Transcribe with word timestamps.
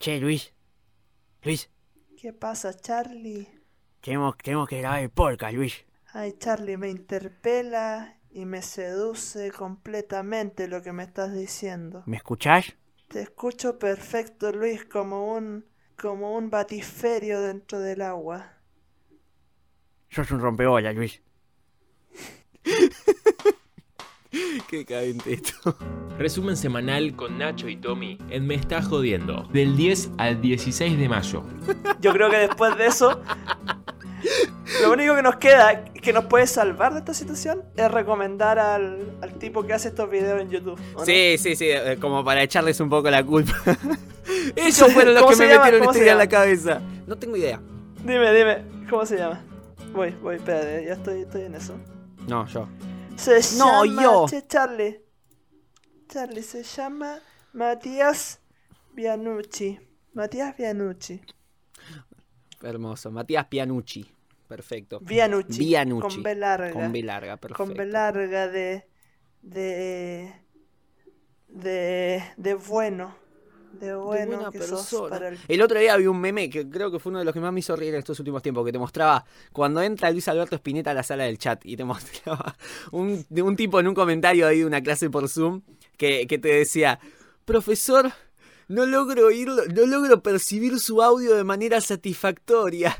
Che, 0.00 0.18
Luis. 0.18 0.54
Luis, 1.42 1.68
¿Qué 2.16 2.32
pasa, 2.32 2.72
Charlie? 2.74 3.46
tenemos, 4.00 4.34
tenemos 4.38 4.66
que 4.66 4.78
grabar 4.78 5.02
el 5.02 5.10
podcast, 5.10 5.54
Luis. 5.54 5.84
Ay, 6.14 6.36
Charlie, 6.38 6.78
me 6.78 6.88
interpela 6.88 8.16
y 8.30 8.46
me 8.46 8.62
seduce 8.62 9.52
completamente 9.52 10.68
lo 10.68 10.82
que 10.82 10.92
me 10.92 11.02
estás 11.02 11.34
diciendo. 11.34 12.02
¿Me 12.06 12.16
escuchás? 12.16 12.74
Te 13.08 13.20
escucho 13.20 13.78
perfecto, 13.78 14.52
Luis, 14.52 14.86
como 14.86 15.34
un 15.34 15.66
como 15.96 16.34
un 16.34 16.48
batisferio 16.48 17.42
dentro 17.42 17.78
del 17.78 18.00
agua. 18.00 18.54
Sos 20.08 20.30
un 20.30 20.40
rompebolas, 20.40 20.94
Luis. 20.94 21.20
Qué 24.68 25.14
esto. 25.26 25.76
Resumen 26.18 26.56
semanal 26.56 27.16
con 27.16 27.38
Nacho 27.38 27.68
y 27.68 27.76
Tommy 27.76 28.18
en 28.30 28.46
Me 28.46 28.54
Está 28.54 28.82
Jodiendo, 28.82 29.48
del 29.52 29.76
10 29.76 30.10
al 30.18 30.40
16 30.40 30.98
de 30.98 31.08
mayo. 31.08 31.42
Yo 32.00 32.12
creo 32.12 32.30
que 32.30 32.36
después 32.36 32.76
de 32.76 32.86
eso, 32.86 33.20
lo 34.82 34.92
único 34.92 35.16
que 35.16 35.22
nos 35.22 35.36
queda, 35.36 35.84
que 35.84 36.12
nos 36.12 36.26
puede 36.26 36.46
salvar 36.46 36.92
de 36.92 37.00
esta 37.00 37.14
situación, 37.14 37.62
es 37.76 37.90
recomendar 37.90 38.58
al, 38.58 39.16
al 39.22 39.34
tipo 39.34 39.64
que 39.64 39.72
hace 39.72 39.88
estos 39.88 40.10
videos 40.10 40.40
en 40.40 40.50
YouTube. 40.50 40.78
¿o 40.94 41.00
no? 41.00 41.04
Sí, 41.04 41.36
sí, 41.38 41.56
sí, 41.56 41.66
eh, 41.68 41.96
como 42.00 42.24
para 42.24 42.42
echarles 42.42 42.78
un 42.80 42.90
poco 42.90 43.10
la 43.10 43.24
culpa. 43.24 43.54
Ellos 44.56 44.92
fueron 44.92 45.14
los 45.14 45.22
¿Cómo 45.24 45.36
que 45.36 45.38
me 45.38 45.48
llama? 45.48 45.64
metieron 45.64 45.80
¿Cómo 45.80 45.90
esta 45.90 45.98
se 45.98 46.04
idea 46.04 46.12
en 46.12 46.18
la 46.18 46.28
cabeza. 46.28 46.80
No 47.06 47.16
tengo 47.16 47.36
idea. 47.36 47.60
Dime, 48.04 48.32
dime, 48.32 48.58
¿cómo 48.88 49.04
se 49.04 49.16
llama? 49.16 49.40
Voy, 49.92 50.14
voy, 50.22 50.36
espérate, 50.36 50.84
ya 50.86 50.92
estoy, 50.92 51.22
estoy 51.22 51.42
en 51.42 51.54
eso. 51.56 51.74
No, 52.28 52.46
yo. 52.46 52.68
Se 53.20 53.40
No, 53.58 53.84
llama... 53.84 54.02
yo. 54.02 54.26
Che, 54.26 54.46
Charlie. 54.46 55.04
Charlie, 56.08 56.42
se 56.42 56.62
llama 56.62 57.20
Matías 57.52 58.40
Bianucci. 58.94 59.78
Matías 60.14 60.56
Bianucci. 60.56 61.20
Hermoso. 62.62 63.10
Matías 63.10 63.46
Pianucci. 63.46 64.10
Perfecto. 64.48 65.00
Bianucci. 65.00 65.58
Bianucci. 65.58 66.14
Con 66.14 66.22
B 66.22 66.34
larga. 66.34 66.72
Con 66.72 66.92
B 66.92 67.02
larga, 67.02 67.36
perfecto. 67.36 67.64
Con 67.64 67.74
B 67.74 67.84
larga 67.86 68.48
de. 68.48 68.86
de. 69.42 70.34
de. 71.48 72.22
de 72.36 72.54
bueno. 72.54 73.14
De 73.72 73.86
De 73.86 73.94
bueno 73.94 74.36
buena 74.36 74.50
que 74.50 74.58
sos 74.58 74.70
persona. 74.70 75.08
para 75.08 75.28
el. 75.28 75.38
El 75.48 75.62
otro 75.62 75.78
día 75.78 75.96
vi 75.96 76.06
un 76.06 76.20
meme 76.20 76.50
que 76.50 76.68
creo 76.68 76.90
que 76.90 76.98
fue 76.98 77.10
uno 77.10 77.20
de 77.20 77.24
los 77.24 77.32
que 77.34 77.40
más 77.40 77.52
me 77.52 77.60
hizo 77.60 77.76
reír 77.76 77.94
en 77.94 78.00
estos 78.00 78.18
últimos 78.18 78.42
tiempos, 78.42 78.64
que 78.64 78.72
te 78.72 78.78
mostraba 78.78 79.24
cuando 79.52 79.80
entra 79.82 80.10
Luis 80.10 80.26
Alberto 80.28 80.56
Spinetta 80.56 80.90
a 80.90 80.94
la 80.94 81.02
sala 81.02 81.24
del 81.24 81.38
chat 81.38 81.64
y 81.64 81.76
te 81.76 81.84
mostraba 81.90 82.56
un, 82.92 83.24
de 83.28 83.42
un 83.42 83.56
tipo 83.56 83.80
en 83.80 83.88
un 83.88 83.94
comentario 83.94 84.46
ahí 84.46 84.60
de 84.60 84.66
una 84.66 84.82
clase 84.82 85.08
por 85.10 85.28
Zoom 85.28 85.62
que, 85.96 86.26
que 86.26 86.38
te 86.38 86.48
decía, 86.48 86.98
profesor, 87.44 88.12
no 88.68 88.86
logro 88.86 89.26
oírlo, 89.26 89.64
no 89.66 89.86
logro 89.86 90.22
percibir 90.22 90.78
su 90.78 91.02
audio 91.02 91.34
de 91.36 91.44
manera 91.44 91.80
satisfactoria. 91.80 92.96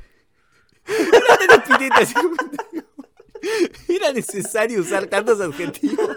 Era 3.89 4.13
necesario 4.13 4.81
usar 4.81 5.07
tantos 5.07 5.41
adjetivos. 5.41 6.09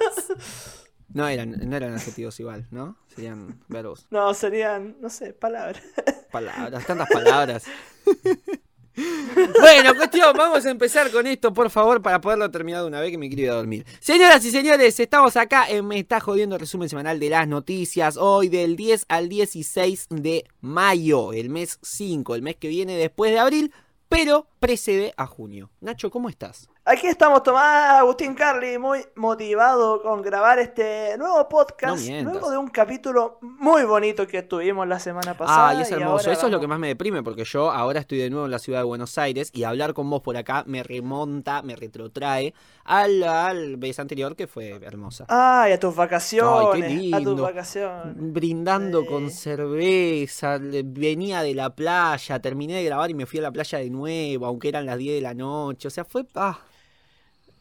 No 1.14 1.28
eran, 1.28 1.52
no 1.52 1.76
eran 1.76 1.94
adjetivos 1.94 2.40
igual, 2.40 2.68
¿no? 2.72 2.98
Serían 3.14 3.60
verbos. 3.68 4.08
No, 4.10 4.34
serían, 4.34 4.98
no 5.00 5.10
sé, 5.10 5.34
palabras. 5.34 5.84
Palabras, 6.32 6.86
tantas 6.88 7.08
palabras. 7.10 7.64
bueno, 8.96 9.96
cuestión, 9.96 10.36
vamos 10.36 10.66
a 10.66 10.72
empezar 10.72 11.12
con 11.12 11.28
esto, 11.28 11.54
por 11.54 11.70
favor, 11.70 12.02
para 12.02 12.20
poderlo 12.20 12.50
terminar 12.50 12.82
de 12.82 12.88
una 12.88 13.00
vez 13.00 13.12
que 13.12 13.20
me 13.20 13.28
quiero 13.28 13.44
ir 13.44 13.50
a 13.52 13.56
dormir. 13.56 13.86
Señoras 14.00 14.44
y 14.46 14.50
señores, 14.50 15.00
estamos 15.00 15.38
acá 15.38 15.70
en 15.70 15.88
Me 15.88 16.00
Está 16.00 16.20
Jodiendo, 16.20 16.58
resumen 16.58 16.90
semanal 16.90 17.20
de 17.20 17.30
las 17.30 17.48
noticias, 17.48 18.18
hoy 18.18 18.50
del 18.50 18.76
10 18.76 19.06
al 19.08 19.30
16 19.30 20.08
de 20.10 20.46
mayo, 20.62 21.34
el 21.34 21.50
mes 21.50 21.78
5, 21.84 22.34
el 22.34 22.42
mes 22.42 22.56
que 22.56 22.68
viene 22.70 22.98
después 22.98 23.32
de 23.32 23.40
abril, 23.40 23.72
pero 24.10 24.48
precede 24.60 25.14
a 25.18 25.28
junio. 25.28 25.70
Nacho, 25.80 26.10
¿cómo 26.10 26.30
estás? 26.30 26.70
Aquí 26.86 27.08
estamos 27.08 27.44
Tomás 27.44 27.92
Agustín 28.02 28.34
Carli, 28.36 28.78
muy 28.78 29.00
motivado 29.16 30.02
con 30.02 30.22
grabar 30.22 30.60
este 30.60 31.18
nuevo 31.18 31.48
podcast. 31.48 32.06
No 32.10 32.32
luego 32.32 32.52
de 32.52 32.58
un 32.58 32.68
capítulo 32.68 33.38
muy 33.42 33.86
bonito 33.86 34.28
que 34.28 34.44
tuvimos 34.44 34.86
la 34.86 35.00
semana 35.00 35.34
pasada. 35.38 35.70
Ah, 35.70 35.76
y 35.76 35.82
es 35.84 35.92
hermoso. 35.94 36.30
Eso 36.30 36.48
es 36.48 36.52
lo 36.52 36.60
que 36.60 36.68
más 36.68 36.80
me 36.80 36.90
deprime, 36.90 37.24
porque 37.24 37.46
yo 37.46 37.72
ahora 37.72 38.02
estoy 38.02 38.18
de 38.18 38.30
nuevo 38.30 38.44
en 38.48 38.52
la 38.52 38.60
ciudad 38.60 38.80
de 38.80 38.84
Buenos 38.84 39.18
Aires 39.18 39.50
y 39.54 39.64
hablar 39.64 39.94
con 39.94 40.10
vos 40.10 40.20
por 40.22 40.36
acá 40.36 40.66
me 40.68 40.84
remonta, 40.84 41.62
me 41.62 41.78
retrotrae 41.78 42.54
al, 42.84 43.24
al 43.24 43.78
vez 43.78 43.98
anterior 44.00 44.36
que 44.36 44.48
fue 44.48 44.72
hermosa. 44.84 45.26
Ay, 45.30 45.72
a 45.72 45.80
tus 45.80 45.96
vacaciones. 45.96 46.68
Ay, 46.74 46.82
qué 46.82 47.16
A 47.16 47.18
tus 47.20 47.28
lindo. 47.28 47.44
vacaciones. 47.44 48.14
Brindando 48.18 49.04
Sí. 49.04 49.08
con 49.08 49.32
cerveza, 49.32 50.58
venía 50.60 51.44
de 51.44 51.56
la 51.56 51.74
playa, 51.74 52.42
terminé 52.42 52.74
de 52.76 52.84
grabar 52.84 53.10
y 53.10 53.14
me 53.14 53.26
fui 53.26 53.40
a 53.40 53.44
la 53.44 53.52
playa 53.54 53.78
de 53.80 53.90
nuevo, 53.90 54.46
aunque 54.48 54.68
eran 54.68 54.86
las 54.86 54.98
10 54.98 55.16
de 55.16 55.22
la 55.22 55.34
noche. 55.34 55.88
O 55.88 55.92
sea, 55.92 56.04
fue. 56.04 56.26
Ah, 56.36 56.60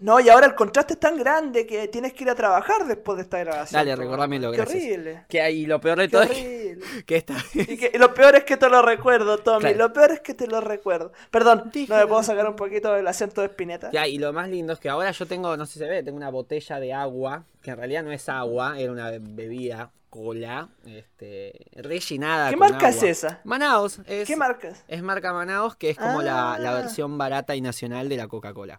No, 0.03 0.21
y 0.21 0.29
ahora 0.29 0.47
el 0.47 0.55
contraste 0.55 0.95
es 0.95 1.01
tan 1.01 1.17
grande 1.17 1.67
que 1.67 1.89
tienes 1.89 2.13
que 2.13 2.25
ir 2.25 2.31
a 2.31 2.35
trabajar 2.35 2.87
después 2.87 3.17
de 3.17 3.23
esta 3.23 3.39
grabación. 3.39 3.79
Dale, 3.79 3.97
recordámelo, 3.97 4.51
Qué 4.51 4.57
gracias. 4.59 4.83
horrible. 4.85 5.25
que 5.29 5.41
ahí 5.41 5.65
lo 5.67 5.81
peor 5.81 5.99
de 5.99 6.05
Qué 6.09 6.11
todo 6.11 6.23
es 6.25 6.31
que, 6.31 6.37
horrible. 6.41 6.85
que 7.07 7.17
esta 7.17 7.35
Y, 7.55 7.77
que- 7.77 7.91
y 7.95 7.99
lo 7.99 8.13
peor 8.13 8.35
es 8.35 8.45
que 8.45 8.57
te 8.57 8.69
lo 8.69 8.83
recuerdo, 8.83 9.39
Tommy. 9.39 9.61
Claro. 9.61 9.79
Lo 9.79 9.93
peor 9.93 10.11
es 10.13 10.21
que 10.21 10.35
te 10.35 10.47
lo 10.47 10.61
recuerdo. 10.61 11.13
Perdón, 11.31 11.71
¿no 11.89 11.97
me 11.97 12.07
puedo 12.07 12.23
sacar 12.23 12.49
un 12.49 12.57
poquito 12.57 12.93
del 12.93 13.07
acento 13.07 13.41
de 13.41 13.47
Spinetta? 13.47 13.91
Ya, 13.93 14.07
y 14.07 14.19
lo 14.19 14.33
más 14.33 14.49
lindo 14.49 14.73
es 14.73 14.79
que 14.81 14.89
ahora 14.89 15.11
yo 15.13 15.27
tengo, 15.27 15.57
no 15.57 15.67
sé 15.67 15.75
si 15.75 15.79
se 15.79 15.89
ve, 15.89 16.03
tengo 16.03 16.17
una 16.17 16.31
botella 16.31 16.81
de 16.81 16.93
agua, 16.93 17.45
que 17.63 17.71
en 17.71 17.77
realidad 17.77 18.03
no 18.03 18.11
es 18.13 18.29
agua, 18.29 18.79
era 18.79 18.91
una 18.93 19.11
bebida, 19.11 19.93
cola, 20.11 20.69
este, 20.85 21.55
rellenada 21.77 22.51
¿Qué 22.51 22.57
con 22.57 22.69
marca 22.71 22.89
es 22.91 23.03
esa? 23.03 23.41
Manaos, 23.45 24.01
es, 24.07 24.27
¿Qué 24.27 24.37
marcas? 24.37 24.85
es 24.89 25.03
marca 25.03 25.33
Manaos, 25.33 25.77
que 25.77 25.91
es 25.91 25.97
como 25.97 26.21
la, 26.23 26.59
la 26.59 26.73
Ah. 26.73 26.75
versión 26.81 27.17
barata 27.17 27.55
y 27.57 27.61
nacional 27.61 28.09
de 28.09 28.17
la 28.17 28.29
Coca-Cola. 28.29 28.77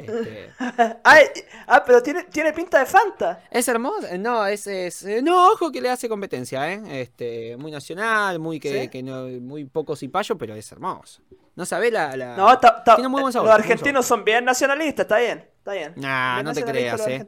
Este, 0.00 0.50
Ay, 1.04 1.24
ah, 1.66 1.82
pero 1.84 2.02
tiene, 2.02 2.24
tiene 2.24 2.52
pinta 2.52 2.78
de 2.78 2.86
Fanta. 2.86 3.40
¿Es 3.50 3.66
hermoso? 3.68 4.06
No, 4.18 4.46
es, 4.46 4.66
es- 4.66 5.04
No, 5.22 5.52
ojo 5.52 5.70
que 5.72 5.80
le 5.80 5.90
hace 5.90 6.08
competencia, 6.08 6.72
¿eh? 6.72 6.82
Este, 7.02 7.56
muy 7.56 7.70
nacional, 7.70 8.38
muy 8.38 8.58
que, 8.60 8.82
¿Sí? 8.82 8.88
que 8.88 9.02
no, 9.02 9.26
muy 9.40 9.64
poco 9.64 9.96
cipayo, 9.96 10.36
pero 10.36 10.54
es 10.54 10.70
hermoso. 10.72 11.22
No 11.54 11.64
sabe 11.64 11.90
la. 11.90 12.16
la- 12.16 12.36
No, 12.36 12.52
está, 12.52 12.76
está- 12.78 12.94
Tiene 12.96 13.08
muy 13.08 13.20
buen 13.22 13.32
sabor, 13.32 13.48
los 13.48 13.54
argentinos 13.58 14.04
son 14.06 14.24
bien 14.24 14.44
nacionalistas, 14.44 15.04
está 15.04 15.18
bien, 15.18 15.44
está 15.58 15.72
bien. 15.72 15.92
Nah, 15.96 16.34
Bien 16.36 16.44
no 16.46 16.52
te 16.52 16.64
creas, 16.64 17.06
eh. 17.06 17.26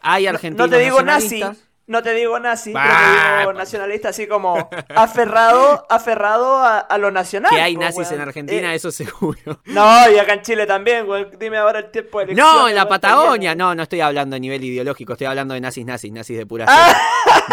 Hay 0.00 0.24
No- 0.24 0.30
argentinos 0.30 0.68
No 0.70 0.76
te 0.76 0.82
digo 0.82 1.02
nazi, 1.02 1.40
nacionalistas. 1.40 1.67
No 1.88 2.02
te 2.02 2.12
digo 2.14 2.38
nazi, 2.38 2.72
pero 2.72 2.84
Bah, 2.84 3.28
te 3.30 3.32
digo 3.38 3.44
pues. 3.44 3.56
nacionalista 3.56 4.08
así 4.10 4.26
como 4.28 4.68
aferrado, 4.94 5.84
aferrado 5.88 6.56
a, 6.58 6.78
a 6.78 6.98
lo 6.98 7.10
nacional. 7.10 7.50
Que 7.50 7.60
hay 7.60 7.74
po, 7.74 7.80
nazis 7.82 8.08
en 8.10 8.18
weón. 8.18 8.28
Argentina, 8.28 8.72
Eh, 8.72 8.76
eso 8.76 8.92
seguro. 8.92 9.60
No, 9.64 10.10
y 10.10 10.18
acá 10.18 10.34
en 10.34 10.42
Chile 10.42 10.66
también, 10.66 11.06
güey. 11.06 11.26
Dime 11.38 11.56
ahora 11.58 11.80
el 11.80 11.90
tiempo 11.90 12.20
de 12.20 12.26
No, 12.26 12.32
elecciones, 12.32 12.68
en 12.70 12.74
la 12.76 12.88
Patagonia. 12.88 13.54
No, 13.54 13.74
no 13.74 13.82
estoy 13.82 14.00
hablando 14.00 14.36
a 14.36 14.38
nivel 14.38 14.62
ideológico, 14.62 15.14
estoy 15.14 15.26
hablando 15.26 15.54
de 15.54 15.60
nazis, 15.60 15.84
nazis, 15.84 16.12
nazis 16.12 16.38
de 16.38 16.46
pura 16.46 16.66
Ah. 16.68 16.94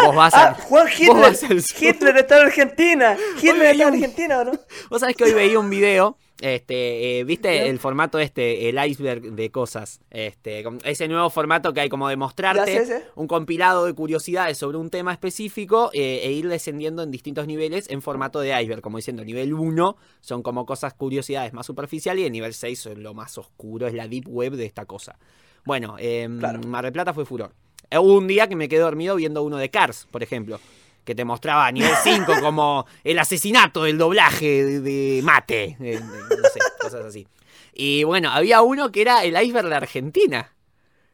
Vos 0.04 0.14
vas 0.14 0.34
Ah, 0.34 0.48
a. 0.50 0.54
Juan 0.54 0.86
vos 1.06 1.42
Hitler. 1.42 1.62
Hitler 1.80 2.16
está 2.18 2.38
en 2.40 2.46
Argentina. 2.46 3.16
Hitler 3.42 3.62
está 3.72 3.82
en 3.88 3.94
Argentina, 3.94 4.38
¿o 4.40 4.44
no? 4.44 4.52
Vos 4.90 5.00
sabés 5.00 5.16
que 5.16 5.24
hoy 5.24 5.32
veía 5.32 5.58
un 5.58 5.70
video. 5.70 6.18
Este, 6.40 7.18
eh, 7.20 7.24
¿viste 7.24 7.68
el 7.68 7.78
formato 7.78 8.18
este, 8.18 8.68
el 8.68 8.78
iceberg 8.84 9.22
de 9.32 9.50
cosas? 9.50 10.00
Este, 10.10 10.64
ese 10.84 11.08
nuevo 11.08 11.30
formato 11.30 11.72
que 11.72 11.80
hay 11.80 11.88
como 11.88 12.08
de 12.08 12.16
mostrarte 12.16 12.74
Ya 12.74 12.80
sé, 12.80 12.86
sé. 12.86 13.04
un 13.14 13.26
compilado 13.26 13.86
de 13.86 13.94
curiosidades 13.94 14.58
sobre 14.58 14.76
un 14.76 14.90
tema 14.90 15.12
específico 15.12 15.90
eh, 15.94 16.20
e 16.24 16.32
ir 16.32 16.48
descendiendo 16.48 17.02
en 17.02 17.10
distintos 17.10 17.46
niveles 17.46 17.88
en 17.88 18.02
formato 18.02 18.40
de 18.40 18.60
iceberg. 18.60 18.82
Como 18.82 18.98
diciendo, 18.98 19.24
nivel 19.24 19.54
1 19.54 19.96
son 20.20 20.42
como 20.42 20.66
cosas, 20.66 20.92
curiosidades 20.94 21.52
más 21.54 21.64
superficiales 21.64 22.22
y 22.22 22.26
el 22.26 22.32
nivel 22.32 22.52
6 22.52 22.78
son 22.78 23.02
lo 23.02 23.14
más 23.14 23.38
oscuro, 23.38 23.86
es 23.86 23.94
la 23.94 24.06
deep 24.06 24.28
web 24.28 24.52
de 24.56 24.66
esta 24.66 24.84
cosa. 24.84 25.18
Bueno, 25.64 25.96
eh, 25.98 26.28
Claro. 26.38 26.60
Mar 26.66 26.84
del 26.84 26.92
Plata 26.92 27.14
fue 27.14 27.24
furor. 27.24 27.52
Eh, 27.90 27.98
Hubo 27.98 28.14
un 28.14 28.26
día 28.26 28.46
que 28.46 28.56
me 28.56 28.68
quedé 28.68 28.80
dormido 28.80 29.16
viendo 29.16 29.42
uno 29.42 29.56
de 29.56 29.70
Cars, 29.70 30.06
por 30.10 30.22
ejemplo. 30.22 30.60
Que 31.06 31.14
te 31.14 31.24
mostraba 31.24 31.66
a 31.68 31.72
nivel 31.72 31.92
5 32.02 32.34
como 32.42 32.84
el 33.04 33.18
asesinato 33.18 33.84
del 33.84 33.96
doblaje 33.96 34.62
de, 34.64 34.80
de 34.80 35.20
mate. 35.22 35.64
eh, 35.64 35.76
de- 35.80 36.00
no 36.00 36.48
sé, 36.52 36.58
cosas 36.78 37.06
así. 37.06 37.26
Y 37.72 38.04
bueno, 38.04 38.30
había 38.30 38.60
uno 38.60 38.90
que 38.92 39.00
era 39.02 39.24
el 39.24 39.40
iceberg 39.42 39.68
de 39.68 39.74
Argentina. 39.76 40.52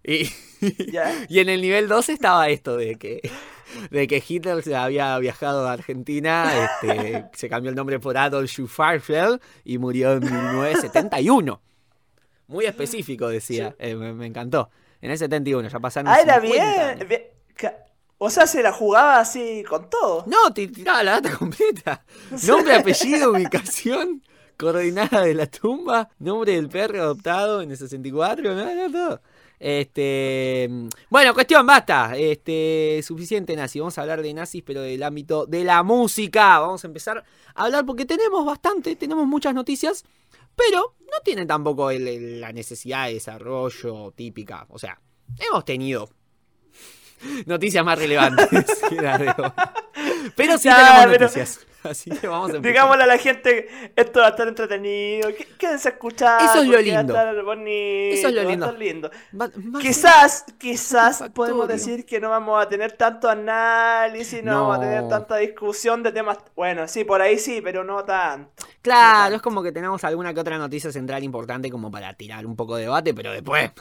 Y, 0.02 0.28
Ya. 0.90 1.12
y 1.28 1.38
en 1.40 1.49
el 1.49 1.61
nivel 1.61 1.87
2 1.88 2.08
estaba 2.08 2.49
esto 2.49 2.76
de 2.76 2.96
que, 2.96 3.20
de 3.90 4.06
que 4.08 4.22
Hitler 4.26 4.62
se 4.62 4.75
había 4.75 5.16
viajado 5.19 5.69
a 5.69 5.72
Argentina, 5.72 6.52
este, 6.82 7.26
se 7.34 7.49
cambió 7.49 7.69
el 7.70 7.76
nombre 7.76 7.99
por 8.00 8.16
Adolf 8.16 8.50
Schwarzfeld 8.50 9.40
y 9.64 9.78
murió 9.78 10.12
en 10.14 10.20
1971. 10.20 11.61
Muy 12.49 12.64
específico, 12.64 13.28
decía. 13.28 13.75
Eh, 13.78 13.94
me, 13.94 14.12
me 14.12 14.26
encantó. 14.26 14.70
En 15.00 15.11
el 15.11 15.19
71, 15.19 15.69
ya 15.69 15.81
pasaron 15.81 16.08
Ah, 16.12 16.20
era 16.20 16.40
50 16.40 16.46
bien. 16.64 16.81
años. 16.88 17.08
bien. 17.08 17.22
O 18.24 18.30
sea, 18.30 18.46
se 18.46 18.62
la 18.62 18.72
jugaba 18.72 19.19
así 19.19 19.64
con 19.69 19.90
todo. 19.90 20.22
No, 20.28 20.52
te 20.54 20.69
tiraba 20.69 21.02
la 21.02 21.12
data 21.20 21.36
completa. 21.36 22.04
Nombre, 22.46 22.76
apellido, 22.76 23.32
ubicación, 23.32 24.22
coordenada 24.56 25.22
de 25.22 25.34
la 25.34 25.46
tumba, 25.48 26.08
nombre 26.20 26.52
del 26.52 26.69
perro 26.69 27.02
adoptado 27.02 27.62
en 27.62 27.72
el 27.72 27.76
64, 27.76 28.54
no, 28.54 28.74
no, 28.76 28.92
todo. 28.92 29.20
Este, 29.58 30.69
bueno, 31.10 31.34
cuestión, 31.34 31.66
basta. 31.66 32.16
Este, 32.16 33.00
suficiente 33.02 33.56
nazi. 33.56 33.80
Vamos 33.80 33.98
a 33.98 34.02
hablar 34.02 34.22
de 34.22 34.32
nazis, 34.34 34.62
pero 34.64 34.82
del 34.82 35.02
ámbito 35.02 35.46
de 35.46 35.64
la 35.64 35.82
música. 35.82 36.60
Vamos 36.60 36.84
a 36.84 36.86
empezar 36.86 37.25
a 37.54 37.64
hablar 37.64 37.84
porque 37.84 38.04
tenemos 38.04 38.44
bastante, 38.46 38.94
tenemos 38.96 39.26
muchas 39.26 39.52
noticias, 39.54 40.04
pero 40.54 40.94
no 41.00 41.20
tienen 41.25 41.48
tampoco 41.48 41.90
el- 41.90 42.06
el- 42.06 42.40
la 42.40 42.52
necesidad 42.52 43.06
de 43.08 43.14
desarrollo 43.14 44.12
típica. 44.12 44.66
O 44.68 44.78
sea, 44.78 45.00
hemos 45.38 45.64
tenido 45.64 46.08
noticias 47.46 47.84
más 47.84 47.98
relevantes. 47.98 48.48
pero 50.36 50.58
sí 50.58 50.69
tenemos 50.69 51.06
pero- 51.06 51.19
noticias. 51.20 51.66
Así 51.82 52.10
que 52.12 52.28
vamos 52.28 52.52
a 52.52 52.56
empezar. 52.58 52.72
Digámosle 52.74 53.02
a 53.02 53.06
la 53.08 53.19
gente, 53.19 53.66
esto 53.96 54.20
va 54.20 54.26
a 54.26 54.30
estar 54.30 54.46
entretenido. 54.46 55.30
qu- 55.30 55.56
Quédense 55.58 55.88
a 55.88 55.90
escuchar. 55.90 56.40
Eso 56.40 56.62
es 56.62 56.69
lo 56.69 56.80
lindo. 56.80 57.12
Va 57.12 57.22
a 57.22 57.30
estar 57.30 57.44
bonito. 57.44 58.14
Eso 58.14 58.28
es 58.28 58.34
lo 58.34 58.40
va 58.42 58.46
a 58.46 58.50
lindo. 58.52 58.66
estar 58.66 58.78
lindo. 58.78 59.10
Va- 59.40 59.50
Quizás, 59.80 60.44
quizás 60.58 61.24
podemos 61.34 61.66
decir 61.66 62.06
que 62.06 62.20
no 62.20 62.30
vamos 62.30 62.62
a 62.64 62.69
tener 62.69 62.92
tanto 62.92 63.28
análisis, 63.28 64.44
no, 64.44 64.52
No. 64.52 64.60
vamos 64.68 64.76
a 64.76 64.80
tener 64.80 65.08
tanta 65.08 65.36
discusión 65.38 66.04
de 66.04 66.12
temas. 66.12 66.38
Bueno, 66.54 66.86
sí, 66.86 67.02
por 67.02 67.20
ahí 67.20 67.36
sí, 67.36 67.60
pero 67.60 67.82
no 67.82 68.04
tanto. 68.04 68.52
Claro, 68.80 69.18
tanto. 69.22 69.36
es 69.38 69.42
como 69.42 69.60
que 69.64 69.72
tenemos 69.72 70.04
alguna 70.04 70.32
que 70.32 70.38
otra 70.38 70.58
noticia 70.58 70.92
central 70.92 71.25
importante 71.25 71.68
como 71.68 71.90
para 71.90 72.14
tirar 72.14 72.46
un 72.46 72.54
poco 72.54 72.76
de 72.76 72.82
debate, 72.82 73.12
pero 73.12 73.32
después. 73.32 73.72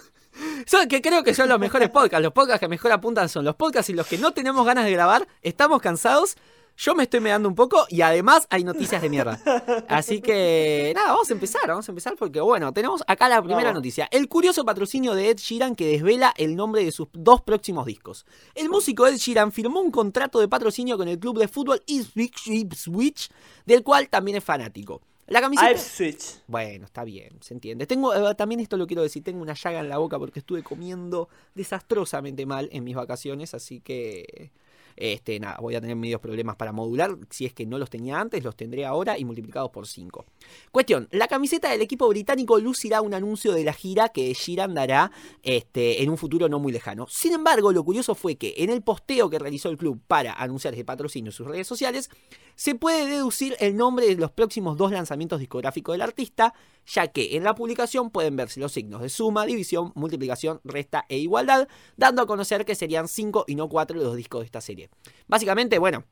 Son, 0.65 0.87
que 0.87 1.01
creo 1.01 1.23
que 1.23 1.33
son 1.33 1.49
los 1.49 1.59
mejores 1.59 1.89
podcasts. 1.89 2.23
Los 2.23 2.33
podcasts 2.33 2.59
que 2.59 2.67
mejor 2.67 2.91
apuntan 2.91 3.29
son 3.29 3.45
los 3.45 3.55
podcasts 3.55 3.89
y 3.89 3.93
los 3.93 4.07
que 4.07 4.17
no 4.17 4.31
tenemos 4.31 4.65
ganas 4.65 4.85
de 4.85 4.91
grabar, 4.91 5.27
estamos 5.41 5.81
cansados. 5.81 6.35
Yo 6.77 6.95
me 6.95 7.03
estoy 7.03 7.19
meando 7.19 7.47
un 7.47 7.53
poco 7.53 7.85
y 7.89 8.01
además 8.01 8.47
hay 8.49 8.63
noticias 8.63 9.01
de 9.01 9.09
mierda. 9.09 9.39
Así 9.87 10.21
que 10.21 10.93
nada, 10.95 11.11
vamos 11.11 11.29
a 11.29 11.33
empezar, 11.33 11.67
vamos 11.67 11.87
a 11.87 11.91
empezar 11.91 12.15
porque 12.17 12.41
bueno, 12.41 12.73
tenemos 12.73 13.03
acá 13.07 13.29
la 13.29 13.41
primera 13.43 13.71
noticia. 13.73 14.07
El 14.09 14.27
curioso 14.27 14.65
patrocinio 14.65 15.13
de 15.13 15.29
Ed 15.29 15.37
Sheeran 15.37 15.75
que 15.75 15.85
desvela 15.85 16.33
el 16.37 16.55
nombre 16.55 16.83
de 16.83 16.91
sus 16.91 17.09
dos 17.13 17.41
próximos 17.41 17.85
discos. 17.85 18.25
El 18.55 18.69
músico 18.69 19.05
Ed 19.05 19.17
Sheeran 19.17 19.51
firmó 19.51 19.79
un 19.79 19.91
contrato 19.91 20.39
de 20.39 20.47
patrocinio 20.47 20.97
con 20.97 21.07
el 21.07 21.19
club 21.19 21.37
de 21.37 21.47
fútbol 21.47 21.83
Ipswich, 21.85 22.47
Ipswich, 22.47 23.29
del 23.65 23.83
cual 23.83 24.09
también 24.09 24.37
es 24.37 24.43
fanático. 24.43 25.01
La 25.31 25.39
camiseta... 25.39 25.71
Ipswich. 25.71 26.41
Bueno, 26.47 26.85
está 26.85 27.05
bien, 27.05 27.37
se 27.39 27.53
entiende. 27.53 27.87
Tengo, 27.87 28.13
eh, 28.13 28.35
también 28.35 28.59
esto 28.59 28.75
lo 28.75 28.85
quiero 28.85 29.01
decir, 29.01 29.23
tengo 29.23 29.41
una 29.41 29.53
llaga 29.53 29.79
en 29.79 29.87
la 29.87 29.97
boca 29.97 30.19
porque 30.19 30.39
estuve 30.39 30.61
comiendo 30.61 31.29
desastrosamente 31.55 32.45
mal 32.45 32.67
en 32.73 32.83
mis 32.83 32.95
vacaciones, 32.95 33.53
así 33.53 33.79
que 33.79 34.51
este, 34.95 35.39
voy 35.59 35.75
a 35.75 35.81
tener 35.81 35.95
medios 35.95 36.21
problemas 36.21 36.55
para 36.55 36.71
modular. 36.71 37.17
Si 37.29 37.45
es 37.45 37.53
que 37.53 37.65
no 37.65 37.77
los 37.77 37.89
tenía 37.89 38.19
antes, 38.19 38.43
los 38.43 38.55
tendré 38.55 38.85
ahora 38.85 39.17
y 39.17 39.25
multiplicados 39.25 39.71
por 39.71 39.87
5. 39.87 40.25
Cuestión, 40.71 41.07
la 41.11 41.27
camiseta 41.27 41.69
del 41.69 41.81
equipo 41.81 42.07
británico 42.07 42.59
lucirá 42.59 43.01
un 43.01 43.13
anuncio 43.13 43.53
de 43.53 43.63
la 43.63 43.73
gira 43.73 44.09
que 44.09 44.33
Sheeran 44.33 44.73
dará 44.73 45.11
este, 45.43 46.03
en 46.03 46.09
un 46.09 46.17
futuro 46.17 46.49
no 46.49 46.59
muy 46.59 46.71
lejano. 46.71 47.07
Sin 47.07 47.33
embargo, 47.33 47.71
lo 47.71 47.83
curioso 47.83 48.15
fue 48.15 48.35
que 48.35 48.53
en 48.57 48.69
el 48.69 48.81
posteo 48.81 49.29
que 49.29 49.39
realizó 49.39 49.69
el 49.69 49.77
club 49.77 49.99
para 50.07 50.33
anunciar 50.33 50.73
ese 50.73 50.85
patrocinio 50.85 51.29
en 51.29 51.33
sus 51.33 51.47
redes 51.47 51.67
sociales, 51.67 52.09
se 52.55 52.75
puede 52.75 53.07
deducir 53.07 53.55
el 53.59 53.75
nombre 53.75 54.07
de 54.07 54.15
los 54.15 54.31
próximos 54.31 54.77
dos 54.77 54.91
lanzamientos 54.91 55.39
discográficos 55.39 55.93
del 55.93 56.01
artista, 56.01 56.53
ya 56.85 57.07
que 57.07 57.35
en 57.35 57.43
la 57.43 57.55
publicación 57.55 58.09
pueden 58.09 58.35
verse 58.35 58.59
los 58.59 58.71
signos 58.71 59.01
de 59.01 59.09
suma, 59.09 59.45
división, 59.45 59.91
multiplicación, 59.95 60.61
resta 60.63 61.05
e 61.09 61.17
igualdad, 61.17 61.67
dando 61.97 62.21
a 62.21 62.27
conocer 62.27 62.65
que 62.65 62.75
serían 62.75 63.07
5 63.07 63.45
y 63.47 63.55
no 63.55 63.69
4 63.69 63.97
los 63.97 64.15
discos 64.15 64.41
de 64.41 64.45
esta 64.45 64.61
serie. 64.61 64.89
Básicamente, 65.27 65.79
bueno, 65.79 66.05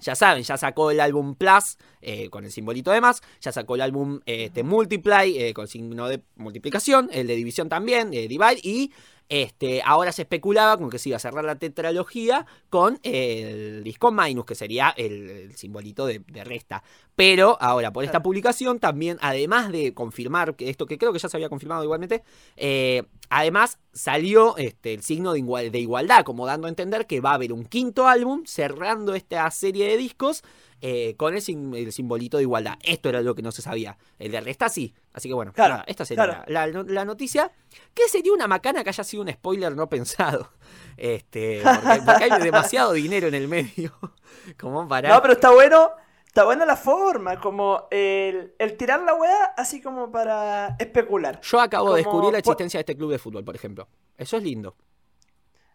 ya 0.00 0.14
saben, 0.14 0.42
ya 0.42 0.56
sacó 0.56 0.90
el 0.90 1.00
álbum 1.00 1.34
Plus 1.34 1.78
eh, 2.00 2.28
con 2.28 2.44
el 2.44 2.50
simbolito 2.50 2.90
de 2.90 3.00
más, 3.00 3.22
ya 3.40 3.52
sacó 3.52 3.76
el 3.76 3.80
álbum 3.80 4.20
eh, 4.26 4.44
este, 4.44 4.62
Multiply 4.62 5.38
eh, 5.38 5.54
con 5.54 5.68
signo 5.68 6.08
de 6.08 6.22
multiplicación, 6.36 7.08
el 7.12 7.26
de 7.26 7.36
división 7.36 7.68
también, 7.68 8.12
eh, 8.12 8.26
Divide, 8.26 8.60
y 8.62 8.92
este, 9.28 9.82
ahora 9.84 10.12
se 10.12 10.22
especulaba 10.22 10.76
con 10.76 10.90
que 10.90 10.98
se 10.98 11.08
iba 11.08 11.16
a 11.16 11.20
cerrar 11.20 11.44
la 11.44 11.56
tetralogía 11.56 12.46
con 12.70 12.98
el 13.02 13.82
disco 13.84 14.12
Minus, 14.12 14.44
que 14.44 14.54
sería 14.54 14.90
el, 14.96 15.30
el 15.30 15.56
simbolito 15.56 16.06
de, 16.06 16.20
de 16.26 16.44
resta. 16.44 16.82
Pero 17.16 17.56
ahora, 17.60 17.92
por 17.92 18.04
esta 18.04 18.22
publicación, 18.22 18.80
también, 18.80 19.18
además 19.20 19.70
de 19.70 19.94
confirmar 19.94 20.56
que 20.56 20.68
esto 20.68 20.86
que 20.86 20.98
creo 20.98 21.12
que 21.12 21.18
ya 21.20 21.28
se 21.28 21.36
había 21.36 21.48
confirmado 21.48 21.84
igualmente, 21.84 22.22
eh, 22.56 23.04
además 23.30 23.78
salió 23.92 24.56
este, 24.56 24.94
el 24.94 25.02
signo 25.02 25.32
de, 25.32 25.38
igual- 25.38 25.70
de 25.70 25.78
igualdad, 25.78 26.24
como 26.24 26.44
dando 26.46 26.66
a 26.66 26.70
entender 26.70 27.06
que 27.06 27.20
va 27.20 27.30
a 27.30 27.34
haber 27.34 27.52
un 27.52 27.64
quinto 27.64 28.08
álbum 28.08 28.42
cerrando 28.46 29.14
esta 29.14 29.48
serie 29.52 29.86
de 29.88 29.96
discos 29.96 30.42
eh, 30.86 31.14
con 31.16 31.32
el, 31.32 31.40
sim- 31.40 31.74
el 31.74 31.90
simbolito 31.92 32.36
de 32.36 32.42
igualdad. 32.42 32.74
Esto 32.82 33.08
era 33.08 33.22
lo 33.22 33.34
que 33.34 33.40
no 33.40 33.50
se 33.52 33.62
sabía. 33.62 33.96
El 34.18 34.32
de 34.32 34.40
resta 34.42 34.68
sí. 34.68 34.94
Así 35.14 35.28
que 35.28 35.34
bueno, 35.34 35.54
Claro, 35.54 35.74
nada, 35.74 35.84
esta 35.86 36.04
sería 36.04 36.24
claro. 36.24 36.44
la, 36.46 36.66
la- 36.66 36.82
la 36.86 37.04
noticia. 37.06 37.50
Que 37.94 38.06
sería 38.10 38.34
una 38.34 38.46
macana 38.46 38.84
que 38.84 38.90
haya 38.90 39.02
sido 39.02 39.22
un 39.22 39.32
spoiler 39.32 39.74
no 39.74 39.88
pensado. 39.88 40.50
Este, 40.96 41.60
porque, 41.64 42.02
porque 42.04 42.24
hay 42.24 42.42
demasiado 42.42 42.92
dinero 42.92 43.26
en 43.28 43.34
el 43.34 43.48
medio. 43.48 43.92
Como 44.60 44.86
para. 44.86 45.08
No, 45.08 45.22
pero 45.22 45.32
está 45.34 45.50
bueno. 45.50 45.90
Está 46.26 46.44
buena 46.44 46.66
la 46.66 46.76
forma, 46.76 47.40
como 47.40 47.86
el, 47.92 48.54
el 48.58 48.76
tirar 48.76 49.00
la 49.02 49.14
weá 49.14 49.54
así 49.56 49.80
como 49.80 50.10
para 50.10 50.74
especular. 50.80 51.40
Yo 51.42 51.60
acabo 51.60 51.92
de 51.92 51.98
descubrir 51.98 52.32
la 52.32 52.38
existencia 52.40 52.78
de 52.78 52.82
este 52.82 52.96
club 52.96 53.12
de 53.12 53.18
fútbol, 53.20 53.44
por 53.44 53.54
ejemplo. 53.54 53.86
Eso 54.18 54.36
es 54.36 54.42
lindo. 54.42 54.74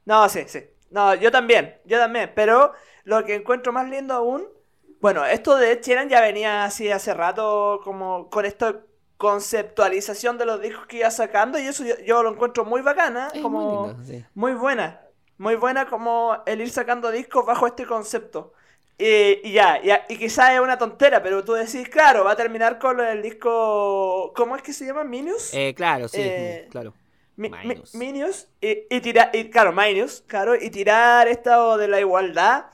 No, 0.06 0.28
sí, 0.28 0.42
sí. 0.48 0.60
No, 0.92 1.16
yo 1.16 1.32
también, 1.32 1.76
yo 1.86 1.98
también. 1.98 2.34
Pero 2.36 2.74
lo 3.06 3.24
que 3.24 3.36
encuentro 3.36 3.72
más 3.72 3.90
lindo 3.90 4.14
aún. 4.14 4.44
Bueno, 5.01 5.25
esto 5.25 5.56
de 5.56 5.72
Ed 5.74 5.81
Sheeran 5.81 6.10
ya 6.10 6.22
venía 6.22 6.66
así 6.66 6.92
hace 6.92 7.13
rato, 7.13 7.80
como 7.84 8.30
con 8.30 8.46
esta 8.46 8.81
conceptualización 9.18 10.38
de 10.38 10.46
los 10.46 10.62
discos 10.62 10.88
que 10.88 10.98
iba 10.98 11.12
sacando, 11.12 11.57
y 11.60 11.63
eso 11.68 11.84
yo, 11.86 11.98
yo 12.06 12.24
lo 12.24 12.31
encuentro 12.31 12.66
muy 12.66 12.81
bacana, 12.81 13.30
Es 13.34 13.42
como 13.42 13.60
muy 13.62 13.88
lindo, 13.88 14.04
sí. 14.06 14.25
muy 14.34 14.54
buena. 14.54 15.01
Muy 15.38 15.56
buena 15.56 15.86
como 15.86 16.38
el 16.46 16.60
ir 16.62 16.69
sacando 16.69 17.12
discos 17.12 17.46
bajo 17.46 17.66
este 17.68 17.86
concepto. 17.86 18.54
Y, 18.98 19.40
y 19.48 19.54
ya, 19.54 19.81
ya, 19.81 20.06
y 20.10 20.18
quizás 20.18 20.51
es 20.51 20.60
una 20.60 20.78
tontera, 20.78 21.24
pero 21.24 21.45
tú 21.45 21.54
decís, 21.54 21.88
claro, 21.88 22.25
va 22.25 22.31
a 22.31 22.36
terminar 22.36 22.78
con 22.78 23.00
el 23.00 23.22
disco. 23.22 24.34
¿Cómo 24.36 24.57
es 24.57 24.62
que 24.62 24.74
se 24.74 24.86
llama? 24.86 25.06
¿Minius? 25.06 25.54
Eh, 25.54 25.74
claro, 25.74 26.10
sí, 26.10 26.18
Eh, 26.22 26.68
claro. 26.69 26.94
Mi- 27.38 27.50
mi- 27.50 27.68
Minus. 27.68 27.95
Minius 27.95 28.48
y, 28.60 28.84
y 28.90 29.00
tirar, 29.00 29.34
y, 29.34 29.50
claro, 29.50 29.72
Minus, 29.72 30.22
claro, 30.28 30.56
y 30.56 30.69
tirar 30.69 31.30
esto 31.30 31.78
de 31.78 31.88
la 31.88 32.02
igualdad, 32.02 32.66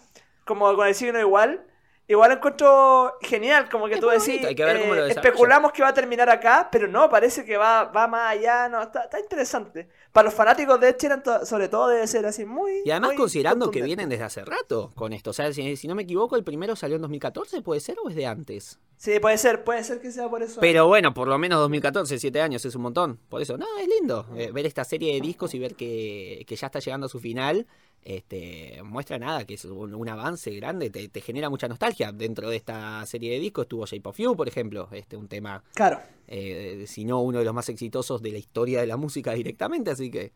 como 0.43 0.75
con 0.75 0.87
el 0.87 0.95
signo 0.95 1.19
igual, 1.19 1.63
igual 2.07 2.31
encuentro 2.31 3.13
genial, 3.21 3.69
como 3.69 3.87
que 3.87 3.95
Es 3.95 3.99
tú 3.99 4.07
decís, 4.07 4.27
bonito, 4.27 4.47
hay 4.47 4.55
que 4.55 4.65
ver 4.65 4.81
cómo 4.81 4.95
lo 4.95 5.05
eh, 5.05 5.11
especulamos 5.11 5.71
que 5.71 5.81
va 5.81 5.89
a 5.89 5.93
terminar 5.93 6.29
acá, 6.29 6.69
pero 6.71 6.87
no, 6.87 7.09
parece 7.09 7.45
que 7.45 7.57
va, 7.57 7.85
va 7.85 8.07
más 8.07 8.31
allá, 8.31 8.69
no, 8.69 8.83
está, 8.83 9.03
está 9.03 9.19
interesante. 9.19 9.89
Para 10.11 10.25
los 10.25 10.33
fanáticos 10.33 10.79
de 10.79 10.89
Ed 10.89 10.95
sobre 11.43 11.67
todo, 11.67 11.89
debe 11.89 12.07
ser 12.07 12.25
así 12.25 12.45
muy... 12.45 12.81
Y 12.85 12.91
además 12.91 13.09
muy 13.09 13.17
considerando 13.17 13.71
que 13.71 13.81
vienen 13.81 14.09
desde 14.09 14.23
hace 14.23 14.45
rato 14.45 14.91
con 14.95 15.13
esto. 15.13 15.31
O 15.31 15.33
sea, 15.33 15.51
si, 15.51 15.75
si 15.75 15.87
no 15.87 15.95
me 15.95 16.03
equivoco, 16.03 16.35
el 16.35 16.43
primero 16.43 16.75
salió 16.75 16.95
en 16.95 17.01
2014, 17.01 17.61
¿puede 17.61 17.81
ser 17.81 17.97
o 18.03 18.09
es 18.09 18.15
de 18.15 18.25
antes? 18.25 18.79
Sí, 18.97 19.19
puede 19.19 19.37
ser, 19.37 19.63
puede 19.63 19.83
ser 19.83 19.99
que 19.99 20.11
sea 20.11 20.29
por 20.29 20.41
eso. 20.41 20.61
Pero 20.61 20.87
bueno, 20.87 21.13
por 21.13 21.27
lo 21.27 21.37
menos 21.37 21.59
2014, 21.59 22.17
7 22.17 22.41
años 22.41 22.63
es 22.63 22.75
un 22.75 22.83
montón. 22.83 23.19
Por 23.29 23.41
eso, 23.41 23.57
no, 23.57 23.65
es 23.77 23.87
lindo 23.87 24.25
eh, 24.37 24.51
ver 24.53 24.65
esta 24.65 24.85
serie 24.85 25.13
de 25.13 25.21
discos 25.21 25.53
y 25.53 25.59
ver 25.59 25.75
que, 25.75 26.45
que 26.47 26.55
ya 26.55 26.67
está 26.67 26.79
llegando 26.79 27.07
a 27.07 27.09
su 27.09 27.19
final. 27.19 27.67
Este, 28.05 28.81
muestra 28.83 29.17
nada, 29.17 29.45
que 29.45 29.55
es 29.55 29.65
un, 29.65 29.95
un 29.95 30.09
avance 30.09 30.51
grande, 30.51 30.91
te, 30.91 31.09
te 31.09 31.21
genera 31.21 31.49
mucha 31.49 31.67
nostalgia. 31.67 32.11
Dentro 32.11 32.47
de 32.51 32.55
esta 32.55 33.03
serie 33.07 33.31
de 33.33 33.39
discos 33.39 33.63
estuvo 33.63 33.85
Shape 33.87 34.07
of 34.07 34.17
You, 34.19 34.35
por 34.35 34.47
ejemplo, 34.47 34.87
este, 34.91 35.17
un 35.17 35.27
tema, 35.27 35.63
Claro. 35.73 35.99
eh, 36.27 36.85
si 36.87 37.03
no 37.03 37.21
uno 37.21 37.39
de 37.39 37.45
los 37.45 37.53
más 37.55 37.67
exitosos 37.67 38.21
de 38.21 38.31
la 38.31 38.37
historia 38.37 38.79
de 38.79 38.85
la 38.87 38.95
música 38.95 39.33
directamente, 39.33 39.89
así 39.89 40.11
que 40.11 40.31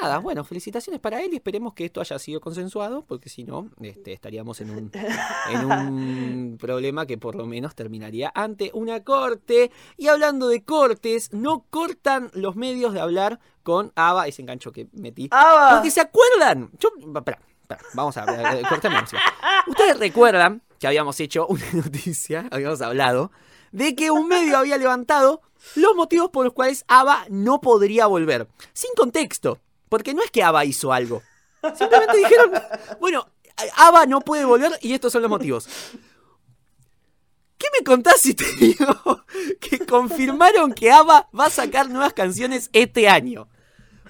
nada, 0.00 0.18
bueno, 0.18 0.44
felicitaciones 0.44 1.00
para 1.00 1.22
él 1.22 1.32
y 1.32 1.36
esperemos 1.36 1.74
que 1.74 1.84
esto 1.84 2.00
haya 2.00 2.18
sido 2.18 2.40
consensuado, 2.40 3.04
porque 3.06 3.28
si 3.28 3.44
no, 3.44 3.70
este, 3.80 4.12
estaríamos 4.12 4.60
en 4.60 4.70
un, 4.70 4.92
en 5.50 5.64
un 5.64 6.58
problema 6.60 7.06
que 7.06 7.18
por 7.18 7.34
lo 7.34 7.46
menos 7.46 7.74
terminaría 7.74 8.32
ante 8.34 8.70
una 8.74 9.04
corte. 9.04 9.70
Y 9.96 10.08
hablando 10.08 10.48
de 10.48 10.64
cortes, 10.64 11.32
no 11.32 11.64
cortan 11.70 12.30
los 12.34 12.56
medios 12.56 12.92
de 12.92 13.00
hablar 13.00 13.40
con 13.62 13.92
Ava, 13.94 14.26
ese 14.26 14.42
engancho 14.42 14.72
que 14.72 14.88
metí. 14.92 15.28
Ah, 15.30 15.70
Porque 15.74 15.90
se 15.90 16.00
acuerdan. 16.00 16.70
Yo, 16.78 16.90
espera, 16.98 17.38
espera, 17.62 17.80
vamos 17.94 18.16
a 18.16 18.24
eh, 18.24 18.62
la 18.62 19.00
música. 19.00 19.20
Ustedes 19.66 19.98
recuerdan 19.98 20.62
que 20.78 20.86
habíamos 20.86 21.20
hecho 21.20 21.46
una 21.46 21.64
noticia, 21.72 22.48
habíamos 22.50 22.80
hablado, 22.80 23.30
de 23.72 23.94
que 23.94 24.10
un 24.10 24.28
medio 24.28 24.58
había 24.58 24.78
levantado 24.78 25.42
los 25.74 25.94
motivos 25.94 26.30
por 26.30 26.44
los 26.44 26.54
cuales 26.54 26.84
Ava 26.88 27.24
no 27.28 27.60
podría 27.60 28.06
volver. 28.06 28.48
Sin 28.72 28.90
contexto. 28.96 29.58
Porque 29.90 30.14
no 30.14 30.22
es 30.22 30.30
que 30.30 30.42
Ava 30.42 30.64
hizo 30.64 30.90
algo. 30.94 31.22
Simplemente 31.76 32.16
dijeron, 32.16 32.52
bueno, 32.98 33.26
Ava 33.76 34.06
no 34.06 34.22
puede 34.22 34.46
volver 34.46 34.72
y 34.80 34.94
estos 34.94 35.12
son 35.12 35.20
los 35.20 35.30
motivos. 35.30 35.68
¿Qué 37.58 37.66
me 37.78 37.84
contás 37.84 38.22
si 38.22 38.32
te 38.32 38.44
digo 38.58 39.26
que 39.60 39.84
confirmaron 39.84 40.72
que 40.72 40.90
Ava 40.90 41.28
va 41.38 41.46
a 41.46 41.50
sacar 41.50 41.90
nuevas 41.90 42.14
canciones 42.14 42.70
este 42.72 43.06
año? 43.06 43.48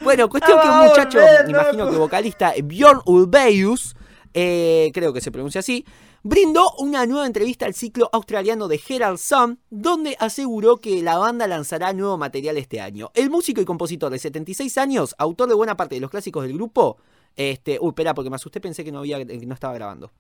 Bueno, 0.03 0.29
cuestión 0.29 0.59
Ah, 0.59 0.63
que 0.63 0.69
un 0.69 0.75
va 0.75 0.81
a 0.85 0.89
muchacho, 0.89 1.19
volver, 1.19 1.51
imagino 1.51 1.91
que 1.91 1.97
vocalista, 1.97 2.55
Bjorn 2.63 3.03
Ulvaeus, 3.07 3.97
eh, 4.33 4.91
creo 4.95 5.13
que 5.13 5.21
se 5.21 5.33
pronuncia 5.33 5.59
así, 5.59 5.85
brindó 6.23 6.73
una 6.79 7.07
nueva 7.07 7.27
entrevista 7.27 7.67
al 7.67 7.75
ciclo 7.75 8.09
australiano 8.13 8.69
de 8.69 8.81
Herald 8.87 9.19
Sun, 9.19 9.59
donde 9.71 10.17
aseguró 10.21 10.77
que 10.79 11.03
la 11.03 11.19
banda 11.19 11.47
lanzará 11.47 11.93
nuevo 11.93 12.19
material 12.19 12.57
este 12.59 12.81
año. 12.81 13.11
El 13.15 13.31
músico 13.31 13.61
y 13.61 13.65
compositor 13.65 14.11
de 14.11 14.19
76 14.19 14.79
años, 14.79 15.15
autor 15.19 15.49
de 15.49 15.55
buena 15.55 15.77
parte 15.77 15.95
de 15.95 16.01
los 16.01 16.11
clásicos 16.11 16.45
del 16.45 16.55
grupo, 16.55 16.99
este, 17.37 17.79
uy, 17.81 17.89
espera, 17.91 18.15
porque 18.15 18.31
me 18.31 18.37
asusté, 18.37 18.61
pensé 18.61 18.85
que 18.85 18.93
no 18.93 18.99
había, 19.01 19.25
que 19.25 19.47
no 19.47 19.55
estaba 19.55 19.75
grabando. 19.75 20.11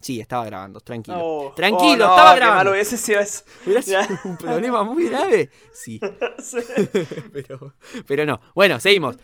Sí, 0.00 0.20
estaba 0.20 0.44
grabando, 0.44 0.78
tranquilo. 0.80 1.18
Oh, 1.20 1.52
tranquilo, 1.56 2.04
oh, 2.04 2.08
no, 2.08 2.10
estaba 2.14 2.34
grabando. 2.36 2.58
malo 2.58 2.70
hubiese 2.72 2.96
sido 2.96 3.18
eso. 3.18 3.42
¿Hubiera 3.64 3.82
sido 3.82 4.00
Ya. 4.00 4.20
un 4.24 4.36
problema 4.36 4.84
muy 4.84 5.08
grave? 5.08 5.50
Sí. 5.72 6.00
Sí. 6.40 6.58
pero, 7.32 7.74
pero 8.06 8.24
no. 8.24 8.40
Bueno, 8.54 8.78
seguimos. 8.78 9.16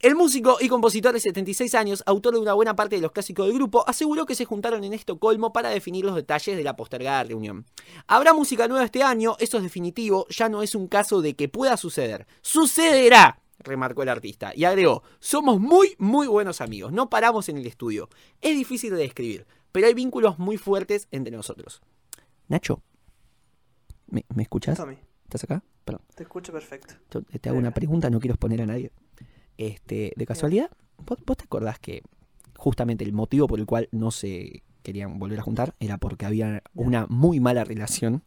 El 0.00 0.14
músico 0.14 0.58
y 0.60 0.68
compositor 0.68 1.14
de 1.14 1.20
76 1.20 1.74
años, 1.74 2.02
autor 2.04 2.34
de 2.34 2.40
una 2.40 2.52
buena 2.52 2.76
parte 2.76 2.96
de 2.96 3.02
los 3.02 3.12
clásicos 3.12 3.46
del 3.46 3.56
grupo, 3.56 3.82
aseguró 3.88 4.26
que 4.26 4.34
se 4.34 4.44
juntaron 4.44 4.84
en 4.84 4.92
Estocolmo 4.92 5.54
para 5.54 5.70
definir 5.70 6.04
los 6.04 6.14
detalles 6.14 6.54
de 6.54 6.62
la 6.62 6.76
postergada 6.76 7.24
reunión. 7.24 7.64
Habrá 8.06 8.34
música 8.34 8.68
nueva 8.68 8.84
este 8.84 9.02
año, 9.02 9.36
eso 9.38 9.56
es 9.56 9.62
definitivo, 9.62 10.26
ya 10.28 10.50
no 10.50 10.62
es 10.62 10.74
un 10.74 10.86
caso 10.86 11.22
de 11.22 11.34
que 11.34 11.48
pueda 11.48 11.78
suceder. 11.78 12.26
¡Sucederá! 12.42 13.40
remarcó 13.58 14.02
el 14.02 14.10
artista, 14.10 14.52
y 14.54 14.64
agregó, 14.64 15.02
somos 15.18 15.58
muy, 15.58 15.96
muy 15.98 16.26
buenos 16.26 16.60
amigos, 16.60 16.92
no 16.92 17.08
paramos 17.08 17.48
en 17.48 17.56
el 17.56 17.66
estudio. 17.66 18.10
Es 18.42 18.54
difícil 18.54 18.90
de 18.90 18.98
describir, 18.98 19.46
pero 19.72 19.86
hay 19.86 19.94
vínculos 19.94 20.38
muy 20.38 20.58
fuertes 20.58 21.08
entre 21.10 21.34
nosotros. 21.34 21.80
Nacho, 22.48 22.82
¿me, 24.06 24.26
me 24.34 24.42
escuchas? 24.42 24.78
¿Estás 25.24 25.44
acá? 25.44 25.64
Perdón. 25.86 26.02
te 26.14 26.22
escucho 26.24 26.52
perfecto. 26.52 26.94
Yo 27.10 27.22
te 27.22 27.48
hago 27.48 27.58
una 27.58 27.72
pregunta, 27.72 28.10
no 28.10 28.20
quiero 28.20 28.34
exponer 28.34 28.60
a 28.62 28.66
nadie. 28.66 28.92
Este, 29.58 30.12
de 30.16 30.26
casualidad, 30.26 30.70
¿vos, 30.98 31.18
vos 31.24 31.36
te 31.36 31.44
acordás 31.44 31.78
que 31.78 32.02
justamente 32.56 33.04
el 33.04 33.12
motivo 33.12 33.46
por 33.46 33.58
el 33.58 33.66
cual 33.66 33.88
no 33.92 34.10
se 34.10 34.62
querían 34.82 35.18
volver 35.18 35.38
a 35.38 35.42
juntar 35.42 35.74
era 35.80 35.98
porque 35.98 36.26
había 36.26 36.62
una 36.74 37.06
muy 37.08 37.40
mala 37.40 37.64
relación 37.64 38.22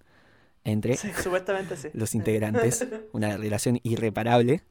entre 0.65 0.97
Sí, 0.97 1.09
supuestamente 1.21 1.77
sí. 1.77 1.89
los 1.93 2.15
integrantes, 2.15 2.85
una 3.13 3.37
relación 3.37 3.79
irreparable. 3.83 4.63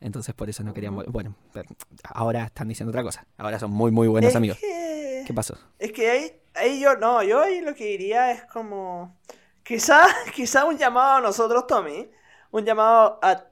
Entonces 0.00 0.34
por 0.34 0.48
eso 0.50 0.62
no 0.62 0.74
querían 0.74 0.94
volver. 0.94 1.10
Bueno, 1.10 1.34
pero 1.52 1.68
ahora 2.04 2.44
están 2.44 2.68
diciendo 2.68 2.90
otra 2.90 3.02
cosa. 3.02 3.26
Ahora 3.38 3.58
son 3.58 3.70
muy, 3.70 3.90
muy 3.90 4.06
buenos 4.08 4.30
es 4.30 4.36
amigos. 4.36 4.58
Que... 4.58 5.24
¿Qué 5.26 5.32
pasó? 5.32 5.56
Es 5.78 5.92
que 5.92 6.10
ahí, 6.10 6.32
ahí 6.54 6.80
yo, 6.80 6.96
no, 6.96 7.22
yo 7.22 7.40
ahí 7.42 7.62
lo 7.62 7.74
que 7.74 7.86
diría 7.86 8.30
es 8.30 8.44
como, 8.44 9.16
quizá, 9.62 10.02
quizá 10.34 10.66
un 10.66 10.76
llamado 10.76 11.16
a 11.16 11.20
nosotros, 11.20 11.66
Tommy, 11.66 12.10
un 12.50 12.64
llamado 12.64 13.18
a 13.22 13.44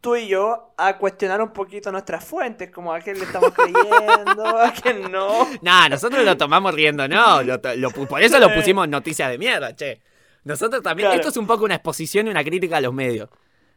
tú 0.00 0.16
y 0.16 0.28
yo 0.28 0.72
a 0.76 0.96
cuestionar 0.98 1.40
un 1.42 1.52
poquito 1.52 1.92
nuestras 1.92 2.24
fuentes, 2.24 2.70
como 2.70 2.92
a 2.92 3.00
quién 3.00 3.18
le 3.18 3.24
estamos 3.24 3.52
creyendo, 3.52 4.44
a 4.58 4.72
quién 4.72 5.10
no. 5.12 5.46
No, 5.62 5.88
nosotros 5.88 6.24
lo 6.24 6.36
tomamos 6.36 6.74
riendo, 6.74 7.06
no. 7.06 7.42
lo 7.42 7.58
lo 7.76 7.90
por 7.90 8.22
eso 8.22 8.38
lo 8.38 8.52
pusimos 8.54 8.88
noticias 8.88 9.30
de 9.30 9.38
mierda, 9.38 9.74
che. 9.76 10.00
Nosotros 10.44 10.82
también. 10.82 11.08
Claro. 11.08 11.20
Esto 11.20 11.28
es 11.28 11.36
un 11.36 11.46
poco 11.46 11.64
una 11.64 11.74
exposición 11.74 12.26
y 12.26 12.30
una 12.30 12.42
crítica 12.42 12.78
a 12.78 12.80
los 12.80 12.94
medios. 12.94 13.28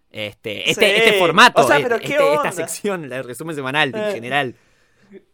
Este, 0.09 0.69
este, 0.69 0.85
Sí. 0.85 0.91
este 0.95 1.19
formato, 1.19 1.61
O 1.61 1.67
sea, 1.67 1.77
¿qué 1.77 1.95
este- 2.13 2.33
esta 2.35 2.51
sección, 2.51 3.11
el 3.11 3.23
resumen 3.23 3.55
semanal 3.55 3.89
en 3.93 4.01
Eh, 4.01 4.11
general. 4.13 4.55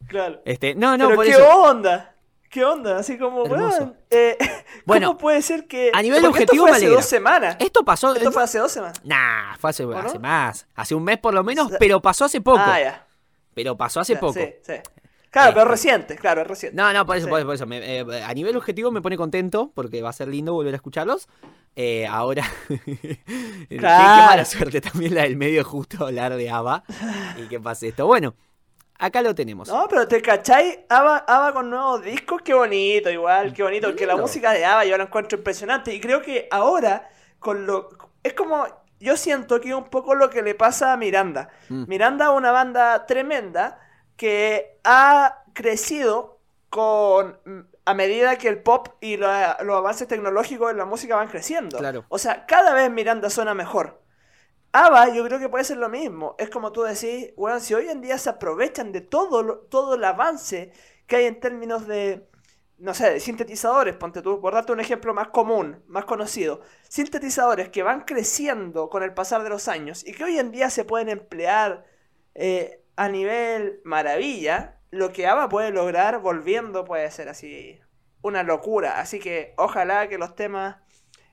Claro. 0.07 0.41
Este, 0.45 0.73
no, 0.73 0.97
no, 0.97 1.05
Pero 1.05 1.15
por 1.17 1.25
qué 1.25 1.31
eso. 1.31 1.47
onda, 1.47 2.15
qué 2.49 2.65
onda, 2.65 2.97
así 2.97 3.17
como, 3.17 3.43
weón, 3.43 3.95
eh, 4.09 4.37
Bueno, 4.85 5.07
¿cómo 5.09 5.19
puede 5.19 5.41
ser 5.41 5.67
que... 5.67 5.91
a 5.93 6.01
nivel 6.01 6.25
objetivo 6.25 6.65
esto 6.67 6.77
fue 6.77 6.87
hace 6.87 6.87
dos 6.95 7.05
semanas. 7.05 7.55
Esto 7.59 7.85
pasó. 7.85 8.15
Esto 8.15 8.31
fue 8.31 8.43
hace 8.43 8.57
dos 8.59 8.71
semanas. 8.71 8.99
Nah, 9.03 9.55
fue 9.59 9.69
hace, 9.69 9.85
no? 9.85 10.19
más. 10.19 10.67
Hace 10.75 10.95
un 10.95 11.03
mes 11.03 11.17
por 11.19 11.33
lo 11.33 11.43
menos, 11.43 11.71
pero 11.79 12.01
pasó 12.01 12.25
hace 12.25 12.41
poco. 12.41 12.59
Ah, 12.61 12.79
ya. 12.79 13.07
Pero 13.53 13.77
pasó 13.77 13.99
hace 13.99 14.13
Ya, 14.15 14.19
poco. 14.19 14.33
Sí, 14.33 14.47
sí. 14.63 14.73
Claro, 15.31 15.51
pero 15.53 15.61
Este. 15.61 15.71
reciente, 15.71 16.15
claro, 16.15 16.41
es 16.41 16.47
reciente. 16.47 16.75
No, 16.75 16.91
no, 16.91 17.05
por 17.05 17.15
eso, 17.15 17.27
Sí. 17.27 17.29
por 17.29 17.39
eso, 17.39 17.45
por 17.45 17.55
eso. 17.55 17.65
Me- 17.67 17.99
eh, 17.99 18.23
a 18.23 18.33
nivel 18.33 18.57
objetivo 18.57 18.89
me 18.89 18.99
pone 19.01 19.15
contento 19.15 19.71
porque 19.75 20.01
va 20.01 20.09
a 20.09 20.13
ser 20.13 20.27
lindo 20.27 20.53
volver 20.53 20.73
a 20.73 20.77
escucharlos. 20.77 21.27
Eh, 21.75 22.07
ahora, 22.07 22.43
qué, 22.85 23.19
qué 23.69 23.77
Claro. 23.77 24.25
mala 24.25 24.43
suerte 24.45 24.81
también 24.81 25.13
la 25.13 25.23
del 25.23 25.37
medio 25.37 25.63
justo 25.63 26.05
hablar 26.07 26.35
de 26.35 26.49
ABBA 26.49 26.83
y 27.37 27.47
que 27.47 27.59
pase 27.59 27.89
esto. 27.89 28.07
Bueno, 28.07 28.33
acá 28.99 29.21
lo 29.21 29.33
tenemos. 29.33 29.67
No, 29.69 29.87
pero 29.89 30.07
te 30.07 30.21
cachai, 30.21 30.85
Ava, 30.89 31.17
Ava 31.27 31.53
con 31.53 31.69
nuevos 31.69 32.03
discos, 32.03 32.41
qué 32.43 32.53
bonito, 32.53 33.09
igual, 33.09 33.53
qué 33.53 33.63
bonito, 33.63 33.95
que 33.95 34.05
la 34.05 34.15
música 34.15 34.51
de 34.51 34.63
Ava 34.65 34.85
yo 34.85 34.97
la 34.97 35.05
encuentro 35.05 35.37
impresionante 35.37 35.93
y 35.93 35.99
creo 35.99 36.21
que 36.21 36.47
ahora 36.51 37.09
con 37.39 37.65
lo 37.65 37.89
es 38.21 38.33
como 38.33 38.67
yo 38.99 39.15
siento 39.15 39.61
que 39.61 39.69
es 39.69 39.75
un 39.75 39.85
poco 39.89 40.13
lo 40.13 40.29
que 40.29 40.41
le 40.41 40.53
pasa 40.55 40.91
a 40.93 40.97
Miranda. 40.97 41.49
Mm. 41.69 41.85
Miranda 41.87 42.25
es 42.25 42.31
una 42.31 42.51
banda 42.51 43.05
tremenda 43.05 43.79
que 44.17 44.77
ha 44.83 45.43
crecido 45.53 46.37
con 46.69 47.39
a 47.85 47.93
medida 47.93 48.35
que 48.37 48.49
el 48.49 48.61
pop 48.61 48.89
y 48.99 49.15
la- 49.17 49.57
los 49.63 49.77
avances 49.77 50.07
tecnológicos 50.07 50.69
en 50.71 50.77
la 50.77 50.85
música 50.85 51.15
van 51.15 51.29
creciendo. 51.29 51.77
Claro. 51.77 52.03
O 52.09 52.17
sea, 52.19 52.45
cada 52.45 52.73
vez 52.73 52.91
Miranda 52.91 53.29
suena 53.29 53.53
mejor. 53.53 54.01
ABBA 54.71 55.13
yo 55.13 55.25
creo 55.25 55.39
que 55.39 55.49
puede 55.49 55.63
ser 55.63 55.77
lo 55.77 55.89
mismo. 55.89 56.35
Es 56.37 56.49
como 56.49 56.71
tú 56.71 56.83
decís, 56.83 57.33
weón, 57.35 57.61
si 57.61 57.73
hoy 57.73 57.89
en 57.89 58.01
día 58.01 58.17
se 58.17 58.29
aprovechan 58.29 58.91
de 58.91 59.01
todo, 59.01 59.59
todo 59.69 59.95
el 59.95 60.03
avance 60.03 60.71
que 61.07 61.17
hay 61.17 61.25
en 61.25 61.39
términos 61.39 61.87
de, 61.87 62.27
no 62.77 62.93
sé, 62.93 63.13
de 63.13 63.19
sintetizadores, 63.19 63.95
ponte 63.95 64.21
tú, 64.21 64.39
por 64.41 64.53
darte 64.53 64.71
un 64.71 64.79
ejemplo 64.79 65.13
más 65.13 65.29
común, 65.29 65.83
más 65.87 66.05
conocido. 66.05 66.61
Sintetizadores 66.87 67.69
que 67.69 67.83
van 67.83 68.01
creciendo 68.01 68.89
con 68.89 69.03
el 69.03 69.13
pasar 69.13 69.43
de 69.43 69.49
los 69.49 69.67
años 69.67 70.05
y 70.05 70.13
que 70.13 70.23
hoy 70.23 70.37
en 70.37 70.51
día 70.51 70.69
se 70.69 70.85
pueden 70.85 71.09
emplear 71.09 71.85
eh, 72.35 72.83
a 72.95 73.09
nivel 73.09 73.81
maravilla, 73.83 74.79
lo 74.91 75.11
que 75.11 75.27
ABBA 75.27 75.49
puede 75.49 75.71
lograr 75.71 76.19
volviendo 76.21 76.85
puede 76.85 77.09
ser 77.11 77.29
así 77.29 77.79
una 78.21 78.43
locura. 78.43 78.99
Así 78.99 79.19
que 79.19 79.53
ojalá 79.57 80.07
que 80.09 80.17
los 80.17 80.35
temas 80.35 80.77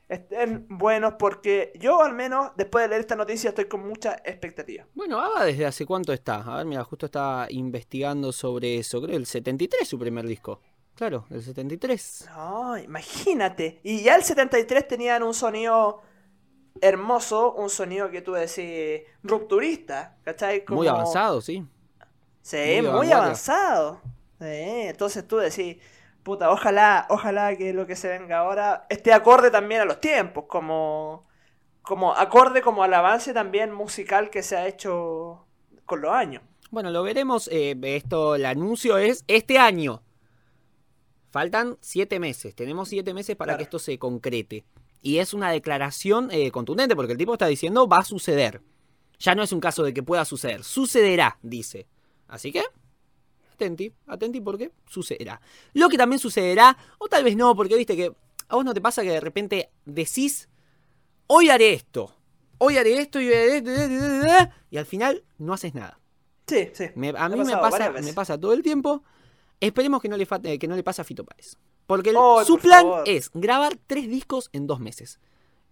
estén 0.09 0.67
buenos 0.69 1.15
porque 1.19 1.73
yo 1.79 2.03
al 2.03 2.15
menos 2.15 2.53
después 2.57 2.85
de 2.85 2.89
leer 2.89 3.01
esta 3.01 3.17
noticia 3.17 3.49
estoy 3.51 3.67
con 3.67 3.87
mucha 3.87 4.15
expectativa. 4.25 4.87
Bueno, 4.95 5.21
desde 5.45 5.67
hace 5.67 5.85
cuánto 5.87 6.13
está. 6.13 6.37
A 6.43 6.59
ver, 6.59 6.67
mira, 6.67 6.85
justo 6.85 7.07
estaba 7.07 7.47
investigando 7.51 8.33
sobre 8.33 8.79
eso. 8.79 9.01
Creo 9.03 9.17
el 9.17 9.27
73 9.27 9.89
su 9.89 9.99
primer 9.99 10.27
disco. 10.27 10.61
Claro, 10.95 11.27
el 11.31 11.43
73. 11.43 12.29
No, 12.35 12.79
imagínate. 12.79 13.81
Y 13.83 14.03
ya 14.03 14.17
el 14.17 14.23
73 14.23 14.89
tenían 14.89 15.23
un 15.23 15.35
sonido 15.35 16.01
hermoso, 16.81 17.55
un 17.55 17.71
sonido 17.71 18.11
que 18.11 18.23
tú 18.23 18.33
decís 18.33 19.03
rupturista, 19.23 20.17
¿cachai? 20.23 20.65
Como- 20.65 20.79
Muy 20.79 20.89
avanzado, 20.89 21.41
sí. 21.41 21.65
Sí, 22.43 22.81
muy 22.81 22.91
muy, 22.91 23.13
avanzado. 23.13 24.01
Sí, 24.39 24.45
entonces 24.47 25.27
tú 25.27 25.39
decís, 25.39 25.79
puta, 26.27 26.51
ojalá, 26.51 27.07
ojalá 27.09 27.55
que 27.57 27.73
lo 27.73 27.87
que 27.87 27.95
se 27.95 28.09
venga 28.09 28.39
ahora 28.39 28.85
esté 28.91 29.13
acorde 29.13 29.49
también 29.53 29.81
a 29.83 29.85
los 29.85 30.01
tiempos, 30.01 30.47
como, 30.49 31.25
como 31.83 32.13
acorde 32.17 32.63
como 32.63 32.83
al 32.83 32.93
avance 32.95 33.33
también 33.33 33.73
musical 33.73 34.29
que 34.29 34.43
se 34.43 34.57
ha 34.57 34.67
hecho 34.67 35.47
con 35.85 36.01
los 36.01 36.11
años. 36.11 36.43
Bueno, 36.73 36.91
lo 36.91 37.05
veremos. 37.05 37.49
eh, 37.53 37.77
esto, 37.81 38.35
el 38.35 38.45
anuncio 38.45 38.99
es 38.99 39.23
este 39.29 39.57
año. 39.59 40.03
Faltan 41.31 41.77
siete 41.81 42.19
meses. 42.19 42.57
Tenemos 42.57 42.89
siete 42.89 43.15
meses 43.15 43.37
para 43.37 43.51
Claro. 43.51 43.59
que 43.59 43.63
esto 43.65 43.79
se 43.79 43.97
concrete. 43.99 44.65
Y 45.03 45.19
es 45.19 45.33
una 45.33 45.51
declaración 45.53 46.31
eh, 46.33 46.51
contundente 46.51 46.97
porque 46.97 47.13
el 47.13 47.19
tipo 47.19 47.35
está 47.35 47.47
diciendo 47.47 47.87
va 47.87 47.99
a 47.99 48.05
suceder. 48.05 48.63
Ya 49.21 49.37
no 49.37 49.45
es 49.45 49.53
un 49.53 49.61
caso 49.61 49.85
de 49.85 49.95
que 49.95 50.03
pueda 50.03 50.25
suceder. 50.25 50.65
Sucederá, 50.65 51.39
dice. 51.43 51.87
Así 52.27 52.51
que, 52.51 52.65
atenti, 53.57 53.93
atenti 54.07 54.41
porque 54.41 54.71
sucederá. 54.87 55.41
Lo 55.75 55.89
que 55.89 55.97
también 55.99 56.19
sucederá, 56.21 56.77
o 56.99 57.09
tal 57.09 57.25
vez 57.25 57.37
no, 57.37 57.55
porque 57.57 57.77
viste 57.77 57.97
que 57.97 58.13
a 58.49 58.55
vos 58.55 58.65
no 58.65 58.73
te 58.75 58.81
pasa 58.81 59.03
que 59.03 59.11
de 59.11 59.21
repente 59.21 59.71
decís, 59.85 60.49
hoy 61.27 61.49
haré 61.51 61.73
esto. 61.73 62.15
Hoy 62.59 62.77
haré 62.79 62.99
esto 62.99 63.21
y, 63.21 63.27
haré 63.29 63.57
esto, 63.59 63.71
y 64.71 64.77
al 64.79 64.87
final 64.87 65.25
no 65.39 65.53
haces 65.53 65.75
nada. 65.75 65.99
Sí, 66.47 66.69
sí. 66.73 66.85
Me- 66.95 67.09
a 67.17 67.29
mí 67.29 67.37
me 67.37 67.45
pasado 67.57 67.93
pasa, 67.93 67.93
me 68.07 68.13
pasa 68.13 68.39
todo 68.41 68.53
el 68.53 68.63
tiempo. 68.63 69.03
Esperemos 69.61 70.01
que 70.01 70.09
no 70.09 70.17
le, 70.17 70.27
eh, 70.45 70.59
que 70.59 70.69
no 70.69 70.77
le 70.77 70.83
pase 70.85 71.01
a 71.03 71.05
Fito 71.05 71.25
Páez. 71.25 71.57
Porque 71.87 72.11
el- 72.11 72.17
su 72.47 72.55
por 72.55 72.61
plan 72.61 72.83
favor. 72.83 73.03
es 73.07 73.31
grabar 73.35 73.77
tres 73.87 74.09
discos 74.09 74.49
en 74.53 74.67
dos 74.67 74.81
meses. 74.81 75.19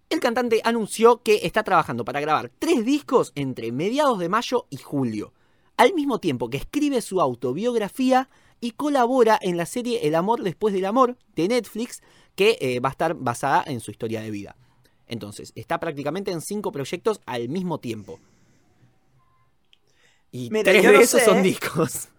El 0.09 0.19
cantante 0.19 0.61
anunció 0.63 1.23
que 1.23 1.39
está 1.43 1.63
trabajando 1.63 2.05
para 2.05 2.19
grabar 2.19 2.51
tres 2.59 2.85
discos 2.85 3.31
entre 3.35 3.71
mediados 3.71 4.19
de 4.19 4.29
mayo 4.29 4.67
y 4.69 4.77
julio. 4.77 5.33
Al 5.77 5.93
mismo 5.93 6.19
tiempo 6.19 6.49
que 6.49 6.57
escribe 6.57 7.01
su 7.01 7.21
autobiografía 7.21 8.29
y 8.61 8.71
colabora 8.71 9.37
en 9.41 9.57
la 9.57 9.65
serie 9.65 10.07
El 10.07 10.15
amor 10.15 10.41
después 10.41 10.73
del 10.73 10.85
amor 10.85 11.17
de 11.35 11.47
Netflix, 11.47 12.01
que 12.35 12.57
eh, 12.61 12.79
va 12.79 12.89
a 12.89 12.91
estar 12.91 13.13
basada 13.15 13.63
en 13.67 13.79
su 13.79 13.91
historia 13.91 14.21
de 14.21 14.31
vida. 14.31 14.55
Entonces, 15.07 15.51
está 15.55 15.79
prácticamente 15.79 16.31
en 16.31 16.41
cinco 16.41 16.71
proyectos 16.71 17.21
al 17.25 17.49
mismo 17.49 17.79
tiempo. 17.79 18.19
Y 20.31 20.49
Mira, 20.49 20.71
tres 20.71 20.83
de 20.83 20.91
no 20.91 20.99
esos 20.99 21.19
sé, 21.19 21.25
son 21.25 21.43
discos. 21.43 22.09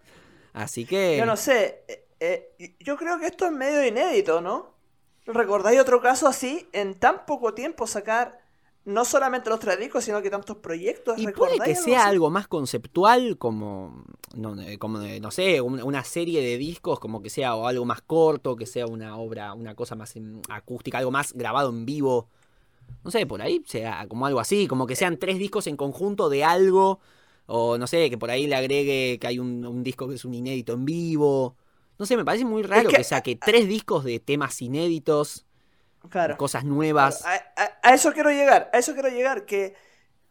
Así 0.53 0.85
que. 0.85 1.17
Yo 1.17 1.25
no 1.25 1.37
sé, 1.37 1.83
eh, 1.87 2.05
eh, 2.19 2.75
yo 2.79 2.97
creo 2.97 3.19
que 3.19 3.27
esto 3.27 3.45
es 3.45 3.51
medio 3.51 3.85
inédito, 3.85 4.41
¿no? 4.41 4.73
¿Recordáis 5.25 5.79
otro 5.79 6.01
caso 6.01 6.27
así? 6.27 6.67
En 6.71 6.95
tan 6.95 7.25
poco 7.25 7.53
tiempo 7.53 7.85
sacar 7.85 8.46
no 8.87 9.03
solamente 9.03 9.49
los 9.49 9.59
tres 9.59 9.77
discos, 9.77 10.05
sino 10.05 10.21
que 10.21 10.29
tantos 10.29 10.57
proyectos. 10.57 11.19
Y 11.19 11.27
puede 11.27 11.59
que 11.59 11.75
sea 11.75 12.07
algo 12.07 12.29
más 12.29 12.47
conceptual, 12.47 13.37
como, 13.37 14.05
no, 14.33 14.55
como, 14.79 14.99
no 14.99 15.29
sé, 15.29 15.59
una 15.59 16.05
serie 16.05 16.41
de 16.41 16.57
discos, 16.57 16.97
como 16.97 17.21
que 17.21 17.29
sea 17.29 17.51
algo 17.51 17.83
más 17.83 18.01
corto, 18.01 18.55
que 18.55 18.65
sea 18.65 18.87
una 18.87 19.17
obra, 19.17 19.53
una 19.53 19.75
cosa 19.75 19.95
más 19.95 20.13
acústica, 20.47 20.99
algo 20.99 21.11
más 21.11 21.33
grabado 21.33 21.69
en 21.69 21.85
vivo. 21.85 22.29
No 23.03 23.11
sé, 23.11 23.25
por 23.25 23.41
ahí 23.41 23.61
sea 23.65 24.07
como 24.07 24.25
algo 24.25 24.39
así, 24.39 24.67
como 24.67 24.87
que 24.87 24.95
sean 24.95 25.17
tres 25.17 25.37
discos 25.37 25.67
en 25.67 25.75
conjunto 25.75 26.29
de 26.29 26.45
algo, 26.45 27.01
o 27.45 27.77
no 27.77 27.87
sé, 27.87 28.09
que 28.09 28.17
por 28.17 28.31
ahí 28.31 28.47
le 28.47 28.55
agregue 28.55 29.19
que 29.19 29.27
hay 29.27 29.37
un, 29.37 29.83
disco 29.83 30.07
que 30.07 30.15
es 30.15 30.23
un 30.23 30.33
inédito 30.33 30.71
en 30.71 30.85
vivo. 30.85 31.57
No 31.99 32.05
sé, 32.05 32.15
me 32.15 32.23
parece 32.23 32.45
muy 32.45 32.63
raro 32.63 32.89
que, 32.89 32.95
que 32.95 33.03
saque 33.03 33.35
tres 33.35 33.67
discos 33.67 34.05
de 34.05 34.21
temas 34.21 34.61
inéditos 34.61 35.46
cosas 36.37 36.63
nuevas. 36.63 37.23
A, 37.25 37.93
eso 37.93 38.11
quiero 38.13 38.31
llegar, 38.31 38.69
a 38.73 38.77
eso 38.77 38.93
quiero 38.93 39.09
llegar, 39.09 39.45
que 39.45 39.75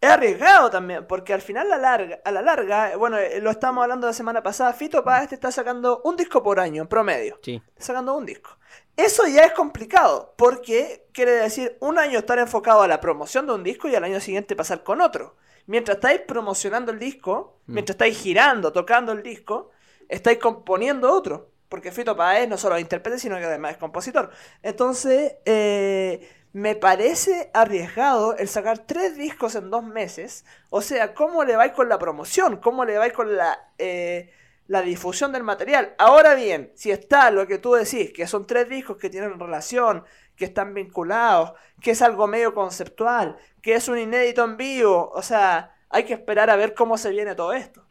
es 0.01 0.11
arriesgado 0.11 0.71
también, 0.71 1.07
porque 1.07 1.33
al 1.33 1.41
final 1.41 1.73
a 1.73 1.77
la 1.77 1.79
larga, 1.79 2.21
a 2.25 2.31
la 2.31 2.43
larga 2.43 2.97
bueno, 2.97 3.19
eh, 3.19 3.41
lo 3.41 3.51
estábamos 3.51 3.83
hablando 3.83 4.07
la 4.07 4.13
semana 4.13 4.43
pasada, 4.43 4.73
Fito 4.73 5.03
Paz 5.03 5.29
te 5.29 5.35
está 5.35 5.51
sacando 5.51 6.03
un 6.05 6.17
disco 6.17 6.43
por 6.43 6.61
año, 6.61 6.83
en 6.83 6.89
promedio. 6.89 7.39
Sí. 7.43 7.63
Está 7.69 7.87
sacando 7.87 8.15
un 8.15 8.27
disco. 8.27 8.51
Eso 8.97 9.27
ya 9.27 9.43
es 9.45 9.53
complicado, 9.53 10.35
porque 10.37 11.07
quiere 11.13 11.33
decir 11.33 11.77
un 11.81 11.99
año 11.99 12.19
estar 12.19 12.39
enfocado 12.39 12.83
a 12.83 12.89
la 12.89 13.01
promoción 13.01 13.47
de 13.47 13.53
un 13.53 13.63
disco 13.63 13.89
y 13.89 13.95
al 13.95 14.05
año 14.05 14.21
siguiente 14.21 14.57
pasar 14.57 14.83
con 14.83 15.01
otro. 15.01 15.37
Mientras 15.67 15.97
estáis 15.97 16.21
promocionando 16.21 16.93
el 16.93 16.99
disco, 16.99 17.59
mm. 17.67 17.73
mientras 17.73 17.95
estáis 17.95 18.17
girando, 18.19 18.73
tocando 18.73 19.13
el 19.13 19.23
disco, 19.23 19.71
estáis 20.09 20.39
componiendo 20.39 21.13
otro. 21.13 21.51
Porque 21.69 21.93
Fito 21.93 22.17
Páez 22.17 22.49
no 22.49 22.57
solo 22.57 22.77
es 22.77 22.83
intérprete, 22.83 23.19
sino 23.19 23.37
que 23.37 23.45
además 23.45 23.73
es 23.73 23.79
compositor. 23.79 24.31
Entonces, 24.63 25.37
eh, 25.45 26.29
me 26.53 26.75
parece 26.75 27.51
arriesgado 27.53 28.37
el 28.37 28.49
sacar 28.49 28.79
tres 28.79 29.17
discos 29.17 29.55
en 29.57 29.71
dos 29.71 29.85
meses. 29.85 30.45
O 30.71 30.81
sea, 30.81 31.15
¿cómo 31.15 31.45
le 31.45 31.57
vais 31.57 31.73
con 31.73 31.89
la 31.89 31.99
promoción? 31.99 32.59
¿Cómo 32.59 32.85
le 32.85 32.97
vais 32.97 33.13
con 33.13 33.37
la, 33.37 33.59
eh, 33.79 34.33
la 34.67 34.83
difusión 34.83 35.33
del 35.33 35.43
material? 35.43 35.95
Ahora 35.99 36.35
bien, 36.35 36.73
si 36.75 36.91
está 36.91 37.31
lo 37.31 37.47
que 37.47 37.59
tú 37.59 37.75
decís, 37.75 38.13
que 38.13 38.27
son 38.27 38.47
tres 38.47 38.69
discos 38.69 38.97
que 38.97 39.11
tienen 39.11 39.39
relación, 39.39 40.05
que 40.37 40.45
están 40.47 40.73
vinculados, 40.75 41.53
que 41.83 41.91
es 41.93 42.03
algo 42.03 42.27
medio 42.27 42.55
conceptual, 42.55 43.37
que 43.61 43.75
es 43.75 43.89
un 43.89 43.99
inédito 43.99 44.45
en 44.45 44.57
vivo, 44.57 45.11
o 45.15 45.23
sea, 45.23 45.75
hay 45.91 46.05
que 46.05 46.15
esperar 46.15 46.51
a 46.51 46.57
ver 46.57 46.75
cómo 46.75 46.99
se 46.99 47.11
viene 47.11 47.35
todo 47.35 47.53
esto. 47.53 47.86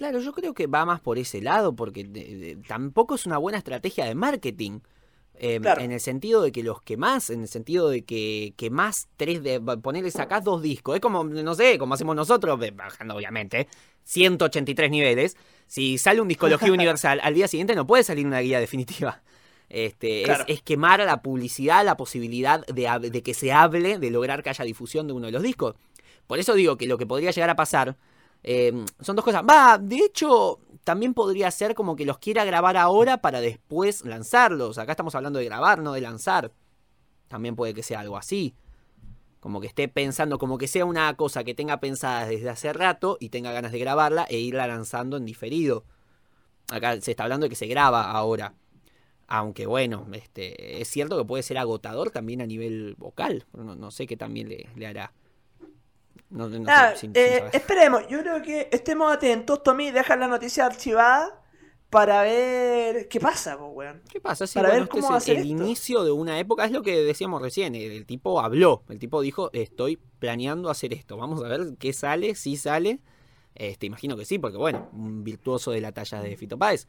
Claro, 0.00 0.18
yo 0.20 0.32
creo 0.32 0.54
que 0.54 0.66
va 0.66 0.86
más 0.86 0.98
por 0.98 1.18
ese 1.18 1.42
lado, 1.42 1.76
porque 1.76 2.56
tampoco 2.66 3.16
es 3.16 3.26
una 3.26 3.36
buena 3.36 3.58
estrategia 3.58 4.06
de 4.06 4.14
marketing. 4.14 4.80
Em, 5.34 5.62
en 5.62 5.92
el 5.92 6.00
sentido 6.00 6.40
de 6.40 6.52
que 6.52 6.62
los 6.62 6.80
que 6.80 6.96
más, 6.96 7.28
en 7.28 7.42
el 7.42 7.48
sentido 7.48 7.90
de 7.90 8.02
que, 8.06 8.54
que 8.56 8.70
más 8.70 9.08
tres 9.18 9.42
de 9.42 9.60
ponerle 9.60 10.10
sacás 10.10 10.42
dos 10.42 10.62
discos, 10.62 10.94
es 10.94 11.02
como, 11.02 11.24
no 11.24 11.54
sé, 11.54 11.76
como 11.76 11.92
hacemos 11.92 12.16
nosotros, 12.16 12.58
bajando 12.74 13.14
obviamente, 13.14 13.68
183 14.04 14.90
niveles. 14.90 15.36
Si 15.66 15.98
sale 15.98 16.22
un 16.22 16.28
discología 16.28 16.72
universal, 16.72 17.20
al 17.22 17.34
día 17.34 17.46
siguiente 17.46 17.74
no 17.74 17.86
puede 17.86 18.02
salir 18.02 18.26
una 18.26 18.40
guía 18.40 18.58
definitiva. 18.58 19.20
Este, 19.68 20.24
es, 20.50 20.62
quemar 20.62 21.02
a 21.02 21.04
la 21.04 21.20
publicidad 21.20 21.84
la 21.84 21.98
posibilidad 21.98 22.64
de, 22.68 23.10
de 23.10 23.22
que 23.22 23.34
se 23.34 23.52
hable, 23.52 23.98
de 23.98 24.10
lograr 24.10 24.42
que 24.42 24.48
haya 24.48 24.64
difusión 24.64 25.06
de 25.08 25.12
uno 25.12 25.26
de 25.26 25.32
los 25.32 25.42
discos. 25.42 25.74
Por 26.26 26.38
eso 26.38 26.54
digo 26.54 26.78
que 26.78 26.86
lo 26.86 26.96
que 26.96 27.04
podría 27.04 27.32
llegar 27.32 27.50
a 27.50 27.56
pasar 27.56 27.98
Em, 28.42 28.84
son 29.00 29.16
dos 29.16 29.24
cosas. 29.24 29.42
Va, 29.48 29.78
de 29.78 29.96
hecho, 29.96 30.60
también 30.84 31.14
podría 31.14 31.50
ser 31.50 31.74
como 31.74 31.96
que 31.96 32.06
los 32.06 32.18
quiera 32.18 32.44
grabar 32.44 32.76
ahora 32.76 33.20
para 33.20 33.40
después 33.40 34.04
lanzarlos. 34.04 34.78
Acá 34.78 34.92
estamos 34.92 35.14
hablando 35.14 35.38
de 35.38 35.44
grabar, 35.44 35.80
no 35.80 35.92
de 35.92 36.00
lanzar. 36.00 36.52
También 37.28 37.56
puede 37.56 37.74
que 37.74 37.82
sea 37.82 38.00
algo 38.00 38.16
así. 38.16 38.54
Como 39.40 39.60
que 39.60 39.68
esté 39.68 39.88
pensando, 39.88 40.38
como 40.38 40.58
que 40.58 40.68
sea 40.68 40.84
una 40.84 41.14
cosa 41.16 41.44
que 41.44 41.54
tenga 41.54 41.80
pensada 41.80 42.26
desde 42.26 42.50
hace 42.50 42.72
rato 42.72 43.16
y 43.20 43.30
tenga 43.30 43.52
ganas 43.52 43.72
de 43.72 43.78
grabarla 43.78 44.26
e 44.28 44.38
irla 44.38 44.66
lanzando 44.66 45.16
en 45.16 45.24
diferido. 45.24 45.84
Acá 46.70 47.00
se 47.00 47.12
está 47.12 47.24
hablando 47.24 47.44
de 47.44 47.50
que 47.50 47.56
se 47.56 47.66
graba 47.66 48.10
ahora. 48.10 48.54
Aunque 49.28 49.66
bueno, 49.66 50.06
este, 50.12 50.80
es 50.80 50.88
cierto 50.88 51.16
que 51.16 51.24
puede 51.24 51.42
ser 51.42 51.56
agotador 51.56 52.10
también 52.10 52.42
a 52.42 52.46
nivel 52.46 52.96
vocal. 52.98 53.46
No, 53.52 53.76
no 53.76 53.90
sé 53.90 54.06
qué 54.06 54.16
también 54.16 54.48
le, 54.48 54.68
le 54.74 54.86
hará. 54.86 55.12
Ah, 56.68 56.94
eh, 57.14 57.50
esperemos, 57.52 58.06
yo 58.08 58.20
creo 58.20 58.40
que 58.42 58.68
estemos 58.70 59.12
atentos. 59.12 59.62
Tommy, 59.62 59.90
deja 59.90 60.14
la 60.16 60.28
noticia 60.28 60.66
archivada 60.66 61.40
para 61.90 62.22
ver 62.22 63.08
qué 63.08 63.18
pasa, 63.18 63.56
weón. 63.56 64.00
¿Qué 64.08 64.20
pasa? 64.20 64.46
Sí, 64.46 64.54
para 64.54 64.70
ver 64.70 64.88
cómo 64.88 65.16
es 65.16 65.28
el 65.28 65.44
inicio 65.44 66.04
de 66.04 66.12
una 66.12 66.38
época, 66.38 66.64
es 66.64 66.70
lo 66.70 66.82
que 66.82 67.02
decíamos 67.02 67.42
recién. 67.42 67.74
El, 67.74 68.06
tipo 68.06 68.40
habló, 68.40 68.84
el 68.88 69.00
tipo 69.00 69.20
dijo: 69.20 69.50
Estoy 69.52 69.98
planeando 70.20 70.70
hacer 70.70 70.92
esto. 70.92 71.16
Vamos 71.16 71.42
a 71.42 71.48
ver 71.48 71.74
qué 71.78 71.92
sale, 71.92 72.36
si 72.36 72.56
sale. 72.56 73.00
Este, 73.56 73.86
imagino 73.86 74.16
que 74.16 74.24
sí, 74.24 74.38
porque 74.38 74.56
bueno, 74.56 74.88
un 74.92 75.24
virtuoso 75.24 75.72
de 75.72 75.80
la 75.80 75.90
talla 75.90 76.22
de 76.22 76.36
Fito 76.36 76.56
Páez. 76.56 76.86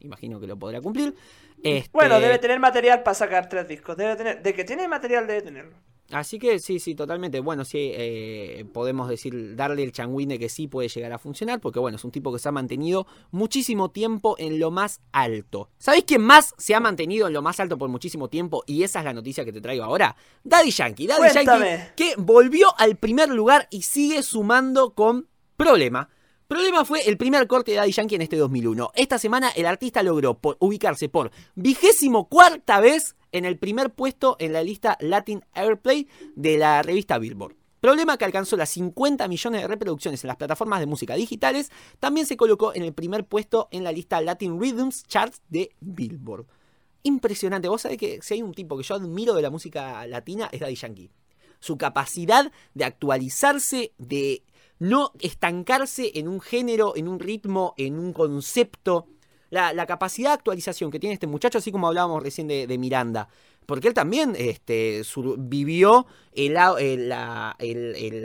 Imagino 0.00 0.40
que 0.40 0.48
lo 0.48 0.58
podrá 0.58 0.80
cumplir. 0.80 1.14
Este... 1.62 1.90
Bueno, 1.92 2.18
debe 2.18 2.38
tener 2.38 2.58
material 2.58 3.04
para 3.04 3.14
sacar 3.14 3.48
tres 3.48 3.68
discos. 3.68 3.96
Debe 3.96 4.16
tener, 4.16 4.42
de 4.42 4.54
que 4.54 4.64
tiene 4.64 4.88
material, 4.88 5.26
debe 5.28 5.42
tenerlo. 5.42 5.76
Así 6.12 6.38
que 6.38 6.58
sí, 6.58 6.78
sí, 6.78 6.94
totalmente. 6.94 7.40
Bueno, 7.40 7.64
sí, 7.64 7.92
eh, 7.94 8.64
podemos 8.72 9.08
decir, 9.08 9.54
darle 9.56 9.82
el 9.82 9.92
changuín 9.92 10.28
de 10.30 10.38
que 10.38 10.48
sí 10.48 10.66
puede 10.66 10.88
llegar 10.88 11.12
a 11.12 11.18
funcionar, 11.18 11.60
porque 11.60 11.78
bueno, 11.78 11.96
es 11.96 12.04
un 12.04 12.10
tipo 12.10 12.32
que 12.32 12.38
se 12.38 12.48
ha 12.48 12.52
mantenido 12.52 13.06
muchísimo 13.30 13.90
tiempo 13.90 14.34
en 14.38 14.58
lo 14.58 14.70
más 14.70 15.00
alto. 15.12 15.70
¿Sabéis 15.78 16.04
quién 16.06 16.22
más 16.22 16.54
se 16.58 16.74
ha 16.74 16.80
mantenido 16.80 17.26
en 17.26 17.32
lo 17.32 17.42
más 17.42 17.60
alto 17.60 17.78
por 17.78 17.88
muchísimo 17.88 18.28
tiempo? 18.28 18.64
Y 18.66 18.82
esa 18.82 19.00
es 19.00 19.04
la 19.04 19.12
noticia 19.12 19.44
que 19.44 19.52
te 19.52 19.60
traigo 19.60 19.84
ahora. 19.84 20.16
Daddy 20.44 20.70
Yankee. 20.70 21.06
Daddy 21.06 21.34
Yankee 21.34 21.92
que 21.96 22.14
volvió 22.16 22.68
al 22.78 22.96
primer 22.96 23.28
lugar 23.28 23.68
y 23.70 23.82
sigue 23.82 24.22
sumando 24.22 24.94
con 24.94 25.28
problema. 25.56 26.08
Problema 26.50 26.84
fue 26.84 27.08
el 27.08 27.16
primer 27.16 27.46
corte 27.46 27.70
de 27.70 27.76
Daddy 27.76 27.92
Yankee 27.92 28.16
en 28.16 28.22
este 28.22 28.34
2001. 28.34 28.90
Esta 28.96 29.20
semana 29.20 29.50
el 29.50 29.66
artista 29.66 30.02
logró 30.02 30.36
ubicarse 30.58 31.08
por 31.08 31.30
vigésimo 31.54 32.28
cuarta 32.28 32.80
vez 32.80 33.14
en 33.30 33.44
el 33.44 33.56
primer 33.56 33.90
puesto 33.94 34.34
en 34.40 34.52
la 34.52 34.64
lista 34.64 34.98
Latin 34.98 35.44
Airplay 35.52 36.08
de 36.34 36.58
la 36.58 36.82
revista 36.82 37.18
Billboard. 37.18 37.54
Problema 37.80 38.18
que 38.18 38.24
alcanzó 38.24 38.56
las 38.56 38.70
50 38.70 39.28
millones 39.28 39.62
de 39.62 39.68
reproducciones 39.68 40.24
en 40.24 40.26
las 40.26 40.38
plataformas 40.38 40.80
de 40.80 40.86
música 40.86 41.14
digitales, 41.14 41.70
también 42.00 42.26
se 42.26 42.36
colocó 42.36 42.74
en 42.74 42.82
el 42.82 42.94
primer 42.94 43.26
puesto 43.26 43.68
en 43.70 43.84
la 43.84 43.92
lista 43.92 44.20
Latin 44.20 44.60
Rhythms 44.60 45.04
Charts 45.04 45.42
de 45.50 45.70
Billboard. 45.78 46.46
Impresionante, 47.04 47.68
vos 47.68 47.82
sabés 47.82 47.96
que 47.96 48.18
si 48.22 48.34
hay 48.34 48.42
un 48.42 48.54
tipo 48.54 48.76
que 48.76 48.82
yo 48.82 48.96
admiro 48.96 49.34
de 49.34 49.42
la 49.42 49.50
música 49.50 50.04
latina 50.08 50.48
es 50.50 50.58
Daddy 50.58 50.74
Yankee. 50.74 51.10
Su 51.60 51.78
capacidad 51.78 52.50
de 52.74 52.84
actualizarse, 52.84 53.92
de 53.98 54.42
no 54.80 55.12
estancarse 55.20 56.10
en 56.14 56.26
un 56.26 56.40
género, 56.40 56.96
en 56.96 57.06
un 57.06 57.20
ritmo, 57.20 57.74
en 57.76 57.98
un 57.98 58.12
concepto, 58.12 59.06
la, 59.50 59.86
capacidad 59.86 60.30
de 60.30 60.34
actualización 60.34 60.90
que 60.90 60.98
tiene 60.98 61.14
este 61.14 61.26
muchacho, 61.26 61.58
así 61.58 61.70
como 61.70 61.86
hablábamos 61.86 62.22
recién 62.22 62.48
de, 62.48 62.78
Miranda. 62.78 63.28
Porque 63.66 63.88
él 63.88 63.94
también 63.94 64.34
este, 64.36 65.02
vivió 65.38 66.06
la, 66.34 67.56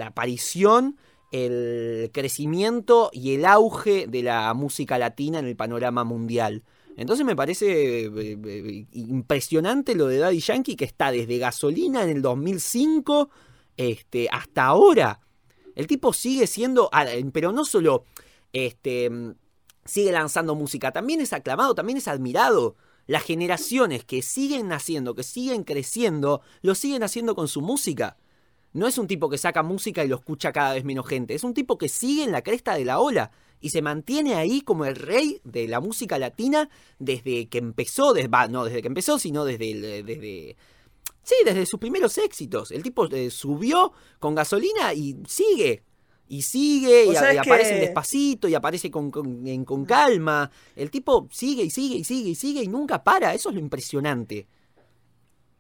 aparición, 0.03 0.97
el 1.31 2.09
crecimiento 2.13 3.09
y 3.11 3.35
el 3.35 3.45
auge 3.45 4.07
de 4.07 4.23
la 4.23 4.53
música 4.53 4.97
latina 4.97 5.39
en 5.39 5.45
el 5.45 5.55
panorama 5.57 6.03
mundial. 6.03 6.63
Entonces 6.95 7.25
me 7.25 7.35
parece 7.35 8.05
eh, 8.05 8.09
eh, 8.15 8.85
impresionante 8.93 9.95
lo 9.95 10.07
de 10.07 10.19
Daddy 10.19 10.39
Yankee, 10.39 10.77
que 10.77 10.85
está 10.85 11.11
desde 11.11 11.37
gasolina 11.37 12.03
en 12.03 12.09
el 12.09 12.21
2005 12.21 13.29
este, 13.75 14.29
hasta 14.31 14.63
ahora. 14.63 15.19
El 15.75 15.87
tipo 15.87 16.13
sigue 16.13 16.47
siendo, 16.47 16.89
pero 17.33 17.51
no 17.51 17.65
solo 17.65 18.05
este, 18.53 19.09
sigue 19.85 20.11
lanzando 20.11 20.55
música, 20.55 20.91
también 20.91 21.21
es 21.21 21.33
aclamado, 21.33 21.75
también 21.75 21.97
es 21.97 22.07
admirado. 22.07 22.75
Las 23.07 23.23
generaciones 23.23 24.03
que 24.03 24.23
siguen 24.23 24.67
naciendo, 24.67 25.13
que 25.13 25.23
siguen 25.23 25.63
creciendo, 25.63 26.41
lo 26.61 26.73
siguen 26.73 27.03
haciendo 27.03 27.35
con 27.35 27.47
su 27.47 27.61
música. 27.61 28.17
No 28.73 28.87
es 28.87 28.97
un 28.97 29.07
tipo 29.07 29.29
que 29.29 29.37
saca 29.37 29.61
música 29.63 30.03
y 30.03 30.07
lo 30.07 30.15
escucha 30.15 30.51
cada 30.51 30.73
vez 30.73 30.83
menos 30.83 31.07
gente, 31.07 31.35
es 31.35 31.43
un 31.43 31.53
tipo 31.53 31.77
que 31.77 31.87
sigue 31.87 32.23
en 32.23 32.31
la 32.31 32.41
cresta 32.41 32.73
de 32.75 32.83
la 32.83 32.99
ola 32.99 33.31
y 33.61 33.69
se 33.69 33.81
mantiene 33.81 34.35
ahí 34.35 34.61
como 34.61 34.85
el 34.85 34.95
rey 34.95 35.39
de 35.43 35.67
la 35.67 35.79
música 35.79 36.19
latina 36.19 36.69
desde 36.99 37.47
que 37.47 37.57
empezó, 37.57 38.13
no 38.49 38.65
desde 38.65 38.81
que 38.81 38.87
empezó, 38.87 39.17
sino 39.17 39.45
desde, 39.45 40.03
desde 40.03 40.57
sí, 41.25 41.35
desde 41.43 41.65
sus 41.65 41.79
primeros 41.79 42.17
éxitos. 42.17 42.71
El 42.71 42.83
tipo 42.83 43.05
eh, 43.07 43.29
subió 43.29 43.91
con 44.19 44.33
gasolina 44.33 44.93
y 44.93 45.17
sigue 45.27 45.83
y 46.27 46.41
sigue, 46.41 47.05
y, 47.05 47.15
aparece 47.15 47.75
despacito, 47.75 48.47
y 48.47 48.55
aparece 48.55 48.89
con, 48.89 49.11
con, 49.11 49.85
calma. 49.85 50.49
El 50.75 50.89
tipo 50.89 51.27
sigue 51.31 51.63
y 51.63 51.69
sigue 51.69 51.97
y 51.97 52.03
sigue 52.03 52.29
y 52.29 52.35
sigue 52.35 52.63
y 52.63 52.67
nunca 52.67 53.03
para. 53.03 53.33
Eso 53.33 53.49
es 53.49 53.55
lo 53.55 53.61
impresionante. 53.61 54.47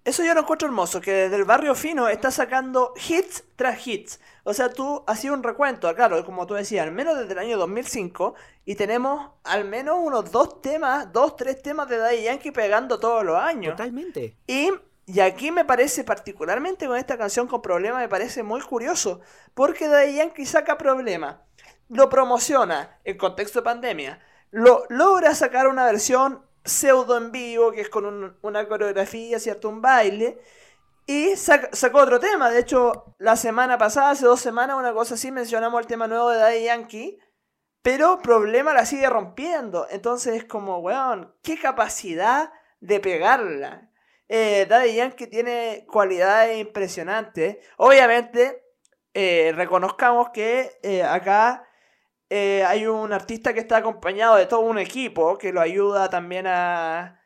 Eso 0.03 0.23
yo 0.23 0.35
lo 0.35 0.41
encuentro 0.41 0.67
hermoso, 0.67 1.01
que 1.01 1.11
desde 1.11 1.35
el 1.35 1.45
barrio 1.45 1.73
fino 1.73 2.07
está 2.07 2.29
sacando 2.29 2.93
hits 3.09 3.43
tras 3.55 3.87
hits. 3.87 4.19
O 4.43 4.53
sea, 4.53 4.71
tú 4.71 5.03
has 5.07 5.19
sido 5.19 5.33
un 5.33 5.41
recuento, 5.41 5.93
claro, 5.95 6.23
como 6.23 6.45
tú 6.45 6.53
decías, 6.53 6.85
al 6.85 6.93
menos 6.93 7.17
desde 7.17 7.33
el 7.33 7.39
año 7.39 7.57
2005, 7.57 8.35
y 8.65 8.75
tenemos 8.75 9.31
al 9.43 9.65
menos 9.65 9.97
unos 9.99 10.31
dos 10.31 10.61
temas, 10.61 11.11
dos, 11.11 11.35
tres 11.35 11.59
temas 11.63 11.89
de 11.89 11.97
Daddy 11.97 12.23
Yankee 12.23 12.51
pegando 12.51 12.99
todos 12.99 13.23
los 13.23 13.35
años. 13.35 13.75
Totalmente. 13.75 14.37
Y 14.45 14.69
Y 15.05 15.19
aquí 15.19 15.51
me 15.51 15.65
parece, 15.65 16.03
particularmente 16.03 16.87
con 16.87 16.97
esta 16.97 17.17
canción 17.17 17.47
con 17.47 17.61
problema, 17.61 17.99
me 17.99 18.09
parece 18.09 18.41
muy 18.41 18.61
curioso. 18.61 19.21
Porque 19.53 19.87
Daddy 19.87 20.15
Yankee 20.15 20.45
saca 20.45 20.77
problema, 20.77 21.45
lo 21.89 22.09
promociona 22.09 22.99
en 23.03 23.17
contexto 23.17 23.59
de 23.59 23.65
pandemia, 23.65 24.19
lo 24.49 24.85
logra 24.89 25.35
sacar 25.35 25.67
una 25.67 25.85
versión 25.85 26.43
pseudo 26.63 27.17
en 27.17 27.31
vivo, 27.31 27.71
que 27.71 27.81
es 27.81 27.89
con 27.89 28.37
una 28.41 28.67
coreografía, 28.67 29.39
¿cierto? 29.39 29.69
Un 29.69 29.81
baile. 29.81 30.41
Y 31.05 31.35
sacó 31.35 31.99
otro 31.99 32.19
tema. 32.19 32.49
De 32.49 32.59
hecho, 32.59 33.15
la 33.19 33.35
semana 33.35 33.77
pasada, 33.77 34.11
hace 34.11 34.25
dos 34.25 34.39
semanas, 34.39 34.75
una 34.77 34.93
cosa 34.93 35.13
así, 35.13 35.31
mencionamos 35.31 35.79
el 35.79 35.87
tema 35.87 36.07
nuevo 36.07 36.29
de 36.29 36.39
Daddy 36.39 36.63
Yankee. 36.63 37.19
Pero 37.83 38.17
problema 38.17 38.73
la 38.73 38.87
sigue 38.87 39.07
rompiendo. 39.07 39.85
Entonces 39.91 40.35
es 40.35 40.45
como, 40.45 40.79
weón, 40.79 41.35
qué 41.43 41.59
capacidad 41.59 42.51
de 42.79 42.99
pegarla. 42.99 43.91
Eh, 44.27 44.65
Daddy 44.67 44.95
Yankee 44.95 45.27
tiene 45.27 45.85
cualidades 45.87 46.59
impresionantes. 46.59 47.57
Obviamente, 47.77 48.63
eh, 49.13 49.53
reconozcamos 49.55 50.29
que 50.31 50.71
eh, 50.83 51.03
acá 51.03 51.67
hay 52.29 52.85
un 52.85 53.13
artista 53.13 53.53
que 53.53 53.61
está 53.61 53.77
acompañado 53.77 54.35
de 54.35 54.45
todo 54.45 54.59
un 54.61 54.77
equipo 54.77 55.37
que 55.37 55.53
lo 55.53 55.61
ayuda 55.61 56.09
también 56.09 56.47
a 56.47 57.21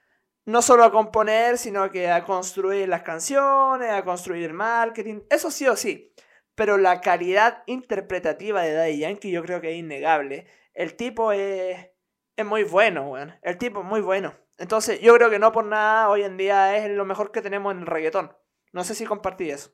no 0.46 0.62
solo 0.62 0.84
a 0.84 0.92
componer, 0.92 1.58
sino 1.58 1.90
que 1.92 2.10
a 2.10 2.24
construir 2.24 2.88
las 2.90 3.04
canciones, 3.04 3.92
a 3.92 4.04
construir 4.04 4.46
el 4.46 4.54
marketing. 4.54 5.22
Eso 5.30 5.52
sí 5.52 5.68
o 5.68 5.76
sí. 5.76 6.14
Pero 6.56 6.78
la 6.78 7.02
calidad 7.02 7.64
interpretativa 7.68 8.62
de 8.64 8.74
Daddy 8.74 9.00
Yankee 9.00 9.32
yo 9.32 9.44
creo 9.44 9.62
que 9.62 9.72
es 9.72 9.78
innegable. 9.78 10.48
El 10.74 10.96
tipo 10.96 11.32
es, 11.32 11.90
es 12.36 12.46
muy 12.46 12.64
bueno, 12.64 13.10
weón. 13.10 13.36
El 13.42 13.58
tipo 13.58 13.82
es 13.82 13.86
muy 13.86 14.02
bueno. 14.02 14.36
Entonces, 14.60 15.00
yo 15.02 15.16
creo 15.16 15.30
que 15.30 15.40
no 15.40 15.52
por 15.52 15.66
nada 15.66 16.10
hoy 16.10 16.24
en 16.24 16.38
día 16.38 16.78
es 16.78 16.92
lo 16.92 17.06
mejor 17.06 17.32
que 17.32 17.42
tenemos 17.42 17.74
en 17.74 17.80
el 17.80 17.86
reggaetón. 17.86 18.34
No 18.72 18.84
sé 18.84 18.94
si 18.94 19.06
compartí 19.06 19.50
eso. 19.50 19.72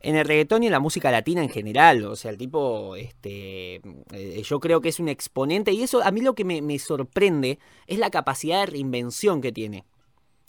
En 0.00 0.14
el 0.14 0.26
reggaetón 0.26 0.62
y 0.62 0.66
en 0.66 0.72
la 0.72 0.80
música 0.80 1.10
latina 1.10 1.42
en 1.42 1.48
general, 1.48 2.04
o 2.04 2.14
sea, 2.14 2.30
el 2.30 2.36
tipo, 2.36 2.94
este, 2.94 3.80
eh, 4.12 4.42
yo 4.44 4.60
creo 4.60 4.80
que 4.80 4.90
es 4.90 5.00
un 5.00 5.08
exponente 5.08 5.72
y 5.72 5.82
eso 5.82 6.02
a 6.04 6.10
mí 6.12 6.20
lo 6.20 6.34
que 6.34 6.44
me, 6.44 6.62
me 6.62 6.78
sorprende 6.78 7.58
es 7.86 7.98
la 7.98 8.10
capacidad 8.10 8.60
de 8.60 8.66
reinvención 8.66 9.40
que 9.40 9.50
tiene 9.50 9.84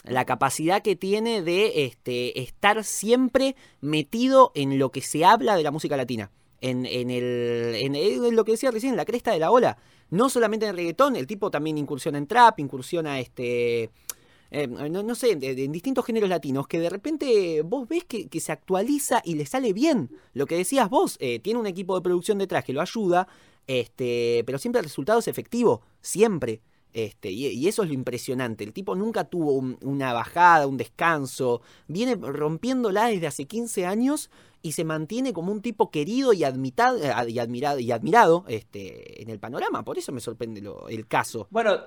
la 0.08 0.26
capacidad 0.26 0.82
que 0.82 0.96
tiene 0.96 1.42
de 1.42 1.86
este, 1.86 2.40
estar 2.42 2.84
siempre 2.84 3.56
metido 3.82 4.52
en 4.56 4.80
lo 4.80 4.92
que 4.92 5.02
se 5.02 5.26
habla 5.26 5.56
de 5.56 5.64
la 5.64 5.72
música 5.72 5.98
latina. 5.98 6.32
En, 6.60 6.86
en, 6.86 7.12
el, 7.12 7.76
en, 7.76 8.36
lo 8.36 8.44
que 8.44 8.54
decía 8.54 8.72
recién, 8.72 8.94
en 8.94 8.98
la 8.98 9.06
cresta 9.06 9.32
de 9.32 9.40
la 9.40 9.52
ola 9.52 9.78
no 10.10 10.30
solamente 10.30 10.66
en 10.66 10.72
el 10.72 10.78
reggaetón, 10.78 11.16
el 11.16 11.28
tipo 11.28 11.52
también 11.52 11.78
incursiona 11.78 12.18
en 12.18 12.28
trap, 12.28 12.60
incursiona 12.60 13.20
este... 13.20 13.92
Eh, 14.50 14.66
no, 14.66 15.14
sé, 15.14 15.32
en, 15.32 15.72
distintos 15.74 16.06
géneros 16.06 16.30
latinos, 16.30 16.70
que 16.70 16.80
de 16.80 16.90
repente 16.90 17.62
vos 17.64 17.86
ves 17.86 18.06
que, 18.06 18.40
se 18.40 18.54
actualiza 18.54 19.22
y 19.26 19.36
le 19.36 19.46
sale 19.46 19.74
bien. 19.74 20.10
Lo 20.34 20.46
que 20.46 20.56
decías 20.56 20.90
vos, 20.90 21.18
eh, 21.20 21.40
tiene 21.40 21.60
un 21.60 21.68
equipo 21.68 21.96
de 21.96 22.02
producción 22.02 22.38
detrás 22.38 22.64
que 22.64 22.72
lo 22.72 22.80
ayuda, 22.80 23.28
este, 23.68 24.44
pero 24.46 24.58
siempre 24.58 24.80
el 24.80 24.86
resultado 24.86 25.20
es 25.20 25.28
efectivo, 25.28 25.82
siempre. 26.00 26.62
Este, 26.94 27.30
y, 27.30 27.68
eso 27.68 27.84
es 27.84 27.90
lo 27.90 27.94
impresionante. 27.94 28.64
El 28.64 28.72
tipo 28.72 28.96
nunca 28.96 29.26
tuvo 29.26 29.52
una 29.82 30.14
bajada, 30.14 30.66
un 30.66 30.78
descanso. 30.78 31.62
Viene 31.90 32.16
rompiéndola 32.16 33.08
desde 33.08 33.28
hace 33.28 33.46
15 33.46 33.86
años 33.86 34.30
y 34.62 34.72
se 34.74 34.84
mantiene 34.84 35.34
como 35.34 35.52
un 35.52 35.62
tipo 35.62 35.92
querido 35.92 36.34
y, 36.34 36.44
admitado, 36.44 36.98
eh, 36.98 37.14
y 37.30 37.40
admirado, 37.40 37.80
y 37.80 37.92
admirado 37.92 38.46
este, 38.48 39.22
en 39.22 39.30
el 39.30 39.40
panorama. 39.40 39.84
Por 39.84 39.98
eso 39.98 40.12
me 40.12 40.20
sorprende 40.20 40.62
lo, 40.62 40.88
el 40.90 41.08
caso. 41.08 41.48
Bueno, 41.50 41.84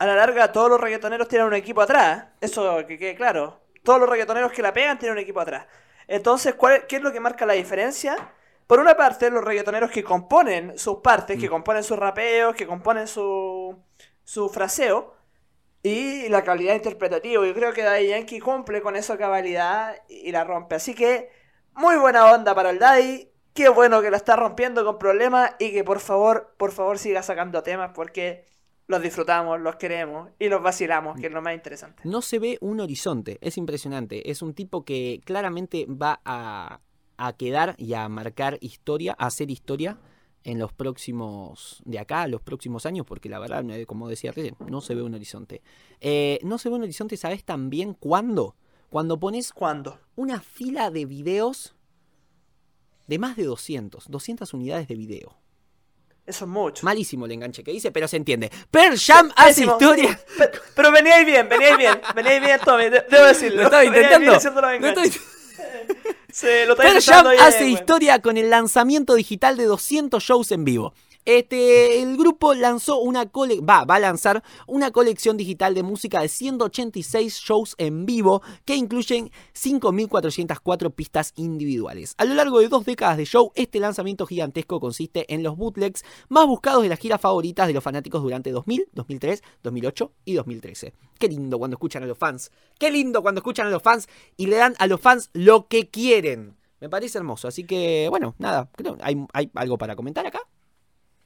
a 0.00 0.06
la 0.06 0.14
larga 0.14 0.52
todos 0.52 0.70
los 0.70 0.80
reggaetoneros 0.80 1.28
tienen 1.28 1.46
un 1.46 1.54
equipo 1.54 1.80
atrás. 1.82 2.26
Eso 2.40 2.84
que 2.86 2.98
quede 2.98 3.14
claro. 3.14 3.60
Todos 3.82 4.00
los 4.00 4.08
reggaetoneros 4.08 4.52
que 4.52 4.62
la 4.62 4.72
pegan 4.72 4.98
tienen 4.98 5.16
un 5.16 5.22
equipo 5.22 5.40
atrás. 5.40 5.66
Entonces, 6.06 6.54
¿cuál, 6.54 6.86
¿qué 6.86 6.96
es 6.96 7.02
lo 7.02 7.12
que 7.12 7.20
marca 7.20 7.46
la 7.46 7.52
diferencia? 7.52 8.34
Por 8.66 8.80
una 8.80 8.96
parte, 8.96 9.30
los 9.30 9.44
reggaetoneros 9.44 9.90
que 9.90 10.04
componen 10.04 10.78
sus 10.78 10.98
partes, 10.98 11.38
que 11.38 11.48
mm. 11.48 11.50
componen 11.50 11.82
sus 11.82 11.98
rapeos, 11.98 12.54
que 12.54 12.66
componen 12.66 13.08
su, 13.08 13.76
su 14.24 14.48
fraseo 14.48 15.14
y 15.82 16.28
la 16.28 16.44
calidad 16.44 16.74
interpretativa. 16.74 17.44
Yo 17.44 17.54
creo 17.54 17.72
que 17.72 17.82
Daddy 17.82 18.08
Yankee 18.08 18.40
cumple 18.40 18.80
con 18.80 18.96
esa 18.96 19.16
cabalidad 19.16 19.96
y 20.08 20.30
la 20.32 20.44
rompe. 20.44 20.76
Así 20.76 20.94
que 20.94 21.30
muy 21.74 21.96
buena 21.96 22.32
onda 22.32 22.54
para 22.54 22.70
el 22.70 22.78
Daddy. 22.78 23.28
Qué 23.54 23.68
bueno 23.68 24.00
que 24.00 24.10
lo 24.10 24.16
está 24.16 24.36
rompiendo 24.36 24.84
con 24.84 24.98
problemas 24.98 25.52
y 25.58 25.72
que 25.72 25.84
por 25.84 26.00
favor, 26.00 26.54
por 26.56 26.72
favor 26.72 26.98
siga 26.98 27.22
sacando 27.22 27.62
temas 27.62 27.90
porque 27.94 28.46
los 28.86 29.02
disfrutamos, 29.02 29.60
los 29.60 29.76
queremos 29.76 30.30
y 30.38 30.48
los 30.48 30.62
vacilamos, 30.62 31.18
que 31.20 31.26
es 31.26 31.32
lo 31.32 31.42
más 31.42 31.54
interesante. 31.54 32.02
No 32.04 32.22
se 32.22 32.38
ve 32.38 32.58
un 32.60 32.80
horizonte, 32.80 33.38
es 33.40 33.56
impresionante. 33.56 34.30
Es 34.30 34.42
un 34.42 34.54
tipo 34.54 34.84
que 34.84 35.20
claramente 35.24 35.86
va 35.86 36.20
a, 36.24 36.80
a 37.16 37.32
quedar 37.34 37.74
y 37.78 37.94
a 37.94 38.08
marcar 38.08 38.58
historia, 38.60 39.14
a 39.18 39.26
hacer 39.26 39.50
historia 39.50 39.98
en 40.44 40.58
los 40.58 40.72
próximos, 40.72 41.82
de 41.84 41.98
acá 41.98 42.26
los 42.26 42.40
próximos 42.40 42.86
años, 42.86 43.06
porque 43.06 43.28
la 43.28 43.38
verdad, 43.38 43.64
como 43.86 44.08
decía 44.08 44.32
recién, 44.32 44.56
no 44.66 44.80
se 44.80 44.94
ve 44.94 45.02
un 45.02 45.14
horizonte. 45.14 45.62
Eh, 46.00 46.38
no 46.42 46.58
se 46.58 46.68
ve 46.68 46.76
un 46.76 46.82
horizonte, 46.82 47.16
¿sabes 47.16 47.44
también 47.44 47.94
cuándo? 47.94 48.56
Cuando 48.90 49.20
pones 49.20 49.52
¿Cuándo? 49.52 50.00
una 50.16 50.40
fila 50.40 50.90
de 50.90 51.06
videos 51.06 51.74
de 53.06 53.18
más 53.18 53.36
de 53.36 53.44
200, 53.44 54.08
200 54.08 54.52
unidades 54.52 54.88
de 54.88 54.96
video. 54.96 55.38
Eso 56.26 56.44
es 56.44 56.50
mucho. 56.50 56.84
Malísimo 56.84 57.26
el 57.26 57.32
enganche 57.32 57.64
que 57.64 57.70
dice, 57.70 57.92
pero 57.92 58.08
se 58.08 58.16
entiende. 58.16 58.50
Per 58.70 58.98
Jam 58.98 59.32
hace 59.36 59.64
historia. 59.64 60.20
Pero, 60.74 60.92
veníais 60.92 61.24
bien, 61.24 61.48
veníais 61.48 61.78
bien, 61.78 62.00
veníais 62.14 62.40
bien, 62.40 62.60
Tommy, 62.64 62.84
debo 62.84 63.26
decirlo. 63.26 63.58
Lo 63.58 63.64
estaba 63.64 63.84
intentando. 63.84 64.40
Se 66.32 66.66
lo 66.66 66.76
hace 67.40 67.68
historia 67.68 68.20
con 68.20 68.36
el 68.36 68.50
lanzamiento 68.50 69.14
digital 69.14 69.56
de 69.56 69.64
200 69.64 70.22
shows 70.22 70.52
en 70.52 70.64
vivo. 70.64 70.94
Este, 71.30 72.02
el 72.02 72.16
grupo 72.16 72.54
lanzó 72.54 72.98
una 72.98 73.26
cole 73.26 73.60
va, 73.60 73.84
va 73.84 73.94
a 73.94 74.00
lanzar 74.00 74.42
una 74.66 74.90
colección 74.90 75.36
digital 75.36 75.76
de 75.76 75.84
música 75.84 76.22
de 76.22 76.28
186 76.28 77.36
shows 77.36 77.76
en 77.78 78.04
vivo 78.04 78.42
que 78.64 78.74
incluyen 78.74 79.30
5.404 79.54 80.92
pistas 80.92 81.32
individuales. 81.36 82.16
A 82.18 82.24
lo 82.24 82.34
largo 82.34 82.58
de 82.58 82.66
dos 82.66 82.84
décadas 82.84 83.16
de 83.16 83.26
show, 83.26 83.52
este 83.54 83.78
lanzamiento 83.78 84.26
gigantesco 84.26 84.80
consiste 84.80 85.32
en 85.32 85.44
los 85.44 85.56
bootlegs 85.56 86.04
más 86.28 86.48
buscados 86.48 86.82
de 86.82 86.88
las 86.88 86.98
giras 86.98 87.20
favoritas 87.20 87.68
de 87.68 87.74
los 87.74 87.84
fanáticos 87.84 88.24
durante 88.24 88.50
2000, 88.50 88.88
2003, 88.92 89.44
2008 89.62 90.12
y 90.24 90.32
2013. 90.34 90.94
Qué 91.16 91.28
lindo 91.28 91.60
cuando 91.60 91.76
escuchan 91.76 92.02
a 92.02 92.06
los 92.06 92.18
fans. 92.18 92.50
Qué 92.76 92.90
lindo 92.90 93.22
cuando 93.22 93.38
escuchan 93.38 93.68
a 93.68 93.70
los 93.70 93.84
fans 93.84 94.08
y 94.36 94.46
le 94.46 94.56
dan 94.56 94.74
a 94.80 94.88
los 94.88 95.00
fans 95.00 95.30
lo 95.32 95.68
que 95.68 95.90
quieren. 95.90 96.56
Me 96.80 96.88
parece 96.88 97.18
hermoso. 97.18 97.46
Así 97.46 97.62
que, 97.62 98.08
bueno, 98.10 98.34
nada, 98.38 98.68
creo, 98.74 98.96
¿hay, 99.00 99.24
hay 99.32 99.48
algo 99.54 99.78
para 99.78 99.94
comentar 99.94 100.26
acá? 100.26 100.40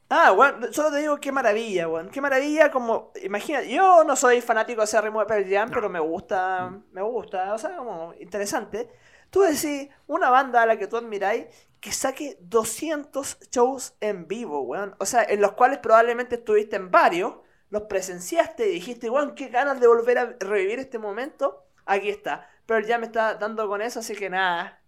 Ah, 0.09 0.31
bueno, 0.31 0.71
solo 0.71 0.91
te 0.91 0.97
digo 0.97 1.19
qué 1.19 1.31
maravilla, 1.31 1.87
weón. 1.87 2.09
Qué 2.09 2.21
maravilla, 2.21 2.69
como. 2.71 3.11
Imagina, 3.23 3.63
yo 3.63 4.03
no 4.03 4.15
soy 4.15 4.41
fanático 4.41 4.85
de 4.85 5.01
ritmo 5.01 5.19
de 5.21 5.25
Pearl 5.25 5.49
Jam, 5.49 5.69
pero 5.71 5.89
me 5.89 5.99
gusta. 5.99 6.69
Mm. 6.69 6.83
Me 6.91 7.01
gusta, 7.01 7.53
o 7.53 7.57
sea, 7.57 7.75
como 7.77 8.13
interesante. 8.19 8.89
Tú 9.31 9.41
decís, 9.41 9.89
una 10.07 10.29
banda 10.29 10.61
a 10.61 10.65
la 10.65 10.77
que 10.77 10.87
tú 10.87 10.97
admiráis 10.97 11.47
que 11.79 11.91
saque 11.91 12.37
200 12.41 13.39
shows 13.51 13.95
en 13.99 14.27
vivo, 14.27 14.61
weón. 14.61 14.95
O 14.99 15.05
sea, 15.05 15.23
en 15.23 15.41
los 15.41 15.53
cuales 15.53 15.79
probablemente 15.79 16.35
estuviste 16.35 16.75
en 16.75 16.91
varios, 16.91 17.35
los 17.69 17.83
presenciaste 17.83 18.67
y 18.69 18.73
dijiste, 18.73 19.09
weón, 19.09 19.35
qué 19.35 19.49
ganas 19.49 19.79
de 19.79 19.87
volver 19.87 20.17
a 20.19 20.35
revivir 20.39 20.79
este 20.79 20.99
momento. 20.99 21.65
Aquí 21.85 22.09
está. 22.09 22.47
Pearl 22.65 22.85
Jam 22.87 23.01
me 23.01 23.07
está 23.07 23.35
dando 23.35 23.67
con 23.67 23.81
eso, 23.81 23.99
así 23.99 24.15
que 24.15 24.29
nada, 24.29 24.81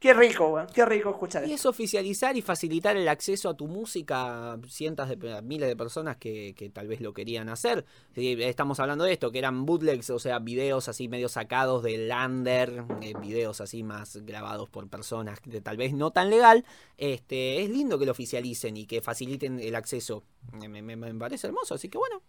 Qué 0.00 0.14
rico, 0.14 0.48
weón. 0.48 0.66
Qué 0.74 0.86
rico 0.86 1.10
escuchar 1.10 1.46
Y 1.46 1.52
es 1.52 1.66
oficializar 1.66 2.34
y 2.34 2.40
facilitar 2.40 2.96
el 2.96 3.06
acceso 3.06 3.50
a 3.50 3.54
tu 3.54 3.68
música 3.68 4.54
a 4.54 4.58
cientos 4.66 5.10
de 5.10 5.42
miles 5.42 5.68
de 5.68 5.76
personas 5.76 6.16
que, 6.16 6.70
tal 6.72 6.88
vez 6.88 7.02
lo 7.02 7.12
querían 7.12 7.50
hacer. 7.50 7.84
Estamos 8.14 8.80
hablando 8.80 9.04
de 9.04 9.12
esto, 9.12 9.30
que 9.30 9.38
eran 9.38 9.66
bootlegs, 9.66 10.08
o 10.08 10.18
sea, 10.18 10.38
videos 10.38 10.88
así 10.88 11.08
medio 11.08 11.28
sacados 11.28 11.82
del 11.82 12.08
lander, 12.08 12.82
eh, 13.02 13.12
videos 13.20 13.60
así 13.60 13.82
más 13.82 14.16
grabados 14.24 14.70
por 14.70 14.88
personas 14.88 15.38
de 15.44 15.60
tal 15.60 15.76
vez 15.76 15.92
no 15.92 16.12
tan 16.12 16.30
legal. 16.30 16.64
Este, 16.96 17.62
es 17.62 17.68
lindo 17.68 17.98
que 17.98 18.06
lo 18.06 18.12
oficialicen 18.12 18.78
y 18.78 18.86
que 18.86 19.02
faciliten 19.02 19.60
el 19.60 19.74
acceso. 19.74 20.24
Me, 20.66 21.14
parece 21.18 21.46
hermoso, 21.46 21.74
así 21.74 21.90
que 21.90 21.98
bueno, 21.98 22.22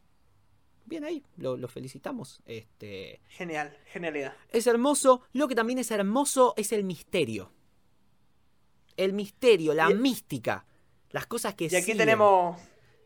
bien 0.85 1.05
ahí, 1.05 1.23
lo, 1.37 1.55
lo, 1.55 1.69
felicitamos. 1.69 2.41
Este, 2.45 3.21
Genial, 3.29 3.77
genialidad. 3.85 4.35
Es 4.49 4.67
hermoso. 4.67 5.21
Lo 5.31 5.47
que 5.47 5.55
también 5.55 5.79
es 5.79 5.89
hermoso 5.89 6.53
es 6.57 6.73
el 6.73 6.83
misterio 6.83 7.53
el 8.97 9.13
misterio, 9.13 9.73
la 9.73 9.89
mística, 9.89 10.65
las 11.09 11.27
cosas 11.27 11.55
que 11.55 11.67
Y 11.71 11.75
aquí 11.75 11.95
tenemos 11.95 12.57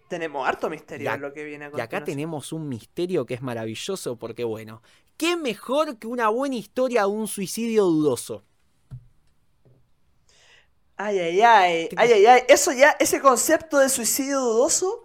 tenemos 0.07 0.47
harto 0.47 0.69
misterio 0.69 1.11
en 1.11 1.21
lo 1.21 1.33
que 1.33 1.43
viene 1.43 1.65
a 1.65 1.71
Y 1.75 1.81
acá 1.81 2.03
tenemos 2.03 2.53
un 2.53 2.69
misterio 2.69 3.25
que 3.25 3.33
es 3.33 3.41
maravilloso 3.41 4.17
porque 4.17 4.43
bueno, 4.43 4.81
qué 5.17 5.35
mejor 5.35 5.97
que 5.97 6.07
una 6.07 6.29
buena 6.29 6.55
historia 6.55 7.01
de 7.01 7.07
un 7.07 7.27
suicidio 7.27 7.85
dudoso. 7.85 8.43
Ay, 10.97 11.19
ay, 11.19 11.41
ay, 11.41 11.89
ay, 11.97 12.13
ay, 12.13 12.25
ay, 12.25 12.41
eso 12.47 12.71
ya, 12.71 12.95
ese 12.99 13.19
concepto 13.19 13.79
de 13.79 13.89
suicidio 13.89 14.39
dudoso, 14.39 15.03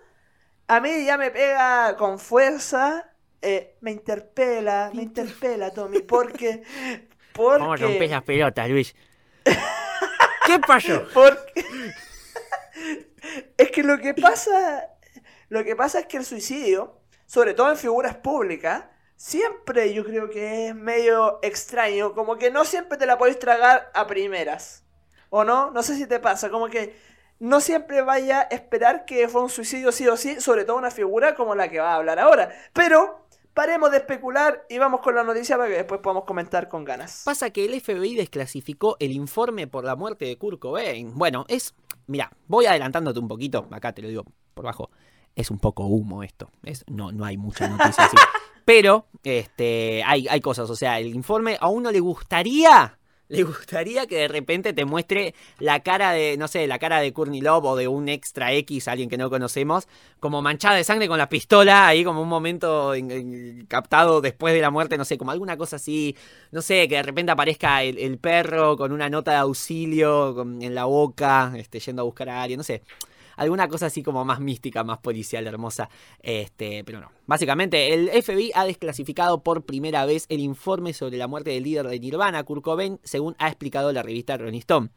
a 0.68 0.80
mí 0.80 1.04
ya 1.04 1.18
me 1.18 1.30
pega 1.30 1.96
con 1.96 2.18
fuerza 2.20 3.10
eh, 3.42 3.76
me 3.80 3.92
interpela, 3.92 4.90
me 4.94 5.02
interpela, 5.02 5.70
Tommy, 5.70 6.00
porque... 6.00 6.62
porque 7.32 7.60
¿Cómo 7.60 7.76
rompes 7.76 8.10
las 8.10 8.22
pelotas, 8.22 8.68
Luis? 8.68 8.94
¿Qué 10.50 10.58
pasó? 10.58 11.06
Porque... 11.14 11.64
es 13.56 13.70
que 13.70 13.82
lo 13.82 13.98
que 13.98 14.14
pasa. 14.14 14.88
Lo 15.48 15.64
que 15.64 15.76
pasa 15.76 16.00
es 16.00 16.06
que 16.06 16.16
el 16.16 16.24
suicidio, 16.24 17.00
sobre 17.26 17.54
todo 17.54 17.70
en 17.70 17.76
figuras 17.76 18.16
públicas, 18.16 18.84
siempre 19.16 19.92
yo 19.92 20.04
creo 20.04 20.28
que 20.30 20.68
es 20.68 20.74
medio 20.74 21.38
extraño. 21.42 22.14
Como 22.14 22.36
que 22.36 22.50
no 22.50 22.64
siempre 22.64 22.98
te 22.98 23.06
la 23.06 23.18
podéis 23.18 23.38
tragar 23.38 23.90
a 23.94 24.06
primeras. 24.06 24.84
¿O 25.28 25.44
no? 25.44 25.70
No 25.70 25.82
sé 25.82 25.96
si 25.96 26.06
te 26.06 26.18
pasa. 26.18 26.50
Como 26.50 26.68
que 26.68 26.96
no 27.38 27.60
siempre 27.60 28.02
vaya 28.02 28.40
a 28.40 28.54
esperar 28.54 29.04
que 29.04 29.28
fue 29.28 29.42
un 29.42 29.50
suicidio 29.50 29.92
sí 29.92 30.08
o 30.08 30.16
sí, 30.16 30.40
sobre 30.40 30.64
todo 30.64 30.76
una 30.76 30.90
figura 30.90 31.34
como 31.34 31.54
la 31.54 31.68
que 31.68 31.80
va 31.80 31.92
a 31.92 31.96
hablar 31.96 32.18
ahora. 32.18 32.50
Pero 32.72 33.19
paremos 33.54 33.90
de 33.90 33.98
especular 33.98 34.64
y 34.68 34.78
vamos 34.78 35.00
con 35.00 35.14
la 35.14 35.22
noticia 35.22 35.56
para 35.56 35.68
que 35.68 35.76
después 35.76 36.00
podamos 36.00 36.24
comentar 36.24 36.68
con 36.68 36.84
ganas. 36.84 37.22
Pasa 37.24 37.50
que 37.50 37.64
el 37.64 37.80
FBI 37.80 38.14
desclasificó 38.14 38.96
el 39.00 39.12
informe 39.12 39.66
por 39.66 39.84
la 39.84 39.96
muerte 39.96 40.24
de 40.24 40.38
Kurt 40.38 40.58
Cobain. 40.58 41.16
Bueno, 41.16 41.44
es. 41.48 41.74
Mira, 42.06 42.30
voy 42.46 42.66
adelantándote 42.66 43.20
un 43.20 43.28
poquito. 43.28 43.68
Acá 43.70 43.92
te 43.92 44.02
lo 44.02 44.08
digo 44.08 44.24
por 44.54 44.64
bajo. 44.64 44.90
Es 45.34 45.50
un 45.50 45.58
poco 45.58 45.84
humo 45.86 46.22
esto. 46.22 46.50
Es, 46.62 46.84
no, 46.88 47.12
no 47.12 47.24
hay 47.24 47.36
mucha 47.36 47.68
noticia 47.68 48.04
así. 48.04 48.16
Pero, 48.64 49.06
este, 49.22 50.02
hay, 50.04 50.28
hay 50.28 50.40
cosas. 50.40 50.68
O 50.70 50.76
sea, 50.76 50.98
el 50.98 51.14
informe 51.14 51.56
a 51.60 51.68
uno 51.68 51.90
le 51.90 52.00
gustaría 52.00 52.98
le 53.30 53.42
gustaría 53.44 54.06
que 54.06 54.16
de 54.16 54.28
repente 54.28 54.72
te 54.72 54.84
muestre 54.84 55.34
la 55.58 55.80
cara 55.80 56.12
de, 56.12 56.36
no 56.36 56.48
sé, 56.48 56.66
la 56.66 56.78
cara 56.78 57.00
de 57.00 57.12
Courtney 57.12 57.40
Love 57.40 57.64
o 57.64 57.76
de 57.76 57.88
un 57.88 58.08
extra 58.08 58.52
X, 58.52 58.88
alguien 58.88 59.08
que 59.08 59.16
no 59.16 59.30
conocemos, 59.30 59.88
como 60.18 60.42
manchada 60.42 60.76
de 60.76 60.84
sangre 60.84 61.08
con 61.08 61.16
la 61.18 61.28
pistola, 61.28 61.86
ahí 61.86 62.04
como 62.04 62.22
un 62.22 62.28
momento 62.28 62.92
en- 62.94 63.10
en- 63.10 63.66
captado 63.66 64.20
después 64.20 64.52
de 64.54 64.60
la 64.60 64.70
muerte, 64.70 64.98
no 64.98 65.04
sé, 65.04 65.16
como 65.16 65.30
alguna 65.30 65.56
cosa 65.56 65.76
así, 65.76 66.16
no 66.50 66.60
sé, 66.62 66.88
que 66.88 66.96
de 66.96 67.02
repente 67.02 67.32
aparezca 67.32 67.82
el, 67.82 67.98
el 67.98 68.18
perro 68.18 68.76
con 68.76 68.92
una 68.92 69.08
nota 69.08 69.30
de 69.32 69.36
auxilio 69.38 70.40
en 70.60 70.74
la 70.74 70.84
boca, 70.84 71.52
este, 71.56 71.80
yendo 71.80 72.02
a 72.02 72.04
buscar 72.04 72.28
a 72.28 72.42
alguien, 72.42 72.58
no 72.58 72.64
sé. 72.64 72.82
Alguna 73.40 73.68
cosa 73.68 73.86
así 73.86 74.02
como 74.02 74.22
más 74.22 74.38
mística, 74.38 74.84
más 74.84 74.98
policial, 74.98 75.46
hermosa. 75.46 75.88
Este, 76.20 76.84
pero 76.84 77.00
no. 77.00 77.10
Básicamente, 77.26 77.94
el 77.94 78.10
FBI 78.22 78.52
ha 78.54 78.66
desclasificado 78.66 79.42
por 79.42 79.64
primera 79.64 80.04
vez 80.04 80.26
el 80.28 80.40
informe 80.40 80.92
sobre 80.92 81.16
la 81.16 81.26
muerte 81.26 81.48
del 81.48 81.62
líder 81.62 81.88
de 81.88 81.98
Nirvana, 81.98 82.42
Kurt 82.44 82.62
Cobain, 82.62 83.00
según 83.02 83.36
ha 83.38 83.48
explicado 83.48 83.94
la 83.94 84.02
revista 84.02 84.36
Rolling 84.36 84.58
Stone. 84.58 84.90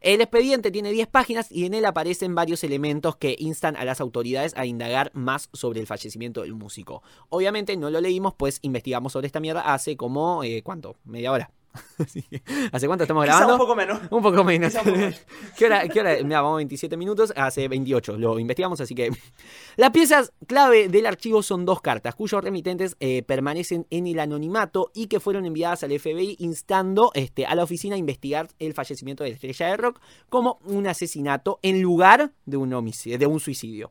El 0.00 0.20
expediente 0.20 0.70
tiene 0.70 0.92
10 0.92 1.08
páginas 1.08 1.50
y 1.50 1.66
en 1.66 1.74
él 1.74 1.84
aparecen 1.86 2.36
varios 2.36 2.62
elementos 2.62 3.16
que 3.16 3.34
instan 3.36 3.74
a 3.74 3.84
las 3.84 4.00
autoridades 4.00 4.54
a 4.56 4.64
indagar 4.64 5.10
más 5.12 5.48
sobre 5.52 5.80
el 5.80 5.88
fallecimiento 5.88 6.42
del 6.42 6.54
músico. 6.54 7.02
Obviamente 7.30 7.76
no 7.76 7.90
lo 7.90 8.00
leímos, 8.00 8.32
pues 8.32 8.60
investigamos 8.62 9.12
sobre 9.12 9.26
esta 9.26 9.40
mierda 9.40 9.62
hace 9.62 9.96
como, 9.96 10.44
eh, 10.44 10.62
¿cuánto? 10.62 10.94
Media 11.04 11.32
hora. 11.32 11.50
¿Hace 12.72 12.86
cuánto 12.86 13.04
estamos 13.04 13.24
Quizá 13.24 13.36
grabando? 13.36 13.54
un 13.54 13.58
poco 13.58 13.74
menos. 13.74 14.00
Un 14.10 14.22
poco 14.22 14.44
menos. 14.44 14.72
Quizá 14.72 14.80
un 14.80 14.86
poco 14.86 14.98
menos. 14.98 15.20
¿Qué 15.56 15.66
hora? 15.66 15.88
¿Qué 15.88 16.00
hora? 16.00 16.16
Mira, 16.22 16.40
vamos 16.40 16.56
27 16.58 16.96
minutos, 16.96 17.32
hace 17.36 17.68
28. 17.68 18.18
Lo 18.18 18.38
investigamos, 18.38 18.80
así 18.80 18.94
que. 18.94 19.10
Las 19.76 19.90
piezas 19.90 20.32
clave 20.46 20.88
del 20.88 21.06
archivo 21.06 21.42
son 21.42 21.64
dos 21.64 21.80
cartas, 21.80 22.14
cuyos 22.14 22.42
remitentes 22.42 22.96
eh, 23.00 23.22
permanecen 23.22 23.86
en 23.90 24.06
el 24.06 24.18
anonimato 24.20 24.90
y 24.94 25.06
que 25.06 25.20
fueron 25.20 25.46
enviadas 25.46 25.82
al 25.84 25.98
FBI 25.98 26.36
instando 26.40 27.10
este, 27.14 27.46
a 27.46 27.54
la 27.54 27.62
oficina 27.62 27.94
a 27.94 27.98
investigar 27.98 28.48
el 28.58 28.74
fallecimiento 28.74 29.24
de 29.24 29.30
la 29.30 29.34
estrella 29.34 29.66
de 29.68 29.76
rock 29.76 30.00
como 30.28 30.58
un 30.64 30.86
asesinato 30.86 31.58
en 31.62 31.82
lugar 31.82 32.32
de 32.46 32.56
un 32.56 32.72
homicidio, 32.72 33.18
de 33.18 33.26
un 33.26 33.40
suicidio. 33.40 33.90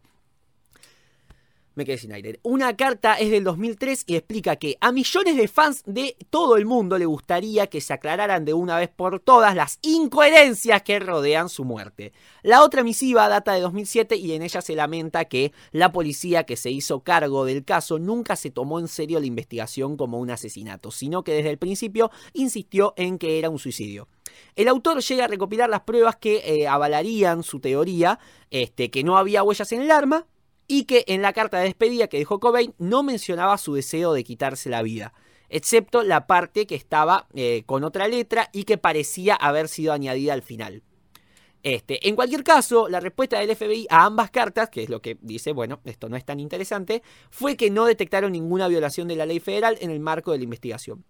Me 1.78 1.86
quedé 1.86 2.00
sin 2.00 2.12
aire. 2.12 2.40
Una 2.42 2.76
carta 2.76 3.20
es 3.20 3.30
del 3.30 3.44
2003 3.44 4.06
y 4.08 4.16
explica 4.16 4.56
que 4.56 4.80
a 4.82 4.92
millones 4.92 5.38
de 5.38 5.48
fans 5.48 5.84
de 5.86 6.18
todo 6.32 6.58
el 6.58 6.66
mundo 6.66 6.98
le 6.98 7.06
gustaría 7.06 7.68
que 7.68 7.82
se 7.82 7.94
aclararan 7.94 8.46
de 8.46 8.56
una 8.56 8.80
vez 8.80 8.90
por 8.90 9.20
todas 9.20 9.54
las 9.54 9.78
incoherencias 9.84 10.82
que 10.82 10.98
rodean 10.98 11.50
su 11.50 11.66
muerte. 11.66 12.13
La 12.42 12.63
otra 12.63 12.84
misiva 12.84 13.30
data 13.30 13.54
de 13.54 13.62
2007 13.62 14.16
y 14.16 14.32
en 14.32 14.42
ella 14.42 14.62
se 14.62 14.74
lamenta 14.74 15.26
que 15.26 15.52
la 15.72 15.92
policía 15.92 16.46
que 16.46 16.58
se 16.58 16.72
hizo 16.72 17.02
cargo 17.02 17.46
del 17.46 17.63
caso 17.63 18.00
nunca 18.00 18.36
se 18.36 18.50
tomó 18.50 18.80
en 18.80 18.88
serio 18.88 19.20
la 19.20 19.28
investigación 19.28 19.98
como 19.98 20.18
un 20.18 20.32
asesinato, 20.32 20.90
sino 20.90 21.24
que 21.24 21.34
desde 21.34 21.52
el 21.52 21.60
principio 21.60 22.10
insistió 22.34 22.96
en 22.98 23.20
que 23.20 23.38
era 23.38 23.52
un 23.52 23.60
suicidio. 23.60 24.08
El 24.56 24.68
autor 24.68 25.04
llega 25.04 25.26
a 25.26 25.28
recopilar 25.28 25.70
las 25.70 25.82
pruebas 25.82 26.16
que 26.16 26.38
eh, 26.44 26.68
avalarían 26.68 27.44
su 27.44 27.60
teoría, 27.60 28.18
este, 28.50 28.90
que 28.90 29.04
no 29.04 29.16
había 29.16 29.44
huellas 29.44 29.72
en 29.74 29.84
el 29.84 29.92
arma, 29.92 30.26
y 30.67 30.84
que 30.84 31.06
en 31.08 31.21
la 31.21 31.34
carta 31.34 31.58
de 31.58 31.65
despedida 31.65 32.08
que 32.08 32.17
dejó 32.17 32.39
Cobain 32.39 32.73
no 32.77 33.03
mencionaba 33.03 33.58
su 33.58 33.73
deseo 33.73 34.13
de 34.13 34.23
quitarse 34.23 34.69
la 34.69 34.82
vida, 34.82 35.13
excepto 35.49 36.03
la 36.03 36.27
parte 36.27 36.67
que 36.67 36.75
estaba 36.75 37.27
eh, 37.34 37.63
con 37.65 37.84
otra 37.84 38.08
letra 38.08 38.49
y 38.51 38.63
que 38.63 38.77
parecía 38.77 39.36
haber 39.36 39.67
sido 39.67 39.93
añadida 39.93 40.34
al 40.34 40.41
final. 40.41 40.84
Este, 41.63 42.08
en 42.08 42.15
cualquier 42.15 42.43
caso, 42.43 42.88
la 42.88 42.99
respuesta 42.99 43.39
del 43.39 43.56
FBI 43.56 43.88
a 43.89 44.06
ambas 44.06 44.32
cartas, 44.32 44.69
que 44.69 44.84
es 44.84 44.89
lo 44.89 45.01
que 45.01 45.17
dice, 45.21 45.51
bueno, 45.51 45.82
esto 45.86 46.08
no 46.08 46.15
es 46.15 46.23
tan 46.23 46.39
interesante, 46.39 47.01
fue 47.30 47.58
que 47.58 47.69
no 47.69 47.86
detectaron 47.86 48.32
ninguna 48.32 48.67
violación 48.67 49.08
de 49.08 49.15
la 49.15 49.25
ley 49.25 49.39
federal 49.39 49.77
en 49.82 49.91
el 49.91 49.99
marco 49.99 50.32
de 50.32 50.38
la 50.38 50.43
investigación. 50.43 51.03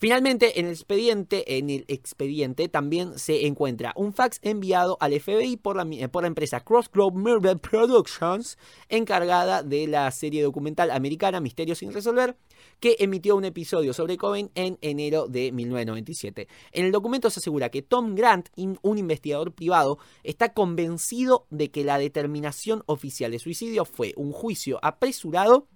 Finalmente, 0.00 0.58
en 0.58 0.64
el 0.64 1.84
expediente, 1.88 2.68
también 2.70 3.18
se 3.18 3.46
encuentra 3.46 3.92
un 3.96 4.14
fax 4.14 4.38
enviado 4.40 4.96
al 4.98 5.12
FBI 5.20 5.58
por 5.58 5.76
la, 5.76 5.84
mi- 5.84 6.08
por 6.08 6.22
la 6.22 6.28
empresa 6.28 6.60
Cross 6.60 6.90
Globe 6.90 7.18
Murder 7.18 7.58
Productions, 7.58 8.56
encargada 8.88 9.62
de 9.62 9.86
la 9.86 10.10
serie 10.10 10.42
documental 10.42 10.90
americana 10.90 11.38
Misterios 11.40 11.76
sin 11.80 11.92
resolver, 11.92 12.34
que 12.80 12.96
emitió 12.98 13.36
un 13.36 13.44
episodio 13.44 13.92
sobre 13.92 14.16
Cobain 14.16 14.50
en 14.54 14.78
enero 14.80 15.26
de 15.28 15.52
1997. 15.52 16.48
En 16.72 16.86
el 16.86 16.92
documento 16.92 17.28
se 17.28 17.40
asegura 17.40 17.68
que 17.68 17.82
Tom 17.82 18.14
Grant, 18.14 18.48
un 18.56 18.96
investigador 18.96 19.52
privado, 19.52 19.98
está 20.22 20.54
convencido 20.54 21.46
de 21.50 21.70
que 21.70 21.84
la 21.84 21.98
determinación 21.98 22.82
oficial 22.86 23.32
de 23.32 23.38
suicidio 23.38 23.84
fue 23.84 24.14
un 24.16 24.32
juicio 24.32 24.78
apresurado 24.82 25.68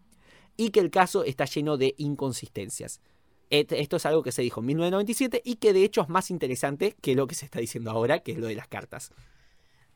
y 0.57 0.71
que 0.71 0.81
el 0.81 0.91
caso 0.91 1.25
está 1.25 1.45
lleno 1.45 1.77
de 1.77 1.95
inconsistencias. 1.99 3.03
Esto 3.61 3.97
es 3.97 4.07
algo 4.07 4.23
que 4.23 4.33
se 4.33 4.43
dijo 4.43 4.61
en 4.61 4.67
1997 4.67 5.43
y 5.45 5.57
que 5.57 5.73
de 5.73 5.85
hecho 5.85 6.03
es 6.03 6.09
más 6.09 6.31
interesante 6.31 6.97
que 7.01 7.15
lo 7.15 7.27
que 7.27 7.35
se 7.35 7.45
está 7.45 7.61
diciendo 7.61 7.91
ahora, 7.91 8.21
que 8.21 8.33
es 8.33 8.39
lo 8.39 8.47
de 8.47 8.55
las 8.55 8.69
cartas. 8.69 9.11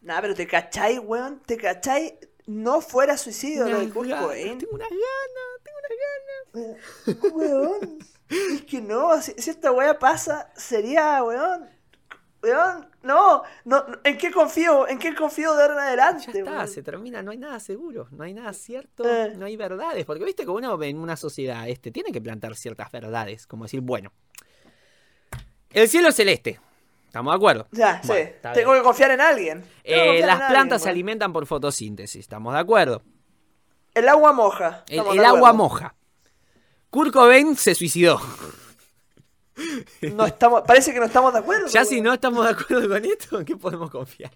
Nah, 0.00 0.20
pero 0.20 0.34
te 0.34 0.46
cachai, 0.46 0.98
weón, 0.98 1.40
te 1.44 1.56
cachai. 1.56 2.18
No 2.46 2.80
fuera 2.80 3.16
suicidio 3.18 3.68
lo 3.68 3.80
de 3.80 3.90
Kurt 3.90 4.10
Cobain. 4.10 4.58
Tengo 4.58 4.74
unas 4.74 4.88
ganas, 4.88 5.58
tengo 5.62 5.78
unas 5.82 7.22
ganas. 7.22 7.34
Weón. 7.34 7.98
Es 8.28 8.62
que 8.62 8.80
no, 8.80 9.20
si, 9.22 9.32
si 9.38 9.50
esta 9.50 9.72
weá 9.72 9.98
pasa, 9.98 10.52
sería, 10.56 11.22
weón. 11.22 11.68
Weón, 12.42 12.88
no, 13.02 13.42
no, 13.64 13.84
¿en 14.04 14.18
qué 14.18 14.30
confío? 14.30 14.88
¿En 14.88 14.98
qué 14.98 15.14
confío 15.14 15.54
de 15.54 15.62
ahora 15.62 15.74
en 15.74 15.80
adelante? 15.80 16.24
Ya 16.32 16.40
está, 16.40 16.66
se 16.66 16.82
termina, 16.82 17.22
no 17.22 17.30
hay 17.30 17.38
nada 17.38 17.60
seguro, 17.60 18.08
no 18.10 18.24
hay 18.24 18.34
nada 18.34 18.52
cierto, 18.52 19.04
Eh. 19.08 19.34
no 19.36 19.46
hay 19.46 19.56
verdades. 19.56 20.04
Porque 20.04 20.24
viste 20.24 20.44
que 20.44 20.50
uno 20.50 20.82
en 20.82 20.98
una 20.98 21.16
sociedad 21.16 21.68
este, 21.68 21.90
tiene 21.90 22.10
que 22.12 22.20
plantar 22.20 22.56
ciertas 22.56 22.90
verdades, 22.90 23.46
como 23.46 23.64
decir, 23.64 23.80
bueno, 23.80 24.12
el 25.70 25.88
cielo 25.88 26.08
es 26.08 26.16
celeste. 26.16 26.60
¿Estamos 27.06 27.32
de 27.32 27.36
acuerdo? 27.36 27.68
Ya, 27.72 28.02
Bueno, 28.04 28.26
sí. 28.26 28.48
Tengo 28.52 28.74
que 28.74 28.82
confiar 28.82 29.12
en 29.12 29.20
alguien. 29.22 29.64
Eh, 29.82 30.20
las 30.20 30.22
en 30.22 30.30
alguien, 30.30 30.48
plantas 30.50 30.82
se 30.82 30.90
alimentan 30.90 31.32
por 31.32 31.46
fotosíntesis, 31.46 32.20
¿estamos 32.20 32.52
de 32.52 32.60
acuerdo? 32.60 33.02
El 33.94 34.08
agua 34.08 34.32
moja. 34.32 34.84
El, 34.88 35.24
agua 35.24 35.52
moja. 35.52 35.94
Kurt 36.90 37.12
Cobain 37.12 37.56
se 37.56 37.74
suicidó. 37.74 38.20
No 40.14 40.26
estamos, 40.26 40.62
parece 40.66 40.92
que 40.92 41.00
no 41.00 41.06
estamos 41.06 41.32
de 41.32 41.40
acuerdo. 41.40 41.66
Ya 41.68 41.84
si 41.84 42.00
no 42.00 42.12
estamos 42.12 42.44
de 42.44 42.52
acuerdo 42.52 42.88
con 42.88 43.04
esto, 43.04 43.38
¿en 43.40 43.44
qué 43.44 43.56
podemos 43.56 43.90
confiar? 43.90 44.30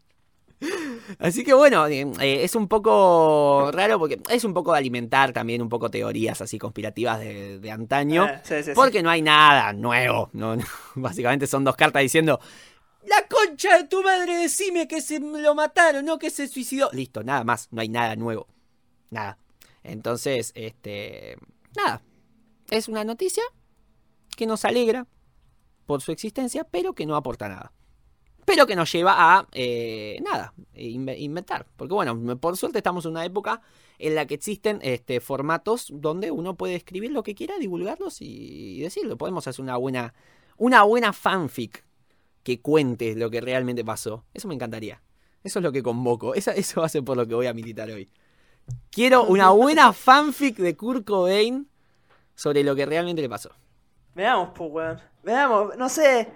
Así 1.19 1.45
que 1.45 1.55
bueno, 1.55 1.87
eh, 1.87 2.07
eh, 2.21 2.45
es 2.45 2.55
un 2.55 2.69
poco 2.69 3.71
raro 3.73 3.99
porque 3.99 4.21
es 4.29 4.45
un 4.45 4.55
poco 4.55 4.73
de 4.73 4.79
alimentar 4.79 5.33
también 5.33 5.61
un 5.61 5.69
poco 5.69 5.91
teorías 5.91 6.41
así 6.41 6.59
conspirativas 6.59 7.19
de, 7.19 7.59
de 7.59 7.71
antaño. 7.71 8.29
Sí, 8.45 8.55
sí, 8.57 8.63
sí. 8.65 8.71
Porque 8.75 9.03
no 9.03 9.11
hay 9.11 9.23
nada 9.23 9.73
nuevo. 9.73 10.31
No, 10.33 10.57
no. 10.57 10.65
Básicamente 10.95 11.47
son 11.47 11.65
dos 11.65 11.77
cartas 11.77 12.03
diciendo: 12.03 12.41
La 13.05 13.27
concha 13.27 13.79
de 13.79 13.85
tu 13.85 14.03
madre, 14.03 14.37
decime 14.37 14.87
que 14.87 15.01
se 15.01 15.19
lo 15.19 15.55
mataron, 15.55 16.05
no 16.05 16.19
que 16.19 16.31
se 16.31 16.47
suicidó. 16.47 16.91
Listo, 16.93 17.25
nada 17.25 17.45
más. 17.45 17.69
No 17.73 17.81
hay 17.81 17.89
nada 17.89 18.15
nuevo. 18.17 18.47
Nada. 19.11 19.39
Entonces, 19.83 20.53
este. 20.55 21.37
Nada. 21.77 22.03
Es 22.71 22.89
una 22.89 23.05
noticia 23.05 23.43
que 24.37 24.47
nos 24.47 24.65
alegra 24.65 25.07
por 25.87 26.01
su 26.01 26.13
existencia, 26.13 26.65
pero 26.65 26.95
que 26.95 27.07
no 27.07 27.17
aporta 27.17 27.49
nada. 27.49 27.73
Pero 28.45 28.67
que 28.67 28.75
nos 28.75 28.91
lleva 28.91 29.15
a 29.39 29.47
eh, 29.53 30.19
nada, 30.25 30.53
inve- 30.75 31.19
inventar. 31.19 31.67
Porque 31.77 31.95
bueno, 31.95 32.39
por 32.39 32.57
suerte 32.57 32.79
estamos 32.79 33.05
en 33.05 33.13
una 33.13 33.25
época 33.25 33.61
en 33.99 34.17
la 34.17 34.27
que 34.27 34.35
existen 34.35 34.81
este, 34.83 35.21
formatos 35.21 35.89
donde 35.93 36.33
uno 36.33 36.57
puede 36.57 36.75
escribir 36.75 37.13
lo 37.13 37.23
que 37.23 37.37
quiera, 37.37 37.57
divulgarlos 37.59 38.21
y, 38.21 38.81
decirlo. 38.81 39.17
Podemos 39.17 39.47
hacer 39.47 39.63
una 39.63 39.77
buena, 39.77 40.13
una 40.57 40.83
buena 40.83 41.13
fanfic 41.13 41.85
que 42.43 42.61
cuente 42.61 43.15
lo 43.15 43.31
que 43.31 43.41
realmente 43.41 43.85
pasó. 43.85 44.25
Eso 44.35 44.49
me 44.49 44.55
encantaría. 44.55 45.01
Eso 45.45 45.61
es 45.61 45.63
lo 45.63 45.71
que 45.71 45.83
convoco. 45.85 46.35
Eso 46.35 46.81
va 46.81 46.87
a 46.87 46.89
ser 46.89 47.05
por 47.05 47.17
lo 47.17 47.29
que 47.29 47.35
voy 47.37 47.47
a 47.47 47.55
militar 47.55 47.91
hoy. 47.91 48.11
Quiero 48.91 49.25
una 49.25 49.51
buena 49.51 49.93
fanfic 49.93 50.57
de 50.57 50.77
Kurt 50.77 51.05
Cobain 51.05 51.69
sobre 52.35 52.65
lo 52.65 52.75
que 52.75 52.87
realmente 52.87 53.23
le 53.23 53.29
pasó. 53.29 53.51
Veamos, 54.15 54.51
pues, 54.55 54.71
weón. 54.71 55.01
Veamos, 55.23 55.77
no 55.77 55.89
sé. 55.89 56.29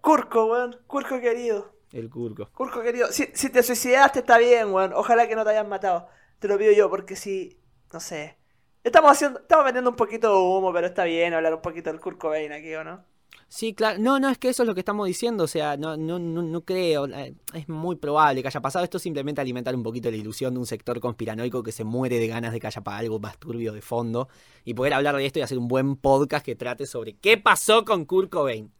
Curco, 0.00 0.46
weón. 0.46 0.76
Curco 0.86 1.20
querido. 1.20 1.72
El 1.92 2.10
curco. 2.10 2.50
Curco 2.52 2.82
querido. 2.82 3.08
Si, 3.08 3.30
si 3.34 3.50
te 3.50 3.62
suicidaste 3.62 4.20
está 4.20 4.38
bien, 4.38 4.72
weón. 4.72 4.92
Ojalá 4.92 5.26
que 5.28 5.36
no 5.36 5.44
te 5.44 5.50
hayan 5.50 5.68
matado. 5.68 6.08
Te 6.38 6.48
lo 6.48 6.58
pido 6.58 6.72
yo, 6.72 6.90
porque 6.90 7.16
si. 7.16 7.58
No 7.92 8.00
sé. 8.00 8.36
Estamos 8.84 9.10
haciendo. 9.12 9.40
Estamos 9.40 9.64
vendiendo 9.64 9.90
un 9.90 9.96
poquito 9.96 10.28
de 10.28 10.38
humo, 10.38 10.72
pero 10.72 10.86
está 10.86 11.04
bien 11.04 11.34
hablar 11.34 11.54
un 11.54 11.62
poquito 11.62 11.90
del 11.90 12.00
Kurt 12.00 12.18
Cobain 12.18 12.52
aquí, 12.52 12.74
¿o 12.74 12.84
no? 12.84 13.04
Sí, 13.48 13.74
claro. 13.74 13.98
No, 14.00 14.18
no, 14.18 14.28
es 14.28 14.38
que 14.38 14.48
eso 14.48 14.64
es 14.64 14.66
lo 14.66 14.74
que 14.74 14.80
estamos 14.80 15.06
diciendo. 15.06 15.44
O 15.44 15.46
sea, 15.46 15.76
no, 15.76 15.96
no, 15.96 16.18
no, 16.18 16.42
no 16.42 16.64
creo. 16.64 17.06
eh, 17.06 17.34
Es 17.54 17.68
muy 17.68 17.96
probable 17.96 18.42
que 18.42 18.48
haya 18.48 18.60
pasado. 18.60 18.84
Esto 18.84 18.96
es 18.96 19.02
simplemente 19.04 19.40
alimentar 19.40 19.74
un 19.74 19.82
poquito 19.82 20.10
la 20.10 20.16
ilusión 20.16 20.52
de 20.54 20.60
un 20.60 20.66
sector 20.66 20.98
conspiranoico 21.00 21.62
que 21.62 21.72
se 21.72 21.84
muere 21.84 22.18
de 22.18 22.26
ganas 22.26 22.52
de 22.52 22.60
que 22.60 22.66
haya 22.66 22.82
algo 22.84 23.18
más 23.20 23.38
turbio 23.38 23.72
de 23.72 23.82
fondo. 23.82 24.28
Y 24.64 24.74
poder 24.74 24.94
hablar 24.94 25.16
de 25.16 25.24
esto 25.26 25.38
y 25.38 25.42
hacer 25.42 25.58
un 25.58 25.68
buen 25.68 25.96
podcast 25.96 26.44
que 26.44 26.56
trate 26.56 26.86
sobre 26.86 27.16
qué 27.16 27.38
pasó 27.38 27.84
con 27.84 28.04
Kurt 28.04 28.30
Cobain. 28.30 28.72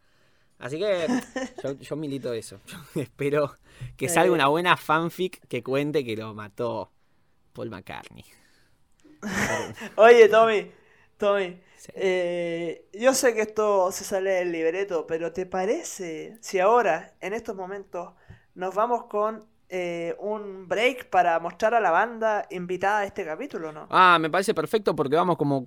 Así 0.58 0.78
que 0.78 1.06
yo, 1.62 1.72
yo 1.74 1.96
milito 1.96 2.32
eso. 2.32 2.60
Yo 2.66 2.78
espero 3.02 3.54
que 3.96 4.08
salga 4.08 4.32
una 4.34 4.48
buena 4.48 4.76
fanfic 4.76 5.46
que 5.48 5.62
cuente 5.62 6.04
que 6.04 6.16
lo 6.16 6.34
mató 6.34 6.92
Paul 7.52 7.70
McCartney. 7.70 8.24
Oye, 9.96 10.28
Tommy. 10.28 10.70
Tommy. 11.18 11.60
Eh, 11.94 12.88
yo 12.92 13.14
sé 13.14 13.34
que 13.34 13.42
esto 13.42 13.92
se 13.92 14.04
sale 14.04 14.30
del 14.32 14.52
libreto, 14.52 15.06
pero 15.06 15.32
¿te 15.32 15.46
parece 15.46 16.38
si 16.40 16.58
ahora, 16.60 17.14
en 17.20 17.32
estos 17.34 17.56
momentos, 17.56 18.14
nos 18.54 18.74
vamos 18.74 19.04
con 19.06 19.46
eh, 19.68 20.14
un 20.20 20.68
break 20.68 21.10
para 21.10 21.40
mostrar 21.40 21.74
a 21.74 21.80
la 21.80 21.90
banda 21.90 22.46
invitada 22.50 23.00
a 23.00 23.04
este 23.04 23.24
capítulo, 23.24 23.72
¿no? 23.72 23.86
Ah, 23.90 24.16
me 24.20 24.30
parece 24.30 24.54
perfecto 24.54 24.94
porque 24.94 25.16
vamos 25.16 25.36
como 25.36 25.66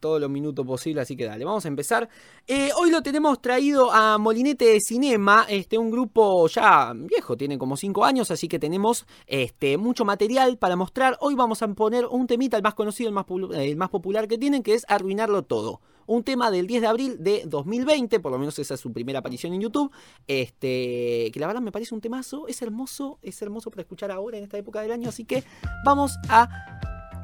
todos 0.00 0.20
los 0.20 0.28
minutos 0.28 0.66
posibles, 0.66 1.02
así 1.02 1.16
que 1.16 1.24
dale, 1.24 1.44
vamos 1.44 1.64
a 1.64 1.68
empezar. 1.68 2.08
Eh, 2.46 2.70
hoy 2.76 2.90
lo 2.90 3.02
tenemos 3.02 3.40
traído 3.40 3.90
a 3.90 4.18
Molinete 4.18 4.66
de 4.66 4.80
Cinema, 4.80 5.46
este, 5.48 5.78
un 5.78 5.90
grupo 5.90 6.46
ya 6.48 6.92
viejo, 6.94 7.36
tiene 7.36 7.56
como 7.56 7.76
5 7.76 8.04
años, 8.04 8.30
así 8.30 8.48
que 8.48 8.58
tenemos 8.58 9.06
este, 9.26 9.78
mucho 9.78 10.04
material 10.04 10.58
para 10.58 10.76
mostrar. 10.76 11.16
Hoy 11.20 11.34
vamos 11.34 11.62
a 11.62 11.68
poner 11.68 12.04
un 12.06 12.26
temita, 12.26 12.56
el 12.56 12.62
más 12.62 12.74
conocido, 12.74 13.08
el 13.08 13.14
más, 13.14 13.24
el 13.54 13.76
más 13.76 13.88
popular 13.88 14.28
que 14.28 14.36
tienen, 14.36 14.62
que 14.62 14.74
es 14.74 14.84
Arruinarlo 14.88 15.42
Todo. 15.42 15.80
Un 16.08 16.24
tema 16.24 16.50
del 16.50 16.66
10 16.66 16.80
de 16.80 16.86
abril 16.86 17.16
de 17.20 17.42
2020, 17.46 18.18
por 18.20 18.32
lo 18.32 18.38
menos 18.38 18.58
esa 18.58 18.72
es 18.72 18.80
su 18.80 18.90
primera 18.94 19.18
aparición 19.18 19.52
en 19.52 19.60
YouTube. 19.60 19.92
Este, 20.26 21.30
que 21.30 21.38
la 21.38 21.46
verdad 21.46 21.60
me 21.60 21.70
parece 21.70 21.94
un 21.94 22.00
temazo, 22.00 22.48
es 22.48 22.62
hermoso, 22.62 23.18
es 23.20 23.40
hermoso 23.42 23.70
para 23.70 23.82
escuchar 23.82 24.10
ahora 24.10 24.38
en 24.38 24.44
esta 24.44 24.56
época 24.56 24.80
del 24.80 24.90
año, 24.90 25.10
así 25.10 25.26
que 25.26 25.44
vamos 25.84 26.16
a 26.30 26.48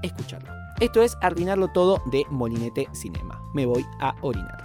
escucharlo. 0.03 0.53
Esto 0.81 1.03
es 1.03 1.17
Arruinarlo 1.23 1.69
Todo 1.69 2.03
de 2.13 2.25
Molinete 2.29 2.87
Cinema. 2.93 3.41
Me 3.55 3.65
voy 3.65 3.87
a 4.01 4.15
orinar. 4.21 4.64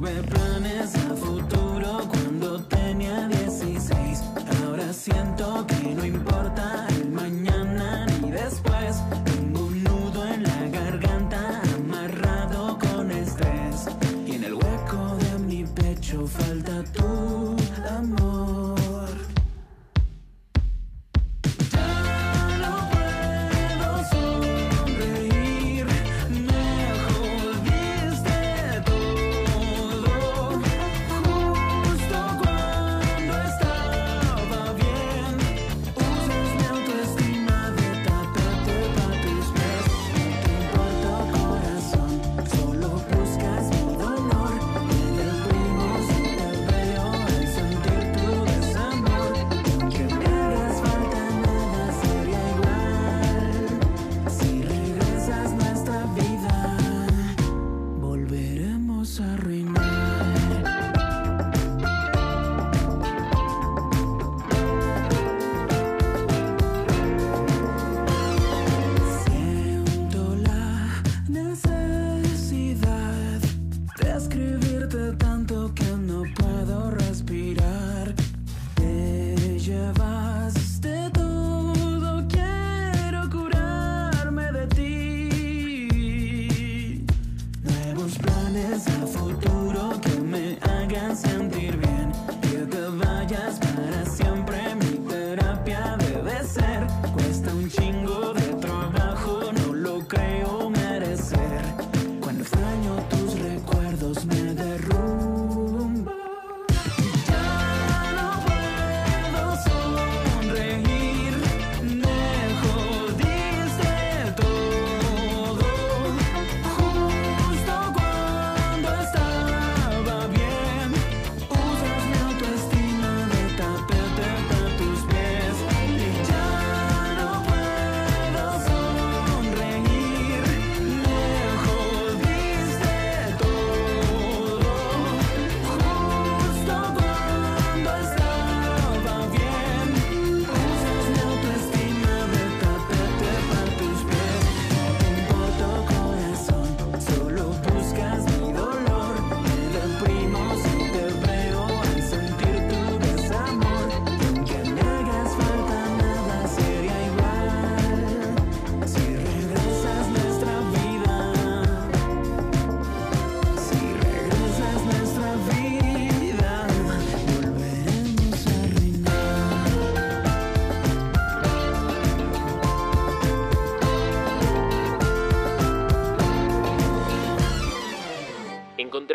Tuve 0.00 0.22
planes 0.22 0.94
a 0.94 1.16
futuro 1.16 2.08
cuando 2.08 2.62
tenía 2.68 3.26
16. 3.26 4.22
Ahora 4.62 4.92
siento 4.92 5.66
que 5.66 5.92
no 5.92 6.06
importa 6.06 6.27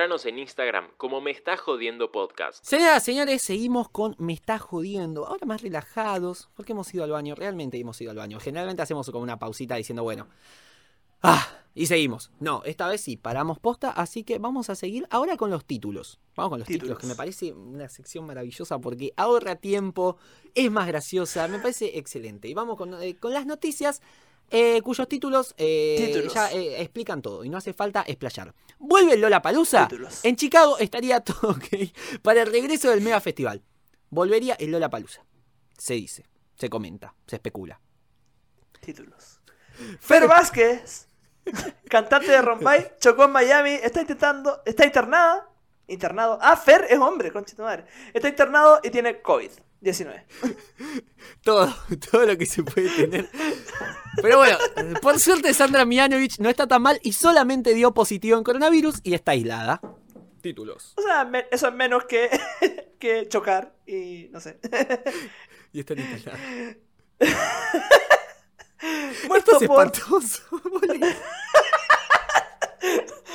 Encontranos 0.03 0.25
en 0.25 0.39
Instagram 0.39 0.89
como 0.97 1.21
Me 1.21 1.31
Está 1.31 1.55
Jodiendo 1.55 2.11
Podcast. 2.11 2.61
Señoras, 2.65 3.05
señores, 3.05 3.41
seguimos 3.41 3.87
con 3.87 4.17
Me 4.19 4.33
está 4.33 4.59
jodiendo. 4.59 5.25
Ahora 5.25 5.45
más 5.45 5.61
relajados, 5.61 6.49
porque 6.57 6.73
hemos 6.73 6.93
ido 6.93 7.05
al 7.05 7.11
baño. 7.11 7.35
Realmente 7.35 7.79
hemos 7.79 8.01
ido 8.01 8.11
al 8.11 8.17
baño. 8.17 8.37
Generalmente 8.41 8.81
hacemos 8.81 9.09
como 9.09 9.23
una 9.23 9.39
pausita 9.39 9.77
diciendo, 9.77 10.03
bueno. 10.03 10.27
Ah, 11.21 11.47
y 11.73 11.85
seguimos. 11.85 12.31
No, 12.41 12.63
esta 12.65 12.89
vez 12.89 12.99
sí, 12.99 13.15
paramos 13.15 13.59
posta, 13.59 13.91
así 13.91 14.25
que 14.25 14.39
vamos 14.39 14.69
a 14.69 14.75
seguir 14.75 15.07
ahora 15.09 15.37
con 15.37 15.49
los 15.49 15.63
títulos. 15.63 16.19
Vamos 16.35 16.49
con 16.49 16.59
los 16.59 16.67
títulos, 16.67 16.97
Títulos. 16.97 16.99
que 16.99 17.07
me 17.07 17.15
parece 17.15 17.53
una 17.53 17.87
sección 17.87 18.25
maravillosa 18.25 18.79
porque 18.79 19.13
ahorra 19.15 19.55
tiempo, 19.55 20.17
es 20.53 20.69
más 20.69 20.85
graciosa, 20.85 21.47
me 21.47 21.59
parece 21.59 21.97
excelente. 21.97 22.49
Y 22.49 22.53
vamos 22.53 22.75
con, 22.75 23.01
eh, 23.01 23.15
con 23.15 23.31
las 23.31 23.45
noticias. 23.45 24.01
Eh, 24.55 24.83
cuyos 24.83 25.07
títulos, 25.07 25.55
eh, 25.57 25.95
Títulos. 25.97 26.31
ya 26.31 26.51
eh, 26.51 26.79
explican 26.79 27.23
todo 27.23 27.43
y 27.43 27.49
no 27.49 27.57
hace 27.57 27.73
falta 27.73 28.03
explayar. 28.05 28.53
Vuelve 28.77 29.17
Lola 29.17 29.41
Palusa. 29.41 29.89
En 30.21 30.35
Chicago 30.35 30.77
estaría 30.77 31.19
todo 31.23 31.49
ok 31.53 31.65
para 32.21 32.43
el 32.43 32.51
regreso 32.51 32.91
del 32.91 33.01
Mega 33.01 33.19
Festival. 33.19 33.63
Volvería 34.11 34.53
el 34.59 34.69
Lola 34.69 34.91
Palusa. 34.91 35.25
Se 35.75 35.95
dice, 35.95 36.27
se 36.55 36.69
comenta, 36.69 37.15
se 37.25 37.37
especula. 37.37 37.81
Títulos. 38.79 39.39
Fer 39.99 40.27
Vázquez, 40.27 41.07
cantante 41.89 42.31
de 42.31 42.41
Rombay, 42.43 42.91
chocó 42.99 43.23
en 43.25 43.31
Miami, 43.31 43.71
está 43.71 44.01
intentando, 44.01 44.61
está 44.67 44.85
internada, 44.85 45.49
internado. 45.87 46.37
Ah, 46.39 46.55
Fer 46.55 46.85
es 46.91 46.99
hombre, 46.99 47.31
concha 47.31 47.55
tu 47.55 47.63
madre. 47.63 47.85
Está 48.13 48.29
internado 48.29 48.81
y 48.83 48.91
tiene 48.91 49.23
COVID-19. 49.23 50.25
Todo, 51.41 51.73
todo 52.11 52.25
lo 52.25 52.37
que 52.37 52.45
se 52.45 52.61
puede 52.63 52.89
tener. 52.89 53.29
Pero 54.21 54.37
bueno, 54.37 54.57
por 55.01 55.19
suerte 55.19 55.53
Sandra 55.53 55.85
Mianovich 55.85 56.39
no 56.39 56.49
está 56.49 56.67
tan 56.67 56.81
mal 56.81 56.99
y 57.03 57.13
solamente 57.13 57.73
dio 57.73 57.93
positivo 57.93 58.37
en 58.37 58.43
coronavirus 58.43 58.99
y 59.03 59.13
está 59.15 59.31
aislada. 59.31 59.81
Títulos. 60.41 60.93
O 60.97 61.01
sea, 61.01 61.25
me- 61.25 61.45
eso 61.51 61.67
es 61.69 61.73
menos 61.73 62.05
que, 62.05 62.29
que 62.99 63.27
chocar 63.27 63.73
y 63.87 64.27
no 64.31 64.39
sé. 64.39 64.59
Y 65.71 65.79
está 65.79 65.93
aislada. 65.93 66.37
Muerto 69.27 69.51
Esto 69.53 69.61
es 69.61 69.67
por, 69.67 69.91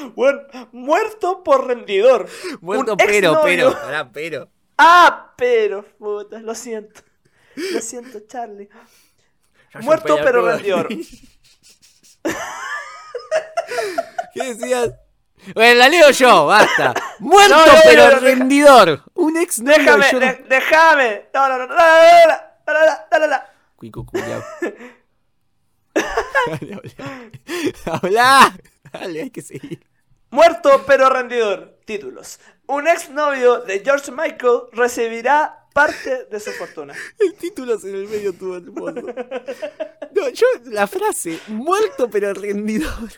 bueno, 0.15 0.41
muerto 0.73 1.43
por 1.43 1.67
rendidor. 1.67 2.29
Muerto, 2.61 2.93
Un 2.93 2.99
pero, 2.99 3.41
pero, 3.43 3.73
pará, 3.73 4.13
pero. 4.13 4.51
Ah, 4.77 5.33
pero, 5.37 5.85
puta, 5.99 6.41
lo 6.41 6.55
siento. 6.55 7.01
Lo 7.73 7.81
siento, 7.81 8.21
Charlie. 8.29 8.69
Muerto 9.81 10.19
pero 10.23 10.47
rendior. 10.47 10.89
¿Qué 14.35 14.55
decías? 14.55 14.91
Bueno, 15.55 15.79
la 15.79 15.89
leo 15.89 16.11
yo, 16.11 16.47
basta. 16.47 16.95
Muerto 17.21 17.65
pero 17.85 18.11
rendidor. 18.19 19.05
Un 19.15 19.37
ex. 19.37 19.63
Déjame, 19.65 20.07
yo... 20.11 20.21
de, 20.21 20.45
déjame. 20.49 21.29
No, 21.33 21.49
no, 21.49 21.67
no. 21.67 21.75
Cuico 23.77 24.05
culiao. 24.05 24.43
Dale, 25.95 26.75
habla. 26.75 26.93
habla. 27.87 28.59
Dale, 28.93 29.23
hay 29.23 29.31
que 29.31 29.43
seguir. 29.43 29.87
Muerto 30.31 30.85
pero 30.87 31.09
rendidor. 31.09 31.79
Títulos. 31.85 32.41
Un 32.67 32.87
ex 32.89 33.09
novio 33.11 33.61
de 33.61 33.81
George 33.81 34.13
Michael 34.13 34.63
recibirá 34.73 35.68
parte 35.79 36.25
de 36.29 36.41
su 36.41 36.51
fortuna. 36.51 36.93
El 37.21 37.35
título 37.35 37.75
es 37.75 37.85
en 37.85 37.95
el 37.95 38.09
medio 38.09 38.33
tuvo 38.33 38.57
el 38.57 38.65
mundo. 38.73 39.15
No, 40.13 40.29
yo, 40.31 40.47
la 40.65 40.89
frase, 40.89 41.39
muerto 41.47 42.11
pero 42.11 42.35
rendidor. 42.35 43.09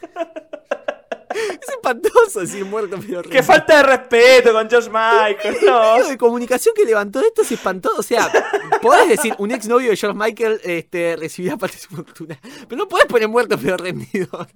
Es 1.31 1.69
espantoso 1.71 2.41
decir 2.41 2.65
muerto 2.67 2.99
pero 3.01 3.23
rendidor. 3.23 3.29
Qué 3.31 3.43
falta 3.43 3.79
de 3.79 3.83
respeto 3.85 4.53
con 4.53 4.69
George 4.69 4.91
Michael. 4.91 5.57
El 5.61 5.67
No. 5.67 5.95
medio 5.95 6.09
de 6.09 6.19
comunicación 6.19 6.75
que 6.75 6.85
levantó 6.85 7.21
esto 7.21 7.41
es 7.41 7.53
espantoso. 7.53 8.01
O 8.01 8.03
sea, 8.03 8.31
podés 8.83 9.09
decir 9.09 9.35
un 9.39 9.53
exnovio 9.53 9.91
de 9.91 9.97
George 9.97 10.19
Michael 10.19 10.61
este, 10.63 11.17
recibirá 11.17 11.57
parte 11.57 11.77
de 11.77 11.83
su 11.83 11.97
fortuna. 11.97 12.39
Pero 12.69 12.77
no 12.77 12.89
podés 12.89 13.07
poner 13.07 13.29
muerto 13.29 13.57
pero 13.57 13.79
rendidor. 13.79 14.49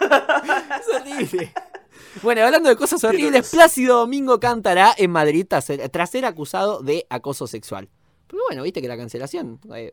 Es 0.00 0.94
horrible. 0.94 1.54
Bueno, 2.22 2.44
hablando 2.44 2.68
de 2.68 2.76
cosas 2.76 3.02
horribles, 3.04 3.50
Plácido 3.50 3.98
Domingo 3.98 4.40
cantará 4.40 4.94
en 4.96 5.10
Madrid 5.10 5.46
tras 5.48 5.64
ser, 5.64 5.88
tras 5.90 6.10
ser 6.10 6.24
acusado 6.24 6.80
de 6.82 7.06
acoso 7.08 7.46
sexual. 7.46 7.88
Pero 8.26 8.42
bueno, 8.48 8.62
viste 8.62 8.80
que 8.82 8.88
la 8.88 8.96
cancelación 8.96 9.60
eh, 9.74 9.92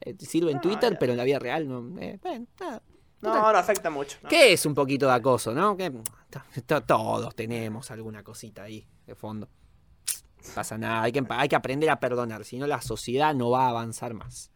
eh, 0.00 0.14
sirve 0.18 0.52
en 0.52 0.60
Twitter, 0.60 0.92
ya. 0.92 0.98
pero 0.98 1.12
en 1.12 1.18
la 1.18 1.24
vida 1.24 1.38
real 1.38 1.68
no. 1.68 2.00
eh, 2.00 2.18
bueno, 2.22 2.46
nada. 2.60 2.82
No, 3.22 3.32
no 3.52 3.58
afecta 3.58 3.90
mucho. 3.90 4.18
¿no? 4.22 4.28
¿Qué 4.28 4.52
es 4.52 4.66
un 4.66 4.74
poquito 4.74 5.06
de 5.06 5.12
acoso, 5.14 5.52
no? 5.54 5.76
Que 5.76 5.90
to- 5.90 6.42
to- 6.66 6.82
todos 6.82 7.34
tenemos 7.34 7.90
alguna 7.90 8.22
cosita 8.22 8.64
ahí 8.64 8.86
de 9.06 9.14
fondo. 9.14 9.48
No 10.46 10.54
pasa 10.54 10.76
nada, 10.78 11.02
hay 11.02 11.12
que, 11.12 11.24
hay 11.28 11.48
que 11.48 11.56
aprender 11.56 11.90
a 11.90 11.98
perdonar, 11.98 12.44
si 12.44 12.58
no 12.58 12.66
la 12.66 12.80
sociedad 12.82 13.34
no 13.34 13.50
va 13.50 13.66
a 13.66 13.70
avanzar 13.70 14.14
más. 14.14 14.50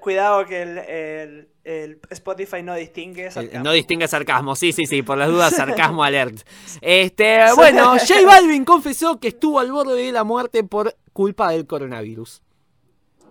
Cuidado 0.00 0.44
que 0.46 0.62
el, 0.62 0.78
el- 0.78 1.48
el 1.64 2.00
Spotify 2.10 2.62
no 2.62 2.74
distingue 2.74 3.26
El- 3.26 3.32
sarcasmo. 3.32 3.64
No 3.64 3.72
distingue 3.72 4.08
sarcasmo, 4.08 4.56
sí, 4.56 4.72
sí, 4.72 4.86
sí, 4.86 5.02
por 5.02 5.18
las 5.18 5.28
dudas, 5.28 5.54
sarcasmo 5.54 6.02
alert. 6.04 6.38
Este, 6.80 7.40
bueno, 7.56 7.92
J 7.98 8.24
Balvin 8.26 8.64
confesó 8.64 9.18
que 9.20 9.28
estuvo 9.28 9.58
al 9.60 9.70
borde 9.72 9.94
de 10.02 10.12
la 10.12 10.24
muerte 10.24 10.64
por 10.64 10.94
culpa 11.12 11.50
del 11.50 11.66
coronavirus. 11.66 12.42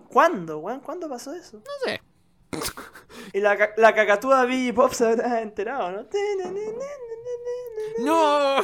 ¿Cuándo? 0.08 0.60
¿Cuándo 0.60 1.08
pasó 1.08 1.34
eso? 1.34 1.58
No 1.58 1.72
sé. 1.84 2.02
Y 3.32 3.40
la, 3.40 3.56
la 3.76 3.94
cacatúa 3.94 4.44
Biggie 4.44 4.72
Pop 4.72 4.92
se 4.92 5.04
habrá 5.06 5.42
enterado, 5.42 5.90
¿no? 5.90 6.06
¡No! 8.00 8.62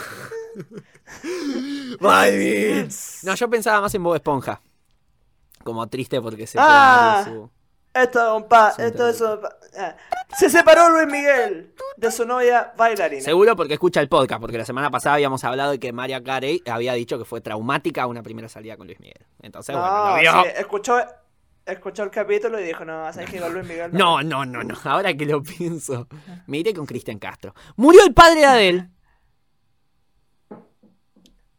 Balvin. 2.01 2.89
No, 3.25 3.35
yo 3.35 3.51
pensaba 3.51 3.81
más 3.81 3.95
en 3.95 4.03
Bob 4.03 4.15
Esponja. 4.15 4.61
Como 5.65 5.87
triste 5.89 6.21
porque 6.21 6.47
se 6.47 6.59
Ah. 6.61 7.23
su- 7.25 7.51
Esto 7.93 8.19
es 8.37 8.43
un 8.43 8.49
pa, 8.49 8.73
Son 8.73 8.85
esto 8.85 9.09
es 9.09 9.21
un 9.21 9.41
pa- 9.41 9.57
ah. 9.79 9.97
Se 10.37 10.51
separó 10.51 10.91
Luis 10.91 11.07
Miguel 11.07 11.73
de 11.97 12.11
su 12.11 12.25
novia 12.27 12.73
bailarina. 12.77 13.23
Seguro 13.23 13.55
porque 13.55 13.75
escucha 13.75 14.01
el 14.01 14.09
podcast, 14.09 14.41
porque 14.41 14.59
la 14.59 14.65
semana 14.65 14.91
pasada 14.91 15.15
habíamos 15.15 15.45
hablado 15.45 15.71
de 15.71 15.79
que 15.79 15.93
María 15.93 16.23
Carey 16.23 16.61
había 16.67 16.93
dicho 16.95 17.19
que 17.19 17.25
fue 17.25 17.41
traumática 17.41 18.07
una 18.09 18.23
primera 18.25 18.49
salida 18.49 18.77
con 18.77 18.89
Luis 18.89 18.99
Miguel. 18.99 19.25
Entonces, 19.43 19.77
bueno, 19.77 19.91
No, 19.97 20.11
lo 20.17 20.21
vio. 20.21 20.33
sí, 20.43 20.49
escuchó, 20.57 20.97
escuchó 21.65 22.03
el 22.03 22.11
capítulo 22.11 22.59
y 22.59 22.65
dijo, 22.65 22.85
no, 22.85 23.12
¿sabes 23.12 23.31
que 23.31 23.39
con 23.41 23.55
Luis 23.55 23.65
Miguel? 23.67 23.91
No, 23.93 24.23
no, 24.25 24.45
no, 24.45 24.65
no. 24.65 24.75
Ahora 24.85 25.15
que 25.15 25.25
lo 25.25 25.41
pienso. 25.43 26.09
Me 26.49 26.59
iré 26.59 26.75
con 26.75 26.87
Cristian 26.87 27.21
Castro. 27.21 27.55
Murió 27.77 28.05
el 28.05 28.12
padre 28.12 28.41
de 28.41 28.47
Adele. 28.47 28.89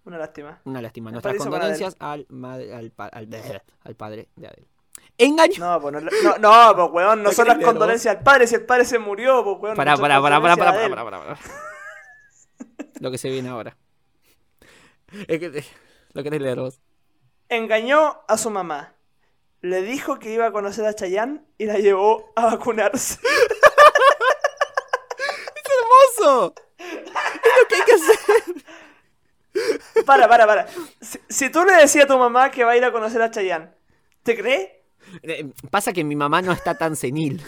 Una 0.06 0.18
lástima. 0.18 0.62
Una 0.66 0.82
lástima. 0.82 1.12
Nuestras 1.12 1.36
condolencias 1.38 1.96
al, 2.00 2.26
madre- 2.30 2.74
al, 2.74 2.94
al, 2.98 3.64
al 3.84 3.96
padre 3.96 4.30
de 4.36 4.48
Adele. 4.48 4.68
Engañó. 5.18 5.56
No, 5.60 5.82
pues 5.82 5.94
no, 5.94 6.00
no, 6.02 6.38
no, 6.38 6.76
pues 6.76 6.92
weón, 7.06 7.24
no 7.24 7.30
¿No 7.30 7.32
son 7.36 7.48
las 7.48 7.58
condolencias 7.60 8.18
al 8.18 8.24
padre, 8.24 8.48
si 8.48 8.56
el 8.56 8.66
padre 8.66 8.86
se 8.86 9.00
murió, 9.00 9.44
pues 9.44 9.58
weón. 9.62 9.76
Pará, 9.76 9.98
pará, 9.98 10.22
pará, 10.22 10.40
pará, 10.42 10.56
pará, 10.58 10.72
pará, 10.90 11.04
pará, 11.04 11.20
pará. 11.20 11.38
Lo 13.00 13.12
que 13.12 13.18
se 13.18 13.30
viene 13.30 13.50
ahora. 13.50 13.76
Es 15.28 15.40
que, 15.40 15.64
lo 16.14 16.24
querés 16.24 16.42
leer 16.42 16.60
vos. 16.60 16.82
Engañó 17.50 18.22
a 18.28 18.38
su 18.38 18.50
mamá. 18.50 18.94
Le 19.62 19.82
dijo 19.82 20.20
que 20.20 20.32
iba 20.34 20.46
a 20.48 20.52
conocer 20.52 20.86
a 20.86 20.94
Chayanne 20.94 21.42
y 21.58 21.66
la 21.66 21.78
llevó 21.78 22.32
a 22.36 22.46
vacunarse. 22.48 23.20
¡Hermoso! 26.18 26.54
Es 26.78 27.62
lo 27.62 27.68
que 27.68 27.76
hay 27.76 27.82
que 27.86 27.94
hacer. 27.94 28.66
Para, 30.06 30.28
para, 30.28 30.46
para. 30.46 30.68
Si, 31.02 31.20
si 31.30 31.50
tú 31.50 31.64
le 31.64 31.74
decías 31.76 32.06
a 32.06 32.08
tu 32.08 32.18
mamá 32.18 32.52
que 32.52 32.64
va 32.64 32.72
a 32.72 32.78
ir 32.78 32.84
a 32.84 32.92
conocer 32.92 33.22
a 33.22 33.32
Chayanne, 33.32 33.70
¿te 34.24 34.36
crees? 34.38 34.70
Eh, 35.24 35.50
Pasa 35.72 35.94
que 35.94 36.04
mi 36.04 36.16
mamá 36.16 36.42
no 36.42 36.52
está 36.52 36.78
tan 36.78 36.96
senil. 36.96 37.42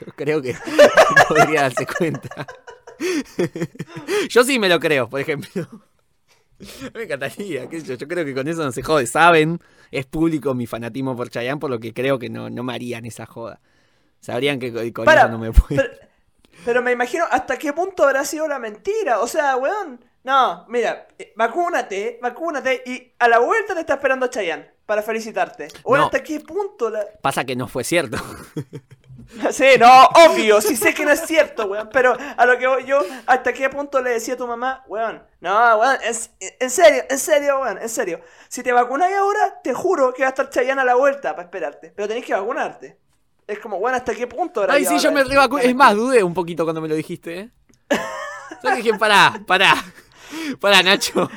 Yo 0.00 0.06
creo 0.16 0.40
que 0.40 0.54
podría 1.28 1.62
darse 1.62 1.86
cuenta. 1.86 2.46
Yo 4.28 4.44
sí 4.44 4.58
me 4.58 4.68
lo 4.68 4.80
creo, 4.80 5.08
por 5.08 5.20
ejemplo. 5.20 5.68
Me 6.94 7.04
encantaría, 7.04 7.68
qué 7.70 7.80
sé 7.80 7.86
yo, 7.86 7.94
yo 7.94 8.06
creo 8.06 8.22
que 8.22 8.34
con 8.34 8.46
eso 8.46 8.62
no 8.62 8.70
se 8.70 8.82
jode. 8.82 9.06
Saben, 9.06 9.60
es 9.90 10.04
público 10.04 10.54
mi 10.54 10.66
fanatismo 10.66 11.16
por 11.16 11.30
Chayanne, 11.30 11.58
por 11.58 11.70
lo 11.70 11.80
que 11.80 11.94
creo 11.94 12.18
que 12.18 12.28
no, 12.28 12.50
no 12.50 12.62
me 12.62 12.74
harían 12.74 13.06
esa 13.06 13.24
joda. 13.24 13.60
Sabrían 14.20 14.58
que 14.58 14.92
con 14.92 15.06
Para, 15.06 15.22
eso 15.22 15.30
no 15.30 15.38
me 15.38 15.52
puedo. 15.52 15.68
pero, 15.68 15.88
pero 16.64 16.82
me 16.82 16.92
imagino 16.92 17.24
hasta 17.30 17.58
qué 17.58 17.72
punto 17.72 18.04
habrá 18.04 18.26
sido 18.26 18.46
la 18.46 18.58
mentira. 18.58 19.20
O 19.20 19.26
sea, 19.26 19.56
weón. 19.56 20.04
No, 20.22 20.66
mira, 20.68 21.08
eh, 21.18 21.32
vacúnate, 21.36 22.18
vacúnate 22.22 22.82
y 22.84 23.12
a 23.18 23.26
la 23.28 23.38
vuelta 23.38 23.74
te 23.74 23.80
está 23.80 23.94
esperando 23.94 24.26
Chayanne 24.26 24.70
para 24.84 25.02
felicitarte. 25.02 25.68
O 25.84 25.96
No. 25.96 26.04
hasta 26.06 26.22
qué 26.22 26.40
punto 26.40 26.90
la... 26.90 27.04
Pasa 27.22 27.44
que 27.44 27.56
no 27.56 27.68
fue 27.68 27.84
cierto. 27.84 28.16
Sí, 29.52 29.64
no, 29.78 30.06
obvio, 30.26 30.60
sí 30.60 30.74
sé 30.74 30.92
que 30.92 31.04
no 31.04 31.12
es 31.12 31.20
cierto, 31.20 31.66
weón, 31.66 31.88
pero 31.92 32.16
a 32.36 32.46
lo 32.46 32.58
que 32.58 32.66
voy 32.66 32.84
yo, 32.84 32.98
¿hasta 33.26 33.52
qué 33.52 33.70
punto 33.70 34.02
le 34.02 34.10
decía 34.10 34.34
a 34.34 34.36
tu 34.36 34.44
mamá, 34.48 34.82
weón? 34.88 35.22
No, 35.40 35.76
weón, 35.78 35.98
es- 36.02 36.32
en 36.40 36.68
serio, 36.68 37.04
en 37.08 37.16
serio, 37.16 37.60
weón, 37.60 37.78
en 37.80 37.88
serio. 37.88 38.20
Si 38.48 38.64
te 38.64 38.72
vacunáis 38.72 39.14
ahora, 39.16 39.60
te 39.62 39.72
juro 39.72 40.12
que 40.12 40.22
va 40.22 40.28
a 40.28 40.30
estar 40.30 40.50
Chayanne 40.50 40.80
a 40.80 40.84
la 40.84 40.96
vuelta 40.96 41.30
para 41.36 41.44
esperarte, 41.44 41.92
pero 41.94 42.08
tenés 42.08 42.24
que 42.24 42.34
vacunarte. 42.34 42.98
Es 43.46 43.60
como, 43.60 43.76
weón, 43.76 43.94
¿hasta 43.94 44.16
qué 44.16 44.26
punto 44.26 44.62
habrá 44.62 44.74
Ay, 44.74 44.84
sí, 44.84 44.98
yo 44.98 45.12
me 45.12 45.22
revacuné. 45.22 45.62
la 45.62 45.68
Es 45.70 45.76
más, 45.76 45.94
dudé 45.94 46.24
un 46.24 46.34
poquito 46.34 46.64
cuando 46.64 46.80
me 46.80 46.88
lo 46.88 46.96
dijiste, 46.96 47.38
¿eh? 47.38 47.50
Yo 48.64 48.74
dije, 48.74 48.94
pará, 48.98 49.40
pará. 49.46 49.74
Pará, 50.60 50.82
Nacho. 50.82 51.30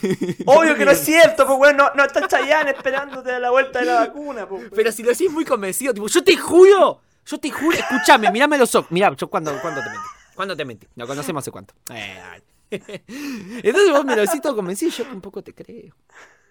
Obvio 0.46 0.74
que 0.74 0.84
no 0.84 0.90
es 0.90 1.00
cierto, 1.00 1.46
pues 1.46 1.58
weón, 1.58 1.76
no, 1.76 1.90
no 1.94 2.04
está 2.04 2.26
Chayanne 2.26 2.70
esperándote 2.70 3.32
a 3.32 3.38
la 3.38 3.50
vuelta 3.50 3.80
de 3.80 3.86
la 3.86 3.94
vacuna, 4.00 4.48
pues. 4.48 4.64
Pero 4.74 4.92
si 4.92 5.02
lo 5.02 5.10
decís 5.10 5.30
muy 5.30 5.44
convencido, 5.44 5.94
tipo, 5.94 6.06
yo 6.08 6.22
te 6.22 6.36
juro, 6.36 7.00
yo 7.26 7.38
te 7.38 7.50
juro, 7.50 7.76
escúchame, 7.76 8.30
mirame 8.30 8.58
los 8.58 8.74
ojos. 8.74 8.90
Mirá, 8.90 9.14
yo 9.14 9.28
cuando, 9.28 9.58
cuando 9.60 9.82
te 9.82 9.90
mentí. 9.90 10.06
¿Cuándo 10.34 10.56
te 10.56 10.64
mentí? 10.64 10.86
Nos 10.94 11.08
conocemos 11.08 11.42
hace 11.42 11.50
cuánto. 11.50 11.74
Eh. 11.92 12.42
Entonces 12.70 13.90
vos 13.90 14.04
me 14.04 14.14
lo 14.14 14.22
decís 14.22 14.40
todo 14.40 14.54
convencido, 14.56 14.90
yo 14.92 15.04
un 15.12 15.20
poco 15.20 15.42
te 15.42 15.52
creo. 15.54 15.94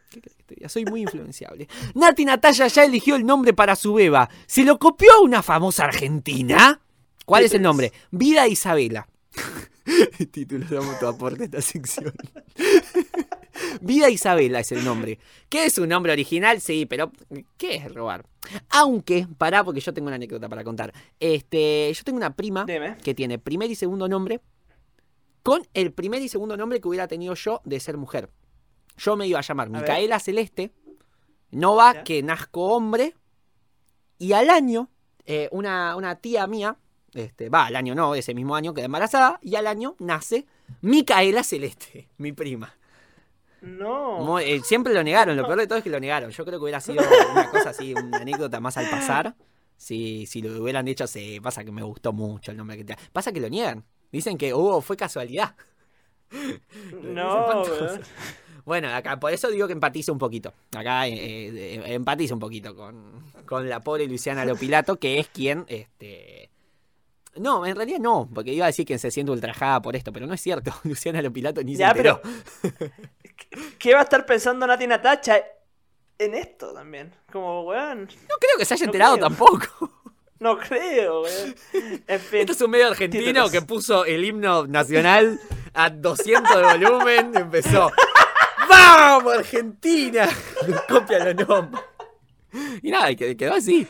¿Qué 0.09 0.21
crees 0.21 0.37
que 0.37 0.43
te 0.43 0.55
diga? 0.55 0.69
Soy 0.69 0.85
muy 0.85 1.01
influenciable. 1.01 1.67
Nati 1.95 2.25
Natalia 2.25 2.67
ya 2.67 2.83
eligió 2.83 3.15
el 3.15 3.25
nombre 3.25 3.53
para 3.53 3.75
su 3.75 3.93
beba. 3.93 4.29
¿Se 4.45 4.63
lo 4.63 4.79
copió 4.79 5.13
a 5.13 5.21
una 5.21 5.43
famosa 5.43 5.85
argentina? 5.85 6.79
¿Cuál 7.25 7.43
es 7.43 7.53
el 7.53 7.61
nombre? 7.61 7.91
Vida 8.11 8.47
Isabela. 8.47 9.07
Título 10.31 10.65
de 10.65 10.95
tu 10.99 11.07
aporte 11.07 11.43
a 11.43 11.45
esta 11.45 11.61
sección. 11.61 12.13
Vida 13.81 14.09
Isabela 14.09 14.59
es 14.59 14.71
el 14.71 14.83
nombre. 14.83 15.19
¿Qué 15.49 15.65
es 15.65 15.77
un 15.77 15.89
nombre 15.89 16.11
original? 16.11 16.61
Sí, 16.61 16.85
pero 16.85 17.11
¿qué 17.57 17.75
es 17.75 17.93
robar? 17.93 18.25
Aunque, 18.69 19.27
pará, 19.37 19.63
porque 19.63 19.79
yo 19.79 19.93
tengo 19.93 20.07
una 20.07 20.15
anécdota 20.15 20.47
para 20.49 20.63
contar. 20.63 20.93
Este, 21.19 21.91
yo 21.93 22.03
tengo 22.03 22.17
una 22.17 22.35
prima 22.35 22.65
que 23.03 23.13
tiene 23.13 23.39
primer 23.39 23.69
y 23.71 23.75
segundo 23.75 24.07
nombre 24.07 24.41
con 25.43 25.65
el 25.73 25.93
primer 25.93 26.21
y 26.21 26.29
segundo 26.29 26.57
nombre 26.57 26.81
que 26.81 26.87
hubiera 26.87 27.07
tenido 27.07 27.33
yo 27.33 27.61
de 27.63 27.79
ser 27.79 27.97
mujer. 27.97 28.29
Yo 28.97 29.15
me 29.15 29.27
iba 29.27 29.39
a 29.39 29.43
llamar. 29.43 29.69
Micaela 29.69 30.19
Celeste, 30.19 30.71
Nova, 31.51 31.93
Ya. 31.93 32.03
que 32.03 32.23
nazco 32.23 32.65
hombre, 32.65 33.15
y 34.17 34.33
al 34.33 34.49
año, 34.49 34.89
eh, 35.25 35.47
una, 35.51 35.95
una 35.95 36.15
tía 36.15 36.47
mía, 36.47 36.77
este, 37.19 37.49
va, 37.49 37.65
al 37.65 37.75
año 37.75 37.95
no, 37.95 38.15
ese 38.15 38.33
mismo 38.33 38.55
año 38.55 38.73
queda 38.73 38.85
embarazada, 38.85 39.39
y 39.41 39.55
al 39.55 39.67
año 39.67 39.95
nace 39.99 40.45
Micaela 40.81 41.43
Celeste, 41.43 42.09
mi 42.17 42.31
prima. 42.31 42.73
No. 43.61 44.39
Eh, 44.39 44.61
siempre 44.63 44.93
lo 44.93 45.03
negaron, 45.03 45.35
lo 45.35 45.45
peor 45.45 45.59
de 45.59 45.67
todo 45.67 45.79
es 45.79 45.83
que 45.83 45.89
lo 45.89 45.99
negaron. 45.99 46.29
Yo 46.29 46.45
creo 46.45 46.59
que 46.59 46.63
hubiera 46.63 46.79
sido 46.79 47.03
una 47.31 47.49
cosa 47.49 47.71
así, 47.71 47.93
una 47.93 48.19
anécdota 48.19 48.59
más 48.59 48.77
al 48.77 48.89
pasar. 48.89 49.35
Si, 49.75 50.25
si 50.25 50.41
lo 50.41 50.61
hubieran 50.61 50.85
dicho, 50.85 51.07
se 51.07 51.39
pasa 51.41 51.63
que 51.63 51.71
me 51.71 51.83
gustó 51.83 52.13
mucho 52.13 52.51
el 52.51 52.57
nombre 52.57 52.77
que 52.77 52.83
te 52.83 52.95
Pasa 53.11 53.31
que 53.31 53.39
lo 53.39 53.49
niegan. 53.49 53.83
Dicen 54.11 54.37
que 54.37 54.53
hubo, 54.53 54.81
fue 54.81 54.95
casualidad. 54.95 55.55
No. 57.03 57.63
Bueno, 58.67 58.93
acá, 58.93 59.17
por 59.17 59.31
eso 59.31 59.49
digo 59.49 59.65
que 59.65 59.71
empatizo 59.71 60.11
un 60.11 60.19
poquito. 60.19 60.53
Acá 60.75 61.07
eh, 61.07 61.13
eh, 61.15 61.83
empatizo 61.85 62.33
un 62.33 62.41
poquito 62.41 62.75
con, 62.75 63.23
con 63.45 63.69
la 63.69 63.79
pobre 63.79 64.07
Luciana 64.07 64.43
Lopilato, 64.43 64.99
que 64.99 65.19
es 65.19 65.29
quien, 65.29 65.63
este... 65.69 66.49
No, 67.39 67.65
en 67.65 67.75
realidad 67.75 67.99
no, 67.99 68.29
porque 68.33 68.51
iba 68.53 68.65
a 68.65 68.67
decir 68.67 68.85
que 68.85 68.97
se 68.97 69.11
siente 69.11 69.31
ultrajada 69.31 69.81
por 69.81 69.95
esto, 69.95 70.11
pero 70.13 70.25
no 70.27 70.33
es 70.33 70.41
cierto. 70.41 70.71
Luciana 70.83 71.21
Lopilato 71.21 71.63
ni 71.63 71.75
Ya, 71.75 71.91
se 71.93 71.97
enteró. 71.97 72.21
pero. 72.21 72.91
¿Qué 73.79 73.93
va 73.93 73.99
a 74.01 74.03
estar 74.03 74.25
pensando 74.25 74.65
Nati 74.67 74.87
Natacha 74.87 75.41
en 76.19 76.33
esto 76.33 76.73
también? 76.73 77.13
Como, 77.31 77.63
weón. 77.63 78.01
No 78.01 78.35
creo 78.39 78.57
que 78.57 78.65
se 78.65 78.73
haya 78.73 78.85
No 78.85 78.89
enterado 78.89 79.15
creo. 79.15 79.27
tampoco. 79.27 79.91
No 80.39 80.55
creo, 80.59 81.23
weón. 81.23 81.55
En 82.05 82.19
fin. 82.19 82.41
Esto 82.41 82.51
es 82.51 82.61
un 82.61 82.69
medio 82.69 82.89
argentino 82.89 83.49
que 83.49 83.63
puso 83.63 84.05
el 84.05 84.23
himno 84.23 84.67
nacional 84.67 85.39
a 85.73 85.89
200 85.89 86.55
de 86.55 86.61
volumen 86.77 87.31
y 87.33 87.37
empezó. 87.39 87.91
¡Vamos, 88.69 89.33
Argentina! 89.33 90.29
Copia 90.87 91.33
los 91.33 91.47
nombres. 91.47 91.83
Y 92.83 92.91
nada, 92.91 93.15
que- 93.15 93.35
quedó 93.35 93.55
así. 93.55 93.87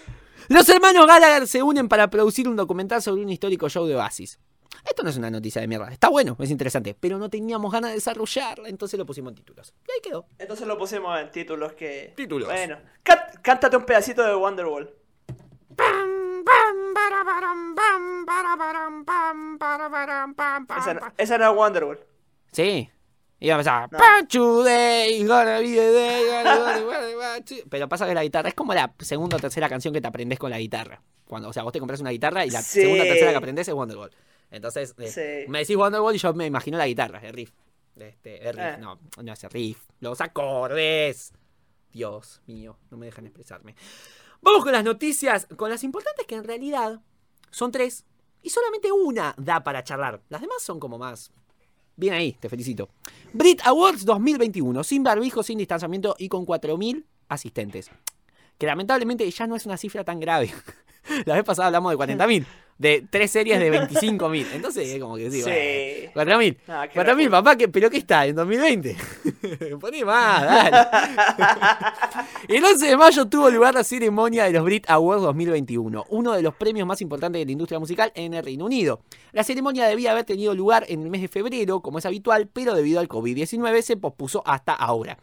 Los 0.49 0.67
hermanos 0.69 1.05
Gallagher 1.07 1.47
se 1.47 1.61
unen 1.63 1.87
para 1.89 2.09
producir 2.09 2.47
un 2.47 2.55
documental 2.55 3.01
sobre 3.01 3.21
un 3.21 3.29
histórico 3.29 3.69
show 3.69 3.85
de 3.85 3.95
Oasis. 3.95 4.39
Esto 4.87 5.03
no 5.03 5.09
es 5.09 5.17
una 5.17 5.29
noticia 5.29 5.59
de 5.61 5.67
mierda. 5.67 5.89
Está 5.91 6.07
bueno, 6.09 6.37
es 6.39 6.49
interesante. 6.49 6.95
Pero 6.97 7.17
no 7.17 7.29
teníamos 7.29 7.71
ganas 7.71 7.89
de 7.91 7.95
desarrollarla, 7.95 8.69
entonces 8.69 8.97
lo 8.97 9.05
pusimos 9.05 9.31
en 9.31 9.35
títulos. 9.35 9.73
Y 9.87 9.91
ahí 9.91 9.99
quedó. 10.01 10.25
Entonces 10.39 10.65
lo 10.67 10.77
pusimos 10.77 11.19
en 11.19 11.29
títulos 11.31 11.73
que. 11.73 12.13
Títulos. 12.15 12.47
Bueno. 12.47 12.77
Cá- 13.03 13.31
Cántate 13.41 13.75
un 13.77 13.85
pedacito 13.85 14.23
de 14.23 14.35
Wonderwall. 14.35 14.93
Esa 20.77 21.13
esa 21.17 21.37
no 21.37 21.51
es 21.51 21.57
Wonderwall. 21.57 21.99
Sí. 22.51 22.89
Y 23.39 23.45
iba 23.47 23.55
a 23.55 23.59
empezar. 23.59 23.89
Pero 27.69 27.89
pasa 27.89 28.07
que 28.07 28.13
la 28.13 28.23
guitarra 28.23 28.49
es 28.49 28.55
como 28.55 28.73
la 28.73 28.93
segunda 28.99 29.37
o 29.37 29.39
tercera 29.39 29.69
canción 29.69 29.93
que 29.93 30.01
te 30.01 30.07
aprendes 30.07 30.39
con 30.39 30.49
la 30.49 30.59
guitarra. 30.59 31.01
Cuando, 31.27 31.49
o 31.49 31.53
sea, 31.53 31.63
vos 31.63 31.73
te 31.73 31.79
compras 31.79 31.99
una 31.99 32.11
guitarra 32.11 32.45
y 32.45 32.49
la 32.49 32.61
Sí. 32.61 32.81
segunda 32.81 33.03
o 33.03 33.07
tercera 33.07 33.31
que 33.31 33.37
aprendes 33.37 33.67
es 33.67 33.73
Wonderwall. 33.73 34.11
Entonces, 34.49 34.95
eh, 34.97 35.07
Sí. 35.45 35.51
me 35.51 35.59
decís 35.59 35.75
Wonderwall 35.75 36.15
y 36.15 36.19
yo 36.19 36.33
me 36.33 36.45
imagino 36.45 36.77
la 36.77 36.87
guitarra, 36.87 37.19
el 37.19 37.33
riff. 37.33 37.51
Este, 37.97 38.47
el 38.47 38.55
riff, 38.55 38.65
Eh. 38.65 38.77
no, 38.79 38.99
no 39.21 39.33
es 39.33 39.43
el 39.43 39.49
riff. 39.49 39.79
Los 39.99 40.21
acordes. 40.21 41.33
Dios 41.91 42.41
mío, 42.45 42.77
no 42.91 42.97
me 42.97 43.07
dejan 43.07 43.25
expresarme. 43.25 43.75
Vamos 44.41 44.63
con 44.63 44.71
las 44.71 44.83
noticias, 44.83 45.47
con 45.57 45.69
las 45.69 45.83
importantes 45.83 46.25
que 46.27 46.35
en 46.35 46.43
realidad 46.43 47.01
son 47.49 47.71
tres 47.71 48.05
y 48.43 48.49
solamente 48.51 48.91
una 48.91 49.33
da 49.37 49.63
para 49.63 49.83
charlar. 49.83 50.21
Las 50.29 50.41
demás 50.41 50.61
son 50.61 50.79
como 50.79 50.97
más. 50.97 51.31
Bien 51.97 52.13
ahí, 52.13 52.33
te 52.39 52.47
felicito. 52.47 52.89
Brit 53.33 53.59
Awards 53.65 54.05
2021, 54.05 54.83
sin 54.83 55.01
barbijo, 55.01 55.41
sin 55.41 55.57
distanciamiento 55.57 56.15
y 56.19 56.29
con 56.29 56.45
4.000 56.45 57.03
asistentes. 57.27 57.89
Que 58.59 58.67
lamentablemente 58.67 59.29
ya 59.29 59.47
no 59.47 59.55
es 59.55 59.65
una 59.65 59.77
cifra 59.77 60.03
tan 60.03 60.19
grave. 60.19 60.53
La 61.25 61.35
vez 61.35 61.43
pasada 61.43 61.67
hablamos 61.67 61.91
de 61.91 61.97
40.000, 61.97 62.45
de 62.77 63.05
tres 63.09 63.31
series 63.31 63.59
de 63.59 63.71
25.000. 63.71 64.45
Entonces 64.53 64.87
es 64.89 64.99
como 65.01 65.15
que 65.15 65.31
sí, 65.31 65.41
Sí. 65.41 66.09
bueno, 66.13 66.39
4.000. 66.39 66.57
Ah, 66.67 66.87
qué 66.91 66.99
4.000, 66.99 67.05
locura. 67.23 67.43
papá, 67.43 67.57
pero 67.71 67.89
¿qué 67.89 67.97
está? 67.97 68.25
¿En 68.25 68.35
2020? 68.35 68.95
Poné 69.79 70.05
más, 70.05 70.43
dale. 70.43 70.87
El 72.47 72.63
11 72.63 72.85
de 72.87 72.97
mayo 72.97 73.25
tuvo 73.27 73.49
lugar 73.49 73.73
la 73.73 73.83
ceremonia 73.83 74.45
de 74.45 74.51
los 74.51 74.63
Brit 74.63 74.89
Awards 74.89 75.21
2021, 75.23 76.05
uno 76.09 76.33
de 76.33 76.41
los 76.41 76.53
premios 76.55 76.87
más 76.87 77.01
importantes 77.01 77.39
de 77.39 77.45
la 77.45 77.51
industria 77.51 77.79
musical 77.79 78.11
en 78.15 78.33
el 78.33 78.43
Reino 78.43 78.65
Unido. 78.65 79.01
La 79.31 79.43
ceremonia 79.43 79.85
debía 79.87 80.11
haber 80.11 80.23
tenido 80.25 80.53
lugar 80.55 80.85
en 80.87 81.01
el 81.03 81.09
mes 81.09 81.21
de 81.21 81.27
febrero, 81.27 81.81
como 81.81 81.99
es 81.99 82.05
habitual, 82.05 82.47
pero 82.51 82.73
debido 82.75 82.99
al 82.99 83.07
COVID-19 83.09 83.81
se 83.81 83.97
pospuso 83.97 84.43
hasta 84.45 84.73
ahora. 84.73 85.17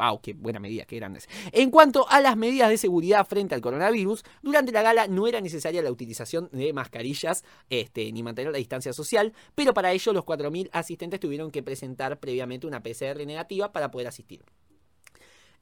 Wow, 0.00 0.22
qué 0.22 0.32
buena 0.32 0.60
medida, 0.60 0.86
qué 0.86 0.96
grandes. 0.96 1.28
En 1.52 1.70
cuanto 1.70 2.08
a 2.08 2.22
las 2.22 2.34
medidas 2.34 2.70
de 2.70 2.78
seguridad 2.78 3.26
frente 3.26 3.54
al 3.54 3.60
coronavirus, 3.60 4.24
durante 4.40 4.72
la 4.72 4.80
gala 4.80 5.08
no 5.08 5.26
era 5.26 5.42
necesaria 5.42 5.82
la 5.82 5.90
utilización 5.90 6.48
de 6.52 6.72
mascarillas 6.72 7.44
este, 7.68 8.10
ni 8.10 8.22
mantener 8.22 8.50
la 8.50 8.58
distancia 8.58 8.94
social, 8.94 9.34
pero 9.54 9.74
para 9.74 9.92
ello 9.92 10.14
los 10.14 10.24
4.000 10.24 10.70
asistentes 10.72 11.20
tuvieron 11.20 11.50
que 11.50 11.62
presentar 11.62 12.18
previamente 12.18 12.66
una 12.66 12.82
PCR 12.82 13.26
negativa 13.26 13.72
para 13.72 13.90
poder 13.90 14.06
asistir. 14.06 14.42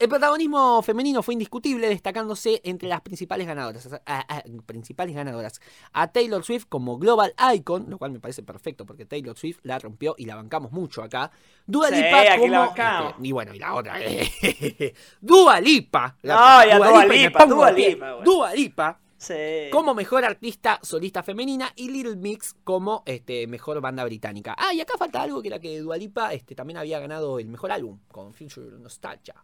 El 0.01 0.09
protagonismo 0.09 0.81
femenino 0.83 1.25
fue 1.25 1.35
indiscutible, 1.35 1.89
destacándose 1.89 2.61
entre 2.63 2.89
las 2.89 3.01
principales 3.01 3.49
ganadoras, 3.49 3.89
a, 4.07 4.37
a- 4.37 4.43
principales 4.65 5.13
ganadoras 5.17 5.61
a 5.93 6.07
Taylor 6.13 6.45
Swift 6.45 6.67
como 6.69 6.99
Global 6.99 7.35
Icon, 7.55 7.87
lo 7.91 7.99
cual 7.99 8.13
me 8.13 8.21
parece 8.21 8.45
perfecto 8.45 8.87
porque 8.87 9.07
Taylor 9.07 9.37
Swift 9.37 9.59
la 9.65 9.77
rompió 9.81 10.15
y 10.17 10.27
la 10.27 10.37
bancamos 10.37 10.71
mucho 10.71 11.03
acá. 11.03 11.33
Dua 11.67 11.89
Sí, 11.89 11.97
Lipa 11.97 12.21
aquí 12.21 12.41
como, 12.43 12.53
la 12.53 13.09
este, 13.09 13.27
y 13.27 13.33
bueno, 13.33 13.55
y 13.55 13.59
la 13.59 13.75
otra. 13.75 13.97
Dua 15.21 15.61
Lipa. 15.61 16.17
No, 16.23 16.65
ya 16.65 16.77
Dua 16.79 17.05
Lipa, 17.07 17.47
Dua. 17.47 17.71
Lipa, 17.73 18.13
güey. 18.13 18.25
Dua 18.25 18.55
Lipa 18.55 19.01
Sí. 19.17 19.35
como 19.73 19.95
mejor 19.97 20.25
artista 20.25 20.79
solista 20.81 21.25
femenina 21.25 21.73
y 21.75 21.91
Little 21.91 22.15
Mix 22.15 22.55
como 22.63 23.03
este, 23.05 23.49
mejor 23.49 23.81
banda 23.81 24.05
británica. 24.05 24.55
Ah, 24.57 24.73
y 24.73 24.81
acá 24.81 24.93
falta 24.97 25.21
algo 25.23 25.43
que 25.43 25.49
era 25.49 25.59
que 25.59 25.81
Dua 25.81 25.97
Lipa 25.97 26.33
este, 26.35 26.55
también 26.55 26.77
había 26.77 27.01
ganado 27.01 27.41
el 27.41 27.49
mejor 27.49 27.73
álbum 27.73 27.99
con 28.13 28.33
Future 28.33 28.79
Nostalgia. 28.79 29.35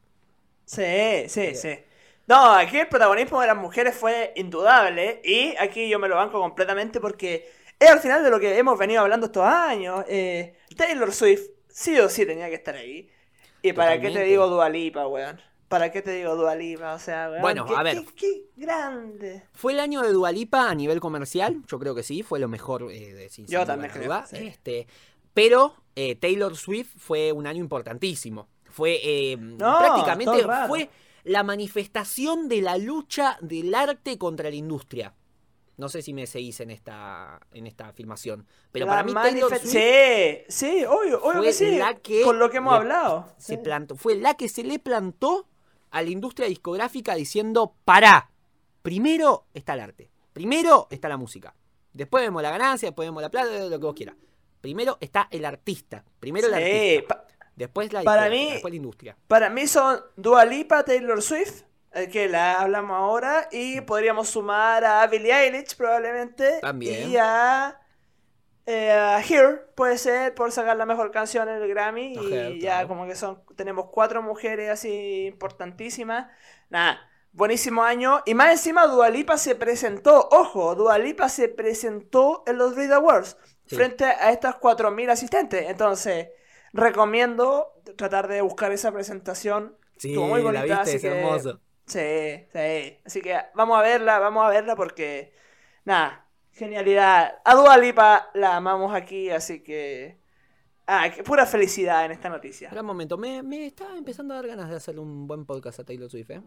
Sí, 0.64 1.28
sí, 1.28 1.54
sí. 1.54 1.78
No, 2.26 2.52
aquí 2.54 2.78
el 2.78 2.88
protagonismo 2.88 3.40
de 3.40 3.46
las 3.48 3.56
mujeres 3.56 3.94
fue 3.94 4.32
indudable 4.36 5.20
y 5.24 5.54
aquí 5.58 5.88
yo 5.88 5.98
me 5.98 6.08
lo 6.08 6.16
banco 6.16 6.40
completamente 6.40 7.00
porque 7.00 7.46
es 7.78 7.90
al 7.90 8.00
final 8.00 8.24
de 8.24 8.30
lo 8.30 8.40
que 8.40 8.56
hemos 8.56 8.78
venido 8.78 9.02
hablando 9.02 9.26
estos 9.26 9.44
años. 9.44 10.04
eh, 10.08 10.56
Taylor 10.76 11.12
Swift 11.12 11.42
sí 11.68 11.98
o 11.98 12.08
sí 12.08 12.24
tenía 12.24 12.48
que 12.48 12.54
estar 12.54 12.76
ahí. 12.76 13.10
¿Y 13.60 13.72
para 13.72 14.00
qué 14.00 14.10
te 14.10 14.22
digo 14.24 14.46
Dualipa, 14.48 15.06
weón? 15.06 15.40
¿Para 15.68 15.90
qué 15.90 16.02
te 16.02 16.12
digo 16.12 16.34
Dualipa? 16.36 16.94
O 16.94 16.98
sea, 16.98 17.28
weón. 17.30 17.42
Bueno, 17.42 17.66
qué- 17.66 17.74
a 17.76 17.82
ver. 17.82 17.96
Qué, 17.98 18.06
qué 18.14 18.42
grande. 18.56 19.42
¿Fue 19.52 19.72
el 19.72 19.80
año 19.80 20.00
de 20.02 20.12
Dualipa 20.12 20.70
a 20.70 20.74
nivel 20.74 21.00
comercial? 21.00 21.62
Yo 21.66 21.78
creo 21.78 21.94
que 21.94 22.02
sí, 22.02 22.22
fue 22.22 22.38
lo 22.38 22.48
mejor 22.48 22.90
eh, 22.90 23.12
de 23.12 23.28
sin 23.28 23.46
Yo 23.46 23.66
también 23.66 23.92
creo, 23.92 24.24
sí. 24.26 24.46
Este, 24.46 24.86
pero 25.34 25.74
eh, 25.96 26.14
Taylor 26.16 26.56
Swift 26.56 26.90
fue 26.96 27.32
un 27.32 27.46
año 27.46 27.60
importantísimo. 27.60 28.48
Fue 28.74 28.98
eh, 29.02 29.36
No, 29.38 29.78
prácticamente 29.78 30.44
fue 30.66 30.90
la 31.22 31.44
manifestación 31.44 32.48
de 32.48 32.60
la 32.60 32.76
lucha 32.76 33.38
del 33.40 33.72
arte 33.74 34.18
contra 34.18 34.50
la 34.50 34.56
industria. 34.56 35.14
No 35.76 35.88
sé 35.88 36.02
si 36.02 36.12
me 36.12 36.26
seguís 36.26 36.58
en 36.60 36.70
esta, 36.70 37.40
en 37.52 37.66
esta 37.68 37.88
afirmación. 37.88 38.46
Pero 38.72 38.86
La 38.86 38.92
para 38.92 39.02
mí 39.04 39.12
Taylor 39.14 39.48
Swift 39.58 39.70
Sí, 39.72 40.44
sí, 40.48 40.84
obvio, 40.84 41.20
obvio 41.22 41.38
fue 41.38 41.46
que 41.46 41.52
sí. 41.52 41.76
la 41.78 41.94
que 41.94 42.22
con 42.22 42.38
lo 42.40 42.50
que 42.50 42.56
hemos 42.58 42.72
le- 42.74 42.78
hablado. 42.80 43.28
se 43.38 43.54
Sí. 43.54 43.60
plantó, 43.62 43.94
fue 43.96 44.16
la 44.16 44.34
que 44.34 44.48
se 44.48 44.64
le 44.64 44.78
plantó 44.80 45.46
a 45.90 46.02
la 46.02 46.10
industria 46.10 46.48
discográfica 46.48 47.14
diciendo, 47.14 47.74
pará, 47.84 48.30
primero 48.82 49.46
está 49.54 49.74
el 49.74 49.80
arte, 49.80 50.10
primero 50.32 50.88
está 50.90 51.08
la 51.08 51.16
música, 51.16 51.54
después 51.92 52.22
vemos 52.24 52.42
la 52.42 52.50
ganancia, 52.50 52.88
después 52.88 53.06
vemos 53.08 53.22
la 53.22 53.30
plata, 53.30 53.50
lo 53.64 53.70
que 53.70 53.86
vos 53.86 53.94
quieras. 53.94 54.16
Primero 54.60 54.96
está 55.00 55.28
el 55.30 55.44
artista. 55.44 56.04
Primero 56.18 56.46
el 56.48 56.54
Sí, 56.54 56.96
artista. 56.96 57.26
Después 57.56 57.92
la, 57.92 58.02
para 58.02 58.28
mí- 58.28 58.50
después 58.52 58.72
la 58.72 58.76
industria. 58.76 59.16
para 59.28 59.48
mí 59.50 59.66
son 59.66 60.00
Dua 60.16 60.44
Lipa, 60.44 60.84
Taylor 60.84 61.22
Swift, 61.22 61.62
eh, 61.92 62.08
que 62.08 62.28
la 62.28 62.60
hablamos 62.60 62.96
ahora, 62.96 63.48
y 63.52 63.80
podríamos 63.82 64.28
sumar 64.28 64.84
a 64.84 65.06
Billie 65.06 65.32
Eilish 65.32 65.76
probablemente. 65.76 66.58
También. 66.60 67.08
Y 67.10 67.16
a, 67.16 67.78
eh, 68.66 68.90
a 68.90 69.20
Here, 69.20 69.58
puede 69.76 69.98
ser, 69.98 70.34
por 70.34 70.50
sacar 70.50 70.76
la 70.76 70.86
mejor 70.86 71.10
canción 71.12 71.48
en 71.48 71.62
el 71.62 71.68
Grammy. 71.68 72.14
Y 72.18 72.60
ya 72.60 72.86
como 72.88 73.06
que 73.06 73.14
son, 73.14 73.42
tenemos 73.56 73.86
cuatro 73.90 74.22
mujeres 74.22 74.70
así 74.70 75.26
importantísimas. 75.26 76.28
Nada, 76.70 76.98
buenísimo 77.32 77.84
año. 77.84 78.22
Y 78.26 78.34
más 78.34 78.50
encima 78.50 78.86
Dua 78.86 79.10
Lipa 79.10 79.36
se 79.38 79.54
presentó, 79.54 80.28
ojo, 80.32 80.74
Dua 80.74 80.98
Lipa 80.98 81.28
se 81.28 81.48
presentó 81.48 82.42
en 82.46 82.58
los 82.58 82.74
Read 82.74 82.92
Awards 82.92 83.36
Sí. 83.66 83.76
frente 83.76 84.04
a 84.04 84.30
estas 84.30 84.56
4.000 84.56 85.08
asistentes. 85.10 85.70
Entonces, 85.70 86.28
recomiendo 86.74 87.72
tratar 87.96 88.28
de 88.28 88.42
buscar 88.42 88.72
esa 88.72 88.92
presentación. 88.92 89.76
Sí, 89.96 90.08
Estuvo 90.10 90.26
muy 90.28 90.40
la 90.42 90.60
bonita, 90.60 90.64
viste, 90.64 90.80
así 90.80 90.96
es 90.96 91.02
que- 91.02 91.18
hermoso. 91.20 91.60
Sí, 91.86 92.46
sí. 92.52 92.98
Así 93.04 93.20
que 93.20 93.38
vamos 93.54 93.78
a 93.78 93.82
verla, 93.82 94.18
vamos 94.18 94.44
a 94.44 94.48
verla 94.48 94.74
porque, 94.74 95.32
nada, 95.84 96.26
genialidad. 96.52 97.38
A 97.44 97.54
Dua 97.54 97.76
Lipa 97.78 98.30
la 98.34 98.56
amamos 98.56 98.94
aquí, 98.94 99.30
así 99.30 99.62
que... 99.62 100.18
Ah, 100.86 101.10
que 101.10 101.22
pura 101.22 101.46
felicidad 101.46 102.04
en 102.04 102.12
esta 102.12 102.28
noticia. 102.28 102.68
Gran 102.70 102.84
momento. 102.84 103.16
Me, 103.16 103.42
me 103.42 103.64
está 103.66 103.96
empezando 103.96 104.34
a 104.34 104.36
dar 104.38 104.48
ganas 104.48 104.68
de 104.68 104.76
hacer 104.76 104.98
un 104.98 105.26
buen 105.26 105.46
podcast 105.46 105.80
a 105.80 105.84
Taylor 105.84 106.10
Swift, 106.10 106.30
¿eh? 106.30 106.42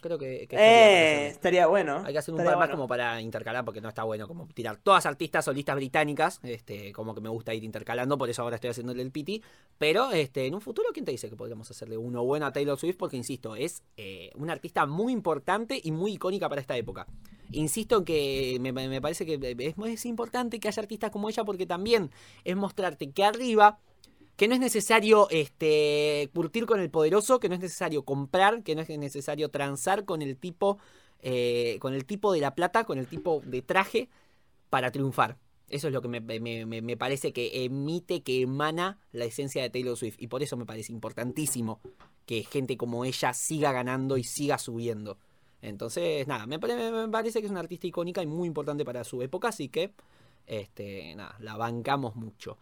Creo 0.00 0.18
que, 0.18 0.46
Eh, 0.50 1.28
estaría 1.28 1.66
bueno. 1.66 2.02
Hay 2.04 2.12
que 2.12 2.18
hacer 2.18 2.34
un 2.34 2.44
par 2.44 2.58
más 2.58 2.68
como 2.68 2.86
para 2.86 3.20
intercalar, 3.20 3.64
porque 3.64 3.80
no 3.80 3.88
está 3.88 4.04
bueno 4.04 4.28
como 4.28 4.46
tirar 4.48 4.76
todas 4.76 5.06
artistas 5.06 5.44
solistas 5.44 5.76
británicas, 5.76 6.40
este, 6.42 6.92
como 6.92 7.14
que 7.14 7.20
me 7.20 7.28
gusta 7.28 7.54
ir 7.54 7.64
intercalando, 7.64 8.18
por 8.18 8.28
eso 8.28 8.42
ahora 8.42 8.56
estoy 8.56 8.70
haciéndole 8.70 9.02
el 9.02 9.10
piti. 9.10 9.42
Pero 9.78 10.10
este, 10.12 10.46
en 10.46 10.54
un 10.54 10.60
futuro, 10.60 10.88
¿quién 10.92 11.04
te 11.04 11.12
dice 11.12 11.30
que 11.30 11.36
podríamos 11.36 11.70
hacerle 11.70 11.96
uno 11.96 12.24
bueno 12.24 12.46
a 12.46 12.52
Taylor 12.52 12.78
Swift? 12.78 12.96
Porque, 12.96 13.16
insisto, 13.16 13.56
es 13.56 13.82
eh, 13.96 14.30
una 14.34 14.52
artista 14.52 14.86
muy 14.86 15.12
importante 15.12 15.80
y 15.82 15.90
muy 15.90 16.12
icónica 16.12 16.48
para 16.48 16.60
esta 16.60 16.76
época. 16.76 17.06
Insisto 17.50 17.98
en 17.98 18.04
que 18.04 18.58
me, 18.60 18.72
me 18.72 19.00
parece 19.00 19.24
que 19.24 19.34
es, 19.58 19.74
es 19.86 20.06
importante 20.06 20.60
que 20.60 20.68
haya 20.68 20.82
artistas 20.82 21.10
como 21.10 21.28
ella, 21.28 21.44
porque 21.44 21.66
también 21.66 22.10
es 22.44 22.56
mostrarte 22.56 23.10
que 23.10 23.24
arriba 23.24 23.78
que 24.36 24.48
no 24.48 24.54
es 24.54 24.60
necesario 24.60 25.28
este, 25.30 26.30
curtir 26.34 26.66
con 26.66 26.80
el 26.80 26.90
poderoso, 26.90 27.38
que 27.38 27.48
no 27.48 27.54
es 27.54 27.60
necesario 27.60 28.04
comprar, 28.04 28.62
que 28.62 28.74
no 28.74 28.82
es 28.82 28.88
necesario 28.98 29.50
transar 29.50 30.04
con 30.04 30.22
el 30.22 30.36
tipo, 30.36 30.78
eh, 31.20 31.78
con 31.80 31.94
el 31.94 32.04
tipo 32.04 32.32
de 32.32 32.40
la 32.40 32.54
plata, 32.54 32.84
con 32.84 32.98
el 32.98 33.06
tipo 33.06 33.42
de 33.44 33.62
traje 33.62 34.08
para 34.70 34.90
triunfar. 34.90 35.38
Eso 35.68 35.88
es 35.88 35.94
lo 35.94 36.02
que 36.02 36.08
me, 36.08 36.96
parece 36.96 37.32
que 37.32 37.64
emite, 37.64 38.22
que 38.22 38.42
emana 38.42 38.98
la 39.12 39.24
esencia 39.24 39.62
de 39.62 39.70
Taylor 39.70 39.96
Swift. 39.96 40.16
Y 40.18 40.26
por 40.26 40.42
eso 40.42 40.56
me 40.56 40.66
parece 40.66 40.92
importantísimo 40.92 41.80
que 42.26 42.44
gente 42.44 42.76
como 42.76 43.04
ella 43.04 43.32
siga 43.32 43.72
ganando 43.72 44.18
y 44.18 44.24
siga 44.24 44.58
subiendo. 44.58 45.16
Entonces, 45.62 46.26
nada, 46.26 46.46
me 46.46 46.58
parece 46.58 47.40
que 47.40 47.46
es 47.46 47.50
una 47.50 47.60
artista 47.60 47.86
icónica 47.86 48.22
y 48.22 48.26
muy 48.26 48.46
importante 48.46 48.84
para 48.84 49.02
su 49.04 49.22
época, 49.22 49.48
así 49.48 49.68
que, 49.68 49.92
este, 50.46 51.14
nada, 51.14 51.36
la 51.40 51.56
bancamos 51.56 52.14
mucho. 52.16 52.58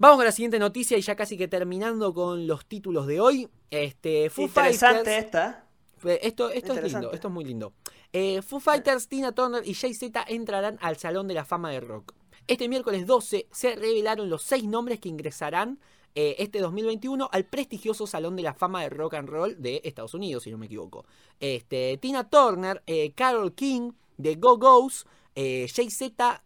Vamos 0.00 0.16
con 0.16 0.24
la 0.24 0.32
siguiente 0.32 0.58
noticia 0.58 0.96
y 0.96 1.02
ya 1.02 1.14
casi 1.14 1.36
que 1.36 1.46
terminando 1.46 2.14
con 2.14 2.46
los 2.46 2.64
títulos 2.64 3.06
de 3.06 3.20
hoy. 3.20 3.46
Este, 3.70 4.30
Foo 4.30 4.46
Interesante 4.46 5.10
Fighters- 5.10 5.24
esta. 5.24 5.66
Esto, 6.22 6.48
esto 6.48 6.72
es 6.72 6.82
lindo, 6.94 7.12
esto 7.12 7.28
es 7.28 7.34
muy 7.34 7.44
lindo. 7.44 7.74
Eh, 8.10 8.40
Foo 8.40 8.60
Fighters, 8.60 9.08
Tina 9.08 9.32
Turner 9.32 9.62
y 9.68 9.74
Jay-Z 9.74 10.24
entrarán 10.28 10.78
al 10.80 10.96
Salón 10.96 11.28
de 11.28 11.34
la 11.34 11.44
Fama 11.44 11.70
de 11.70 11.80
Rock. 11.80 12.14
Este 12.46 12.66
miércoles 12.70 13.06
12 13.06 13.46
se 13.52 13.76
revelaron 13.76 14.30
los 14.30 14.42
seis 14.42 14.64
nombres 14.64 15.00
que 15.00 15.10
ingresarán 15.10 15.78
eh, 16.14 16.36
este 16.38 16.60
2021 16.60 17.28
al 17.30 17.44
prestigioso 17.44 18.06
Salón 18.06 18.36
de 18.36 18.42
la 18.42 18.54
Fama 18.54 18.80
de 18.82 18.88
Rock 18.88 19.12
and 19.14 19.28
Roll 19.28 19.60
de 19.60 19.82
Estados 19.84 20.14
Unidos, 20.14 20.44
si 20.44 20.50
no 20.50 20.56
me 20.56 20.64
equivoco. 20.64 21.04
Este, 21.38 21.98
Tina 21.98 22.26
Turner, 22.30 22.82
eh, 22.86 23.12
Carol 23.12 23.52
King, 23.54 23.92
The 24.20 24.36
Go-Go's, 24.36 25.06
eh, 25.34 25.66
Jay-Z, 25.72 26.42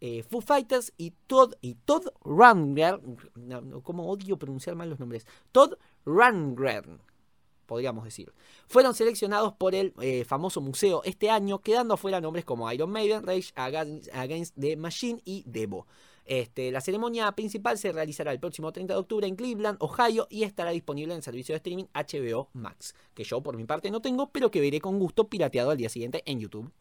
eh, 0.00 0.22
Foo 0.22 0.40
Fighters 0.40 0.92
y 0.96 1.12
Todd, 1.26 1.54
y 1.60 1.74
Todd 1.74 2.08
Rundgren. 2.22 3.18
No, 3.34 3.60
no, 3.60 3.82
¿Cómo 3.82 4.08
odio 4.08 4.38
pronunciar 4.38 4.76
mal 4.76 4.90
los 4.90 4.98
nombres? 4.98 5.26
Todd 5.52 5.74
Rundgren 6.04 7.00
podríamos 7.66 8.04
decir. 8.04 8.32
Fueron 8.68 8.94
seleccionados 8.94 9.52
por 9.52 9.74
el 9.74 9.92
eh, 10.00 10.24
famoso 10.24 10.60
museo 10.60 11.02
este 11.04 11.30
año, 11.30 11.60
quedando 11.60 11.94
afuera 11.94 12.20
nombres 12.20 12.44
como 12.44 12.70
Iron 12.72 12.90
Maiden, 12.90 13.24
Rage 13.24 13.52
Against, 13.56 14.08
Against 14.14 14.54
the 14.58 14.76
Machine 14.76 15.20
y 15.24 15.42
Devo. 15.46 15.86
Este, 16.24 16.72
la 16.72 16.80
ceremonia 16.80 17.30
principal 17.32 17.78
se 17.78 17.92
realizará 17.92 18.32
el 18.32 18.40
próximo 18.40 18.72
30 18.72 18.94
de 18.94 19.00
octubre 19.00 19.26
en 19.26 19.36
Cleveland, 19.36 19.78
Ohio, 19.80 20.26
y 20.28 20.42
estará 20.42 20.70
disponible 20.70 21.12
en 21.12 21.18
el 21.18 21.22
servicio 21.22 21.52
de 21.52 21.58
streaming 21.58 21.84
HBO 21.94 22.48
Max, 22.52 22.94
que 23.14 23.22
yo 23.22 23.42
por 23.42 23.56
mi 23.56 23.64
parte 23.64 23.90
no 23.90 24.00
tengo, 24.00 24.30
pero 24.30 24.50
que 24.50 24.60
veré 24.60 24.80
con 24.80 24.98
gusto 24.98 25.28
pirateado 25.28 25.70
al 25.70 25.76
día 25.76 25.88
siguiente 25.88 26.22
en 26.26 26.40
YouTube. 26.40 26.72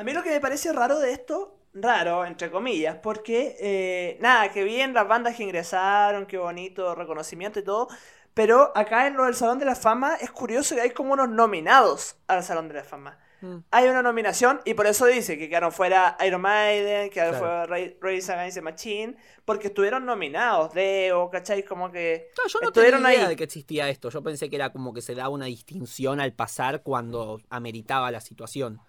A 0.00 0.02
mí 0.02 0.14
lo 0.14 0.22
que 0.22 0.30
me 0.30 0.40
parece 0.40 0.72
raro 0.72 0.98
de 0.98 1.12
esto, 1.12 1.58
raro, 1.74 2.24
entre 2.24 2.50
comillas, 2.50 2.96
porque, 3.02 3.54
eh, 3.60 4.16
nada, 4.22 4.50
que 4.50 4.64
bien 4.64 4.94
las 4.94 5.06
bandas 5.06 5.36
que 5.36 5.42
ingresaron, 5.42 6.24
qué 6.24 6.38
bonito 6.38 6.94
reconocimiento 6.94 7.58
y 7.58 7.64
todo, 7.64 7.86
pero 8.32 8.72
acá 8.74 9.06
en 9.06 9.14
lo 9.18 9.24
del 9.26 9.34
Salón 9.34 9.58
de 9.58 9.66
la 9.66 9.74
Fama 9.74 10.14
es 10.18 10.30
curioso 10.30 10.74
que 10.74 10.80
hay 10.80 10.90
como 10.92 11.12
unos 11.12 11.28
nominados 11.28 12.16
al 12.28 12.42
Salón 12.42 12.68
de 12.68 12.74
la 12.76 12.84
Fama. 12.84 13.18
Mm. 13.42 13.56
Hay 13.72 13.88
una 13.88 14.00
nominación 14.02 14.62
y 14.64 14.72
por 14.72 14.86
eso 14.86 15.04
dice 15.04 15.36
que 15.36 15.50
quedaron 15.50 15.70
fuera 15.70 16.16
Iron 16.26 16.40
Maiden, 16.40 17.08
que 17.10 17.20
Claro. 17.20 17.38
fuera 17.38 17.66
Ray- 17.66 17.98
Rage 18.00 18.32
Against 18.32 18.54
the 18.56 18.62
Machine, 18.62 19.16
porque 19.44 19.66
estuvieron 19.68 20.06
nominados, 20.06 20.72
Deo, 20.72 21.28
¿cachai? 21.28 21.62
Como 21.62 21.90
que... 21.90 22.30
No, 22.38 22.48
yo 22.48 22.58
no 22.62 22.68
Estuvieron 22.68 23.00
tenía 23.02 23.16
idea 23.16 23.24
ahí. 23.26 23.30
de 23.32 23.36
que 23.36 23.44
existía 23.44 23.86
esto. 23.90 24.08
Yo 24.08 24.22
pensé 24.22 24.48
que 24.48 24.56
era 24.56 24.72
como 24.72 24.94
que 24.94 25.02
se 25.02 25.14
daba 25.14 25.28
una 25.28 25.44
distinción 25.44 26.20
al 26.20 26.32
pasar 26.32 26.82
cuando 26.82 27.42
ameritaba 27.50 28.10
la 28.10 28.22
situación. 28.22 28.80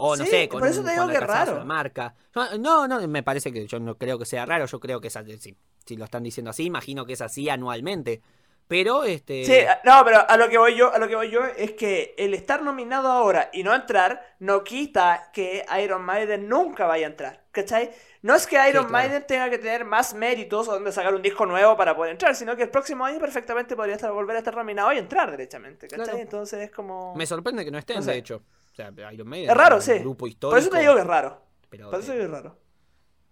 O 0.00 0.16
no 0.16 0.24
Sí, 0.24 0.30
sé, 0.30 0.48
con 0.48 0.60
por 0.60 0.68
eso 0.68 0.82
te 0.82 0.92
digo 0.92 1.08
que 1.08 1.20
raro. 1.20 1.56
una 1.56 1.64
marca. 1.64 2.14
No, 2.58 2.86
no, 2.88 3.06
me 3.08 3.22
parece 3.22 3.52
que 3.52 3.66
yo 3.66 3.78
no 3.80 3.96
creo 3.96 4.18
que 4.18 4.24
sea 4.24 4.46
raro. 4.46 4.66
Yo 4.66 4.78
creo 4.80 5.00
que 5.00 5.08
es. 5.08 5.18
Si, 5.40 5.56
si 5.84 5.96
lo 5.96 6.04
están 6.04 6.22
diciendo 6.22 6.50
así, 6.50 6.64
imagino 6.64 7.04
que 7.04 7.14
es 7.14 7.20
así 7.20 7.48
anualmente. 7.48 8.22
Pero, 8.68 9.04
este. 9.04 9.44
Sí, 9.46 9.56
no, 9.84 10.04
pero 10.04 10.28
a 10.28 10.36
lo 10.36 10.48
que 10.50 10.58
voy 10.58 10.76
yo, 10.76 10.92
a 10.92 10.98
lo 10.98 11.08
que 11.08 11.16
voy 11.16 11.30
yo 11.30 11.40
es 11.56 11.72
que 11.72 12.14
el 12.18 12.34
estar 12.34 12.62
nominado 12.62 13.10
ahora 13.10 13.48
y 13.52 13.62
no 13.62 13.74
entrar 13.74 14.22
no 14.40 14.62
quita 14.62 15.30
que 15.32 15.64
Iron 15.82 16.02
Maiden 16.02 16.50
nunca 16.50 16.84
vaya 16.84 17.06
a 17.06 17.10
entrar, 17.10 17.44
¿cachai? 17.50 17.90
No 18.20 18.34
es 18.34 18.46
que 18.46 18.56
Iron 18.56 18.86
claro. 18.86 18.90
Maiden 18.90 19.24
tenga 19.26 19.48
que 19.48 19.56
tener 19.56 19.86
más 19.86 20.12
méritos 20.12 20.66
donde 20.66 20.92
sacar 20.92 21.14
un 21.14 21.22
disco 21.22 21.46
nuevo 21.46 21.78
para 21.78 21.96
poder 21.96 22.12
entrar, 22.12 22.36
sino 22.36 22.54
que 22.56 22.64
el 22.64 22.68
próximo 22.70 23.06
año 23.06 23.18
perfectamente 23.18 23.74
podría 23.74 23.94
estar, 23.94 24.12
volver 24.12 24.36
a 24.36 24.40
estar 24.40 24.54
nominado 24.54 24.92
y 24.92 24.98
entrar 24.98 25.30
derechamente, 25.30 25.88
¿cachai? 25.88 26.04
Claro. 26.04 26.18
Entonces 26.18 26.60
es 26.60 26.70
como... 26.70 27.14
Me 27.16 27.24
sorprende 27.26 27.64
que 27.64 27.70
no 27.70 27.78
estén, 27.78 27.96
No 27.96 28.02
sé. 28.02 28.10
de 28.10 28.16
hecho. 28.18 28.42
Sea, 28.78 29.12
Iron 29.12 29.28
Maiden 29.28 29.50
Es 29.50 29.56
raro, 29.56 29.76
un 29.76 29.82
sí. 29.82 29.98
grupo 29.98 30.26
histórico. 30.28 30.50
Por 30.54 30.58
eso 30.60 30.70
te 30.70 30.78
digo 30.80 30.94
que 30.94 31.00
es 31.00 31.06
raro. 31.06 31.42
pero 31.68 31.90
Por 31.90 31.98
eso 32.00 32.12
te- 32.12 32.22
es 32.22 32.30
raro. 32.30 32.56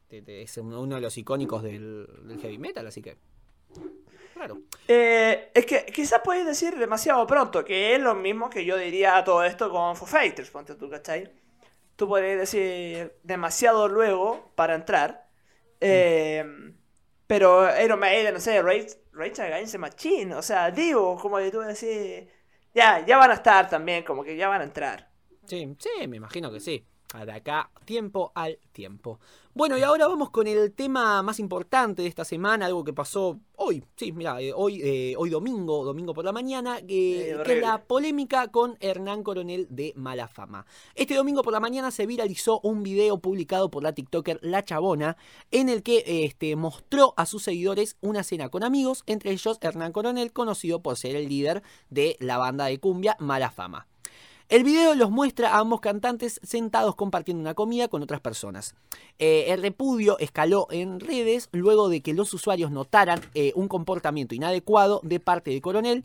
te- 0.08 0.22
te- 0.22 0.42
es 0.42 0.56
uno 0.58 0.84
de 0.96 1.00
los 1.00 1.16
icónicos 1.16 1.62
del, 1.62 2.08
del 2.24 2.40
heavy 2.40 2.58
metal, 2.58 2.86
así 2.86 3.00
que. 3.00 3.16
Claro. 4.34 4.60
Eh, 4.88 5.50
es 5.54 5.64
que 5.66 5.86
quizás 5.86 6.20
puedes 6.22 6.44
decir 6.44 6.76
demasiado 6.76 7.26
pronto, 7.26 7.64
que 7.64 7.94
es 7.94 8.00
lo 8.00 8.14
mismo 8.14 8.50
que 8.50 8.64
yo 8.64 8.76
diría 8.76 9.16
a 9.16 9.24
todo 9.24 9.42
esto 9.44 9.70
con 9.70 9.96
Foo 9.96 10.06
Fighters, 10.06 10.50
ponte 10.50 10.74
tú, 10.74 10.90
¿cachai? 10.90 11.32
Tú 11.96 12.06
podrías 12.06 12.38
decir 12.38 13.14
demasiado 13.22 13.88
luego 13.88 14.52
para 14.54 14.74
entrar. 14.74 15.28
eh, 15.80 16.44
pero 17.26 17.68
Iron 17.82 17.98
Maiden, 17.98 18.34
no 18.34 18.40
sé, 18.40 18.60
Rage, 18.62 18.88
Rage 19.12 19.42
Against 19.42 19.72
the 19.72 19.78
Machine, 19.78 20.34
o 20.34 20.42
sea, 20.42 20.70
digo, 20.70 21.16
como 21.18 21.38
que 21.38 21.50
tú 21.50 21.60
decís, 21.60 22.28
ya, 22.74 23.04
ya 23.04 23.16
van 23.18 23.30
a 23.30 23.34
estar 23.34 23.68
también, 23.68 24.04
como 24.04 24.22
que 24.22 24.36
ya 24.36 24.48
van 24.48 24.60
a 24.60 24.64
entrar. 24.64 25.10
Sí, 25.46 25.74
sí, 25.78 26.06
me 26.08 26.16
imagino 26.16 26.50
que 26.50 26.60
sí. 26.60 26.84
De 27.24 27.32
acá, 27.32 27.70
tiempo 27.86 28.32
al 28.34 28.58
tiempo. 28.72 29.20
Bueno, 29.54 29.78
y 29.78 29.82
ahora 29.82 30.06
vamos 30.06 30.28
con 30.28 30.46
el 30.46 30.72
tema 30.72 31.22
más 31.22 31.38
importante 31.40 32.02
de 32.02 32.08
esta 32.08 32.26
semana, 32.26 32.66
algo 32.66 32.84
que 32.84 32.92
pasó 32.92 33.38
hoy, 33.54 33.82
sí, 33.96 34.12
mira, 34.12 34.38
eh, 34.42 34.52
hoy, 34.54 34.82
eh, 34.82 35.14
hoy 35.16 35.30
domingo, 35.30 35.82
domingo 35.82 36.12
por 36.12 36.26
la 36.26 36.32
mañana, 36.32 36.82
que, 36.82 37.30
Eh, 37.30 37.42
que 37.42 37.54
es 37.54 37.62
la 37.62 37.84
polémica 37.84 38.48
con 38.48 38.76
Hernán 38.80 39.22
Coronel 39.22 39.66
de 39.70 39.94
Mala 39.96 40.28
Fama. 40.28 40.66
Este 40.94 41.14
domingo 41.14 41.42
por 41.42 41.54
la 41.54 41.60
mañana 41.60 41.90
se 41.90 42.04
viralizó 42.06 42.60
un 42.60 42.82
video 42.82 43.18
publicado 43.18 43.70
por 43.70 43.82
la 43.82 43.94
TikToker 43.94 44.40
La 44.42 44.62
Chabona, 44.62 45.16
en 45.52 45.70
el 45.70 45.82
que 45.82 46.02
este, 46.26 46.54
mostró 46.56 47.14
a 47.16 47.24
sus 47.24 47.44
seguidores 47.44 47.96
una 48.02 48.24
cena 48.24 48.50
con 48.50 48.62
amigos, 48.62 49.04
entre 49.06 49.30
ellos 49.30 49.58
Hernán 49.62 49.92
Coronel, 49.92 50.32
conocido 50.32 50.82
por 50.82 50.98
ser 50.98 51.16
el 51.16 51.30
líder 51.30 51.62
de 51.88 52.16
la 52.20 52.36
banda 52.36 52.66
de 52.66 52.78
cumbia 52.78 53.16
Mala 53.20 53.50
Fama. 53.50 53.86
El 54.48 54.62
video 54.62 54.94
los 54.94 55.10
muestra 55.10 55.50
a 55.50 55.58
ambos 55.58 55.80
cantantes 55.80 56.38
sentados 56.44 56.94
compartiendo 56.94 57.40
una 57.40 57.54
comida 57.54 57.88
con 57.88 58.04
otras 58.04 58.20
personas. 58.20 58.76
Eh, 59.18 59.46
el 59.48 59.60
repudio 59.60 60.20
escaló 60.20 60.68
en 60.70 61.00
redes 61.00 61.48
luego 61.50 61.88
de 61.88 62.00
que 62.00 62.14
los 62.14 62.32
usuarios 62.32 62.70
notaran 62.70 63.20
eh, 63.34 63.50
un 63.56 63.66
comportamiento 63.66 64.36
inadecuado 64.36 65.00
de 65.02 65.18
parte 65.18 65.50
de 65.50 65.60
Coronel, 65.60 66.04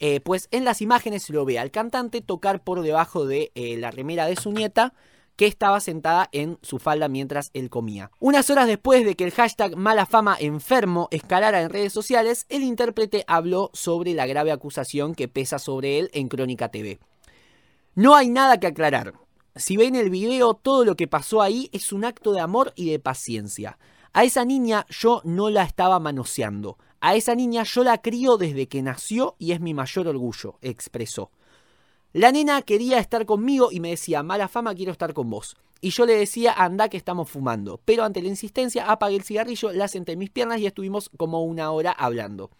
eh, 0.00 0.20
pues 0.20 0.48
en 0.50 0.66
las 0.66 0.82
imágenes 0.82 1.30
lo 1.30 1.46
ve 1.46 1.58
al 1.58 1.70
cantante 1.70 2.20
tocar 2.20 2.62
por 2.62 2.82
debajo 2.82 3.24
de 3.24 3.50
la 3.54 3.90
remera 3.90 4.26
de 4.26 4.36
su 4.36 4.52
nieta, 4.52 4.92
que 5.36 5.46
estaba 5.46 5.80
sentada 5.80 6.28
en 6.32 6.58
su 6.62 6.78
falda 6.78 7.08
mientras 7.08 7.50
él 7.54 7.70
comía. 7.70 8.10
Unas 8.20 8.50
horas 8.50 8.66
después 8.66 9.02
de 9.06 9.14
que 9.14 9.24
el 9.24 9.30
hashtag 9.30 9.76
mala 9.76 10.04
fama 10.04 10.36
enfermo 10.38 11.08
escalara 11.10 11.62
en 11.62 11.70
redes 11.70 11.94
sociales, 11.94 12.44
el 12.50 12.64
intérprete 12.64 13.24
habló 13.26 13.70
sobre 13.72 14.12
la 14.12 14.26
grave 14.26 14.52
acusación 14.52 15.14
que 15.14 15.28
pesa 15.28 15.58
sobre 15.58 16.00
él 16.00 16.10
en 16.12 16.28
Crónica 16.28 16.68
TV. 16.68 16.98
No 17.98 18.14
hay 18.14 18.30
nada 18.30 18.60
que 18.60 18.68
aclarar. 18.68 19.14
Si 19.56 19.76
ven 19.76 19.96
el 19.96 20.08
video, 20.08 20.54
todo 20.54 20.84
lo 20.84 20.94
que 20.94 21.08
pasó 21.08 21.42
ahí 21.42 21.68
es 21.72 21.92
un 21.92 22.04
acto 22.04 22.30
de 22.32 22.38
amor 22.38 22.72
y 22.76 22.88
de 22.88 23.00
paciencia. 23.00 23.76
A 24.12 24.22
esa 24.22 24.44
niña 24.44 24.86
yo 24.88 25.20
no 25.24 25.50
la 25.50 25.64
estaba 25.64 25.98
manoseando. 25.98 26.78
A 27.00 27.16
esa 27.16 27.34
niña 27.34 27.64
yo 27.64 27.82
la 27.82 28.00
crío 28.00 28.36
desde 28.36 28.68
que 28.68 28.82
nació 28.82 29.34
y 29.40 29.50
es 29.50 29.58
mi 29.58 29.74
mayor 29.74 30.06
orgullo, 30.06 30.58
expresó. 30.62 31.32
La 32.12 32.30
nena 32.30 32.62
quería 32.62 33.00
estar 33.00 33.26
conmigo 33.26 33.70
y 33.72 33.80
me 33.80 33.90
decía, 33.90 34.22
mala 34.22 34.46
fama, 34.46 34.76
quiero 34.76 34.92
estar 34.92 35.12
con 35.12 35.28
vos. 35.28 35.56
Y 35.80 35.90
yo 35.90 36.06
le 36.06 36.14
decía, 36.14 36.52
anda 36.52 36.88
que 36.88 36.98
estamos 36.98 37.28
fumando. 37.28 37.80
Pero 37.84 38.04
ante 38.04 38.22
la 38.22 38.28
insistencia 38.28 38.88
apagué 38.88 39.16
el 39.16 39.24
cigarrillo, 39.24 39.72
la 39.72 39.88
senté 39.88 40.12
en 40.12 40.20
mis 40.20 40.30
piernas 40.30 40.60
y 40.60 40.66
estuvimos 40.66 41.10
como 41.16 41.42
una 41.42 41.72
hora 41.72 41.90
hablando. 41.90 42.50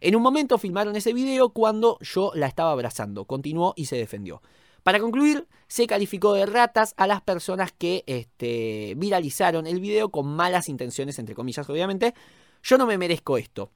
En 0.00 0.16
un 0.16 0.22
momento 0.22 0.58
filmaron 0.58 0.96
ese 0.96 1.12
video 1.12 1.50
cuando 1.50 1.98
yo 2.00 2.32
la 2.34 2.48
estaba 2.48 2.72
abrazando. 2.72 3.26
Continuó 3.26 3.74
y 3.76 3.84
se 3.84 3.94
defendió. 3.94 4.42
Para 4.82 5.00
concluir, 5.00 5.46
se 5.66 5.86
calificó 5.86 6.32
de 6.32 6.46
ratas 6.46 6.94
a 6.96 7.06
las 7.06 7.20
personas 7.20 7.72
que 7.76 8.04
este, 8.06 8.94
viralizaron 8.96 9.66
el 9.66 9.80
video 9.80 10.10
con 10.10 10.26
malas 10.26 10.68
intenciones, 10.68 11.18
entre 11.18 11.34
comillas, 11.34 11.68
obviamente. 11.68 12.14
Yo 12.62 12.78
no 12.78 12.86
me 12.86 12.98
merezco 12.98 13.38
esto. 13.38 13.70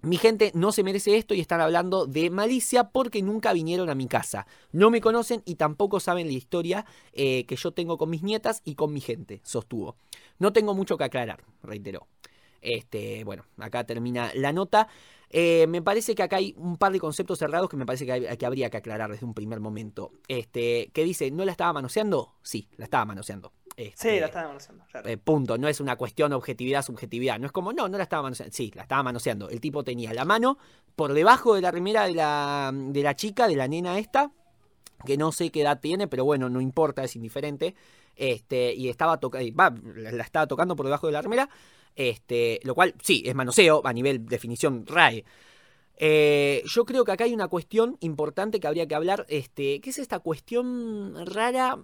Mi 0.00 0.16
gente 0.16 0.52
no 0.54 0.70
se 0.70 0.84
merece 0.84 1.16
esto 1.16 1.34
y 1.34 1.40
están 1.40 1.60
hablando 1.60 2.06
de 2.06 2.30
malicia 2.30 2.84
porque 2.84 3.20
nunca 3.20 3.52
vinieron 3.52 3.90
a 3.90 3.96
mi 3.96 4.06
casa. 4.06 4.46
No 4.70 4.90
me 4.90 5.00
conocen 5.00 5.42
y 5.44 5.56
tampoco 5.56 5.98
saben 5.98 6.28
la 6.28 6.34
historia 6.34 6.86
eh, 7.12 7.44
que 7.46 7.56
yo 7.56 7.72
tengo 7.72 7.98
con 7.98 8.08
mis 8.08 8.22
nietas 8.22 8.62
y 8.64 8.76
con 8.76 8.92
mi 8.92 9.00
gente, 9.00 9.40
sostuvo. 9.42 9.96
No 10.38 10.52
tengo 10.52 10.72
mucho 10.72 10.96
que 10.96 11.04
aclarar, 11.04 11.42
reiteró. 11.64 12.06
Este, 12.60 13.24
bueno, 13.24 13.44
acá 13.58 13.84
termina 13.84 14.30
la 14.34 14.52
nota. 14.52 14.88
Eh, 15.30 15.66
me 15.68 15.82
parece 15.82 16.14
que 16.14 16.22
acá 16.22 16.36
hay 16.36 16.54
un 16.56 16.78
par 16.78 16.90
de 16.92 17.00
conceptos 17.00 17.38
cerrados 17.38 17.68
que 17.68 17.76
me 17.76 17.84
parece 17.84 18.06
que, 18.06 18.12
hay- 18.12 18.36
que 18.36 18.46
habría 18.46 18.70
que 18.70 18.78
aclarar 18.78 19.10
desde 19.10 19.26
un 19.26 19.34
primer 19.34 19.60
momento. 19.60 20.10
Este, 20.26 20.90
que 20.94 21.04
dice, 21.04 21.30
¿no 21.30 21.44
la 21.44 21.52
estaba 21.52 21.72
manoseando? 21.74 22.34
Sí, 22.42 22.68
la 22.76 22.84
estaba 22.84 23.04
manoseando. 23.04 23.52
Este, 23.76 24.10
Sí, 24.14 24.20
la 24.20 24.26
estaba 24.26 24.48
manoseando, 24.48 24.84
claro. 24.90 25.08
eh, 25.08 25.16
punto, 25.18 25.56
no 25.56 25.68
es 25.68 25.80
una 25.80 25.94
cuestión 25.96 26.32
objetividad, 26.32 26.82
subjetividad. 26.82 27.38
No 27.38 27.46
es 27.46 27.52
como, 27.52 27.72
no, 27.72 27.88
no 27.88 27.96
la 27.96 28.02
estaba 28.04 28.22
manoseando. 28.24 28.52
Sí, 28.56 28.72
la 28.74 28.82
estaba 28.82 29.02
manoseando. 29.04 29.50
El 29.50 29.60
tipo 29.60 29.84
tenía 29.84 30.12
la 30.14 30.24
mano 30.24 30.58
por 30.96 31.12
debajo 31.12 31.54
de 31.54 31.60
la 31.60 31.70
remera 31.70 32.06
de 32.06 32.14
la, 32.14 32.72
de 32.74 33.02
la 33.02 33.14
chica, 33.14 33.46
de 33.46 33.54
la 33.54 33.68
nena 33.68 33.98
esta, 33.98 34.32
que 35.06 35.16
no 35.16 35.30
sé 35.30 35.50
qué 35.50 35.60
edad 35.60 35.78
tiene, 35.78 36.08
pero 36.08 36.24
bueno, 36.24 36.48
no 36.48 36.60
importa, 36.60 37.04
es 37.04 37.14
indiferente. 37.14 37.76
Este, 38.16 38.74
y 38.74 38.88
estaba 38.88 39.20
tocando, 39.20 39.46
la, 39.94 40.10
la 40.10 40.24
estaba 40.24 40.48
tocando 40.48 40.74
por 40.74 40.86
debajo 40.86 41.06
de 41.06 41.12
la 41.12 41.22
remera. 41.22 41.48
Este, 41.98 42.60
lo 42.62 42.76
cual, 42.76 42.94
sí, 43.02 43.24
es 43.26 43.34
manoseo 43.34 43.82
a 43.84 43.92
nivel 43.92 44.24
definición 44.24 44.86
RAE. 44.86 45.24
Eh, 45.96 46.62
yo 46.64 46.84
creo 46.84 47.04
que 47.04 47.10
acá 47.10 47.24
hay 47.24 47.34
una 47.34 47.48
cuestión 47.48 47.96
importante 47.98 48.60
que 48.60 48.68
habría 48.68 48.86
que 48.86 48.94
hablar, 48.94 49.26
este, 49.28 49.80
que 49.80 49.90
es 49.90 49.98
esta 49.98 50.20
cuestión 50.20 51.26
rara 51.26 51.76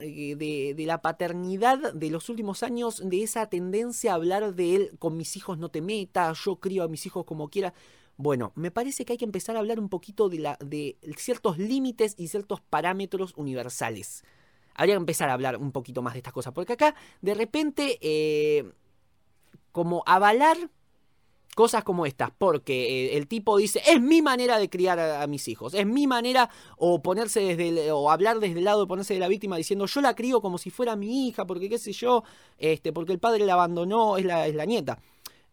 eh, 0.00 0.36
de, 0.36 0.84
la 0.86 1.02
paternidad 1.02 1.92
de 1.92 2.08
los 2.08 2.30
últimos 2.30 2.62
años, 2.62 3.02
de 3.06 3.22
esa 3.22 3.50
tendencia 3.50 4.12
a 4.12 4.14
hablar 4.14 4.54
de 4.54 4.74
él 4.74 4.90
con 4.98 5.18
mis 5.18 5.36
hijos 5.36 5.58
no 5.58 5.68
te 5.68 5.82
metas, 5.82 6.42
yo 6.42 6.56
crío 6.56 6.82
a 6.82 6.88
mis 6.88 7.04
hijos 7.04 7.26
como 7.26 7.50
quiera. 7.50 7.74
Bueno, 8.16 8.52
me 8.54 8.70
parece 8.70 9.04
que 9.04 9.12
hay 9.12 9.18
que 9.18 9.26
empezar 9.26 9.56
a 9.56 9.58
hablar 9.58 9.78
un 9.78 9.90
poquito 9.90 10.30
de 10.30 10.96
ciertos 11.18 11.58
límites 11.58 12.14
y 12.16 12.28
ciertos 12.28 12.62
parámetros 12.62 13.34
universales. 13.36 14.24
Habría 14.74 14.94
que 14.94 15.00
empezar 15.00 15.28
a 15.28 15.34
hablar 15.34 15.58
un 15.58 15.72
poquito 15.72 16.00
más 16.00 16.14
de 16.14 16.20
estas 16.20 16.32
cosas, 16.32 16.54
porque 16.54 16.72
acá 16.72 16.94
de 17.20 17.34
repente, 17.34 17.98
eh, 18.00 18.64
como 19.72 20.02
avalar 20.06 20.70
cosas 21.54 21.82
como 21.82 22.06
estas, 22.06 22.30
porque 22.38 23.06
eh, 23.14 23.16
el 23.16 23.26
tipo 23.26 23.56
dice, 23.56 23.82
es 23.86 24.00
mi 24.00 24.22
manera 24.22 24.58
de 24.58 24.70
criar 24.70 25.00
a, 25.00 25.26
mis 25.26 25.48
hijos, 25.48 25.74
es 25.74 25.86
mi 25.86 26.06
manera, 26.06 26.50
o 26.76 27.02
ponerse 27.02 27.40
desde, 27.40 27.68
el- 27.68 27.90
o 27.90 28.10
hablar 28.12 28.38
desde 28.38 28.58
el 28.58 28.64
lado 28.64 28.80
de 28.82 28.86
ponerse 28.86 29.14
de 29.14 29.20
la 29.20 29.26
víctima 29.28 29.56
diciendo, 29.56 29.86
yo 29.86 30.00
la 30.00 30.14
crío 30.14 30.40
como 30.40 30.58
si 30.58 30.70
fuera 30.70 30.94
mi 30.94 31.28
hija, 31.28 31.46
porque 31.46 31.68
qué 31.68 31.78
sé 31.78 31.92
yo, 31.92 32.22
este, 32.58 32.92
porque 32.92 33.12
el 33.12 33.18
padre 33.18 33.44
la 33.44 33.54
abandonó, 33.54 34.16
es 34.18 34.24
la, 34.24 34.46
es 34.46 34.54
la 34.54 34.66
nieta. 34.66 35.00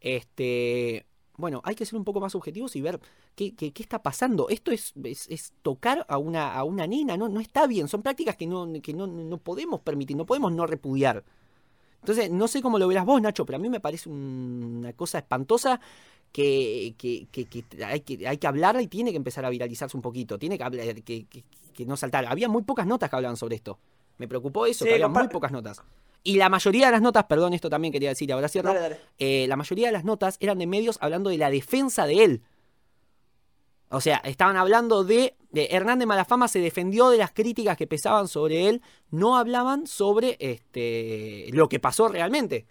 Este, 0.01 1.05
bueno, 1.37 1.61
hay 1.65 1.75
que 1.75 1.85
ser 1.85 1.97
un 1.97 2.05
poco 2.05 2.19
más 2.21 2.35
objetivos 2.35 2.75
y 2.75 2.81
ver 2.81 2.99
qué, 3.35 3.55
qué- 3.55 3.73
está 3.77 4.03
pasando. 4.03 4.49
Esto 4.49 4.71
es, 4.71 4.93
es, 5.03 5.27
es 5.29 5.53
tocar 5.63 6.05
a 6.07 6.17
una, 6.17 6.53
a 6.53 6.63
una 6.63 6.87
nena, 6.87 7.17
¿no? 7.17 7.29
no 7.29 7.39
está 7.39 7.67
bien, 7.67 7.87
son 7.87 8.03
prácticas 8.03 8.35
que, 8.37 8.47
no, 8.47 8.71
que 8.81 8.93
no, 8.93 9.07
no 9.07 9.37
podemos 9.39 9.81
permitir, 9.81 10.15
no 10.17 10.25
podemos 10.25 10.51
no 10.53 10.67
repudiar. 10.67 11.23
Entonces, 12.11 12.31
no 12.31 12.47
sé 12.47 12.61
cómo 12.61 12.77
lo 12.79 12.87
verás 12.87 13.05
vos, 13.05 13.21
Nacho, 13.21 13.45
pero 13.45 13.57
a 13.57 13.59
mí 13.59 13.69
me 13.69 13.79
parece 13.79 14.09
un- 14.09 14.75
una 14.79 14.93
cosa 14.93 15.17
espantosa 15.19 15.79
que, 16.31 16.95
que, 16.97 17.27
que- 17.31 17.45
que 17.45 17.63
hay 17.83 18.01
que 18.01 18.27
hay 18.27 18.37
que 18.37 18.47
hablarla 18.47 18.81
y 18.81 18.87
tiene 18.87 19.11
que 19.11 19.17
empezar 19.17 19.45
a 19.45 19.49
viralizarse 19.49 19.95
un 19.97 20.01
poquito. 20.01 20.37
Tiene 20.37 20.57
que, 20.57 20.63
hablar, 20.63 21.01
que, 21.03 21.25
no 21.85 21.97
saltar. 21.97 22.25
Había 22.25 22.47
muy 22.49 22.63
pocas 22.63 22.85
notas 22.87 23.09
que 23.09 23.15
hablaban 23.15 23.37
sobre 23.37 23.55
esto. 23.55 23.79
Me 24.17 24.27
preocupó 24.27 24.65
eso, 24.65 24.85
Sí, 24.85 24.89
que 24.89 24.93
había 24.95 25.07
muy 25.07 25.27
pocas 25.27 25.51
notas. 25.51 25.81
Y 26.23 26.37
la 26.37 26.49
mayoría 26.49 26.87
de 26.87 26.91
las 26.93 27.01
notas, 27.01 27.25
perdón, 27.25 27.53
esto 27.53 27.69
también 27.69 27.91
quería 27.91 28.09
decir, 28.09 28.31
ahora 28.33 28.47
dale. 28.49 28.97
eh, 29.19 29.45
la 29.47 29.55
mayoría 29.55 29.87
de 29.87 29.91
las 29.93 30.03
notas 30.03 30.37
eran 30.39 30.57
de 30.57 30.67
medios 30.67 30.97
hablando 31.01 31.29
de 31.29 31.37
la 31.37 31.49
defensa 31.49 32.05
de 32.07 32.23
él. 32.23 32.41
O 33.89 34.01
sea, 34.01 34.17
estaban 34.17 34.57
hablando 34.57 35.03
de, 35.03 35.35
de 35.51 35.67
Hernández 35.71 36.07
Malafama 36.07 36.47
se 36.47 36.59
defendió 36.59 37.09
de 37.09 37.17
las 37.17 37.31
críticas 37.31 37.77
que 37.77 37.87
pesaban 37.87 38.27
sobre 38.27 38.67
él, 38.67 38.81
no 39.11 39.37
hablaban 39.37 39.87
sobre 39.87 40.37
este 40.39 41.47
lo 41.51 41.69
que 41.69 41.79
pasó 41.79 42.07
realmente. 42.07 42.65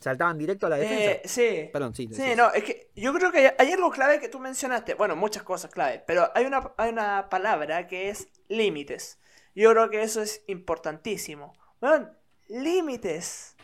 Saltaban 0.00 0.36
directo 0.36 0.66
a 0.66 0.70
la 0.70 0.76
defensa. 0.76 1.12
Eh, 1.12 1.22
sí. 1.24 1.70
Perdón, 1.72 1.94
sí. 1.94 2.08
Sí, 2.12 2.34
no, 2.36 2.52
es 2.52 2.62
que 2.62 2.90
yo 2.94 3.14
creo 3.14 3.32
que 3.32 3.38
hay, 3.38 3.50
hay 3.58 3.72
algo 3.72 3.90
clave 3.90 4.20
que 4.20 4.28
tú 4.28 4.38
mencionaste. 4.38 4.94
Bueno, 4.94 5.16
muchas 5.16 5.42
cosas 5.42 5.70
clave, 5.70 6.02
pero 6.06 6.30
hay 6.34 6.44
una, 6.44 6.74
hay 6.76 6.90
una 6.90 7.28
palabra 7.30 7.86
que 7.86 8.10
es 8.10 8.28
límites. 8.48 9.18
Yo 9.54 9.70
creo 9.70 9.88
que 9.88 10.02
eso 10.02 10.20
es 10.20 10.42
importantísimo. 10.46 11.54
Weón, 11.80 12.10
límites. 12.48 13.56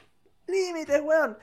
Límites, 0.47 1.03
weón. 1.03 1.37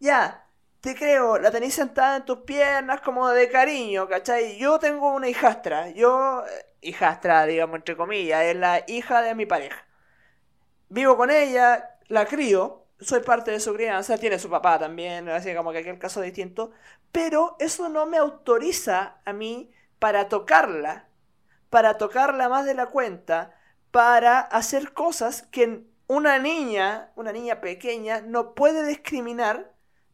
Ya, 0.00 0.41
te 0.82 0.96
creo, 0.96 1.38
la 1.38 1.52
tenés 1.52 1.74
sentada 1.74 2.16
en 2.16 2.24
tus 2.24 2.38
piernas 2.38 3.00
como 3.02 3.28
de 3.28 3.48
cariño, 3.48 4.08
¿cachai? 4.08 4.58
Yo 4.58 4.80
tengo 4.80 5.14
una 5.14 5.28
hijastra. 5.28 5.90
Yo, 5.90 6.44
eh, 6.44 6.66
hijastra, 6.80 7.46
digamos, 7.46 7.76
entre 7.76 7.96
comillas, 7.96 8.42
es 8.42 8.56
la 8.56 8.82
hija 8.88 9.22
de 9.22 9.36
mi 9.36 9.46
pareja. 9.46 9.86
Vivo 10.88 11.16
con 11.16 11.30
ella, 11.30 11.98
la 12.08 12.26
crío, 12.26 12.86
soy 13.00 13.20
parte 13.20 13.52
de 13.52 13.60
su 13.60 13.72
crianza, 13.74 14.18
tiene 14.18 14.40
su 14.40 14.50
papá 14.50 14.78
también, 14.78 15.28
así 15.28 15.54
como 15.54 15.70
que 15.72 15.78
aquel 15.78 15.98
caso 16.00 16.20
distinto, 16.20 16.72
pero 17.12 17.56
eso 17.60 17.88
no 17.88 18.06
me 18.06 18.18
autoriza 18.18 19.20
a 19.24 19.32
mí 19.32 19.70
para 20.00 20.28
tocarla, 20.28 21.06
para 21.70 21.96
tocarla 21.96 22.48
más 22.48 22.66
de 22.66 22.74
la 22.74 22.86
cuenta, 22.86 23.54
para 23.92 24.40
hacer 24.40 24.92
cosas 24.92 25.42
que 25.42 25.84
una 26.08 26.40
niña, 26.40 27.12
una 27.14 27.30
niña 27.32 27.60
pequeña, 27.60 28.20
no 28.20 28.54
puede 28.54 28.84
discriminar 28.84 29.72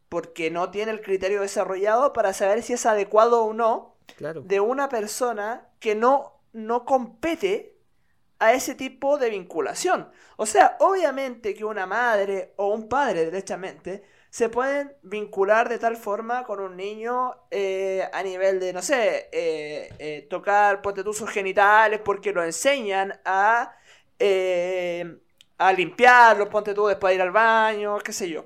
porque 0.09 0.49
no 0.51 0.71
tiene 0.71 0.91
el 0.91 1.01
criterio 1.01 1.41
desarrollado 1.41 2.13
para 2.13 2.33
saber 2.33 2.63
si 2.63 2.73
es 2.73 2.85
adecuado 2.85 3.43
o 3.45 3.53
no 3.53 3.95
Claro. 4.15 4.41
de 4.41 4.59
una 4.59 4.89
persona 4.89 5.69
que 5.79 5.95
no, 5.95 6.41
no 6.53 6.85
compete 6.85 7.77
a 8.39 8.53
ese 8.53 8.75
tipo 8.75 9.17
de 9.17 9.29
vinculación. 9.29 10.09
O 10.37 10.45
sea, 10.45 10.77
obviamente 10.79 11.53
que 11.53 11.65
una 11.65 11.85
madre 11.85 12.53
o 12.57 12.67
un 12.73 12.87
padre, 12.87 13.25
derechamente, 13.25 14.03
se 14.29 14.49
pueden 14.49 14.93
vincular 15.01 15.67
de 15.69 15.79
tal 15.79 15.97
forma 15.97 16.43
con 16.45 16.59
un 16.59 16.77
niño 16.77 17.33
eh, 17.51 18.07
a 18.13 18.23
nivel 18.23 18.59
de, 18.59 18.71
no 18.73 18.81
sé, 18.81 19.29
eh, 19.31 19.95
eh, 19.99 20.27
tocar, 20.29 20.81
ponte 20.81 21.03
tú, 21.03 21.13
sus 21.13 21.29
genitales 21.29 21.99
porque 22.03 22.31
lo 22.31 22.43
enseñan 22.43 23.19
a, 23.25 23.75
eh, 24.19 25.19
a 25.57 25.73
limpiarlos, 25.73 26.47
ponte 26.49 26.73
tú, 26.73 26.87
después 26.87 27.11
de 27.11 27.15
ir 27.15 27.21
al 27.21 27.31
baño, 27.31 27.97
qué 27.99 28.13
sé 28.13 28.29
yo. 28.29 28.45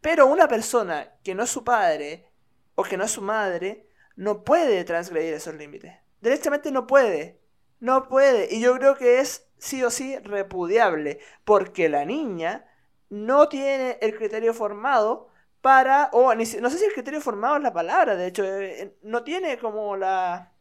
Pero 0.00 0.26
una 0.26 0.48
persona 0.48 1.12
que 1.24 1.34
no 1.34 1.42
es 1.44 1.50
su 1.50 1.64
padre 1.64 2.30
o 2.74 2.84
que 2.84 2.96
no 2.96 3.04
es 3.04 3.10
su 3.10 3.22
madre, 3.22 3.86
no 4.16 4.44
puede 4.44 4.84
transgredir 4.84 5.34
esos 5.34 5.54
límites. 5.54 5.94
Directamente 6.20 6.70
no 6.70 6.86
puede. 6.86 7.40
No 7.80 8.08
puede. 8.08 8.48
Y 8.54 8.60
yo 8.60 8.74
creo 8.76 8.96
que 8.96 9.20
es 9.20 9.46
sí 9.58 9.82
o 9.82 9.90
sí 9.90 10.16
repudiable. 10.18 11.20
Porque 11.44 11.88
la 11.88 12.04
niña 12.04 12.66
no 13.08 13.48
tiene 13.48 13.98
el 14.00 14.16
criterio 14.16 14.54
formado 14.54 15.28
para. 15.60 16.10
O 16.12 16.34
no 16.34 16.44
sé 16.44 16.78
si 16.78 16.84
el 16.84 16.92
criterio 16.92 17.20
formado 17.20 17.56
es 17.56 17.62
la 17.62 17.72
palabra. 17.72 18.16
De 18.16 18.26
hecho, 18.28 18.44
eh, 18.44 18.96
no 19.02 19.22
tiene 19.24 19.58
como 19.58 19.96
la. 19.96 20.52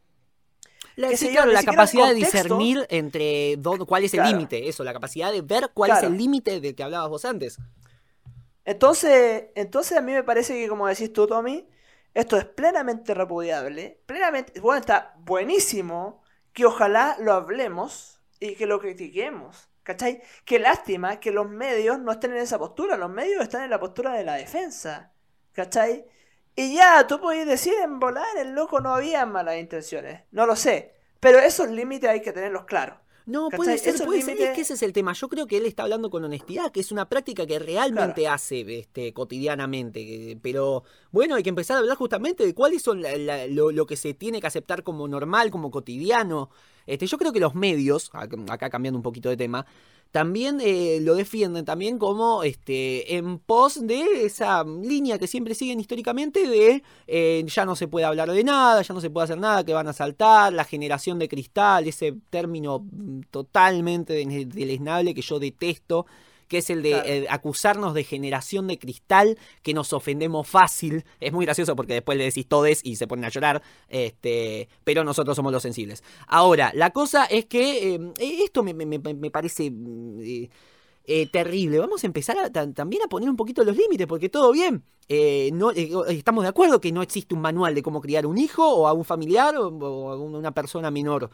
La, 0.95 1.15
sí, 1.15 1.31
yo, 1.31 1.41
capacidad 1.63 2.07
de 2.07 2.15
discernir 2.15 2.88
entre 2.89 3.55
dónde- 3.57 3.85
cuál 3.85 4.03
es 4.03 4.13
el 4.15 4.19
Claro. 4.21 4.31
límite, 4.35 4.67
eso, 4.67 4.83
la 4.83 4.93
capacidad 4.93 5.31
de 5.31 5.43
ver 5.43 5.69
cuál 5.71 5.91
es 5.91 6.01
el 6.01 6.17
límite 6.17 6.59
del 6.59 6.73
que 6.73 6.81
hablabas 6.81 7.09
vos 7.09 7.23
antes. 7.25 7.59
Entonces, 8.68 9.45
entonces 9.55 9.97
a 9.97 10.01
mí 10.01 10.11
me 10.11 10.24
parece 10.24 10.53
que, 10.53 10.68
como 10.68 10.88
decís 10.88 11.13
tú, 11.13 11.26
Tommy, 11.26 11.70
esto 12.13 12.36
es 12.36 12.43
plenamente 12.43 13.13
repudiable. 13.13 14.01
Plenamente. 14.05 14.59
Bueno, 14.59 14.82
está 14.82 15.15
buenísimo 15.20 16.22
que 16.51 16.65
ojalá 16.65 17.15
lo 17.18 17.32
hablemos 17.32 18.22
y 18.41 18.55
que 18.55 18.65
lo 18.65 18.82
critiquemos. 18.82 19.70
¿Cachai? 19.84 20.22
Qué 20.43 20.59
lástima 20.59 21.22
que 21.22 21.32
los 21.32 21.49
medios 21.49 21.97
no 21.99 22.11
estén 22.11 22.32
en 22.32 22.39
esa 22.39 22.59
postura. 22.59 22.97
Los 22.97 23.09
medios 23.09 23.41
están 23.41 23.63
en 23.63 23.70
la 23.70 23.80
postura 23.80 24.11
de 24.15 24.26
la 24.26 24.34
defensa. 24.34 25.13
¿Cachai? 25.53 26.05
Y 26.53 26.76
ya, 26.76 27.07
tú 27.07 27.22
podés 27.22 27.47
decir 27.47 27.74
en 27.82 28.01
volar, 28.01 28.38
el 28.38 28.53
loco 28.53 28.82
no 28.82 28.93
había 28.93 29.26
malas 29.26 29.55
intenciones. 29.55 30.24
No 30.32 30.45
lo 30.45 30.57
sé. 30.57 30.93
Pero 31.22 31.39
esos 31.39 31.70
límites 31.70 32.09
hay 32.09 32.22
que 32.22 32.34
tenerlos 32.34 32.65
claros. 32.65 32.99
No, 33.28 33.49
¿Cachai? 33.49 33.57
puede 33.57 33.78
ser, 33.78 33.93
Esos 33.95 34.05
puede 34.07 34.21
ser. 34.23 34.39
Es 34.41 34.55
que 34.55 34.61
ese 34.61 34.73
es 34.73 34.82
el 34.84 34.93
tema. 34.93 35.13
Yo 35.13 35.28
creo 35.28 35.45
que 35.45 35.57
él 35.57 35.65
está 35.65 35.84
hablando 35.84 36.09
con 36.09 36.23
honestidad, 36.23 36.71
que 36.71 36.80
es 36.80 36.91
una 36.91 37.07
práctica 37.09 37.45
que 37.45 37.59
realmente 37.59 38.28
hace 38.28 38.80
este, 38.80 39.13
cotidianamente. 39.13 40.38
Pero 40.41 40.84
bueno, 41.11 41.36
hay 41.36 41.43
que 41.43 41.49
empezar 41.49 41.75
a 41.78 41.80
hablar 41.82 41.97
justamente 41.97 42.45
de 42.45 42.53
cuáles 42.53 42.82
son 42.82 43.01
la- 43.01 43.17
la- 43.17 43.47
lo, 43.47 43.71
lo 43.71 43.86
que 43.86 43.95
se 43.97 44.13
tiene 44.13 44.39
que 44.41 44.47
aceptar 44.47 44.84
como 44.84 45.07
normal, 45.07 45.51
como 45.51 45.71
cotidiano. 45.71 46.49
Este, 46.86 47.05
yo 47.05 47.17
creo 47.17 47.34
que 47.34 47.39
los 47.39 47.53
medios, 47.53 48.11
ac- 48.13 48.49
acá 48.49 48.69
cambiando 48.69 48.97
un 48.97 49.03
poquito 49.03 49.30
de 49.30 49.38
tema, 49.38 49.65
también 50.12 50.60
eh, 50.62 50.99
lo 51.01 51.16
defienden 51.16 51.66
también 51.66 51.97
como 51.97 52.43
este 52.43 53.16
en 53.16 53.39
pos 53.39 53.86
de 53.86 54.26
esa 54.26 54.64
línea 54.64 55.18
que 55.20 55.28
siempre 55.28 55.53
siguen 55.55 55.80
históricamente 55.80 56.47
de 56.47 56.84
eh, 57.08 57.43
ya 57.47 57.66
no 57.66 57.76
se 57.76 57.88
puede 57.88 58.05
hablar 58.05 58.32
de 58.32 58.43
nada, 58.43 58.82
ya 58.82 58.93
no 58.93 59.01
se 59.01 59.10
puede 59.10 59.26
hacer 59.26 59.38
nada, 59.39 59.64
que 59.64 59.74
van 59.74 59.88
a 59.88 59.93
saltar, 59.93 60.53
la 60.53 60.64
generación 60.64 61.20
de 61.20 61.28
cristal, 61.30 61.88
ese 61.88 62.14
término 62.30 62.80
mm, 62.80 63.22
totalmente 63.32 64.14
de- 64.14 64.45
deleznable 64.45 65.14
que 65.14 65.22
yo 65.22 65.39
detesto, 65.39 66.05
que 66.47 66.59
es 66.59 66.69
el 66.69 66.81
de 66.83 66.89
Claro. 66.91 67.07
eh, 67.07 67.27
acusarnos 67.29 67.93
de 67.93 68.03
generación 68.03 68.67
de 68.67 68.79
cristal, 68.79 69.37
que 69.63 69.73
nos 69.73 69.93
ofendemos 69.93 70.47
fácil. 70.47 71.03
Es 71.19 71.33
muy 71.33 71.45
gracioso 71.45 71.75
porque 71.75 71.93
después 71.93 72.17
le 72.17 72.23
decís 72.25 72.47
todes 72.47 72.81
y 72.83 72.95
se 72.95 73.07
ponen 73.07 73.25
a 73.25 73.29
llorar, 73.29 73.61
este, 73.89 74.69
pero 74.83 75.03
nosotros 75.03 75.35
somos 75.35 75.51
los 75.51 75.63
sensibles. 75.63 76.03
Ahora, 76.27 76.71
la 76.73 76.91
cosa 76.91 77.25
es 77.25 77.45
que 77.45 77.95
eh, 77.95 78.13
esto 78.43 78.63
me, 78.63 78.73
me- 78.73 78.85
me- 78.99 79.31
parece... 79.31 79.69
mm, 79.71 80.19
eh, 80.21 80.49
eh, 81.09 81.25
terrible. 81.31 81.79
Vamos 81.79 82.03
a 82.03 82.07
empezar 82.07 82.37
a, 82.37 82.49
también 82.51 83.01
a 83.01 83.07
poner 83.07 83.29
un 83.29 83.37
poquito 83.37 83.63
los 83.63 83.77
límites, 83.77 84.05
porque 84.07 84.27
todo 84.27 84.51
bien. 84.51 84.83
Eh, 85.07 85.51
no, 85.53 85.71
eh, 85.71 85.89
estamos 86.09 86.43
de 86.43 86.49
acuerdo 86.49 86.81
que 86.81 86.91
no 86.91 87.01
existe 87.01 87.33
un 87.33 87.39
manual 87.39 87.73
de 87.73 87.81
cómo 87.81 88.01
criar 88.01 88.25
un 88.25 88.37
hijo 88.37 88.67
o 88.67 88.87
a 88.89 88.91
un 88.91 89.05
familiar 89.05 89.55
o, 89.55 89.67
o 89.69 90.11
a 90.11 90.17
una 90.17 90.51
persona 90.51 90.91
menor. 90.91 91.29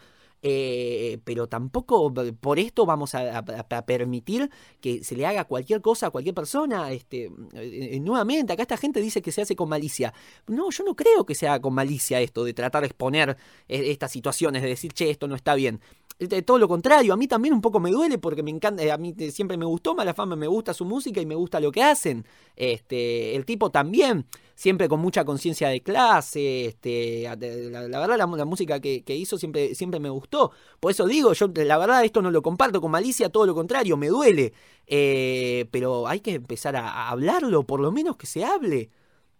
Eh, 0.46 1.20
pero 1.24 1.48
tampoco 1.48 2.14
por 2.42 2.60
esto 2.60 2.86
vamos 2.86 3.16
a, 3.16 3.44
permitir 3.86 4.50
que 4.82 5.02
se 5.02 5.16
le 5.16 5.26
haga 5.26 5.46
cualquier 5.46 5.82
cosa 5.82 6.08
a 6.08 6.10
cualquier 6.10 6.36
persona. 6.36 6.92
Este, 6.92 7.26
eh, 7.54 7.90
eh, 7.94 8.00
nuevamente, 8.02 8.52
acá 8.52 8.64
esta 8.64 8.76
gente 8.76 9.00
dice 9.00 9.22
que 9.22 9.32
se 9.32 9.42
hace 9.42 9.56
con 9.56 9.70
malicia. 9.70 10.14
No, 10.48 10.70
yo 10.70 10.84
no 10.84 10.96
creo 10.96 11.26
que 11.26 11.34
se 11.34 11.48
haga 11.48 11.62
con 11.62 11.74
malicia 11.74 12.20
esto 12.20 12.44
de 12.44 12.54
tratar 12.54 12.82
de 12.82 12.88
exponer 12.88 13.38
eh, 13.70 13.92
estas 13.92 14.12
situaciones, 14.12 14.62
de 14.62 14.68
decir, 14.68 14.92
che, 14.94 15.10
esto 15.10 15.30
no 15.30 15.36
está 15.36 15.56
bien. 15.56 15.80
Eh, 16.20 16.42
Todo 16.42 16.58
lo 16.58 16.68
contrario, 16.68 17.14
a 17.14 17.18
mí 17.18 17.28
también 17.28 17.54
un 17.54 17.62
poco 17.62 17.80
me 17.80 17.92
duele 17.92 18.18
porque 18.18 18.44
me 18.44 18.52
encanta, 18.52 18.84
eh, 18.84 18.92
a 18.92 18.98
mí 18.98 19.14
eh, 19.18 19.32
siempre 19.32 19.58
me 19.58 19.66
gustó 19.66 19.96
Malafama, 19.96 20.36
me 20.36 20.48
gusta 20.48 20.74
su 20.74 20.86
música 20.86 21.22
y 21.22 21.26
me 21.26 21.36
gusta 21.36 21.60
lo 21.60 21.72
que 21.72 21.84
hacen. 21.84 22.26
Este, 22.56 23.36
el 23.36 23.46
tipo 23.46 23.72
también, 23.72 24.26
siempre 24.56 24.88
con 24.88 25.00
mucha 25.00 25.26
conciencia 25.26 25.70
de 25.70 25.82
clase, 25.82 26.66
este, 26.66 27.24
la, 27.24 27.88
la 27.88 28.00
verdad 28.00 28.18
la, 28.18 28.46
música 28.46 28.80
que, 28.80 29.04
hizo 29.08 29.38
siempre, 29.38 29.76
siempre 29.76 30.00
me 30.00 30.10
gustó. 30.10 30.52
Por 30.80 30.92
eso 30.92 31.06
digo, 31.08 31.34
yo 31.34 31.48
la 31.56 31.78
verdad 31.78 32.04
esto 32.04 32.22
no 32.22 32.32
lo 32.32 32.42
comparto 32.42 32.82
con 32.82 32.92
malicia, 32.92 33.30
todo 33.30 33.46
lo 33.46 33.56
contrario, 33.56 33.98
me 33.98 34.08
duele. 34.08 34.54
Pero 34.86 36.08
hay 36.08 36.20
que 36.20 36.36
empezar 36.36 36.76
a, 36.76 37.10
hablarlo, 37.10 37.64
por 37.64 37.80
lo 37.80 37.92
menos 37.92 38.18
que 38.18 38.28
se 38.28 38.46
hable. 38.46 38.90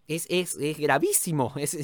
Es, 0.06 0.26
es, 0.28 0.56
es 0.56 0.78
gravísimo, 0.78 1.52
es 1.56 1.78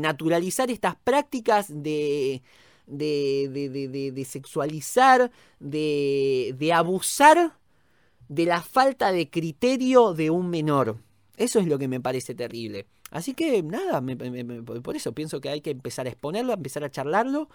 naturalizar 0.00 0.70
estas 0.70 0.96
prácticas 0.96 1.66
de, 1.68 2.42
de, 2.86 3.48
de, 3.50 4.12
de- 4.12 4.24
sexualizar, 4.24 5.30
de, 5.60 6.54
de 6.58 6.72
abusar 6.72 7.58
de 8.28 8.46
la 8.46 8.62
falta 8.62 9.12
de 9.12 9.30
criterio 9.30 10.14
de 10.14 10.30
un 10.30 10.48
menor. 10.50 10.98
Eso 11.36 11.58
es 11.60 11.66
lo 11.66 11.78
que 11.78 11.88
me 11.88 12.00
parece 12.00 12.34
terrible. 12.34 12.86
Así 13.10 13.34
que 13.34 13.62
nada, 13.62 14.00
me- 14.00 14.16
me- 14.16 14.44
me- 14.44 14.62
por 14.62 14.96
eso 14.96 15.12
pienso 15.12 15.40
que 15.40 15.50
hay 15.50 15.60
que 15.60 15.70
empezar 15.70 16.06
a 16.06 16.10
exponerlo, 16.10 16.52
a 16.52 16.56
empezar 16.56 16.84
a 16.84 16.90
charlarlo 16.90 17.48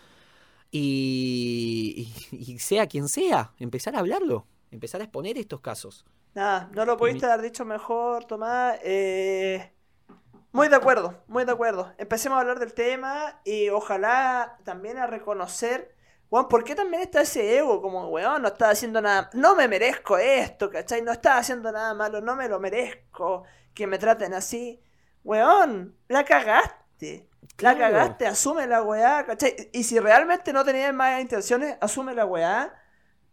y, 0.71 2.11
y- 2.31 2.53
y 2.53 2.59
sea 2.59 2.87
quien 2.87 3.07
sea, 3.07 3.53
empezar 3.59 3.95
a 3.95 3.99
hablarlo, 3.99 4.45
empezar 4.71 5.01
a 5.01 5.05
exponer 5.05 5.37
estos 5.37 5.61
casos. 5.61 6.05
Nada, 6.35 6.69
no 6.75 6.85
lo 6.85 6.97
pudiste 6.97 7.25
haber 7.25 7.41
dicho 7.41 7.65
mejor, 7.65 8.25
Tomás. 8.25 8.77
Eh, 8.83 9.71
muy 10.57 10.69
de 10.69 10.75
acuerdo, 10.75 11.23
muy 11.27 11.45
de 11.45 11.51
acuerdo. 11.51 11.93
Empecemos 11.99 12.35
a 12.35 12.41
hablar 12.41 12.57
del 12.57 12.73
tema 12.73 13.39
y 13.43 13.69
ojalá 13.69 14.57
también 14.63 14.97
a 14.97 15.05
reconocer, 15.05 15.95
weón, 16.31 16.47
¿por 16.47 16.63
qué 16.63 16.73
también 16.73 17.03
está 17.03 17.21
ese 17.21 17.59
ego? 17.59 17.79
Como, 17.79 18.07
weón, 18.07 18.41
no 18.41 18.47
estaba 18.47 18.71
haciendo 18.71 18.99
nada, 18.99 19.29
no 19.33 19.55
me 19.55 19.67
merezco 19.67 20.17
esto, 20.17 20.71
¿cachai? 20.71 21.03
No 21.03 21.11
estaba 21.11 21.37
haciendo 21.37 21.71
nada 21.71 21.93
malo, 21.93 22.21
no 22.21 22.35
me 22.35 22.49
lo 22.49 22.59
merezco, 22.59 23.43
que 23.75 23.85
me 23.85 23.99
traten 23.99 24.33
así. 24.33 24.81
Weón, 25.23 25.95
la 26.07 26.25
cagaste. 26.25 27.29
La 27.59 27.77
cagaste, 27.77 28.25
asume 28.25 28.65
la 28.65 28.81
weá, 28.81 29.27
¿cachai? 29.27 29.69
Y 29.73 29.83
si 29.83 29.99
realmente 29.99 30.53
no 30.53 30.65
tenías 30.65 30.91
malas 30.91 31.21
intenciones, 31.21 31.77
asume 31.81 32.15
la 32.15 32.25
weá. 32.25 32.73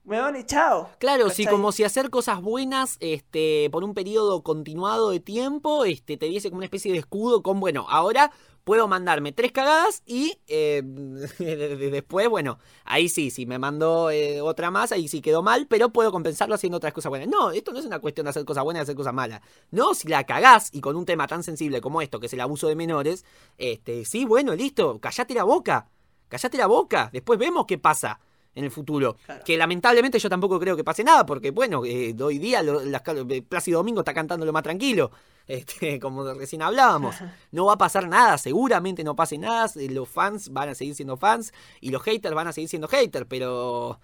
Weón, 0.04 0.36
y 0.36 0.44
chao. 0.44 0.90
Claro, 0.98 1.30
sí, 1.30 1.44
¿cachai? 1.44 1.56
como 1.56 1.72
si 1.72 1.82
hacer 1.82 2.10
cosas 2.10 2.42
buenas 2.42 2.98
este, 3.00 3.70
por 3.70 3.84
un 3.84 3.94
periodo 3.94 4.42
continuado 4.42 5.10
de 5.10 5.18
tiempo 5.18 5.86
este, 5.86 6.18
te 6.18 6.26
diese 6.26 6.50
como 6.50 6.58
una 6.58 6.66
especie 6.66 6.92
de 6.92 6.98
escudo 6.98 7.42
con, 7.42 7.58
bueno, 7.58 7.86
ahora 7.88 8.30
puedo 8.64 8.86
mandarme 8.86 9.32
tres 9.32 9.52
cagadas 9.52 10.02
y 10.04 10.38
eh, 10.46 10.82
después, 11.90 12.28
bueno, 12.28 12.58
ahí 12.84 13.08
sí, 13.08 13.30
si 13.30 13.46
me 13.46 13.58
mandó 13.58 14.10
eh, 14.10 14.42
otra 14.42 14.70
más, 14.70 14.92
ahí 14.92 15.08
sí 15.08 15.22
quedó 15.22 15.42
mal, 15.42 15.66
pero 15.68 15.88
puedo 15.88 16.12
compensarlo 16.12 16.54
haciendo 16.54 16.76
otras 16.76 16.92
cosas 16.92 17.08
buenas. 17.08 17.28
No, 17.28 17.50
esto 17.50 17.72
no 17.72 17.78
es 17.78 17.86
una 17.86 17.98
cuestión 17.98 18.24
de 18.24 18.30
hacer 18.30 18.44
cosas 18.44 18.62
buenas 18.62 18.82
y 18.82 18.82
hacer 18.82 18.96
cosas 18.96 19.14
malas. 19.14 19.40
No, 19.70 19.94
si 19.94 20.08
la 20.08 20.24
cagás 20.24 20.68
y 20.70 20.82
con 20.82 20.96
un 20.96 21.06
tema 21.06 21.26
tan 21.26 21.42
sensible 21.42 21.80
como 21.80 22.02
esto, 22.02 22.20
que 22.20 22.26
es 22.26 22.32
el 22.34 22.42
abuso 22.42 22.68
de 22.68 22.76
menores, 22.76 23.24
este, 23.56 24.04
sí, 24.04 24.26
bueno, 24.26 24.54
listo, 24.54 24.98
callate 24.98 25.32
la 25.32 25.44
boca, 25.44 25.88
callate 26.28 26.58
la 26.58 26.66
boca, 26.66 27.08
después 27.10 27.38
vemos 27.38 27.64
qué 27.66 27.78
pasa 27.78 28.20
en 28.54 28.64
el 28.64 28.70
futuro. 28.70 29.16
Claro. 29.26 29.42
Que 29.44 29.56
lamentablemente 29.56 30.18
yo 30.18 30.28
tampoco 30.28 30.58
creo 30.60 30.76
que 30.76 30.84
pase 30.84 31.02
nada, 31.04 31.26
porque 31.26 31.50
bueno, 31.50 31.84
eh, 31.84 32.14
hoy 32.20 32.38
día 32.38 32.62
lo- 32.62 32.84
las 32.84 33.02
eh, 33.06 33.42
Plácido 33.42 33.78
Domingo 33.78 34.00
está 34.00 34.14
cantando 34.14 34.46
lo 34.46 34.52
más 34.52 34.62
tranquilo, 34.62 35.10
este, 35.46 35.98
como 36.00 36.24
recién 36.34 36.62
hablábamos. 36.62 37.16
No 37.52 37.66
va 37.66 37.74
a 37.74 37.78
pasar 37.78 38.08
nada, 38.08 38.38
seguramente 38.38 39.02
no 39.04 39.16
pase 39.16 39.38
nada, 39.38 39.70
eh, 39.76 39.88
los 39.90 40.08
fans 40.08 40.50
van 40.52 40.68
a 40.70 40.74
seguir 40.74 40.94
siendo 40.94 41.16
fans 41.16 41.52
y 41.80 41.90
los 41.90 42.02
haters 42.02 42.34
van 42.34 42.48
a 42.48 42.52
seguir 42.52 42.68
siendo 42.68 42.88
haters, 42.88 43.26
pero 43.28 43.98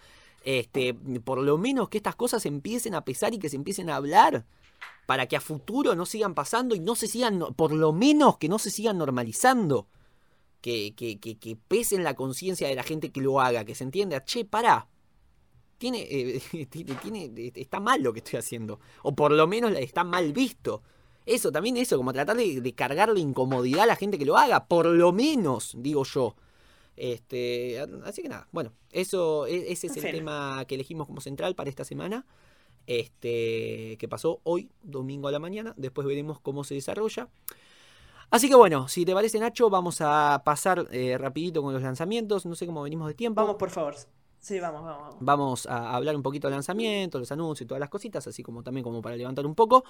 este, 0.45 0.95
por 1.25 1.39
lo 1.39 1.59
menos 1.59 1.89
que 1.89 1.99
estas 1.99 2.17
cosas 2.17 2.45
empiecen 2.47 2.95
a 2.95 3.05
pesar 3.05 3.35
y 3.35 3.39
que 3.39 3.49
se 3.49 3.57
empiecen 3.57 3.91
a 3.91 3.97
hablar. 3.97 4.45
Para 5.07 5.27
que 5.27 5.37
a 5.37 5.41
futuro 5.41 5.95
no 5.97 6.07
sigan 6.07 6.35
pasando 6.35 6.75
y 6.77 6.79
no 6.81 6.95
se 6.95 7.09
sigan, 7.09 7.41
por 7.57 7.73
lo 7.73 7.93
menos 7.93 8.39
que 8.39 8.49
no 8.49 8.59
se 8.61 8.71
sigan 8.71 8.97
normalizando 8.97 9.87
que, 10.61 10.95
que, 10.95 11.19
que, 11.19 11.39
que 11.39 11.57
pese 11.57 11.97
en 11.97 12.05
la 12.05 12.15
conciencia 12.15 12.69
de 12.69 12.75
la 12.75 12.83
gente 12.83 13.11
que 13.11 13.21
lo 13.21 13.41
haga, 13.41 13.65
que 13.65 13.75
se 13.75 13.85
entienda, 13.85 14.25
che, 14.25 14.45
pará. 14.45 14.89
Tiene, 15.79 16.07
eh, 16.11 16.41
tiene, 16.71 16.95
tiene- 16.97 17.53
está 17.55 17.81
mal 17.81 18.03
lo 18.03 18.13
que 18.13 18.19
estoy 18.21 18.39
haciendo. 18.39 18.81
O 19.03 19.15
por 19.15 19.33
lo 19.33 19.47
menos 19.47 19.73
está 19.79 20.05
mal 20.05 20.33
visto. 20.33 20.83
Eso, 21.27 21.51
también 21.53 21.77
eso, 21.77 21.97
como 21.97 22.13
tratar 22.13 22.37
de, 22.37 22.61
de 22.61 22.73
cargarle 22.75 23.21
incomodidad 23.21 23.85
a 23.85 23.87
la 23.87 23.97
gente 23.97 24.19
que 24.19 24.25
lo 24.27 24.37
haga. 24.37 24.67
Por 24.67 24.87
lo 24.87 25.13
menos, 25.13 25.75
digo 25.79 26.05
yo. 26.05 26.35
Este, 26.97 27.81
así 28.05 28.21
que 28.21 28.29
nada, 28.29 28.47
bueno, 28.53 28.73
eso, 28.93 29.47
e- 29.47 29.73
ese 29.73 29.87
es 29.87 29.97
el 29.97 30.03
tema 30.13 30.65
que 30.69 30.75
elegimos 30.75 31.07
como 31.07 31.21
central 31.23 31.55
para 31.55 31.71
esta 31.71 31.85
semana. 31.85 32.27
Este, 32.87 33.97
que 33.99 34.09
pasó 34.09 34.41
hoy, 34.43 34.69
domingo 34.83 35.29
a 35.29 35.33
la 35.33 35.39
mañana. 35.39 35.75
Después 35.77 36.07
veremos 36.07 36.41
cómo 36.41 36.65
se 36.65 36.75
desarrolla. 36.75 37.29
Así 38.31 38.49
que 38.49 38.55
bueno, 38.55 38.87
si 38.87 39.05
te 39.05 39.13
parece 39.13 39.41
Nacho, 39.41 39.71
vamos 39.71 40.01
a 40.01 40.43
pasar 40.45 40.87
eh, 40.93 41.19
rapidito 41.19 41.63
con 41.63 41.73
los 41.73 41.83
lanzamientos. 41.83 42.47
No 42.47 42.55
sé 42.55 42.67
cómo 42.67 42.83
venimos 42.83 43.09
de 43.09 43.15
tiempo. 43.15 43.41
Vamos, 43.41 43.57
por 43.57 43.71
favor. 43.71 43.97
Sí, 44.39 44.59
vamos, 44.59 44.83
vamos, 44.83 45.01
vamos. 45.01 45.17
Vamos 45.21 45.67
a 45.67 45.95
hablar 45.95 46.17
un 46.17 46.23
poquito 46.23 46.49
de 46.49 46.55
lanzamientos, 46.55 47.21
los 47.21 47.31
anuncios 47.31 47.67
y 47.67 47.69
todas 47.69 47.81
las 47.81 47.91
cositas, 47.91 48.27
así 48.27 48.43
como 48.43 48.63
también 48.63 48.85
como 48.85 49.03
para 49.03 49.17
levantar 49.17 49.45
un 49.45 49.55
poco. 49.55 49.85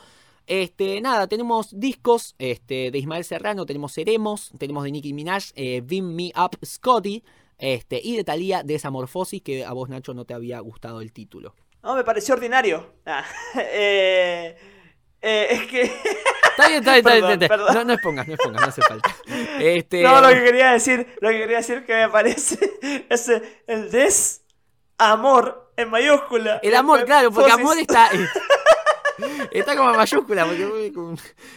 Este, 0.47 1.01
nada, 1.01 1.29
tenemos 1.29 1.79
discos 1.79 2.35
este, 2.39 2.91
de 2.91 2.99
Ismael 2.99 3.25
Serrano, 3.25 3.65
tenemos 3.65 3.93
Seremos, 3.93 4.51
tenemos 4.59 4.83
de 4.83 4.91
Nicki 4.91 5.13
Minaj, 5.13 5.53
eh, 5.55 5.83
Beam 5.85 6.17
Me 6.17 6.33
Up 6.37 6.59
Scotty, 6.65 7.23
este, 7.59 8.01
y 8.03 8.17
de 8.17 8.25
Thalía 8.25 8.65
Desamorfosis, 8.65 9.41
que 9.43 9.65
a 9.65 9.73
vos 9.73 9.89
Nacho 9.89 10.15
no 10.15 10.25
te 10.25 10.35
había 10.35 10.59
gustado 10.59 11.01
el 11.01 11.13
título. 11.13 11.55
No, 11.85 11.95
me 11.95 12.03
pareció 12.03 12.35
ordinario. 12.35 12.95
Ah, 13.07 13.25
eh, 13.55 14.57
eh, 15.23 15.49
es 15.51 15.67
que. 15.67 15.83
Está 16.51 16.69
bien, 16.69 16.81
está 16.81 16.93
bien, 16.93 17.07
está 17.07 17.13
bien, 17.15 17.23
Perdón, 17.23 17.31
está 17.33 17.37
bien. 17.39 17.49
perdón. 17.49 17.75
No, 17.75 17.85
no 17.85 17.93
expongas, 17.95 18.29
no 18.29 18.35
expongas, 18.35 18.63
no 18.63 18.69
hace 18.69 18.83
falta. 18.83 19.17
Este, 19.61 20.03
No, 20.03 20.21
lo 20.21 20.29
que 20.29 20.43
quería 20.45 20.73
decir, 20.73 21.17
lo 21.21 21.31
que 21.31 21.39
quería 21.39 21.57
decir 21.59 21.87
que 21.87 21.95
me 21.95 22.09
parece 22.11 22.59
es 23.09 23.33
el 23.67 23.91
desamor 23.91 25.73
en 25.77 25.89
mayúscula. 25.91 26.61
El 26.63 26.75
amor, 26.75 27.05
claro, 27.07 27.31
porque 27.31 27.51
amor 27.51 27.79
está. 27.79 28.11
Está 29.51 29.77
como 29.77 29.93
mayúscula. 29.95 30.47
Porque, 30.47 30.93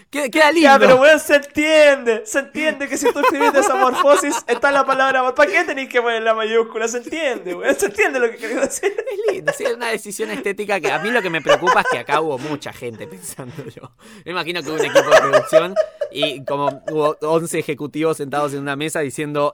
queda, 0.09 0.29
queda 0.29 0.51
lindo. 0.51 0.69
Ya, 0.69 0.79
pero 0.79 0.95
weón, 0.97 1.19
se 1.19 1.35
entiende. 1.35 2.23
Se 2.25 2.39
entiende 2.39 2.87
que 2.87 2.97
si 2.97 3.11
tú 3.11 3.19
escribís 3.19 3.53
desamorfosis 3.53 4.43
está 4.47 4.71
la 4.71 4.85
palabra 4.85 5.19
amor. 5.19 5.35
¿Para 5.35 5.51
qué 5.51 5.63
tenéis 5.63 5.89
que 5.89 6.01
poner 6.01 6.21
la 6.21 6.33
mayúscula? 6.33 6.87
Se 6.87 6.97
entiende, 6.97 7.55
weón. 7.55 7.75
Se 7.75 7.87
entiende 7.87 8.19
lo 8.19 8.29
que 8.31 8.37
quería 8.37 8.61
decir. 8.61 8.93
Es 8.93 9.33
lindo, 9.33 9.51
sí, 9.55 9.63
es 9.63 9.75
una 9.75 9.89
decisión 9.89 10.31
estética 10.31 10.79
que 10.79 10.91
a 10.91 10.99
mí 10.99 11.11
lo 11.11 11.21
que 11.21 11.29
me 11.29 11.41
preocupa 11.41 11.81
es 11.81 11.87
que 11.91 11.99
acá 11.99 12.21
hubo 12.21 12.37
mucha 12.37 12.73
gente 12.73 13.07
pensándolo. 13.07 13.95
Me 14.25 14.31
imagino 14.31 14.61
que 14.61 14.69
hubo 14.69 14.75
un 14.75 14.85
equipo 14.85 15.09
de 15.09 15.19
producción 15.19 15.75
y 16.11 16.43
como 16.45 16.83
hubo 16.91 17.17
11 17.21 17.59
ejecutivos 17.59 18.17
sentados 18.17 18.53
en 18.53 18.59
una 18.59 18.75
mesa 18.75 18.99
diciendo 18.99 19.53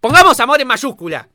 ¡Pongamos 0.00 0.40
amor 0.40 0.60
en 0.60 0.66
mayúscula! 0.66 1.28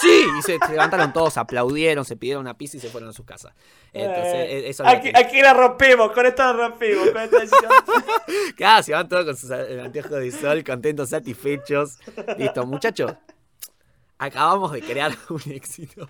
¡Sí! 0.00 0.26
Y 0.38 0.42
se, 0.42 0.58
se 0.58 0.72
levantaron 0.72 1.12
todos, 1.12 1.36
aplaudieron, 1.36 2.04
se 2.04 2.16
pidieron 2.16 2.40
una 2.42 2.56
pizza 2.58 2.76
y 2.76 2.80
se 2.80 2.88
fueron 2.88 3.10
a 3.10 3.12
sus 3.12 3.24
casas. 3.24 3.54
Entonces, 3.92 4.34
Eh, 4.34 4.58
e- 4.66 4.68
eso 4.70 4.86
aquí, 4.86 5.12
que- 5.12 5.18
aquí 5.18 5.40
la 5.40 5.54
rompimos, 5.54 6.10
con 6.12 6.26
esta 6.26 6.46
la 6.52 6.68
rompimos, 6.68 7.10
con 7.10 7.22
esta 7.22 7.38
decisión. 7.38 7.70
Claro, 8.56 8.82
se 8.82 8.92
van 8.92 9.08
todos 9.08 9.24
con 9.24 9.36
sus 9.36 9.50
a- 9.52 9.84
anteojos 9.84 10.10
de 10.10 10.32
sol, 10.32 10.64
contentos, 10.64 11.10
satisfechos. 11.10 11.98
Listo, 12.36 12.66
muchachos. 12.66 13.12
Acabamos 14.18 14.72
de 14.72 14.82
crear 14.82 15.12
un 15.28 15.42
éxito. 15.52 16.08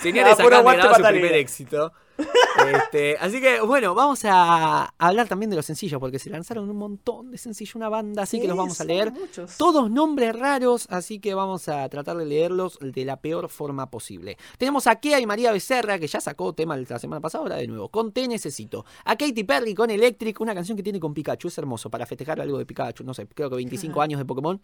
Señores, 0.00 0.36
Ah, 0.38 0.42
acá 0.70 0.90
han 0.90 0.94
su 0.94 1.02
primer 1.02 1.34
éxito. 1.34 1.92
Este, 2.18 3.16
así 3.18 3.40
que, 3.40 3.60
bueno, 3.60 3.94
vamos 3.94 4.20
a 4.24 4.94
hablar 4.98 5.28
también 5.28 5.50
de 5.50 5.56
los 5.56 5.66
sencillos, 5.66 5.98
porque 5.98 6.18
se 6.18 6.30
lanzaron 6.30 6.68
un 6.68 6.76
montón 6.76 7.30
de 7.30 7.38
sencillos, 7.38 7.74
una 7.74 7.88
banda, 7.88 8.22
así 8.22 8.40
que 8.40 8.48
los 8.48 8.56
vamos 8.56 8.80
a 8.80 8.84
leer. 8.84 9.12
muchos. 9.12 9.56
Todos 9.56 9.90
nombres 9.90 10.34
raros, 10.36 10.86
así 10.90 11.18
que 11.18 11.34
vamos 11.34 11.68
a 11.68 11.88
tratar 11.88 12.16
de 12.16 12.26
leerlos 12.26 12.78
de 12.80 13.04
la 13.04 13.20
peor 13.20 13.48
forma 13.48 13.90
posible. 13.90 14.36
Tenemos 14.58 14.86
a 14.86 14.96
Kea 14.96 15.20
y 15.20 15.26
María 15.26 15.52
Becerra, 15.52 15.98
que 15.98 16.06
ya 16.06 16.20
sacó 16.20 16.52
tema 16.52 16.76
la 16.76 16.98
semana 16.98 17.20
pasada, 17.20 17.44
ahora 17.44 17.56
de 17.56 17.66
nuevo, 17.66 17.88
con 17.88 18.12
Te 18.12 18.28
Necesito. 18.28 18.84
A 19.04 19.16
Katy 19.16 19.44
Perry 19.44 19.74
con 19.74 19.90
Electric, 19.90 20.40
una 20.40 20.54
canción 20.54 20.76
que 20.76 20.82
tiene 20.82 21.00
con 21.00 21.14
Pikachu, 21.14 21.48
es 21.48 21.58
hermoso, 21.58 21.90
para 21.90 22.06
festejar 22.06 22.40
algo 22.40 22.58
de 22.58 22.66
Pikachu, 22.66 23.04
no 23.04 23.14
sé, 23.14 23.26
creo 23.26 23.50
que 23.50 23.56
25 23.56 24.00
años 24.00 24.18
de 24.18 24.24
Pokémon. 24.24 24.60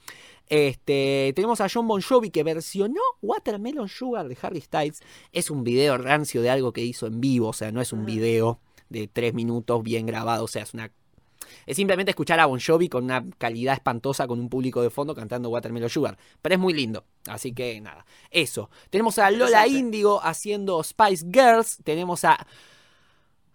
Este, 0.47 1.33
tenemos 1.35 1.61
a 1.61 1.69
John 1.73 1.87
Bon 1.87 2.01
Jovi, 2.01 2.31
que 2.31 2.43
versionó 2.43 3.01
Watermelon 3.23 3.89
Sugar 3.89 4.29
de 4.29 4.37
Harry 4.43 4.61
Styles. 4.61 5.01
Es 5.33 5.51
un 5.51 5.65
video 5.65 5.99
rancio 5.99 6.43
de 6.43 6.51
algo 6.51 6.73
que 6.73 6.83
hizo 6.83 7.07
en 7.07 7.21
vivo, 7.21 7.38
o 7.47 7.53
sea, 7.53 7.73
no 7.73 7.81
es 7.81 7.93
un 7.93 8.05
video 8.05 8.61
de 8.89 9.09
3 9.09 9.35
minutos 9.35 9.83
bien 9.83 10.07
grabado, 10.07 10.45
o 10.45 10.49
sea, 10.49 10.63
es 10.63 10.75
una 10.75 10.91
es 11.67 11.77
simplemente 11.77 12.11
escuchar 12.11 12.41
a 12.41 12.47
Bon 12.47 12.61
Jovi 12.61 12.89
con 12.89 13.05
una 13.05 13.25
calidad 13.39 13.75
espantosa, 13.75 14.27
con 14.27 14.41
un 14.41 14.49
público 14.49 14.83
de 14.83 14.91
fondo 14.91 15.15
cantando 15.15 15.49
Watermelon 15.51 15.89
Sugar. 15.89 16.19
Pero 16.43 16.55
es 16.55 16.61
muy 16.61 16.73
lindo. 16.73 17.05
Así 17.27 17.53
que 17.53 17.81
nada. 17.81 18.05
Eso. 18.31 18.71
Tenemos 18.91 19.19
a 19.19 19.31
Lola. 19.31 19.67
Índigo 19.67 20.21
haciendo 20.23 20.83
Spice 20.83 21.27
Girls. 21.31 21.79
Tenemos 21.85 22.25
a 22.25 22.47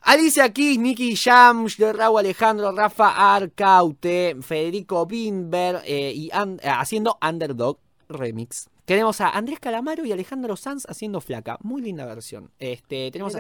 Alicia 0.02 0.52
Keys, 0.52 0.80
Nicky 0.80 1.16
Jam, 1.16 1.68
Raúl 1.78 2.20
Alejandro, 2.20 2.72
Rafa 2.72 3.36
Arcaute, 3.36 4.36
Federico 4.42 5.06
Bimber 5.06 5.82
eh, 5.86 6.12
y 6.14 6.28
eh, 6.28 6.70
haciendo 6.70 7.18
Underdog 7.22 7.80
Remix. 8.10 8.70
Tenemos 8.86 9.22
a 9.22 9.30
Andrés 9.30 9.60
Calamaro 9.62 10.04
y 10.06 10.12
Alejandro 10.12 10.58
Sanz 10.58 10.86
haciendo 10.90 11.22
Flaca. 11.22 11.58
Muy 11.62 11.82
linda 11.82 12.06
versión. 12.06 12.52
Este, 12.60 13.12
tenemos 13.12 13.34
a, 13.36 13.40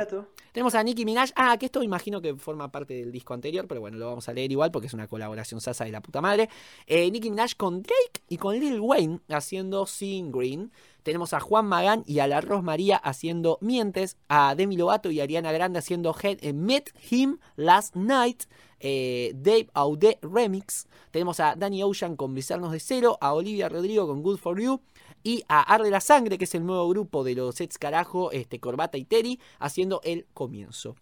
tenemos 0.53 0.73
a 0.73 0.81
Nicki 0.83 1.03
Minaj. 1.03 1.31
Ah, 1.35 1.57
que 1.57 1.65
esto 1.65 1.83
imagino 1.83 2.21
que 2.21 2.33
forma 2.35 2.71
parte 2.71 2.93
del 2.93 3.11
disco 3.11 3.33
anterior, 3.33 3.67
pero 3.67 3.81
bueno, 3.81 3.97
lo 3.97 4.07
vamos 4.07 4.29
a 4.29 4.33
leer 4.33 4.51
igual 4.53 4.71
porque 4.71 4.87
es 4.87 4.93
una 4.93 5.07
colaboración 5.07 5.59
sasa 5.59 5.83
de 5.83 5.91
la 5.91 5.99
puta 6.01 6.21
madre. 6.21 6.47
Eh, 6.87 7.11
Nicki 7.11 7.29
Minaj 7.29 7.55
con 7.57 7.81
Drake 7.83 8.21
y 8.29 8.37
con 8.37 8.57
Lil 8.57 8.79
Wayne 8.79 9.19
haciendo 9.27 9.85
Seeing 9.85 10.31
Green. 10.31 10.71
Tenemos 11.03 11.33
a 11.33 11.41
Juan 11.41 11.65
Magán 11.65 12.03
y 12.07 12.19
a 12.19 12.27
la 12.27 12.39
Rosmaría 12.39 12.95
haciendo 12.95 13.57
Mientes. 13.59 14.15
A 14.29 14.55
Demi 14.55 14.77
Lovato 14.77 15.11
y 15.11 15.19
Ariana 15.19 15.51
Grande 15.51 15.79
haciendo 15.79 16.13
Head- 16.13 16.39
eh, 16.41 16.53
Met 16.53 16.91
Him 17.11 17.39
Last 17.57 17.97
Night. 17.97 18.43
eh, 18.85 19.31
Dave 19.35 19.69
Audet 19.73 20.19
Remix. 20.21 20.87
Tenemos 21.11 21.39
a 21.39 21.55
Danny 21.55 21.83
Ocean 21.83 22.17
con 22.17 22.33
Besarnos 22.33 22.73
de 22.73 22.81
Cero. 22.81 23.17
A 23.21 23.33
Olivia 23.33 23.69
Rodrigo 23.69 24.05
con 24.07 24.21
Good 24.21 24.37
For 24.39 24.59
You. 24.61 24.81
Y 25.23 25.43
a 25.47 25.61
Arde 25.61 25.89
la 25.89 26.01
Sangre, 26.01 26.37
que 26.37 26.43
es 26.43 26.55
el 26.55 26.65
nuevo 26.65 26.87
grupo 26.89 27.23
de 27.23 27.35
los 27.35 27.55
Sets 27.55 27.77
Carajo, 27.77 28.31
este, 28.31 28.59
Corbata 28.59 28.97
y 28.97 29.05
Terry, 29.05 29.39
haciendo 29.59 30.01
el 30.03 30.27
comienzo. 30.33 30.95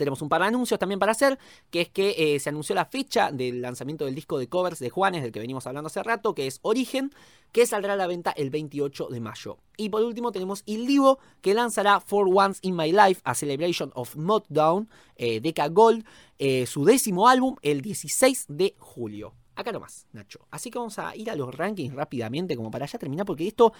Tenemos 0.00 0.22
un 0.22 0.30
par 0.30 0.40
de 0.40 0.46
anuncios 0.46 0.80
también 0.80 0.98
para 0.98 1.12
hacer, 1.12 1.38
que 1.70 1.82
es 1.82 1.90
que 1.90 2.14
eh, 2.16 2.40
se 2.40 2.48
anunció 2.48 2.74
la 2.74 2.86
fecha 2.86 3.30
del 3.30 3.60
lanzamiento 3.60 4.06
del 4.06 4.14
disco 4.14 4.38
de 4.38 4.48
covers 4.48 4.78
de 4.78 4.88
Juanes, 4.88 5.22
del 5.22 5.30
que 5.30 5.40
venimos 5.40 5.66
hablando 5.66 5.88
hace 5.88 6.02
rato, 6.02 6.34
que 6.34 6.46
es 6.46 6.58
Origen, 6.62 7.12
que 7.52 7.66
saldrá 7.66 7.92
a 7.92 7.96
la 7.96 8.06
venta 8.06 8.30
el 8.30 8.48
28 8.48 9.08
de 9.08 9.20
mayo. 9.20 9.58
Y 9.76 9.90
por 9.90 10.02
último 10.02 10.32
tenemos 10.32 10.62
Il 10.64 10.86
Divo, 10.86 11.18
que 11.42 11.52
lanzará 11.52 12.00
For 12.00 12.26
Once 12.32 12.60
in 12.62 12.76
My 12.76 12.92
Life, 12.92 13.20
a 13.24 13.34
Celebration 13.34 13.90
of 13.94 14.16
Meltdown, 14.16 14.88
eh, 15.16 15.42
Gold, 15.70 16.06
eh, 16.38 16.64
su 16.64 16.86
décimo 16.86 17.28
álbum, 17.28 17.56
el 17.60 17.82
16 17.82 18.46
de 18.48 18.74
julio. 18.78 19.34
Acá 19.56 19.72
nomás, 19.72 20.06
Nacho. 20.12 20.40
Así 20.50 20.70
que 20.70 20.78
vamos 20.78 20.98
a 20.98 21.14
ir 21.16 21.30
a 21.30 21.34
los 21.36 21.54
rankings 21.54 21.94
rápidamente, 21.94 22.56
como 22.56 22.70
para 22.70 22.86
ya 22.86 22.98
terminar, 22.98 23.26
porque 23.26 23.46
esto 23.46 23.72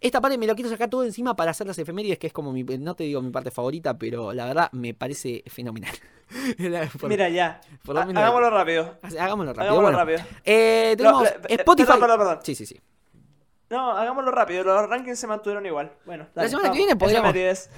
esta 0.00 0.18
parte 0.20 0.38
me 0.38 0.46
lo 0.46 0.54
quiero 0.54 0.70
sacar 0.70 0.88
todo 0.88 1.04
encima 1.04 1.36
para 1.36 1.50
hacer 1.50 1.66
las 1.66 1.78
efemérides, 1.78 2.18
que 2.18 2.26
es 2.28 2.32
como 2.32 2.52
mi, 2.52 2.64
no 2.64 2.94
te 2.94 3.04
digo 3.04 3.20
mi 3.20 3.30
parte 3.30 3.50
favorita, 3.50 3.98
pero 3.98 4.32
la 4.32 4.46
verdad 4.46 4.70
me 4.72 4.94
parece 4.94 5.44
fenomenal. 5.46 5.94
La- 6.58 6.86
por- 6.86 7.10
Mira 7.10 7.28
ya. 7.28 7.60
por 7.84 7.94
lo 7.94 8.00
Ha- 8.00 8.06
menos- 8.06 8.22
Hagámoslo 8.22 8.50
rápido. 8.50 8.96
Hagámoslo 9.02 9.52
rápido. 9.52 9.62
Hagámoslo 9.62 9.82
Bueno, 9.82 9.98
rápido. 9.98 10.18
eh, 10.44 10.94
tenemos 10.96 11.22
No, 11.22 11.28
eh, 11.28 11.40
eh, 11.48 11.54
Spotify. 11.56 11.86
perdón, 11.86 12.00
perdón, 12.00 12.18
perdón. 12.18 12.38
Sí, 12.44 12.54
sí, 12.54 12.66
sí. 12.66 12.80
No, 13.68 13.90
hagámoslo 13.92 14.30
rápido. 14.32 14.64
Los 14.64 14.88
rankings 14.88 15.18
se 15.18 15.26
mantuvieron 15.28 15.64
igual. 15.66 15.92
Bueno, 16.06 16.26
dale, 16.34 16.48
semana 16.48 16.72
que 16.72 16.78
viene 16.78 16.96
podríamos-. 16.96 17.34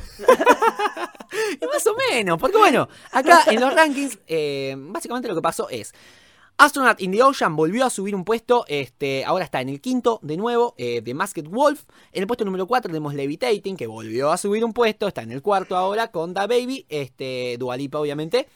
Y 1.61 1.67
más 1.67 1.87
o 1.87 1.95
menos, 2.11 2.39
porque 2.39 2.59
bueno, 2.59 2.89
acá 3.11 3.45
en 3.47 3.61
los 3.61 3.75
rankings, 3.75 4.19
eh, 4.27 4.75
básicamente 4.79 5.29
lo 5.29 5.35
que 5.35 5.41
pasó 5.43 5.69
es. 5.71 5.93
Astronaut 6.59 7.01
in 7.01 7.11
the 7.11 7.23
Ocean 7.23 7.57
volvió 7.57 7.85
a 7.85 7.91
subir 7.91 8.15
un 8.15 8.25
puesto, 8.25 8.65
este, 8.69 9.25
ahora 9.25 9.45
está 9.45 9.61
en 9.61 9.69
el 9.69 9.81
quinto 9.81 10.21
de 10.23 10.37
nuevo, 10.37 10.75
eh, 10.79 11.01
de 11.01 11.15
Masked 11.15 11.49
Wolf. 11.49 11.85
En 12.13 12.23
el 12.23 12.27
puesto 12.27 12.45
número 12.45 12.67
4 12.67 12.89
tenemos 12.89 13.15
Levitating, 13.15 13.77
que 13.77 13.87
volvió 13.87 14.31
a 14.31 14.37
subir 14.37 14.65
un 14.65 14.73
puesto, 14.73 15.09
está 15.09 15.23
en 15.23 15.33
el 15.33 15.43
cuarto 15.43 15.77
ahora 15.77 16.13
con 16.13 16.35
Da 16.35 16.47
Baby, 16.47 16.87
este, 16.89 17.57
Dualipa 17.59 17.99
obviamente. 17.99 18.49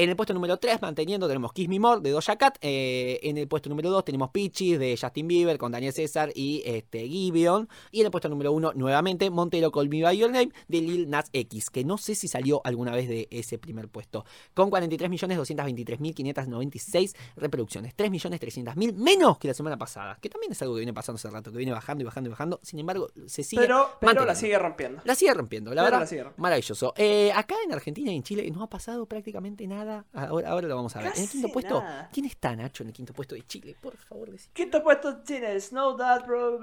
En 0.00 0.08
el 0.08 0.14
puesto 0.14 0.32
número 0.32 0.58
3, 0.58 0.80
manteniendo, 0.80 1.26
tenemos 1.26 1.52
Kiss 1.52 1.68
Me 1.68 1.80
More 1.80 2.00
de 2.00 2.10
Doja 2.10 2.36
Cat. 2.36 2.56
Eh, 2.60 3.18
en 3.24 3.36
el 3.36 3.48
puesto 3.48 3.68
número 3.68 3.90
2 3.90 4.04
tenemos 4.04 4.30
Peaches 4.30 4.78
de 4.78 4.96
Justin 4.96 5.26
Bieber 5.26 5.58
con 5.58 5.72
Daniel 5.72 5.92
César 5.92 6.30
y 6.36 6.62
este, 6.64 7.08
Gibeon. 7.08 7.68
Y 7.90 7.98
en 7.98 8.04
el 8.06 8.12
puesto 8.12 8.28
número 8.28 8.52
1, 8.52 8.74
nuevamente, 8.74 9.28
Montero 9.28 9.72
Call 9.72 9.88
Me 9.88 10.04
By 10.04 10.16
Your 10.16 10.30
Name 10.30 10.50
de 10.68 10.80
Lil 10.82 11.10
Nas 11.10 11.28
X, 11.32 11.68
que 11.70 11.82
no 11.82 11.98
sé 11.98 12.14
si 12.14 12.28
salió 12.28 12.60
alguna 12.62 12.92
vez 12.92 13.08
de 13.08 13.26
ese 13.32 13.58
primer 13.58 13.88
puesto. 13.88 14.24
Con 14.54 14.70
43.223.596 14.70 17.16
reproducciones. 17.34 17.96
3.300.000 17.96 18.94
menos 18.94 19.38
que 19.38 19.48
la 19.48 19.54
semana 19.54 19.76
pasada. 19.76 20.16
Que 20.22 20.28
también 20.28 20.52
es 20.52 20.62
algo 20.62 20.74
que 20.74 20.78
viene 20.78 20.94
pasando 20.94 21.16
hace 21.16 21.28
rato, 21.28 21.50
que 21.50 21.58
viene 21.58 21.72
bajando 21.72 22.02
y 22.02 22.04
bajando 22.04 22.28
y 22.28 22.30
bajando. 22.30 22.60
Sin 22.62 22.78
embargo, 22.78 23.08
se 23.26 23.42
sigue 23.42 23.62
Pero, 23.62 23.88
pero 24.00 24.24
la 24.24 24.36
sigue 24.36 24.56
rompiendo. 24.60 25.02
La 25.04 25.16
sigue 25.16 25.34
rompiendo, 25.34 25.70
la 25.74 25.82
Pero 25.82 25.84
verdad. 25.86 26.00
la 26.02 26.06
sigue 26.06 26.22
rompiendo. 26.22 26.42
Maravilloso. 26.42 26.94
Eh, 26.96 27.32
acá 27.32 27.56
en 27.64 27.72
Argentina 27.72 28.12
y 28.12 28.14
en 28.14 28.22
Chile 28.22 28.48
no 28.52 28.62
ha 28.62 28.68
pasado 28.68 29.04
prácticamente 29.06 29.66
nada. 29.66 29.87
Ahora, 30.12 30.50
ahora 30.50 30.68
lo 30.68 30.76
vamos 30.76 30.94
a 30.96 31.00
ver. 31.00 31.08
en 31.08 31.12
el 31.12 31.18
Casi 31.18 31.28
quinto 31.32 31.52
puesto, 31.52 31.80
nada. 31.80 32.08
¿quién 32.12 32.26
está, 32.26 32.54
Nacho, 32.54 32.82
en 32.82 32.88
el 32.88 32.94
quinto 32.94 33.12
puesto 33.12 33.34
de 33.34 33.46
Chile? 33.46 33.76
Por 33.80 33.96
favor, 33.96 34.30
decí. 34.30 34.50
Quinto 34.52 34.82
puesto 34.82 35.18
tiene 35.18 35.58
Snow 35.60 35.96
That 35.96 36.26
Bro 36.26 36.56
uh, 36.56 36.60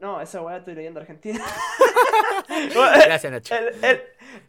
No, 0.00 0.20
esa 0.20 0.42
weá 0.42 0.58
estoy 0.58 0.74
leyendo 0.74 1.00
Argentina. 1.00 1.44
Gracias, 3.06 3.32
Nacho. 3.32 3.54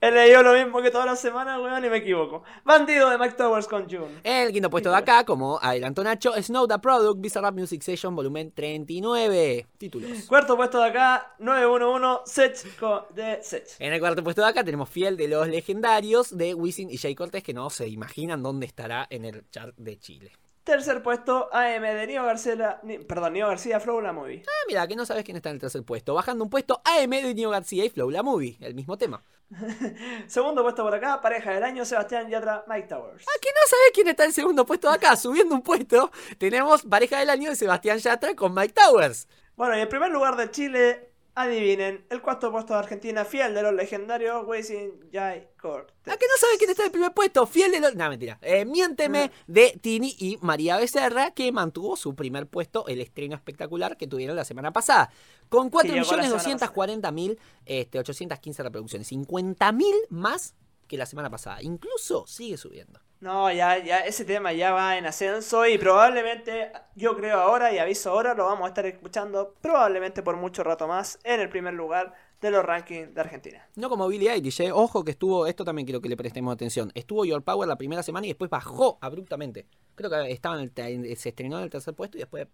Él 0.01 0.13
leyó 0.13 0.43
lo 0.43 0.53
mismo 0.53 0.82
que 0.82 0.91
todas 0.91 1.05
las 1.05 1.20
semanas, 1.20 1.59
weón, 1.59 1.84
y 1.84 1.89
me 1.89 1.97
equivoco. 1.97 2.43
Bandido 2.63 3.09
de 3.09 3.18
Mike 3.18 3.36
Towers 3.36 3.68
con 3.68 3.89
June. 3.89 4.20
El 4.24 4.51
quinto 4.51 4.70
puesto 4.70 4.89
de 4.89 4.97
acá, 4.97 5.24
como 5.24 5.59
adelantó 5.61 6.03
Nacho, 6.03 6.34
Snow 6.41 6.68
the 6.68 6.78
Product, 6.80 7.22
Bizarrap 7.22 7.53
Music 7.55 7.82
Session, 7.82 8.15
volumen 8.15 8.51
39. 8.51 9.65
Títulos. 9.78 10.09
Cuarto 10.28 10.55
puesto 10.57 10.80
de 10.82 10.89
acá, 10.89 11.36
911 11.39 12.22
Sech 12.26 12.78
con- 12.80 13.03
de 13.15 13.39
Sech. 13.41 13.68
En 13.80 13.93
el 13.93 13.99
cuarto 13.99 14.24
puesto 14.24 14.41
de 14.41 14.47
acá 14.49 14.63
tenemos 14.63 14.89
Fiel 14.89 15.15
de 15.18 15.28
los 15.28 15.47
legendarios 15.47 16.36
de 16.38 16.53
Wisin 16.53 16.89
y 16.91 16.97
Jay 16.97 17.15
Cortés, 17.15 17.43
que 17.43 17.53
no 17.53 17.70
se 17.70 17.88
imaginan 17.88 18.43
dónde 18.43 18.65
estará 18.65 19.07
en 19.09 19.26
el 19.26 19.49
chart 19.51 19.74
de 19.78 19.97
Chile. 19.99 20.32
Tercer 20.68 21.01
puesto, 21.01 21.47
AM 21.53 21.82
de 21.82 22.07
Nio 22.07 22.26
García, 22.26 22.82
perdón, 23.07 23.32
Nio 23.32 23.47
García 23.47 23.80
Flow 23.80 24.01
la 24.01 24.11
Movie. 24.11 24.43
Ah, 24.45 24.65
mira, 24.68 24.86
que 24.86 24.97
no 24.97 25.05
sabes 25.05 25.24
quién 25.24 25.38
está 25.38 25.47
en 25.47 25.55
el 25.55 25.61
tercer 25.61 25.82
puesto. 25.84 26.13
Bajando 26.13 26.43
un 26.43 26.49
puesto, 26.49 26.82
AM 26.84 27.09
de 27.09 27.34
Nio 27.34 27.49
García 27.49 27.86
y 27.86 27.89
Flow 27.89 28.09
la 28.09 28.22
Movie, 28.22 28.57
el 28.59 28.76
mismo 28.76 28.97
tema. 28.97 29.24
Segundo 30.28 30.63
puesto 30.63 30.84
por 30.84 30.93
acá, 30.93 31.22
pareja 31.22 31.51
del 31.51 31.63
año, 31.63 31.86
Sebastián 31.86 32.28
Yatra, 32.28 32.65
Mike 32.68 32.89
Towers. 32.89 33.26
Ah, 33.30 33.39
que 33.41 33.47
no 33.47 33.61
sabes 33.65 33.91
quién 33.93 34.09
está 34.09 34.24
en 34.24 34.28
el 34.28 34.34
segundo 34.34 34.65
puesto 34.65 34.89
de 34.89 34.95
acá. 34.95 35.15
Subiendo 35.15 35.55
un 35.55 35.61
puesto, 35.61 36.11
tenemos 36.38 36.82
pareja 36.82 37.20
del 37.20 37.30
año 37.30 37.49
de 37.49 37.55
Sebastián 37.55 37.99
Yatra 37.99 38.36
con 38.36 38.53
Mike 38.53 38.74
Towers. 38.74 39.30
Bueno, 39.55 39.78
y 39.78 39.80
en 39.80 39.88
primer 39.88 40.11
lugar 40.11 40.36
de 40.36 40.51
Chile, 40.51 41.11
adivinen, 41.38 42.03
el 42.09 42.21
cuarto 42.21 42.51
puesto 42.51 42.73
de 42.73 42.79
Argentina, 42.79 43.23
fiel 43.23 43.53
de 43.53 43.61
los 43.61 43.71
legendarios, 43.71 44.43
Wisin 44.47 45.07
Jai 45.13 45.47
Cortez. 45.55 45.95
Ah, 46.07 46.17
que 46.17 46.25
no 46.25 46.38
sabes 46.39 46.57
quién 46.57 46.71
está 46.71 46.81
en 46.81 46.88
el 46.88 46.91
primer 46.91 47.13
puesto. 47.13 47.45
Fiel 47.45 47.71
de 47.71 47.79
los. 47.79 47.95
No, 47.95 48.09
mentira. 48.09 48.39
Eh, 48.41 48.65
Miénteme 48.65 49.31
de 49.45 49.77
Tini 49.79 50.15
y 50.17 50.39
María 50.41 50.77
Becerra, 50.77 51.31
que 51.31 51.51
mantuvo 51.51 51.95
su 51.95 52.15
primer 52.15 52.47
puesto, 52.47 52.88
el 52.88 53.01
estreno 53.01 53.35
espectacular 53.35 53.97
que 53.97 54.07
tuvieron 54.07 54.35
la 54.35 54.45
semana 54.45 54.73
pasada. 54.73 55.11
Con 55.47 55.69
llegó 55.69 56.15
la 56.15 56.23
semana 56.23 56.73
4.240.000, 56.73 57.38
este, 57.65 57.99
815 57.99 58.63
reproducciones. 58.63 59.11
50.000 59.11 59.93
más 60.09 60.55
que 60.88 60.97
la 60.97 61.05
semana 61.05 61.29
pasada. 61.29 61.61
Incluso 61.61 62.25
sigue 62.25 62.57
subiendo. 62.57 62.99
No, 63.20 63.51
ya, 63.51 63.84
ya 63.84 63.99
ese 63.99 64.26
tema 64.26 64.53
ya 64.53 64.72
va 64.72 64.97
en 64.97 65.05
ascenso 65.07 65.65
y 65.65 65.78
probablemente, 65.80 66.72
yo 66.95 67.15
creo 67.15 67.39
ahora 67.39 67.74
y 67.74 67.80
aviso 67.80 68.11
ahora, 68.11 68.36
lo 68.36 68.45
vamos 68.45 68.65
a 68.65 68.68
estar 68.68 68.86
escuchando 68.86 69.55
probablemente 69.59 70.22
por 70.22 70.38
mucho 70.38 70.63
rato 70.63 70.88
más 70.88 71.18
en 71.24 71.39
el 71.39 71.49
primer 71.49 71.74
lugar 71.74 72.13
de 72.41 72.51
los 72.51 72.63
rankings 72.63 73.15
de 73.15 73.22
Argentina. 73.22 73.68
No 73.76 73.89
como 73.89 74.07
Billie 74.07 74.32
Eilish, 74.32 74.61
¿eh? 74.61 74.72
ojo 74.72 75.03
que 75.03 75.11
estuvo, 75.11 75.47
esto 75.47 75.65
también 75.65 75.88
quiero 75.88 75.99
que 75.99 76.09
le 76.09 76.15
prestemos 76.15 76.53
atención. 76.53 76.91
Estuvo 76.93 77.26
Your 77.26 77.41
Power 77.41 77.68
la 77.68 77.76
primera 77.76 78.03
semana 78.03 78.28
y 78.28 78.30
después 78.30 78.51
bajó 78.51 78.99
abruptamente. 79.01 79.65
Creo 79.95 80.11
que 80.11 80.32
estaba 80.32 80.61
en 80.61 80.72
el 81.05 81.18
se 81.18 81.30
estrenó 81.30 81.57
en 81.57 81.63
el 81.63 81.70
tercer 81.72 81.95
puesto 81.95 82.18
y 82.18 82.20
después 82.20 82.47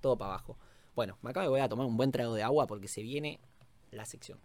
todo 0.00 0.16
para 0.16 0.34
abajo. 0.34 0.56
Bueno, 0.94 1.18
acá 1.24 1.40
me 1.40 1.48
voy 1.48 1.60
a 1.60 1.68
tomar 1.68 1.86
un 1.86 1.96
buen 1.96 2.12
trago 2.12 2.34
de 2.34 2.44
agua 2.44 2.68
porque 2.68 2.86
se 2.86 3.02
viene 3.02 3.40
la 3.90 4.04
sección. 4.04 4.38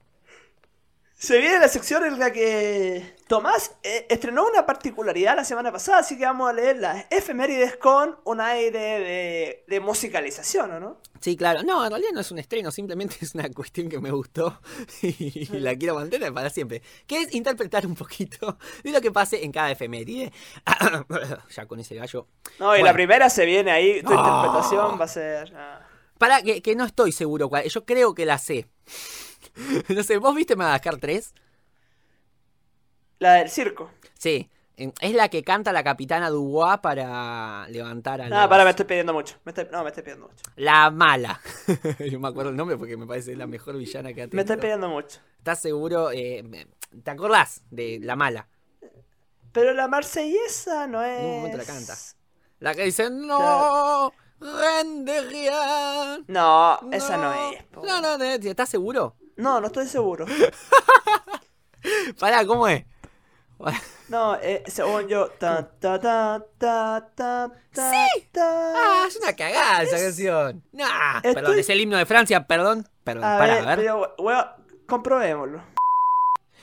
Se 1.22 1.38
viene 1.38 1.60
la 1.60 1.68
sección 1.68 2.04
en 2.04 2.18
la 2.18 2.32
que 2.34 3.16
Tomás 3.28 3.76
eh, 3.84 4.08
estrenó 4.10 4.48
una 4.48 4.66
particularidad 4.66 5.36
la 5.36 5.44
semana 5.46 5.72
pasada, 5.72 6.00
así 6.00 6.18
que 6.18 6.26
vamos 6.26 6.50
a 6.50 6.54
leer 6.54 6.78
las 6.78 7.06
efemérides 7.12 7.76
con 7.78 8.18
un 8.24 8.42
aire 8.42 8.80
de, 8.80 9.64
de 9.68 9.80
musicalización, 9.80 10.72
¿o 10.72 10.80
no? 10.80 10.98
Sí, 11.20 11.38
claro. 11.38 11.62
No, 11.62 11.84
en 11.86 11.92
realidad 11.92 12.10
no 12.12 12.22
es 12.22 12.32
un 12.32 12.40
estreno, 12.40 12.72
simplemente 12.72 13.18
es 13.22 13.36
una 13.36 13.48
cuestión 13.52 13.88
que 13.88 14.00
me 14.00 14.10
gustó 14.10 14.60
y 15.04 15.46
la 15.60 15.76
quiero 15.76 15.94
mantener 15.94 16.34
para 16.34 16.50
siempre. 16.50 16.82
Que 17.06 17.22
es 17.22 17.36
interpretar 17.36 17.86
un 17.86 17.94
poquito 17.94 18.58
de 18.84 18.92
lo 18.92 19.00
que 19.00 19.12
pase 19.12 19.46
en 19.46 19.52
cada 19.52 19.70
efeméride. 19.70 20.34
ya 21.56 21.68
con 21.68 21.80
ese 21.80 21.94
gallo. 21.94 22.26
No, 22.58 22.66
y 22.76 22.80
Bueno. 22.80 22.86
la 22.86 22.94
primera 22.94 23.30
se 23.30 23.46
viene 23.46 23.70
ahí, 23.70 24.02
tu 24.02 24.10
No. 24.10 24.18
interpretación 24.18 25.00
va 25.00 25.06
a 25.06 25.08
ser... 25.08 25.54
ah. 25.56 25.88
Para, 26.18 26.42
que, 26.42 26.64
que 26.64 26.76
no 26.76 26.84
estoy 26.86 27.12
seguro 27.12 27.48
cuál. 27.48 27.64
Yo 27.66 27.86
creo 27.86 28.16
que 28.16 28.26
la 28.26 28.40
sé. 28.40 28.68
no 29.90 30.04
sé, 30.04 30.18
¿vos 30.18 30.36
viste 30.36 30.56
Madagascar 30.56 30.98
3? 30.98 31.34
La 33.20 33.34
del 33.36 33.50
circo. 33.50 33.92
Sí. 34.18 34.50
Es 35.00 35.14
la 35.14 35.30
que 35.30 35.44
canta 35.44 35.72
la 35.72 35.84
capitana 35.84 36.32
Dubois 36.32 36.80
para 36.80 37.68
levantar 37.70 38.20
a 38.22 38.30
Nada, 38.30 38.44
los- 38.44 38.50
para, 38.50 38.64
me 38.64 38.72
estoy 38.72 38.86
pidiendo 38.86 39.14
mucho. 39.14 39.36
Me 39.44 39.52
estoy- 39.52 39.68
no, 39.72 39.84
me 39.84 39.90
estoy 39.90 40.02
pidiendo 40.02 40.28
mucho. 40.28 40.44
La 40.56 40.90
mala. 40.90 41.40
Yo 42.00 42.20
me 42.20 42.28
acuerdo 42.30 42.50
el 42.50 42.56
nombre 42.56 42.78
porque 42.78 42.98
me 42.98 43.06
parece 43.06 43.36
la 43.36 43.46
mejor 43.46 43.78
villana 43.78 44.12
que 44.14 44.24
ha 44.24 44.26
tenido. 44.28 44.36
Me 44.38 44.42
estoy 44.42 44.58
pidiendo 44.58 44.90
mucho. 44.90 45.20
¿Estás 45.38 45.62
seguro? 45.62 46.12
Eh, 46.12 46.66
¿Te 47.04 47.12
acordás 47.12 47.62
de 47.70 48.00
la 48.02 48.16
mala? 48.16 48.48
Pero 49.52 49.74
la 49.74 49.88
marsellesa 49.88 50.88
no 50.88 51.04
es... 51.04 51.20
En 51.20 51.26
un 51.26 51.36
momento 51.38 51.58
la 51.58 51.66
canta. 51.66 51.96
La 52.60 52.74
que 52.74 52.84
dice, 52.86 53.10
no, 53.12 54.12
rende 54.40 55.22
rien. 55.22 56.26
No, 56.28 56.80
esa 56.92 57.18
no 57.18 57.34
es. 57.34 57.64
No, 57.72 58.02
no, 58.02 58.18
no, 58.18 58.24
¿estás 58.24 58.70
seguro? 58.70 59.16
No, 59.38 59.60
no 59.62 59.68
estoy 59.68 59.88
seguro. 59.88 60.26
Pará, 62.20 62.46
¿cómo 62.46 62.68
es? 62.68 62.84
No, 64.10 64.36
eh, 64.42 64.64
según 64.68 65.08
yo. 65.08 65.28
Ta, 65.30 65.68
ta, 65.80 66.00
ta, 66.00 66.44
ta, 66.58 67.10
ta, 67.16 67.52
ta, 67.74 67.92
Sí. 67.92 68.28
Ah, 68.38 69.06
es 69.08 69.16
una 69.18 69.36
cagada 69.36 69.84
esa 69.84 69.98
canción. 69.98 70.64
Nah, 70.72 71.18
Estoy- 71.18 71.34
perdón, 71.36 71.60
es 71.60 71.70
el 71.70 71.80
himno 71.82 71.98
de 71.98 72.06
Francia, 72.06 72.46
perdón. 72.46 72.88
Perdón, 73.04 73.24
A 73.24 73.38
pará, 73.38 73.54
ver, 73.56 73.64
a 73.64 73.68
ver. 73.68 73.78
pero, 73.80 74.16
weón, 74.20 74.46
comprobémoslo. 74.88 75.64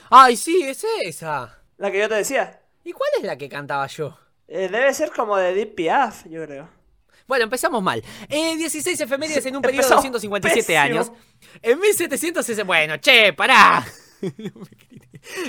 Ay, 0.09 0.35
sí, 0.37 0.61
es 0.63 0.85
esa. 1.03 1.57
La 1.77 1.91
que 1.91 1.99
yo 1.99 2.09
te 2.09 2.15
decía. 2.15 2.61
¿Y 2.83 2.91
cuál 2.93 3.09
es 3.17 3.23
la 3.23 3.37
que 3.37 3.49
cantaba 3.49 3.87
yo? 3.87 4.17
Eh, 4.47 4.67
debe 4.69 4.93
ser 4.93 5.11
como 5.11 5.35
de 5.37 5.53
Deep 5.53 5.75
Piaf, 5.75 6.25
yo 6.27 6.43
creo. 6.45 6.69
Bueno, 7.29 7.43
empezamos 7.43 7.83
mal. 7.83 8.03
Eh, 8.27 8.57
16 8.57 8.99
efemérides 9.01 9.45
en 9.45 9.55
un 9.55 9.61
periodo 9.61 9.87
de 9.87 9.93
Empezamos 9.95 10.01
157 10.01 10.65
pésimo. 10.65 10.79
años. 10.83 11.11
En 11.61 11.79
1760... 11.79 12.63
Bueno, 12.63 12.97
che, 12.97 13.33
pará. 13.33 13.85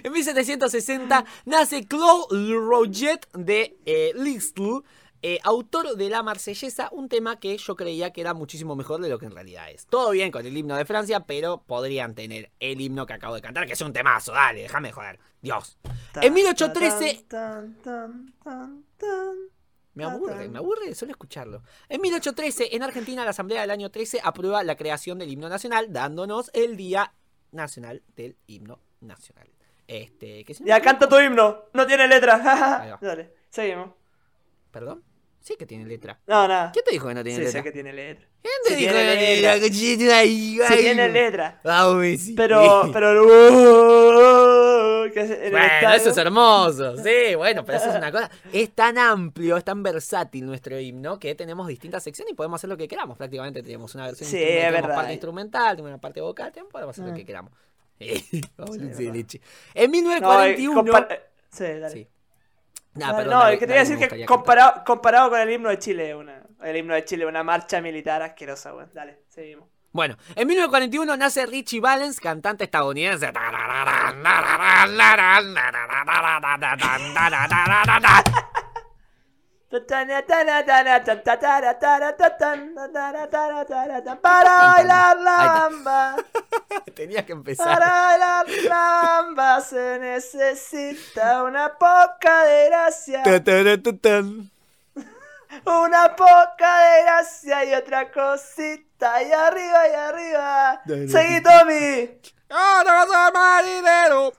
En 0.03 0.13
1760 0.13 1.25
nace 1.47 1.87
Claude 1.87 2.55
Roget 2.55 3.27
de 3.33 3.79
eh, 3.87 4.13
Lisle, 4.17 4.81
eh, 5.23 5.39
autor 5.43 5.97
de 5.97 6.09
La 6.11 6.23
Marsellesa, 6.23 6.89
un 6.93 7.09
tema 7.09 7.39
que 7.39 7.57
yo 7.57 7.77
creía 7.77 8.13
que 8.13 8.21
era 8.21 8.35
muchísimo 8.35 8.75
mejor 8.77 9.01
de 9.01 9.09
lo 9.09 9.19
que 9.19 9.27
en 9.27 9.33
realidad 9.33 9.71
es. 9.71 9.87
Todo 9.87 10.11
bien 10.11 10.31
con 10.31 10.45
el 10.45 10.57
himno 10.57 10.77
de 10.77 10.85
Francia, 10.85 11.21
pero 11.21 11.63
podrían 11.67 12.15
tener 12.15 12.51
el 12.61 12.81
himno 12.81 13.07
que 13.07 13.15
acabo 13.15 13.35
de 13.37 13.41
cantar, 13.43 13.67
que 13.67 13.73
es 13.73 13.81
un 13.81 13.93
temazo, 13.93 14.33
dale, 14.33 14.63
déjame 14.63 14.89
de 14.89 14.93
joder. 14.93 15.19
Dios. 15.41 15.79
En 16.21 16.35
1813 16.35 17.25
Tan, 17.29 17.75
tan, 17.83 18.35
tan, 18.45 18.85
tan. 18.99 19.37
Me 20.01 20.15
aburre, 20.15 20.49
me 20.49 20.59
aburre 20.59 20.95
solo 20.95 21.11
escucharlo. 21.13 21.63
En 21.89 22.01
1813, 22.01 22.75
en 22.77 22.83
Argentina, 22.83 23.25
la 23.25 23.31
Asamblea 23.31 23.61
del 23.63 23.71
año 23.71 23.91
13 23.91 24.21
aprueba 24.23 24.63
la 24.65 24.77
creación 24.77 25.19
del 25.19 25.31
himno 25.31 25.49
nacional, 25.49 25.93
dándonos 25.93 26.51
el 26.55 26.77
Día 26.77 27.13
Nacional 27.53 28.03
del 28.17 28.37
Himno 28.47 28.81
Nacional. 29.01 29.49
Este, 29.87 30.45
¿qué 30.45 30.55
se 30.55 30.65
Ya 30.65 30.81
canta 30.81 31.09
tu 31.09 31.19
himno. 31.19 31.65
No 31.73 31.87
tiene 31.87 32.07
letra. 32.07 32.99
Dale, 33.01 33.35
seguimos. 33.51 33.91
¿Perdón? 34.71 35.03
Sí 35.41 35.57
que 35.59 35.67
tiene 35.67 35.87
letra. 35.87 36.21
No, 36.27 36.47
nada. 36.47 36.71
¿Quién 36.71 36.85
te 36.85 36.91
dijo 36.93 37.09
que 37.09 37.15
no 37.15 37.25
tiene 37.25 37.39
Sí, 37.39 37.45
letra? 37.47 37.61
sé 37.61 37.65
que 37.65 37.73
tiene 37.73 37.93
letra. 37.93 38.29
¿Quién 38.43 38.55
te 38.63 38.69
sí 38.69 38.77
dijo 38.77 38.93
que 38.93 39.05
no 39.05 39.13
tiene 39.13 39.37
letra. 39.41 40.69
Sí 40.69 40.77
tiene 40.83 41.09
letra. 41.09 41.61
Vamos, 41.65 42.21
sí. 42.21 42.35
Pero, 42.37 42.91
pero. 42.93 43.25
El 45.17 45.51
Bueno, 45.51 45.67
estadio. 45.67 45.97
eso 45.97 46.11
es 46.11 46.17
hermoso. 46.17 46.97
Sí, 47.05 47.35
bueno, 47.37 47.65
pero 47.65 47.79
eso 47.79 47.91
es 47.91 47.97
una 47.97 48.13
cosa. 48.13 48.31
Es 48.53 48.71
tan 48.73 48.97
amplio, 48.99 49.57
es 49.57 49.65
tan 49.65 49.83
versátil 49.83 50.47
nuestro 50.47 50.79
himno 50.79 51.19
que 51.19 51.35
tenemos 51.35 51.67
distintas 51.67 52.03
secciones 52.03 52.33
y 52.33 52.35
podemos 52.37 52.61
hacer 52.61 52.69
lo 52.71 52.77
que 52.77 52.87
queramos. 52.89 53.17
Prácticamente 53.19 53.63
tenemos 53.63 53.95
una 53.95 54.07
versión 54.07 54.29
Sí, 54.29 54.37
instrumental, 54.37 54.67
tenemos 54.71 54.83
verdad. 54.89 54.97
parte 54.97 55.13
instrumental, 55.13 55.71
tenemos 55.77 55.89
una 55.91 56.01
parte 56.01 56.21
vocal, 56.21 56.53
tenemos- 56.53 56.73
podemos 56.73 56.91
hacer 56.95 57.05
lo 57.07 57.13
Ah. 57.13 57.17
que 57.17 57.25
queramos. 57.27 57.53
Vamos. 58.57 58.77
En 58.77 58.91
No, 58.91 59.89
1941. 59.91 60.81
eh, 60.81 60.85
compar- 60.85 61.07
eh, 61.13 61.21
Sí, 61.51 61.65
dale. 61.65 61.91
Sí. 61.91 62.09
Nah, 62.95 63.07
Dale, 63.13 63.17
perdón, 63.19 63.33
no, 63.35 63.41
dale, 63.41 63.55
es 63.55 63.61
que 63.61 63.67
te 63.67 63.73
iba 63.73 63.81
a 63.81 63.85
decir 63.85 64.09
que 64.09 64.27
comparado, 64.27 64.83
comparado 64.85 65.31
con 65.31 65.41
el 65.41 65.51
himno 65.51 65.69
de 65.69 65.79
Chile, 65.79 66.15
una, 66.15 66.43
el 66.63 66.77
himno 66.77 66.95
de 66.95 67.05
Chile, 67.05 67.25
una 67.27 67.45
marcha 67.45 67.81
militar 67.81 68.21
asquerosa, 68.23 68.75
weón. 68.75 68.91
Dale, 68.93 69.21
seguimos. 69.29 69.69
Bueno, 69.93 70.17
en 70.37 70.47
1941 70.47 71.17
nace 71.17 71.47
Richie 71.47 71.81
Valens, 71.81 72.21
cantante 72.21 72.65
estadounidense. 72.65 73.33
Para 84.23 84.59
bailar 84.59 85.17
la 85.19 85.37
Ahí 85.37 85.45
está. 85.45 85.69
bamba, 85.69 86.17
Tenía 86.95 87.25
que 87.27 87.33
empezar. 87.33 87.67
para 87.67 87.89
bailar 87.89 88.47
la 88.69 89.01
bamba 89.03 89.61
se 89.61 89.99
necesita 90.01 91.45
una 91.45 91.77
poca 91.79 92.45
de 92.45 92.67
gracia, 92.67 93.23
una 95.65 96.17
poca 96.17 96.81
de 96.81 97.03
gracia 97.03 97.65
y 97.65 97.75
otra 97.75 98.11
cosita 98.13 98.90
y 99.01 99.33
arriba 99.33 99.89
y 99.89 99.95
arriba. 99.95 100.83
Seguí 100.87 101.43
Tommy. 101.43 102.21
Yo 102.51 102.85
no 102.85 103.07
soy 103.07 103.33
marinero. 103.33 104.33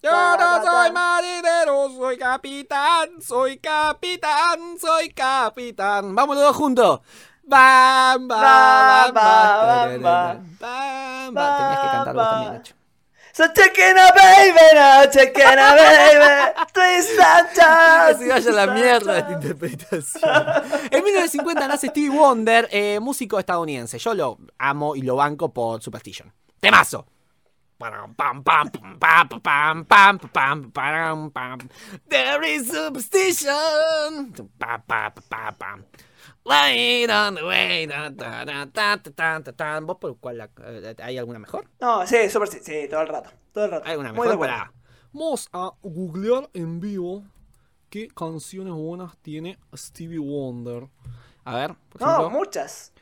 Yo 0.00 0.36
no 0.36 0.64
soy 0.64 0.92
marinero, 0.92 1.90
soy 1.90 2.18
capitán, 2.18 3.20
soy 3.20 3.58
capitán, 3.58 4.78
soy 4.80 5.10
capitán. 5.10 6.14
Vamos 6.14 6.36
los 6.36 6.44
dos 6.44 6.56
juntos. 6.56 7.00
Bam, 7.42 8.28
bam, 8.28 9.12
bam, 9.12 9.14
bam, 9.14 10.02
bam, 10.02 10.58
bam, 10.60 11.34
bam. 11.34 11.56
Tenías 11.56 11.80
que 11.80 11.86
cantar 11.88 12.14
vos 12.14 12.30
también, 12.30 12.52
Nacho. 12.52 12.77
So 13.38 13.46
chicken 13.54 13.96
a 13.96 14.10
baby, 14.16 14.58
no 14.74 15.06
chicken 15.12 15.58
a 15.60 15.70
baby, 15.78 16.26
twist 16.74 17.20
and 17.20 18.18
Que 18.18 18.18
se 18.18 18.28
vaya 18.28 18.50
a 18.50 18.66
la 18.66 18.74
mierda 18.74 19.18
esta 19.18 19.32
interpretación. 19.32 20.24
En 20.90 21.04
1950 21.04 21.68
nace 21.68 21.86
Stevie 21.86 22.10
Wonder, 22.10 22.68
eh, 22.72 22.98
músico 23.00 23.38
estadounidense. 23.38 24.00
Yo 24.00 24.12
lo 24.12 24.38
amo 24.58 24.96
y 24.96 25.02
lo 25.02 25.14
banco 25.14 25.52
por 25.54 25.80
Superstition. 25.80 26.32
¡Temazo! 26.58 27.06
There 32.08 32.56
is 32.56 32.72
superstition. 32.72 34.34
Light 36.48 37.10
on 37.10 37.34
the 37.34 37.44
way. 37.44 37.86
¿Vos 39.86 39.98
por 40.00 40.16
cuál? 40.18 40.38
la- 40.38 40.50
eh, 40.64 40.94
¿Hay 41.02 41.18
alguna 41.18 41.38
mejor? 41.38 41.68
No, 41.80 42.06
sí, 42.06 42.28
super 42.30 42.48
sí, 42.48 42.58
sí, 42.62 42.88
todo 42.88 43.02
el 43.02 43.08
rato, 43.08 43.30
todo 43.52 43.66
el 43.66 43.70
rato. 43.72 43.84
¿Hay 43.86 43.92
de 44.30 44.36
mejor? 44.36 44.38
Pará. 44.48 44.72
Vamos 45.12 45.48
a 45.52 45.72
googlear 45.82 46.48
en 46.54 46.80
vivo 46.80 47.24
qué 47.90 48.08
canciones 48.08 48.72
buenas 48.74 49.16
tiene 49.18 49.58
Stevie 49.74 50.18
Wonder. 50.18 50.88
A 51.44 51.54
ver, 51.54 51.74
por 51.88 52.00
No, 52.02 52.06
ejemplo. 52.08 52.30
muchas. 52.30 52.92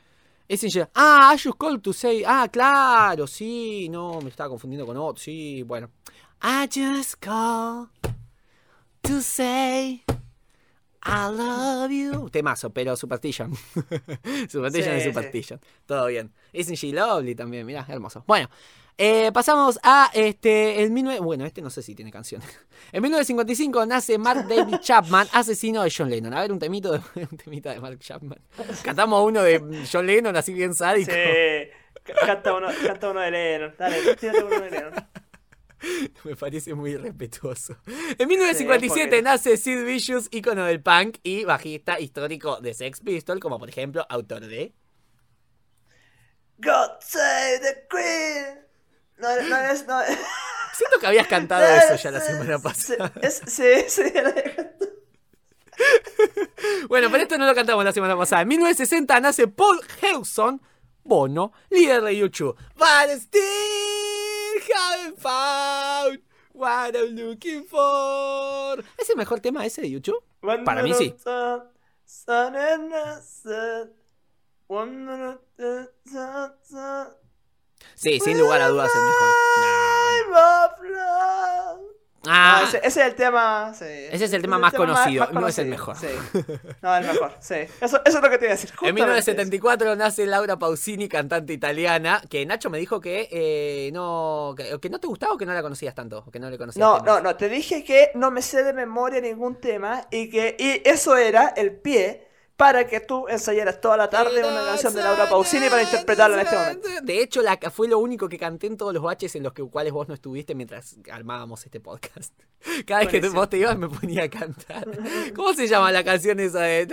Ese 0.47 0.69
Ah, 0.95 1.31
I 1.33 1.37
just 1.37 1.57
called 1.57 1.81
to 1.81 1.91
say. 1.91 2.23
Ah, 2.25 2.47
claro, 2.51 3.27
sí. 3.27 3.87
No, 3.89 4.21
me 4.21 4.29
estaba 4.29 4.49
confundiendo 4.49 4.85
con 4.85 4.95
otro. 4.97 5.21
Sí, 5.21 5.63
bueno. 5.63 5.89
I 6.41 6.67
just 6.73 7.15
call 7.19 7.89
to 9.01 9.19
say 9.21 10.03
I 11.07 11.31
love 11.31 11.89
you. 11.91 12.29
Temazo, 12.29 12.69
pero 12.71 12.95
Superstition. 12.97 13.53
Superstition 14.49 14.91
Sí, 14.93 14.97
es 14.97 15.03
sí. 15.03 15.09
Superstition. 15.09 15.59
Todo 15.85 16.07
bien. 16.07 16.33
Isn't 16.53 16.77
she 16.77 16.91
lovely 16.91 17.35
también? 17.35 17.65
Mirá, 17.65 17.85
hermoso. 17.87 18.23
Bueno, 18.27 18.49
eh, 18.97 19.31
pasamos 19.31 19.79
a 19.83 20.09
este. 20.13 20.81
El 20.83 20.93
19... 20.93 21.19
Bueno, 21.21 21.45
este 21.45 21.61
no 21.61 21.69
sé 21.69 21.81
si 21.81 21.95
tiene 21.95 22.11
canción. 22.11 22.41
En 22.91 23.01
1955 23.01 23.85
nace 23.85 24.17
Mark 24.17 24.47
David 24.47 24.77
Chapman, 24.81 25.27
asesino 25.33 25.83
de 25.83 25.93
John 25.95 26.09
Lennon. 26.09 26.33
A 26.33 26.41
ver, 26.41 26.51
un 26.51 26.59
temito 26.59 26.91
de, 26.91 27.01
un 27.15 27.37
temita 27.37 27.71
de 27.73 27.79
Mark 27.79 27.99
Chapman. 27.99 28.39
Cantamos 28.83 29.25
uno 29.25 29.43
de 29.43 29.85
John 29.91 30.05
Lennon, 30.07 30.35
así 30.35 30.53
bien 30.53 30.73
sádico. 30.73 31.11
Sí. 31.11 31.17
C- 31.17 31.71
Canta 32.25 32.53
uno, 32.53 32.67
canta 32.85 33.09
uno 33.09 33.19
de 33.19 33.31
Lennon. 33.31 33.75
Dale, 33.77 34.15
tírate 34.15 34.43
uno 34.43 34.59
de 34.61 34.71
Lennon. 34.71 34.93
Me 36.23 36.35
parece 36.35 36.73
muy 36.73 36.91
irrespetuoso. 36.91 37.77
En 38.17 38.27
1957 38.27 39.07
porque- 39.09 39.21
nace 39.21 39.57
Sid 39.57 39.83
Vicious, 39.83 40.27
ícono 40.31 40.65
del 40.65 40.81
punk 40.81 41.17
y 41.23 41.43
bajista 41.45 41.99
histórico 41.99 42.59
de 42.61 42.73
Sex 42.73 43.01
Pistols, 43.01 43.39
como 43.39 43.59
por 43.59 43.69
ejemplo 43.69 44.05
autor 44.09 44.45
de. 44.47 44.73
God 46.59 46.89
save 47.01 47.59
the 47.61 47.87
Queen. 47.89 48.65
No, 49.19 49.27
no 49.49 49.57
es. 49.71 49.85
No, 49.87 49.99
Siento 50.73 50.99
que 50.99 51.07
habías 51.07 51.27
cantado 51.27 51.65
eso 51.65 51.95
ya 51.95 52.11
la 52.11 52.21
semana 52.21 52.59
pasada. 52.59 53.11
Sí, 53.47 53.63
sí, 53.87 54.03
la 54.13 54.33
canto. 54.33 54.85
Bueno, 56.87 57.09
pero 57.11 57.23
esto 57.23 57.37
no 57.37 57.45
lo 57.45 57.53
cantamos 57.53 57.83
la 57.85 57.91
semana 57.91 58.17
pasada. 58.17 58.41
En 58.41 58.47
1960 58.47 59.19
nace 59.19 59.47
Paul 59.47 59.79
Hewson, 60.01 60.61
Bono, 61.03 61.51
líder 61.69 62.01
de 62.01 62.17
YouTube. 62.17 62.55
But 62.75 63.09
still 63.19 63.41
haven't 64.73 65.19
found 65.19 66.21
what 66.53 66.95
I'm 66.95 67.15
looking 67.15 67.63
for. 67.65 68.83
¿Es 68.97 69.09
el 69.09 69.15
mejor 69.15 69.39
tema 69.39 69.65
ese 69.65 69.81
de 69.81 69.89
YouTube? 69.89 70.23
One 70.41 70.63
Para 70.63 70.83
mí 70.83 70.93
sí. 70.93 71.15
sun, 72.05 72.55
and 72.55 72.93
sun. 73.23 73.93
One. 74.67 75.37
Sí, 77.95 78.19
sin 78.19 78.37
lugar 78.37 78.61
a 78.61 78.67
dudas 78.69 78.91
el 78.93 79.01
mejor. 79.01 79.27
No, 80.31 80.89
no. 80.89 81.96
Ah, 82.29 82.59
No, 82.61 82.67
ese, 82.67 82.77
ese 82.77 83.01
es 83.01 83.07
el 83.07 83.15
tema. 83.15 83.73
sí. 83.77 83.85
Ese 83.85 84.25
es 84.25 84.33
el 84.33 84.41
tema 84.41 84.57
más 84.59 84.73
conocido, 84.73 85.27
no 85.31 85.47
es 85.47 85.57
el 85.59 85.67
mejor. 85.67 85.95
Sí. 85.97 86.07
No, 86.81 86.95
el 86.95 87.05
mejor, 87.05 87.33
sí. 87.39 87.55
Eso, 87.81 88.01
eso 88.05 88.17
es 88.17 88.21
lo 88.21 88.29
que 88.29 88.37
te 88.37 88.45
iba 88.45 88.53
a 88.53 88.55
decir. 88.55 88.69
En 88.69 88.75
justamente 88.75 89.01
1974 89.01 89.95
nace 89.95 90.25
Laura 90.25 90.57
Pausini, 90.57 91.07
cantante 91.09 91.53
italiana, 91.53 92.21
que 92.29 92.45
Nacho 92.45 92.69
me 92.69 92.77
dijo 92.77 92.99
que 93.01 93.27
eh, 93.31 93.89
no 93.93 94.53
que, 94.55 94.79
que 94.79 94.89
no 94.89 94.99
te 94.99 95.07
gustaba 95.07 95.33
o 95.33 95.37
que 95.37 95.45
no 95.45 95.53
la 95.53 95.61
conocías 95.61 95.95
tanto, 95.95 96.23
o 96.25 96.31
que 96.31 96.39
no 96.39 96.49
le 96.49 96.55
eso. 96.55 96.59
conocías 96.63 96.85
No, 96.87 96.97
temas. 97.01 97.23
no, 97.23 97.29
no. 97.31 97.35
Te 97.35 97.49
dije 97.49 97.83
que 97.83 98.11
no 98.15 98.31
me 98.31 98.41
sé 98.41 98.63
de 98.63 98.73
memoria 98.73 99.19
ningún 99.21 99.55
tema 99.59 100.07
y 100.11 100.29
que 100.29 100.55
y 100.59 100.87
eso 100.87 101.15
era 101.17 101.47
el 101.55 101.71
pie 101.73 102.26
para 102.57 102.87
que 102.87 102.99
tú 102.99 103.27
ensayaras 103.27 103.79
toda 103.79 103.95
la 103.97 104.09
tarde 104.09 104.39
una 104.39 104.65
canción 104.65 104.93
de 104.95 105.03
Laura 105.03 105.29
Pausini 105.29 105.69
para 105.69 105.83
interpretarla 105.83 106.41
en 106.41 106.47
este 106.47 106.57
momento. 106.57 106.89
De 107.03 107.21
hecho, 107.21 107.43
la, 107.43 107.57
fue 107.71 107.87
lo 107.87 107.99
único 107.99 108.27
que 108.27 108.39
canté 108.39 108.65
en 108.65 108.77
todos 108.77 108.95
los 108.95 109.03
baches 109.03 109.35
en 109.35 109.43
los 109.43 109.53
que, 109.53 109.63
cuales 109.63 109.93
vos 109.93 110.07
no 110.07 110.15
estuviste 110.15 110.55
mientras 110.55 110.97
armábamos 111.11 111.63
este 111.63 111.79
podcast. 111.79 112.33
Cada 112.87 113.01
vez 113.01 113.09
que 113.09 113.29
vos 113.29 113.47
te 113.47 113.59
ibas 113.59 113.77
me 113.77 113.87
ponía 113.87 114.23
a 114.23 114.29
cantar. 114.29 114.87
¿Cómo 115.35 115.53
se 115.53 115.67
llama 115.67 115.91
la 115.91 116.03
canción 116.03 116.39
esa 116.39 116.61
de... 116.61 116.87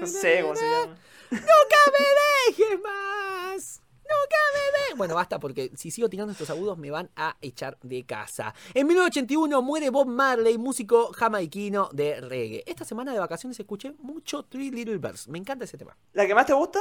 No 0.00 0.06
sé 0.06 0.40
cómo 0.40 0.56
se 0.56 0.64
llama. 0.64 0.96
¡Nunca 1.30 1.76
me 1.92 2.56
dejes 2.56 2.80
más! 2.82 3.85
¡Nunca 4.08 4.36
me 4.54 4.78
dejes! 4.78 4.96
Bueno, 4.96 5.14
basta 5.14 5.38
porque 5.40 5.70
si 5.76 5.90
sigo 5.90 6.08
tirando 6.08 6.32
estos 6.32 6.48
agudos 6.50 6.78
me 6.78 6.90
van 6.90 7.10
a 7.16 7.36
echar 7.40 7.78
de 7.82 8.04
casa. 8.06 8.54
En 8.74 8.86
1981 8.86 9.62
muere 9.62 9.90
Bob 9.90 10.06
Marley, 10.06 10.58
músico 10.58 11.12
jamaiquino 11.12 11.88
de 11.92 12.20
reggae. 12.20 12.62
Esta 12.66 12.84
semana 12.84 13.12
de 13.12 13.18
vacaciones 13.18 13.58
escuché 13.58 13.92
mucho 13.98 14.44
Three 14.44 14.70
Little 14.70 14.98
Birds. 14.98 15.28
Me 15.28 15.38
encanta 15.38 15.64
ese 15.64 15.76
tema. 15.76 15.96
¿La 16.12 16.26
que 16.26 16.34
más 16.34 16.46
te 16.46 16.52
gusta? 16.54 16.78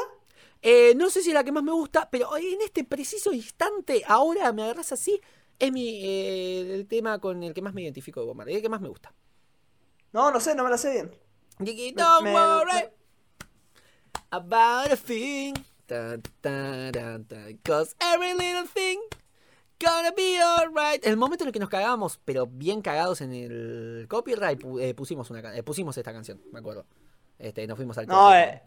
Eh, 0.61 0.93
no 0.95 1.10
sé 1.10 1.22
si 1.22 1.30
es 1.30 1.34
la 1.34 1.43
que 1.43 1.52
más 1.52 1.64
me 1.64 1.72
gusta, 1.72 2.10
pero 2.10 2.35
en 2.38 2.61
este 2.61 2.84
preciso 2.84 3.34
instante, 3.34 4.03
ahora 4.07 4.52
me 4.53 4.64
agarras 4.64 4.91
así, 4.91 5.19
es 5.60 5.72
mi, 5.72 6.02
eh, 6.03 6.73
el 6.76 6.88
tema 6.88 7.19
con 7.19 7.43
el 7.43 7.53
que 7.53 7.61
más 7.61 7.73
me 7.73 7.81
identifico 7.84 8.19
de 8.19 8.26
Bob 8.27 8.35
Marley, 8.35 8.56
el 8.56 8.61
que 8.61 8.69
más 8.69 8.81
me 8.81 8.89
gusta. 8.89 9.14
No, 10.14 10.31
no 10.31 10.39
sé, 10.39 10.56
no 10.56 10.64
me 10.64 10.69
la 10.69 10.77
sé 10.77 10.91
bien. 10.91 11.11
Don't 11.95 12.23
me- 12.23 12.34
worry 12.34 12.72
me- 12.73 12.89
about 14.31 14.91
a 14.91 14.95
thing. 14.97 15.53
Ta, 15.86 16.18
ta, 16.41 16.91
ta, 16.91 17.20
ta, 17.28 17.36
Cause 17.64 17.95
every 17.99 18.34
little 18.34 18.68
thing 18.74 18.98
gonna 19.80 20.12
be 20.16 20.40
alright. 20.41 21.06
El 21.06 21.16
momento 21.18 21.44
en 21.44 21.49
el 21.49 21.53
que 21.53 21.60
nos 21.60 21.70
cagábamos, 21.70 22.20
pero 22.26 22.48
bien 22.48 22.82
cagados 22.82 23.22
en 23.22 23.34
el 23.34 24.07
copyright, 24.10 24.64
eh, 24.80 24.94
pusimos, 24.95 25.30
una, 25.30 25.56
eh, 25.56 25.64
pusimos 25.64 25.95
esta 25.98 26.12
canción, 26.12 26.41
me 26.52 26.60
acuerdo. 26.60 26.86
Este, 27.38 27.68
nos 27.68 27.76
fuimos 27.78 27.98
al 27.98 28.07
No, 28.07 28.34
eh. 28.34 28.64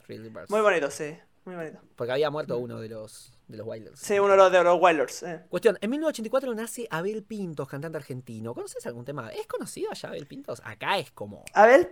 Muy 0.48 0.60
bonito, 0.60 0.90
sí. 0.90 1.16
Muy 1.44 1.56
bonito. 1.56 1.78
Porque 1.96 2.12
había 2.12 2.30
muerto 2.30 2.58
uno 2.58 2.78
de 2.78 2.90
los, 2.90 3.32
de 3.48 3.56
los 3.56 3.66
Wilders. 3.66 3.98
Sí, 3.98 4.18
uno 4.18 4.32
de 4.32 4.36
los 4.36 4.52
de 4.52 4.62
los 4.62 4.78
Wilders. 4.80 5.22
eh. 5.22 5.44
Cuestión, 5.48 5.78
en 5.80 5.90
1984 5.90 6.54
nace 6.54 6.86
Abel 6.90 7.24
Pintos, 7.24 7.66
cantante 7.66 7.96
argentino. 7.96 8.54
¿Conoces 8.54 8.86
algún 8.86 9.04
tema? 9.06 9.30
¿Es 9.32 9.46
conocido 9.46 9.90
allá 9.90 10.10
Abel 10.10 10.26
Pintos? 10.26 10.60
Acá 10.64 10.98
es 10.98 11.10
como... 11.10 11.44
Abel, 11.54 11.88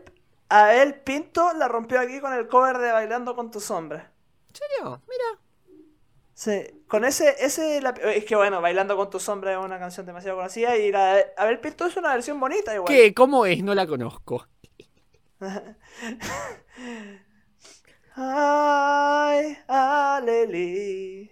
Abel 0.50 0.94
Pinto 1.00 1.52
la 1.54 1.66
rompió 1.66 1.98
aquí 1.98 2.20
con 2.20 2.34
el 2.34 2.46
cover 2.46 2.76
de 2.78 2.92
Bailando 2.92 3.34
con 3.34 3.50
tu 3.50 3.58
sombra. 3.60 4.12
¿En 4.56 4.68
serio? 4.68 5.02
Mira. 5.06 5.40
Sí, 6.34 6.84
con 6.86 7.04
ese, 7.04 7.34
ese 7.40 7.80
la- 7.80 7.90
es 7.90 8.24
que 8.26 8.36
bueno, 8.36 8.60
Bailando 8.60 8.96
con 8.96 9.08
tu 9.10 9.18
sombra 9.18 9.52
es 9.52 9.58
una 9.58 9.78
canción 9.78 10.04
demasiado 10.06 10.36
conocida 10.36 10.76
y 10.76 10.92
la 10.92 11.14
de 11.14 11.26
Abel 11.36 11.60
Pinto 11.60 11.86
es 11.86 11.96
una 11.96 12.12
versión 12.12 12.38
bonita 12.38 12.74
igual. 12.74 12.94
¿Qué? 12.94 13.14
¿Cómo 13.14 13.46
es? 13.46 13.62
No 13.62 13.74
la 13.74 13.86
conozco. 13.86 14.46
Ay, 18.16 19.56
aleli, 19.68 21.30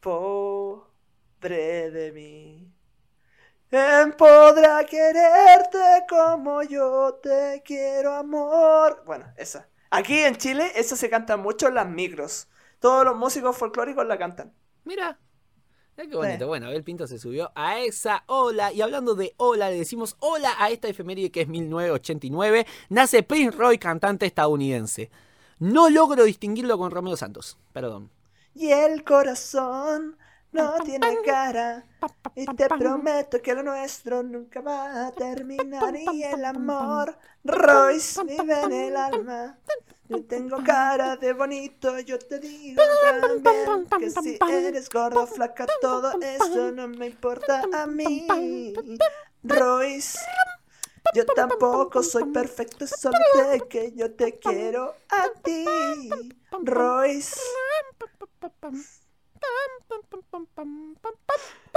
pobre 0.00 1.90
de 1.90 2.12
mí. 2.12 2.72
¿Quién 3.70 4.12
podrá 4.12 4.84
quererte 4.84 6.04
como 6.08 6.62
yo 6.62 7.14
te 7.22 7.62
quiero, 7.64 8.14
amor? 8.14 9.02
Bueno, 9.06 9.26
esa. 9.36 9.68
Aquí 9.94 10.18
en 10.20 10.36
Chile, 10.36 10.72
esa 10.74 10.96
se 10.96 11.10
canta 11.10 11.36
mucho 11.36 11.68
en 11.68 11.74
las 11.74 11.86
micros. 11.86 12.48
Todos 12.80 13.04
los 13.04 13.14
músicos 13.14 13.58
folclóricos 13.58 14.06
la 14.06 14.16
cantan. 14.16 14.54
Mira. 14.84 15.20
Mira 15.94 16.08
qué 16.08 16.16
bonito. 16.16 16.38
Sí. 16.38 16.44
Bueno, 16.46 16.68
Abel 16.68 16.82
Pinto 16.82 17.06
se 17.06 17.18
subió 17.18 17.52
a 17.54 17.78
esa 17.78 18.24
ola. 18.26 18.72
Y 18.72 18.80
hablando 18.80 19.14
de 19.14 19.34
ola, 19.36 19.68
le 19.68 19.76
decimos 19.76 20.16
hola 20.20 20.54
a 20.58 20.70
esta 20.70 20.88
efeméride 20.88 21.30
que 21.30 21.42
es 21.42 21.48
1989. 21.48 22.66
Nace 22.88 23.22
Prince 23.22 23.54
Roy, 23.54 23.76
cantante 23.76 24.24
estadounidense. 24.24 25.10
No 25.58 25.90
logro 25.90 26.24
distinguirlo 26.24 26.78
con 26.78 26.90
Romeo 26.90 27.18
Santos. 27.18 27.58
Perdón. 27.74 28.10
Y 28.54 28.70
el 28.70 29.04
corazón 29.04 30.16
no 30.52 30.74
tiene 30.84 31.18
cara. 31.24 31.84
Y 32.34 32.46
te 32.46 32.68
prometo 32.68 33.40
que 33.42 33.54
lo 33.54 33.62
nuestro 33.62 34.22
nunca 34.22 34.60
va 34.60 35.06
a 35.06 35.12
terminar. 35.12 35.94
Y 35.96 36.22
el 36.22 36.44
amor, 36.44 37.16
Royce, 37.44 38.22
vive 38.24 38.60
en 38.62 38.72
el 38.72 38.96
alma. 38.96 39.58
Yo 40.08 40.24
tengo 40.24 40.62
cara 40.62 41.16
de 41.16 41.32
bonito, 41.32 41.98
yo 42.00 42.18
te 42.18 42.38
digo 42.38 42.82
también 43.20 43.86
que 43.98 44.10
si 44.10 44.38
eres 44.50 44.90
gordo, 44.90 45.26
flaca, 45.26 45.66
todo 45.80 46.12
eso 46.20 46.70
no 46.72 46.88
me 46.88 47.06
importa 47.06 47.64
a 47.72 47.86
mí. 47.86 48.26
Royce, 49.42 50.18
yo 51.14 51.24
tampoco 51.24 52.02
soy 52.02 52.24
perfecto, 52.26 52.86
solo 52.86 53.16
sé 53.34 53.62
que 53.68 53.92
yo 53.92 54.12
te 54.12 54.38
quiero 54.38 54.94
a 55.08 55.30
ti. 55.42 55.64
Royce. 56.62 57.40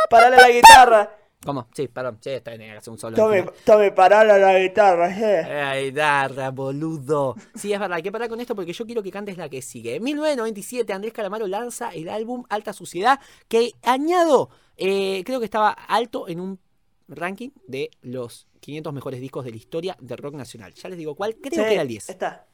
Parale 0.09 0.37
la 0.37 0.49
guitarra. 0.49 1.17
¿Cómo? 1.43 1.67
Sí, 1.73 1.87
perdón. 1.87 2.17
Sí, 2.21 2.31
está 2.31 2.55
bien, 2.55 2.75
hace 2.75 2.89
un 2.89 2.97
solo. 2.97 3.15
Tome, 3.15 3.45
tome, 3.63 3.91
parale 3.91 4.39
la 4.39 4.57
guitarra. 4.59 5.09
eh. 5.11 5.43
Ay, 5.43 5.91
darra, 5.91 6.49
boludo. 6.49 7.35
Sí, 7.53 7.71
es 7.71 7.79
verdad, 7.79 7.97
hay 7.97 8.03
que 8.03 8.11
parar 8.11 8.29
con 8.29 8.39
esto 8.41 8.55
porque 8.55 8.73
yo 8.73 8.85
quiero 8.85 9.03
que 9.03 9.11
cantes 9.11 9.37
la 9.37 9.47
que 9.47 9.61
sigue. 9.61 9.95
En 9.95 10.03
1997, 10.03 10.91
Andrés 10.91 11.13
Calamaro 11.13 11.45
lanza 11.47 11.89
el 11.89 12.09
álbum 12.09 12.43
Alta 12.49 12.73
Suciedad, 12.73 13.19
que 13.47 13.73
añado, 13.83 14.49
eh, 14.75 15.23
creo 15.23 15.39
que 15.39 15.45
estaba 15.45 15.69
alto 15.69 16.27
en 16.27 16.39
un 16.39 16.59
ranking 17.07 17.51
de 17.67 17.91
los 18.01 18.47
500 18.61 18.91
mejores 18.91 19.19
discos 19.21 19.45
de 19.45 19.51
la 19.51 19.57
historia 19.57 19.95
de 19.99 20.15
rock 20.15 20.33
nacional. 20.33 20.73
Ya 20.73 20.89
les 20.89 20.97
digo 20.97 21.13
cuál, 21.15 21.35
creo 21.35 21.61
Sí, 21.63 21.67
que 21.67 21.73
era 21.73 21.83
el 21.83 21.87
10. 21.87 22.09
Está. 22.09 22.47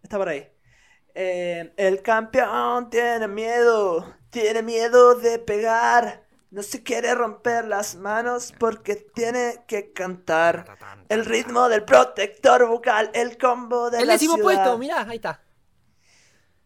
Está 0.00 0.16
por 0.16 0.28
ahí. 0.28 0.46
Eh, 1.20 1.72
el 1.76 2.00
campeón 2.00 2.90
tiene 2.90 3.26
miedo. 3.26 4.14
Tiene 4.30 4.62
miedo 4.62 5.16
de 5.16 5.40
pegar. 5.40 6.24
No 6.52 6.62
se 6.62 6.84
quiere 6.84 7.12
romper 7.12 7.66
las 7.66 7.96
manos 7.96 8.54
porque 8.56 8.94
tiene 8.94 9.64
que 9.66 9.92
cantar. 9.92 10.78
El 11.08 11.24
ritmo 11.24 11.68
del 11.68 11.84
protector 11.84 12.68
bucal, 12.68 13.10
el 13.14 13.36
combo 13.36 13.90
de 13.90 13.98
El 13.98 14.06
la 14.06 14.12
décimo 14.12 14.34
ciudad. 14.34 14.44
puesto, 14.44 14.78
mirá, 14.78 15.08
ahí 15.08 15.16
está. 15.16 15.42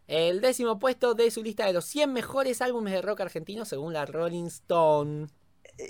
El 0.07 0.43
décimo 0.43 0.79
puesto 0.79 1.15
de 1.15 1.31
su 1.31 1.43
lista 1.43 1.65
de 1.65 1.73
los 1.73 1.87
100 1.87 2.12
mejores 2.12 2.61
álbumes 2.61 2.93
de 2.93 3.01
rock 3.01 3.23
argentino 3.23 3.65
según 3.65 3.95
la 3.95 4.05
Rolling 4.05 4.49
Stone. 4.49 5.29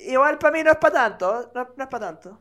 Igual 0.07 0.39
para 0.39 0.57
mí 0.57 0.63
no 0.63 0.71
es 0.71 0.79
para 0.79 0.95
tanto. 1.09 1.51
No, 1.53 1.69
no 1.77 1.83
es 1.83 1.91
para 1.91 2.07
tanto. 2.07 2.39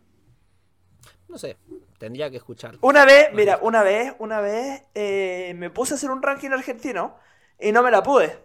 No 1.31 1.37
sé, 1.37 1.57
tendría 1.97 2.29
que 2.29 2.35
escuchar. 2.35 2.77
Una 2.81 3.05
vez, 3.05 3.29
mira, 3.33 3.59
una 3.61 3.83
vez, 3.83 4.13
una 4.19 4.41
vez 4.41 4.83
eh, 4.93 5.53
me 5.55 5.69
puse 5.69 5.93
a 5.93 5.95
hacer 5.95 6.11
un 6.11 6.21
ranking 6.21 6.49
argentino 6.49 7.15
y 7.57 7.71
no 7.71 7.81
me 7.81 7.89
la 7.89 8.03
pude. 8.03 8.37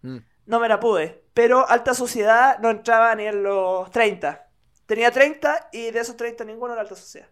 Mm. 0.00 0.16
No 0.46 0.58
me 0.58 0.66
la 0.66 0.80
pude. 0.80 1.24
Pero 1.34 1.68
Alta 1.68 1.92
Sociedad 1.92 2.58
no 2.60 2.70
entraba 2.70 3.14
ni 3.14 3.26
en 3.26 3.42
los 3.42 3.90
30. 3.90 4.48
Tenía 4.86 5.10
30 5.10 5.68
y 5.72 5.90
de 5.90 6.00
esos 6.00 6.16
30 6.16 6.44
ninguno 6.46 6.72
era 6.72 6.80
Alta 6.80 6.96
Sociedad. 6.96 7.28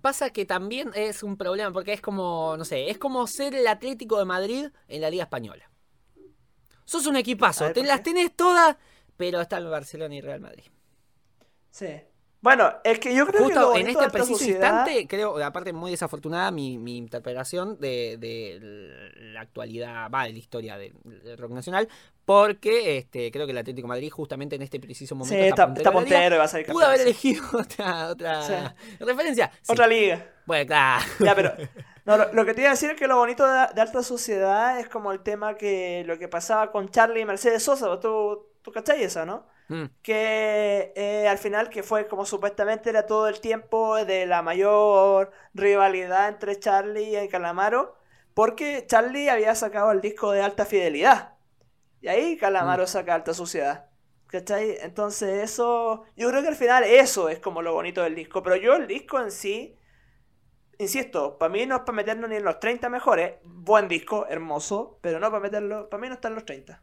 Pasa 0.00 0.30
que 0.30 0.46
también 0.46 0.90
es 0.94 1.22
un 1.22 1.36
problema, 1.36 1.70
porque 1.70 1.92
es 1.92 2.00
como, 2.00 2.56
no 2.56 2.64
sé, 2.64 2.88
es 2.88 2.96
como 2.96 3.26
ser 3.26 3.54
el 3.54 3.66
Atlético 3.66 4.18
de 4.18 4.24
Madrid 4.24 4.68
en 4.88 5.02
la 5.02 5.10
Liga 5.10 5.24
Española. 5.24 5.70
Sos 6.86 7.06
un 7.06 7.16
equipazo, 7.16 7.64
ver, 7.64 7.74
te 7.74 7.80
¿por 7.80 7.88
las 7.88 8.02
tenés 8.02 8.34
todas, 8.34 8.76
pero 9.18 9.42
está 9.42 9.58
el 9.58 9.66
Barcelona 9.66 10.14
y 10.14 10.22
Real 10.22 10.40
Madrid. 10.40 10.64
Sí. 11.70 12.00
Bueno, 12.44 12.70
es 12.84 12.98
que 12.98 13.14
yo 13.14 13.26
creo 13.26 13.38
que 13.38 13.54
Justo 13.54 13.74
en 13.74 13.82
bonito 13.86 14.00
este 14.02 14.12
preciso 14.12 14.38
Sociedad- 14.38 14.80
instante, 14.86 15.08
creo, 15.08 15.42
aparte 15.42 15.72
muy 15.72 15.90
desafortunada 15.90 16.50
mi, 16.50 16.76
mi 16.76 16.98
interpretación 16.98 17.78
de, 17.80 18.18
de 18.18 18.58
la 19.32 19.40
actualidad, 19.40 20.10
va, 20.10 20.24
de 20.24 20.32
la 20.34 20.38
historia 20.38 20.76
del, 20.76 20.92
del 21.04 21.38
rock 21.38 21.52
nacional, 21.52 21.88
porque 22.26 22.98
este, 22.98 23.30
creo 23.32 23.46
que 23.46 23.52
el 23.52 23.56
Atlético 23.58 23.86
de 23.86 23.94
Madrid 23.94 24.10
justamente 24.10 24.56
en 24.56 24.62
este 24.62 24.78
preciso 24.78 25.14
momento 25.14 25.34
Sí, 25.42 25.48
está, 25.48 25.72
está 25.74 25.90
puntero 25.90 26.36
va 26.36 26.44
a 26.44 26.48
salir 26.48 26.66
Pudo 26.66 26.84
haber 26.84 27.00
elegido 27.00 27.42
otra, 27.58 28.08
otra 28.08 28.42
Sí. 28.42 28.52
referencia. 29.00 29.50
Sí. 29.62 29.72
Otra 29.72 29.86
liga. 29.86 30.26
Bueno, 30.44 30.66
claro. 30.66 31.04
Ya, 31.20 31.34
pero. 31.34 31.52
No, 32.06 32.18
lo, 32.18 32.30
lo 32.34 32.44
que 32.44 32.52
te 32.52 32.60
iba 32.60 32.68
a 32.68 32.74
decir 32.74 32.90
es 32.90 32.96
que 32.98 33.06
lo 33.08 33.16
bonito 33.16 33.46
de, 33.50 33.66
de 33.74 33.80
Alta 33.80 34.02
Sociedad 34.02 34.78
es 34.78 34.90
como 34.90 35.10
el 35.12 35.20
tema 35.20 35.54
que 35.56 36.02
lo 36.06 36.18
que 36.18 36.28
pasaba 36.28 36.70
con 36.70 36.90
Charlie 36.90 37.22
y 37.22 37.24
Mercedes 37.24 37.62
Sosa. 37.62 37.98
¿Tú, 37.98 38.48
tú 38.60 38.70
cachai 38.70 39.02
eso, 39.02 39.24
no? 39.24 39.46
Mm. 39.68 39.84
Que 40.02 40.92
eh, 40.96 41.28
al 41.28 41.38
final, 41.38 41.70
que 41.70 41.82
fue 41.82 42.06
como 42.06 42.26
supuestamente 42.26 42.90
era 42.90 43.06
todo 43.06 43.28
el 43.28 43.40
tiempo 43.40 44.04
de 44.04 44.26
la 44.26 44.42
mayor 44.42 45.32
rivalidad 45.54 46.28
entre 46.28 46.58
Charlie 46.58 47.18
y 47.22 47.28
Calamaro. 47.28 47.96
Porque 48.34 48.84
Charlie 48.86 49.28
había 49.28 49.54
sacado 49.54 49.92
el 49.92 50.00
disco 50.00 50.32
de 50.32 50.42
alta 50.42 50.66
fidelidad. 50.66 51.34
Y 52.00 52.08
ahí 52.08 52.36
Calamaro 52.36 52.86
saca 52.86 53.14
alta 53.14 53.32
sociedad. 53.32 53.86
¿Cachai? 54.26 54.78
Entonces 54.82 55.44
eso, 55.44 56.04
yo 56.16 56.28
creo 56.28 56.42
que 56.42 56.48
al 56.48 56.56
final 56.56 56.82
eso 56.84 57.28
es 57.28 57.38
como 57.38 57.62
lo 57.62 57.72
bonito 57.72 58.02
del 58.02 58.14
disco. 58.14 58.42
Pero 58.42 58.56
yo 58.56 58.74
el 58.74 58.86
disco 58.88 59.20
en 59.20 59.30
sí, 59.30 59.78
insisto, 60.78 61.38
para 61.38 61.52
mí 61.52 61.64
no 61.66 61.76
es 61.76 61.82
para 61.82 61.96
meternos 61.96 62.28
ni 62.28 62.36
en 62.36 62.44
los 62.44 62.58
30 62.60 62.88
mejores. 62.88 63.34
Buen 63.44 63.88
disco, 63.88 64.26
hermoso, 64.28 64.98
pero 65.00 65.20
no 65.20 65.30
para 65.30 65.42
meterlo, 65.42 65.88
para 65.88 66.00
mí 66.00 66.08
no 66.08 66.14
está 66.14 66.28
en 66.28 66.34
los 66.34 66.44
30. 66.44 66.82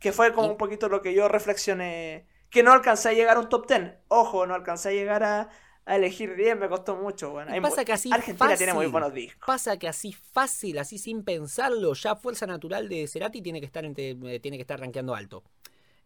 Que 0.00 0.12
fue 0.12 0.32
como 0.32 0.48
un 0.48 0.56
poquito 0.56 0.88
lo 0.88 1.00
que 1.02 1.14
yo 1.14 1.28
reflexioné. 1.28 2.26
Que 2.50 2.62
no 2.64 2.72
alcancé 2.72 3.10
a 3.10 3.12
llegar 3.12 3.36
a 3.36 3.40
un 3.40 3.48
top 3.48 3.68
10. 3.68 3.92
Ojo, 4.08 4.46
no 4.46 4.54
alcancé 4.54 4.88
a 4.88 4.92
llegar 4.92 5.22
a, 5.22 5.50
a 5.84 5.96
elegir 5.96 6.34
10, 6.34 6.56
me 6.58 6.68
costó 6.68 6.96
mucho. 6.96 7.30
Bueno, 7.30 7.54
Y 7.54 7.60
pasa 7.60 7.84
que 7.84 7.92
así 7.92 8.10
Argentina 8.12 8.56
tiene 8.56 8.72
muy 8.74 8.86
fácil. 8.86 8.92
buenos 8.92 9.14
discos. 9.14 9.46
Pasa 9.46 9.76
que 9.78 9.86
así 9.86 10.12
fácil, 10.12 10.78
así 10.78 10.98
sin 10.98 11.22
pensarlo, 11.22 11.92
ya 11.94 12.16
fuerza 12.16 12.46
natural 12.46 12.88
de 12.88 13.06
Cerati 13.06 13.40
tiene 13.42 13.60
que 13.60 13.66
estar 13.66 13.84
entre- 13.84 14.16
eh, 14.24 14.40
tiene 14.40 14.56
que 14.56 14.62
estar 14.62 14.80
rankeando 14.80 15.14
alto. 15.14 15.44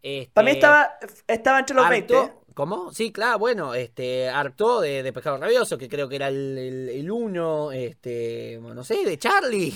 Este, 0.02 0.30
Para 0.34 0.44
mí 0.44 0.50
estaba, 0.50 0.98
estaba 1.26 1.58
entre 1.60 1.76
los 1.76 1.84
harto- 1.86 2.14
20. 2.20 2.32
¿Cómo? 2.52 2.92
Sí, 2.92 3.10
claro, 3.10 3.38
bueno, 3.38 3.74
este, 3.74 4.28
harto 4.28 4.80
de, 4.80 5.02
de 5.02 5.12
Pescado 5.12 5.38
Rabioso, 5.38 5.76
que 5.78 5.88
creo 5.88 6.08
que 6.08 6.16
era 6.16 6.28
el, 6.28 6.56
el, 6.58 6.88
el 6.90 7.10
uno, 7.10 7.72
este, 7.72 8.60
no 8.60 8.84
sé, 8.84 9.02
de 9.04 9.18
Charlie. 9.18 9.74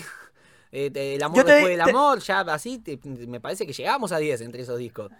Eh, 0.73 0.91
el 0.95 1.23
amor 1.23 1.45
te- 1.45 1.53
después 1.53 1.71
del 1.71 1.81
amor, 1.81 2.19
ya 2.21 2.41
así, 2.41 2.79
te- 2.79 2.99
me 3.27 3.41
parece 3.41 3.67
que 3.67 3.73
llegamos 3.73 4.13
a 4.13 4.19
10 4.19 4.41
entre 4.43 4.63
esos 4.63 4.79
discos. 4.79 5.11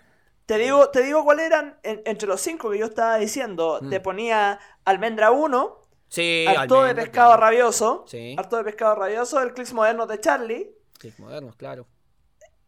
Te 0.47 0.57
digo, 0.59 0.89
te 0.91 1.03
digo 1.03 1.25
cuáles 1.25 1.47
eran 1.47 1.79
en- 1.83 2.03
entre 2.07 2.27
los 2.29 2.41
5 2.41 2.71
que 2.71 2.79
yo 2.79 2.87
estaba 2.87 3.17
diciendo. 3.19 3.79
Mm. 3.83 3.91
Te 3.91 4.01
ponía 4.01 4.59
Almendra 4.85 5.31
1, 5.31 5.87
Sí, 6.11 6.47
Harto 6.49 6.83
de 6.85 6.95
Pescado 6.95 7.29
claro. 7.33 7.41
Rabioso, 7.43 8.05
Sí. 8.07 8.35
Harto 8.39 8.57
de 8.57 8.65
Pescado 8.65 8.95
Rabioso, 8.95 9.41
el 9.43 9.53
Clicks 9.53 9.75
Moderno 9.75 10.07
de 10.07 10.19
Charlie. 10.21 10.71
Sí, 11.01 11.13
modernos, 11.19 11.55
claro. 11.57 11.87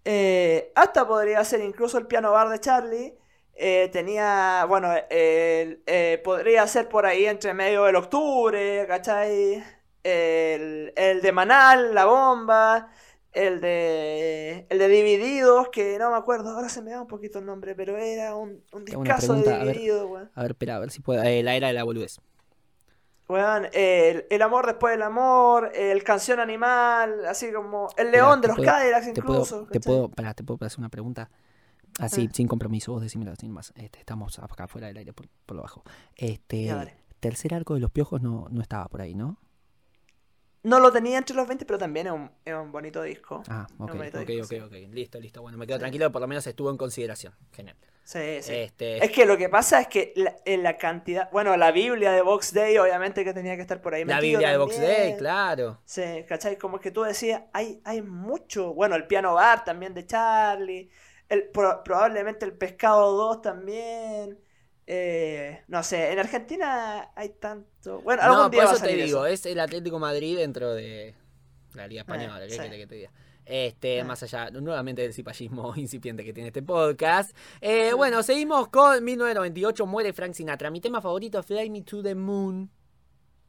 Eh, 0.05 0.73
hasta 0.75 1.07
podría 1.07 1.43
ser 1.45 1.61
incluso 1.63 1.99
el 1.99 2.07
piano 2.07 2.33
bar 2.33 2.49
de 2.51 2.61
Charlie. 2.61 3.17
Eh, 3.55 3.89
tenía, 3.93 4.65
bueno, 4.69 4.89
eh, 5.11 6.21
podría 6.25 6.67
ser 6.67 6.89
por 6.89 7.05
ahí 7.07 7.27
entre 7.27 7.53
medio 7.55 7.85
del 7.85 7.97
octubre, 7.97 8.87
¿cachai? 8.87 9.63
El, 10.03 10.93
el 10.97 11.21
de 11.21 11.33
Manal, 11.33 11.95
La 11.95 12.07
Bomba, 12.07 12.89
el 13.33 13.61
de, 13.61 14.67
el 14.69 14.79
de 14.79 14.89
Divididos, 14.89 15.69
que 15.69 15.99
no 15.99 16.11
me 16.11 16.17
acuerdo, 16.17 16.51
ahora 16.51 16.69
se 16.69 16.83
me 16.83 16.91
da 16.93 17.01
un 17.03 17.07
poquito 17.07 17.39
el 17.39 17.47
nombre, 17.47 17.75
pero 17.75 17.97
era 17.97 18.35
un, 18.35 18.63
un 18.73 18.85
discazo 18.85 19.35
de. 19.35 19.59
Divididos, 19.59 20.11
weón. 20.11 20.31
A 20.35 20.43
ver, 20.43 20.53
espera, 20.53 20.77
a 20.77 20.79
ver 20.79 20.91
si 20.91 21.01
puedo. 21.01 21.23
eh, 21.23 21.43
la 21.43 21.55
era 21.55 21.69
de 21.69 21.75
la 21.75 21.85
boludez. 21.85 22.19
Weón, 23.29 23.69
el, 23.73 24.27
el 24.29 24.43
amor 24.43 24.67
después 24.67 24.93
del 24.93 25.03
amor, 25.03 25.71
el 25.75 26.03
canción 26.03 26.41
animal, 26.41 27.25
así 27.27 27.53
como 27.53 27.89
el 27.97 28.11
león 28.11 28.41
de 28.41 28.49
los 28.49 28.57
puedo- 28.57 28.69
Cadillacs 28.69 29.13
Te 29.13 29.23
puedo, 29.23 29.43
incluso. 29.43 29.67
te 29.71 29.79
pará, 30.17 30.35
te 30.35 30.43
puedo 30.43 30.65
hacer 30.67 30.81
una 30.81 30.89
pregunta. 30.89 31.31
Así, 32.01 32.27
Ah. 32.29 32.35
sin 32.35 32.49
compromiso, 32.49 32.93
vos 32.93 33.03
decímelo 33.03 33.35
sin 33.37 33.53
más. 33.53 33.73
Este, 33.77 33.99
estamos 34.01 34.39
acá 34.41 34.67
fuera 34.67 34.89
del 34.89 34.97
aire 34.97 35.13
por, 35.13 35.29
por 35.47 35.57
lo 35.57 35.63
bajo. 35.63 35.85
Este, 36.17 36.65
Ya, 36.65 36.89
tercer 37.21 37.55
arco 37.55 37.75
de 37.75 37.81
los 37.81 37.91
piojos 37.93 38.21
no, 38.23 38.49
no 38.51 38.63
estaba 38.63 38.89
por 38.89 39.01
ahí, 39.01 39.15
¿no? 39.15 39.37
No 40.63 40.79
lo 40.79 40.93
tenía 40.93 41.17
entre 41.19 41.35
los 41.35 41.49
20, 41.49 41.65
pero 41.65 41.79
también 41.79 42.07
es 42.09 42.13
un, 42.13 42.31
es 42.45 42.55
un 42.55 42.71
bonito 42.71 43.03
disco. 43.03 43.43
Ah, 43.49 43.67
ok, 43.79 43.95
bonito 43.95 44.19
ok, 44.21 44.27
disco, 44.27 44.43
ok, 44.45 44.49
sí. 44.49 44.85
ok. 44.87 44.93
Listo, 44.95 45.19
listo. 45.21 45.41
Bueno, 45.43 45.57
me 45.57 45.67
quedo 45.67 45.79
Sí. 45.79 45.81
tranquilo, 45.81 46.13
por 46.13 46.21
lo 46.21 46.29
menos 46.29 46.47
estuvo 46.47 46.71
en 46.71 46.77
consideración. 46.77 47.35
Genial. 47.53 47.77
Sí, 48.05 48.43
sí. 48.43 48.53
Este, 48.55 49.03
Es 49.05 49.11
que 49.13 49.25
lo 49.25 49.39
que 49.39 49.49
pasa 49.49 49.81
es 49.81 49.87
que 49.87 50.13
la, 50.17 50.37
en 50.45 50.63
la 50.63 50.77
cantidad. 50.77 51.31
Bueno, 51.31 51.57
la 51.57 51.71
Biblia 51.71 52.11
de 52.13 52.23
Box 52.23 52.53
Day, 52.53 52.77
obviamente 52.77 53.25
que 53.25 53.33
tenía 53.33 53.55
que 53.57 53.63
estar 53.63 53.81
por 53.81 53.95
ahí. 53.95 54.05
la 54.05 54.21
Biblia 54.21 54.51
de 54.51 54.57
Box. 54.59 54.79
Day, 54.81 55.17
claro. 55.17 55.79
Sí, 55.85 56.25
¿cachai? 56.29 56.59
Como 56.59 56.79
que 56.81 56.91
tú 56.91 57.03
decías, 57.05 57.43
hay, 57.53 57.81
hay 57.85 58.03
mucho. 58.03 58.75
Bueno, 58.75 58.97
el 58.97 59.07
piano 59.07 59.35
bar 59.35 59.65
también 59.65 59.95
de 59.95 60.05
Charlie. 60.07 60.91
El, 61.29 61.45
pro- 61.51 61.83
probablemente 61.85 62.45
el 62.45 62.53
pescado 62.53 63.13
2 63.17 63.41
también. 63.43 64.39
Eh, 64.93 65.63
no 65.69 65.85
sé, 65.85 66.11
en 66.11 66.19
Argentina 66.19 67.13
hay 67.15 67.29
tanto. 67.29 68.01
Bueno, 68.01 68.23
algún 68.23 68.39
No, 68.39 68.49
día 68.51 68.61
por 68.63 68.67
va 68.67 68.73
a 68.73 68.75
eso 68.77 68.85
te 68.85 68.97
digo, 68.97 69.25
eso. 69.25 69.27
es 69.27 69.47
el 69.47 69.61
Atlético 69.61 70.01
Madrid 70.01 70.37
dentro 70.37 70.75
de 70.75 71.15
la 71.75 71.87
Liga 71.87 72.01
Española. 72.01 72.41
¿Qué 72.45 72.51
sí. 72.51 72.59
querés 72.59 72.77
que 72.79 72.87
te 72.89 72.95
diga? 72.97 73.13
Este, 73.45 74.01
Ah. 74.01 74.05
más 74.05 74.21
allá, 74.25 74.51
nuevamente 74.51 75.03
del 75.03 75.15
cipallismo 75.15 75.73
incipiente 75.77 76.25
que 76.25 76.33
tiene 76.33 76.49
este 76.49 76.63
podcast. 76.65 77.37
Eh, 77.61 77.93
bueno, 77.95 78.25
seguimos 78.25 78.67
con 78.67 79.05
1998, 79.05 79.87
muere 79.87 80.13
Frank 80.13 80.33
Sinatra. 80.35 80.71
Mi 80.73 80.81
tema 80.81 81.01
favorito 81.01 81.39
es 81.39 81.47
Fly 81.47 81.71
Me 81.71 81.83
to 81.83 82.03
the 82.03 82.17
Moon. 82.17 82.69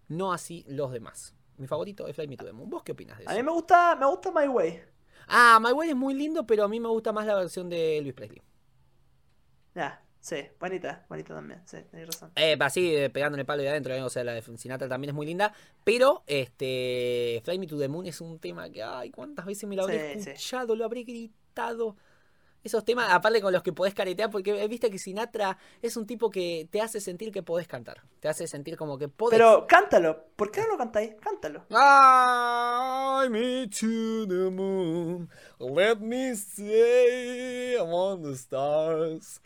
No 0.09 0.33
así 0.33 0.63
los 0.67 0.91
demás. 0.91 1.33
Mi 1.57 1.65
favorito 1.65 2.07
es 2.07 2.15
Fly 2.15 2.27
Me 2.27 2.37
to 2.37 2.45
the 2.45 2.53
Moon. 2.53 2.69
¿Vos 2.69 2.83
qué 2.83 2.91
opinas 2.91 3.17
de 3.17 3.23
eso? 3.23 3.31
A 3.31 3.35
mí 3.35 3.41
me 3.41 3.51
gusta, 3.51 3.95
me 3.95 4.05
gusta 4.05 4.31
My 4.31 4.47
Way. 4.47 4.79
Ah, 5.27 5.59
My 5.59 5.71
Way 5.71 5.89
es 5.89 5.95
muy 5.95 6.13
lindo, 6.13 6.45
pero 6.45 6.65
a 6.65 6.67
mí 6.67 6.79
me 6.79 6.89
gusta 6.89 7.11
más 7.11 7.25
la 7.25 7.33
versión 7.33 7.67
de 7.67 7.99
Luis 8.03 8.13
Presley. 8.13 8.43
Ya, 9.73 10.00
sí, 10.21 10.37
bonita, 10.59 11.05
bonita 11.09 11.33
también. 11.35 11.61
Sí, 11.65 11.77
tenés 11.91 12.07
razón. 12.07 12.31
Eh, 12.35 12.55
así, 12.59 12.95
pegándole 13.11 13.41
el 13.41 13.45
palo 13.45 13.61
de 13.63 13.69
adentro, 13.69 13.93
eh, 13.93 14.01
o 14.01 14.09
sea, 14.09 14.23
la 14.23 14.33
de 14.33 14.41
Sinatra 14.57 14.87
también 14.87 15.09
es 15.09 15.15
muy 15.15 15.25
linda. 15.25 15.53
Pero, 15.83 16.23
este, 16.27 17.41
Fly 17.43 17.59
Me 17.59 17.67
to 17.67 17.77
the 17.77 17.89
Moon 17.89 18.05
es 18.05 18.21
un 18.21 18.39
tema 18.39 18.69
que, 18.69 18.81
ay, 18.81 19.11
cuántas 19.11 19.45
veces 19.45 19.67
me 19.67 19.75
lo 19.75 19.83
habré 19.83 20.13
Sí, 20.15 20.21
sí. 20.23 20.29
escuchado, 20.29 20.75
lo 20.75 20.85
habré 20.85 21.03
gritado. 21.03 21.97
Esos 22.63 22.85
temas, 22.85 23.11
aparte 23.11 23.41
con 23.41 23.51
los 23.51 23.63
que 23.63 23.73
podés 23.73 23.95
caretear, 23.95 24.29
porque 24.29 24.63
eh, 24.63 24.67
viste 24.67 24.91
que 24.91 24.99
Sinatra 24.99 25.57
es 25.81 25.97
un 25.97 26.05
tipo 26.05 26.29
que 26.29 26.67
te 26.69 26.79
hace 26.79 27.01
sentir 27.01 27.31
que 27.31 27.41
podés 27.41 27.67
cantar. 27.67 28.03
Te 28.19 28.27
hace 28.27 28.45
sentir 28.45 28.77
como 28.77 28.99
que 28.99 29.07
podés. 29.07 29.39
Pero 29.39 29.65
cántalo. 29.67 30.25
¿Por 30.35 30.51
qué 30.51 30.61
no 30.61 30.67
lo 30.67 30.77
cantáis? 30.77 31.15
Cántalo. 31.19 31.65
Fly 31.69 33.29
me 33.31 33.67
to 33.67 34.27
the 34.27 34.51
moon. 34.51 35.27
Let 35.57 35.95
me 36.01 36.35
stay 36.35 37.77
among 37.77 38.21
the 38.21 38.33
stars. 38.35 39.41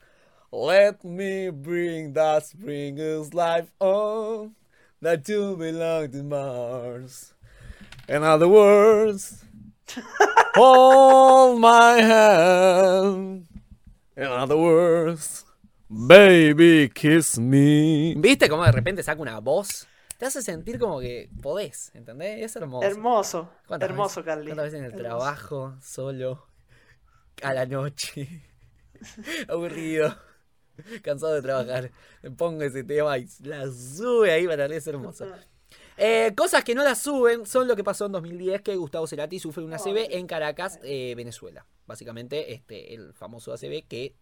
Let 0.55 1.03
me 1.03 1.49
bring 1.49 2.13
that 2.13 2.45
springer's 2.45 3.33
life 3.33 3.69
on. 3.79 4.55
That 5.01 5.27
you 5.27 5.57
belong 5.57 6.09
to 6.11 6.23
Mars. 6.23 7.33
In 8.07 8.23
other 8.23 8.47
words, 8.47 9.43
hold 10.55 11.59
my 11.59 12.01
hand. 12.01 13.47
In 14.15 14.23
other 14.27 14.55
words, 14.57 15.43
baby, 15.89 16.89
kiss 16.89 17.37
me. 17.37 18.15
¿Viste 18.15 18.47
cómo 18.47 18.63
de 18.63 18.71
repente 18.71 19.03
saca 19.03 19.21
una 19.21 19.39
voz? 19.41 19.85
Te 20.17 20.25
hace 20.25 20.41
sentir 20.41 20.79
como 20.79 21.01
que 21.01 21.29
podés, 21.41 21.91
¿entendés? 21.93 22.45
Es 22.45 22.55
hermoso. 22.55 22.87
Hermoso. 22.87 23.49
¿Cuántas 23.67 23.89
Hermoso, 23.89 24.21
veces- 24.21 24.25
Carly. 24.25 24.45
¿Cuántas 24.45 24.65
veces 24.67 24.79
en 24.79 24.85
el 24.85 24.91
Hermoso. 24.93 25.03
trabajo, 25.17 25.75
solo, 25.81 26.47
a 27.43 27.53
la 27.53 27.65
noche, 27.65 28.41
aburrido, 29.49 30.15
cansado 31.03 31.33
de 31.33 31.41
trabajar? 31.41 31.91
Me 32.21 32.31
pongo 32.31 32.61
ese 32.63 32.83
tema 32.83 33.17
y 33.17 33.27
la 33.43 33.71
sube 33.71 34.31
ahí 34.31 34.47
para 34.47 34.65
es 34.65 34.87
hermoso. 34.87 35.27
Eh, 35.97 36.33
cosas 36.35 36.63
que 36.63 36.75
no 36.75 36.83
la 36.83 36.95
suben 36.95 37.45
son 37.45 37.67
lo 37.67 37.75
que 37.75 37.83
pasó 37.83 38.07
en 38.07 38.11
2010, 38.11 38.61
que 38.61 38.75
Gustavo 38.75 39.07
Cerati 39.07 39.39
sufre 39.39 39.63
una 39.63 39.77
ACV 39.77 40.07
en 40.11 40.27
Caracas, 40.27 40.79
eh, 40.83 41.13
Venezuela. 41.15 41.65
Básicamente, 41.87 42.53
este, 42.53 42.93
el 42.93 43.13
famoso 43.13 43.53
ACV 43.53 43.85
que 43.87 44.15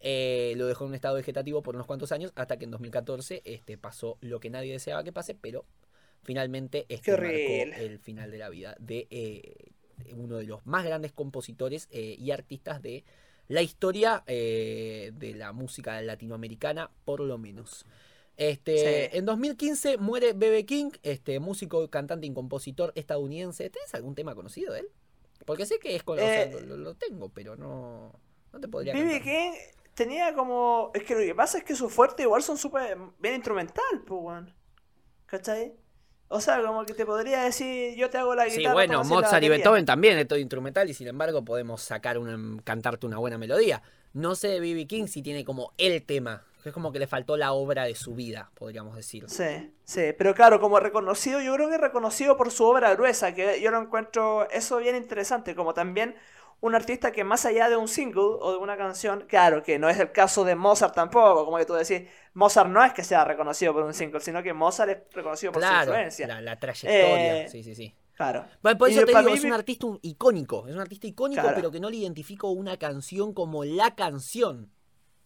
eh, 0.00 0.54
lo 0.56 0.66
dejó 0.66 0.84
en 0.84 0.90
un 0.90 0.94
estado 0.96 1.14
vegetativo 1.14 1.62
por 1.62 1.76
unos 1.76 1.86
cuantos 1.86 2.10
años 2.10 2.32
hasta 2.34 2.56
que 2.56 2.64
en 2.64 2.72
2014 2.72 3.42
este, 3.44 3.78
pasó 3.78 4.18
lo 4.20 4.40
que 4.40 4.50
nadie 4.50 4.72
deseaba 4.72 5.04
que 5.04 5.12
pase, 5.12 5.34
pero 5.34 5.64
finalmente 6.24 6.84
este 6.88 7.12
marcó 7.12 7.78
el 7.80 7.98
final 8.00 8.30
de 8.30 8.38
la 8.38 8.48
vida 8.48 8.76
de 8.80 9.72
uno 10.16 10.36
de 10.36 10.44
los 10.44 10.66
más 10.66 10.84
grandes 10.84 11.12
compositores 11.12 11.88
y 11.92 12.30
artistas 12.32 12.82
de 12.82 13.04
la 13.48 13.62
historia 13.62 14.22
eh, 14.26 15.12
de 15.14 15.34
la 15.34 15.52
música 15.52 16.00
latinoamericana, 16.00 16.90
por 17.04 17.20
lo 17.20 17.38
menos. 17.38 17.86
Este, 18.36 19.10
Sí. 19.10 19.18
En 19.18 19.26
2015 19.26 19.98
muere 19.98 20.32
B.B. 20.32 20.66
King, 20.66 20.90
este, 21.02 21.38
músico, 21.38 21.88
cantante 21.88 22.26
y 22.26 22.32
compositor 22.32 22.92
estadounidense. 22.96 23.70
¿Tenés 23.70 23.94
algún 23.94 24.14
tema 24.14 24.34
conocido 24.34 24.72
de 24.72 24.80
él? 24.80 24.88
Porque 25.44 25.66
sé 25.66 25.78
que 25.78 25.94
es 25.94 26.02
con, 26.02 26.18
o 26.18 26.20
sea, 26.20 26.42
Eh, 26.42 26.60
lo, 26.62 26.94
tengo, 26.94 27.28
pero 27.28 27.54
no, 27.54 28.12
no 28.52 28.60
te 28.60 28.68
podría 28.68 28.94
B.B. 28.94 29.20
King 29.20 29.52
tenía 29.94 30.34
como. 30.34 30.90
Es 30.94 31.04
que 31.04 31.14
lo 31.14 31.20
que 31.20 31.34
pasa 31.34 31.58
es 31.58 31.64
que 31.64 31.74
sus 31.74 31.92
fuertes 31.92 32.24
igual 32.24 32.42
son 32.42 32.58
súper 32.58 32.98
bien 33.18 33.36
instrumental, 33.36 34.02
pues. 34.06 34.44
¿Cachai? 35.26 35.74
O 36.28 36.40
sea, 36.40 36.62
como 36.62 36.84
que 36.84 36.94
te 36.94 37.06
podría 37.06 37.44
decir, 37.44 37.94
yo 37.96 38.10
te 38.10 38.18
hago 38.18 38.34
la 38.34 38.46
guitarra. 38.46 38.70
Sí, 38.70 38.72
bueno, 38.72 39.04
Mozart 39.04 39.42
y. 39.42 39.48
Beethoven 39.48 39.84
también 39.84 40.18
es 40.18 40.26
todo 40.26 40.38
instrumental 40.38 40.88
y 40.88 40.94
sin 40.94 41.06
embargo 41.06 41.44
podemos 41.44 41.82
sacar 41.82 42.18
una, 42.18 42.62
cantarte 42.64 43.06
una 43.06 43.18
buena 43.18 43.38
melodía. 43.38 43.82
No 44.14 44.34
sé 44.34 44.48
de 44.48 44.60
B.B. 44.60 44.86
King 44.86 45.06
si 45.06 45.22
tiene 45.22 45.44
como 45.44 45.72
el 45.76 46.02
tema, 46.02 46.44
es 46.64 46.72
como 46.72 46.92
que 46.92 46.98
le 46.98 47.06
faltó 47.06 47.36
la 47.36 47.52
obra 47.52 47.84
de 47.84 47.94
su 47.94 48.14
vida, 48.14 48.50
podríamos 48.54 48.96
decir. 48.96 49.24
Sí, 49.28 49.72
sí, 49.84 50.12
pero 50.16 50.34
claro, 50.34 50.60
como 50.60 50.80
reconocido, 50.80 51.40
yo 51.40 51.54
creo 51.54 51.68
que 51.68 51.78
reconocido 51.78 52.36
por 52.36 52.50
su 52.50 52.64
obra 52.64 52.94
gruesa, 52.94 53.34
que 53.34 53.60
yo 53.60 53.70
lo 53.70 53.82
encuentro 53.82 54.48
eso 54.50 54.78
bien 54.78 54.96
interesante, 54.96 55.54
como 55.54 55.74
también 55.74 56.14
un 56.66 56.74
artista 56.74 57.12
que 57.12 57.24
más 57.24 57.44
allá 57.44 57.68
de 57.68 57.76
un 57.76 57.88
single 57.88 58.22
o 58.40 58.52
de 58.52 58.58
una 58.58 58.76
canción, 58.76 59.26
claro, 59.28 59.62
que 59.62 59.78
no 59.78 59.88
es 59.90 59.98
el 59.98 60.12
caso 60.12 60.44
de 60.44 60.54
Mozart 60.54 60.94
tampoco, 60.94 61.44
como 61.44 61.58
que 61.58 61.66
tú 61.66 61.74
decís, 61.74 62.08
Mozart 62.32 62.70
no 62.70 62.82
es 62.82 62.92
que 62.94 63.04
sea 63.04 63.22
reconocido 63.24 63.74
por 63.74 63.82
un 63.84 63.92
single, 63.92 64.20
sino 64.20 64.42
que 64.42 64.54
Mozart 64.54 64.90
es 64.90 64.98
reconocido 65.14 65.52
por 65.52 65.62
su 65.62 65.68
influencia. 65.72 66.26
la, 66.26 66.40
la 66.40 66.58
trayectoria, 66.58 67.42
Eh, 67.42 67.48
sí, 67.50 67.62
sí, 67.62 67.74
sí. 67.74 67.94
Claro. 68.16 68.46
Bueno, 68.62 68.78
por 68.78 68.88
eso 68.88 69.00
yo- 69.00 69.06
te 69.06 69.12
para 69.12 69.22
digo, 69.22 69.32
mí 69.32 69.38
es 69.38 69.44
un 69.44 69.52
artista 69.52 69.86
icónico, 70.02 70.66
es 70.68 70.74
un 70.74 70.80
artista 70.80 71.06
icónico, 71.06 71.42
Claro. 71.42 71.56
pero 71.56 71.70
que 71.70 71.80
no 71.80 71.90
le 71.90 71.96
identifico 71.96 72.48
una 72.50 72.76
canción 72.78 73.34
como 73.34 73.64
la 73.64 73.94
canción. 73.94 74.70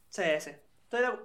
Sí, 0.08 0.22
sí. 0.40 0.50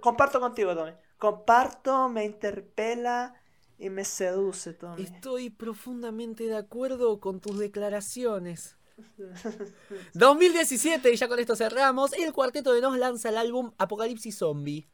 Comparto 0.02 0.40
contigo, 0.40 0.76
Tommy. 0.76 0.92
Comparto, 1.18 2.10
me 2.10 2.26
interpela 2.26 3.34
y 3.80 3.90
me 3.90 4.04
seduce, 4.06 4.74
Tommy. 4.74 5.02
Estoy 5.02 5.50
profundamente 5.50 6.44
de 6.44 6.58
acuerdo 6.58 7.20
con 7.20 7.40
tus 7.40 7.58
declaraciones. 7.58 8.78
2017, 10.14 11.12
y 11.12 11.16
ya 11.16 11.28
con 11.28 11.40
esto 11.40 11.56
cerramos, 11.56 12.14
el 12.14 12.32
cuarteto 12.34 12.74
de 12.74 12.82
Nos 12.82 12.98
lanza 12.98 13.30
el 13.30 13.38
álbum 13.38 13.72
Apocalipsis 13.78 14.38
Zombie. 14.38 14.88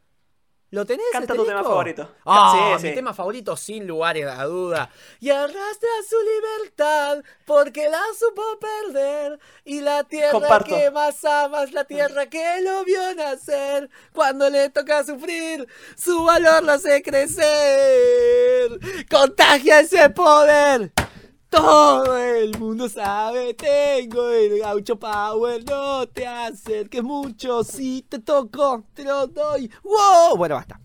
¿Lo 0.71 0.85
tenés? 0.85 1.07
Canta 1.11 1.33
este 1.33 1.37
tu 1.43 1.45
tema 1.47 1.59
disco? 1.61 1.71
favorito. 1.71 2.15
Ah, 2.27 2.75
Sí, 2.77 2.83
mi 2.83 2.89
sí. 2.89 2.95
tema 2.95 3.11
favorito 3.15 3.57
sin 3.57 3.87
lugares 3.87 4.27
a 4.27 4.43
duda. 4.45 4.91
Y 5.19 5.31
arrastra 5.31 5.89
su 6.07 6.15
libertad 6.21 7.23
porque 7.47 7.89
la 7.89 7.99
supo 8.15 8.43
perder. 8.59 9.39
Y 9.65 9.81
la 9.81 10.03
tierra 10.03 10.29
Comparto. 10.33 10.69
que 10.75 10.91
más 10.91 11.25
ama 11.25 11.63
es 11.63 11.71
la 11.73 11.85
tierra 11.85 12.27
que 12.27 12.61
lo 12.61 12.83
vio 12.85 13.15
nacer. 13.15 13.89
Cuando 14.13 14.47
le 14.51 14.69
toca 14.69 15.03
sufrir, 15.03 15.67
su 15.97 16.23
valor 16.23 16.63
lo 16.63 16.73
hace 16.73 17.01
crecer. 17.01 18.79
Contagia 19.09 19.79
ese 19.79 20.07
poder. 20.11 20.91
Todo 21.49 22.15
el 22.17 22.57
mundo 22.59 22.87
sabe, 22.87 23.55
tengo 23.55 24.29
el 24.29 24.59
gaucho 24.59 24.97
power, 24.99 25.63
no 25.65 26.07
te 26.07 26.27
acerques 26.27 27.01
mucho, 27.03 27.63
si 27.63 28.03
te 28.07 28.19
toco, 28.19 28.85
te 28.93 29.03
lo 29.03 29.25
doy. 29.27 29.69
¡Wow! 29.83 30.37
Bueno, 30.37 30.55
basta. 30.55 30.79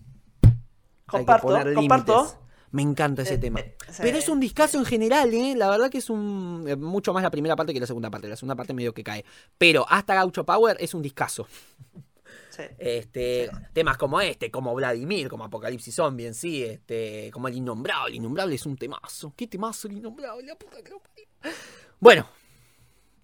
Comparto, 1.05 1.47
comparto. 1.75 2.13
límites. 2.15 2.37
Me 2.71 2.81
encanta 2.81 3.21
ese 3.21 3.35
Eh, 3.35 3.37
tema. 3.37 3.59
eh, 3.59 3.77
Pero 4.01 4.17
es 4.17 4.27
un 4.27 4.39
discazo 4.39 4.77
en 4.79 4.85
general, 4.85 5.33
¿eh? 5.33 5.53
La 5.55 5.69
verdad 5.69 5.89
que 5.89 5.99
es 5.99 6.09
un. 6.09 6.65
eh, 6.67 6.75
Mucho 6.75 7.13
más 7.13 7.21
la 7.23 7.29
primera 7.31 7.55
parte 7.55 7.73
que 7.73 7.79
la 7.79 7.85
segunda 7.87 8.09
parte. 8.09 8.27
La 8.27 8.35
segunda 8.35 8.55
parte 8.55 8.73
medio 8.73 8.93
que 8.93 9.03
cae. 9.03 9.23
Pero 9.57 9.85
hasta 9.87 10.15
Gaucho 10.15 10.43
Power 10.45 10.75
es 10.79 10.93
un 10.93 11.01
discazo. 11.01 11.47
Sí. 12.55 12.63
Este, 12.77 13.49
temas 13.73 13.97
como 13.97 14.21
este, 14.21 14.49
como 14.51 14.73
Vladimir, 14.75 15.29
como 15.29 15.43
Apocalipsis 15.45 15.95
Zombie 15.95 16.27
en 16.27 16.33
sí, 16.33 16.63
este, 16.63 17.29
como 17.33 17.47
el 17.47 17.55
Innombrable. 17.55 18.09
El 18.11 18.15
Innombrable 18.15 18.55
es 18.55 18.65
un 18.65 18.77
temazo. 18.77 19.33
¿Qué 19.35 19.47
temazo 19.47 19.87
el 19.87 19.97
Innombrable? 19.97 20.43
La 20.45 20.55
puta 20.55 20.81
que 20.83 20.91
lo 20.91 20.99
parió. 20.99 21.25
Bueno, 21.99 22.27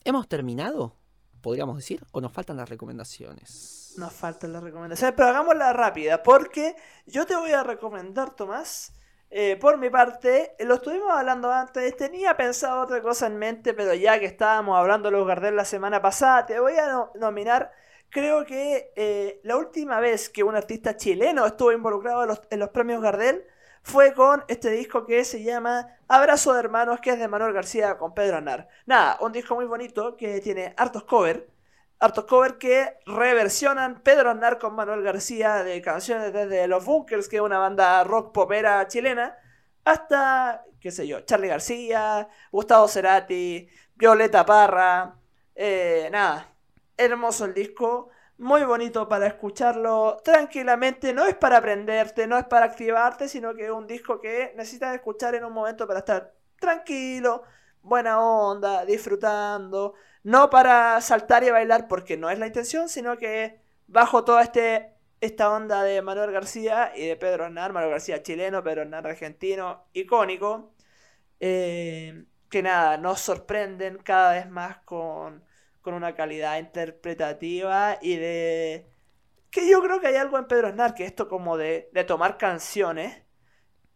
¿hemos 0.03 0.28
terminado? 0.28 0.95
Podríamos 1.41 1.76
decir, 1.78 2.03
o 2.12 2.22
nos 2.22 2.32
faltan 2.32 2.58
las 2.58 2.70
recomendaciones. 2.70 3.94
Nos 3.98 4.14
faltan 4.14 4.53
las 4.53 4.64
recomendaciones, 4.64 5.14
pero 5.16 5.30
hagámosla 5.30 5.74
rápida, 5.74 6.22
porque 6.24 6.76
yo 7.06 7.26
te 7.26 7.36
voy 7.36 7.52
a 7.52 7.64
recomendar, 7.64 8.34
Tomás. 8.36 8.94
eh, 9.30 9.58
por 9.60 9.78
mi 9.78 9.90
parte, 9.90 10.56
lo 10.60 10.76
estuvimos 10.76 11.10
hablando 11.12 11.52
antes, 11.52 11.95
tenía 11.98 12.36
pensado 12.38 12.82
otra 12.82 13.02
cosa 13.02 13.28
en 13.28 13.38
mente, 13.38 13.74
pero 13.74 13.94
ya 13.94 14.20
que 14.20 14.26
estábamos 14.26 14.78
hablando 14.78 15.10
de 15.10 15.18
los 15.18 15.26
Gardel 15.28 15.56
la 15.56 15.66
semana 15.66 16.02
pasada, 16.02 16.45
te 16.45 16.60
voy 16.60 16.74
a 16.74 16.88
no- 16.90 17.12
nominar. 17.16 17.72
Creo 18.12 18.46
que 18.46 18.92
eh, 18.96 19.40
la 19.44 19.58
última 19.58 20.00
vez 20.00 20.30
que 20.30 20.44
un 20.44 20.56
artista 20.56 20.96
chileno 20.98 21.46
estuvo 21.46 21.72
involucrado 21.72 22.22
en 22.22 22.28
los, 22.28 22.42
en 22.52 22.60
los 22.60 22.70
premios 22.70 23.02
Gardel 23.02 23.44
fue 23.82 24.14
con 24.14 24.44
este 24.48 24.70
disco 24.70 25.06
que 25.08 25.24
se 25.26 25.42
llama 25.42 25.88
Abrazo 26.08 26.54
de 26.54 26.60
Hermanos, 26.60 27.00
que 27.02 27.12
es 27.12 27.20
de 27.20 27.28
Manuel 27.28 27.54
García 27.54 27.98
con 27.98 28.14
Pedro 28.14 28.38
Aznar. 28.38 28.68
Nada, 28.86 29.18
un 29.22 29.32
disco 29.32 29.56
muy 29.56 29.66
bonito 29.66 30.16
que 30.18 30.40
tiene 30.42 30.76
hartos 30.78 31.06
covers 31.06 31.42
hartos 32.02 32.26
covers 32.26 32.56
que 32.56 32.98
reversionan 33.06 34.02
Pedro 34.02 34.32
Aznar 34.32 34.58
con 34.58 34.74
Manuel 34.74 35.04
García 35.04 35.64
de 35.64 35.82
canciones 35.84 36.34
desde 36.34 36.68
Los 36.68 36.84
Bunkers, 36.84 37.30
que 37.30 37.36
es 37.36 37.42
una 37.44 37.60
banda 37.60 38.04
rock 38.04 38.34
popera 38.34 38.88
chilena, 38.88 39.38
hasta, 39.86 40.66
qué 40.80 40.90
sé 40.90 41.08
yo, 41.08 41.22
Charlie 41.22 41.48
García, 41.48 42.28
Gustavo 42.52 42.88
Cerati, 42.88 43.70
Violeta 43.96 44.44
Parra, 44.44 45.16
eh, 45.54 46.10
nada, 46.12 46.51
hermoso 47.06 47.45
el 47.45 47.53
disco, 47.53 48.10
muy 48.38 48.64
bonito 48.64 49.07
para 49.07 49.28
escucharlo 49.28 50.18
tranquilamente, 50.23 51.14
no 51.14 51.26
es 51.26 51.36
para 51.36 51.57
aprenderte, 51.57 52.28
no 52.28 52.38
es 52.38 52.45
para 52.45 52.65
activarte, 52.65 53.28
sino 53.28 53.53
que 53.56 53.65
es 53.65 53.72
un 53.72 53.88
disco 53.88 54.19
que 54.19 54.53
necesitas 54.56 54.95
escuchar 54.95 55.36
en 55.36 55.45
un 55.45 55.53
momento 55.53 55.88
para 55.88 55.99
estar 55.99 56.34
tranquilo, 56.60 57.44
buena 57.84 58.19
onda, 58.22 58.86
disfrutando, 58.86 59.94
no 60.23 60.49
para 60.49 60.99
saltar 61.02 61.44
y 61.44 61.52
bailar 61.52 61.88
porque 61.88 62.18
no 62.18 62.30
es 62.30 62.40
la 62.40 62.48
intención, 62.48 62.90
sino 62.90 63.18
que 63.18 63.61
bajo 63.88 64.23
toda 64.23 64.44
este, 64.44 64.94
esta 65.22 65.52
onda 65.52 65.84
de 65.84 66.02
Manuel 66.02 66.32
García 66.32 66.94
y 66.95 67.07
de 67.07 67.15
Pedro 67.18 67.45
Aznar, 67.45 67.73
Manuel 67.73 67.91
García 67.91 68.23
chileno, 68.23 68.64
Pedro 68.64 68.84
Aznar 68.84 69.07
argentino, 69.07 69.86
icónico, 69.94 70.73
eh, 71.40 72.26
que 72.49 72.64
nada, 72.64 72.98
nos 72.98 73.22
sorprenden 73.22 73.98
cada 73.99 74.34
vez 74.34 74.49
más 74.49 74.78
con, 74.80 75.44
con 75.82 75.94
una 75.94 76.16
calidad 76.16 76.60
interpretativa 76.60 77.98
y 78.02 78.16
de... 78.18 78.88
Que 79.49 79.70
yo 79.70 79.82
creo 79.82 79.99
que 79.99 80.08
hay 80.08 80.16
algo 80.16 80.38
en 80.38 80.48
Pedro 80.48 80.68
Aznar, 80.70 80.94
que 80.95 81.06
esto 81.06 81.28
como 81.28 81.58
de, 81.58 81.90
de 81.94 82.03
tomar 82.06 82.38
canciones 82.38 83.24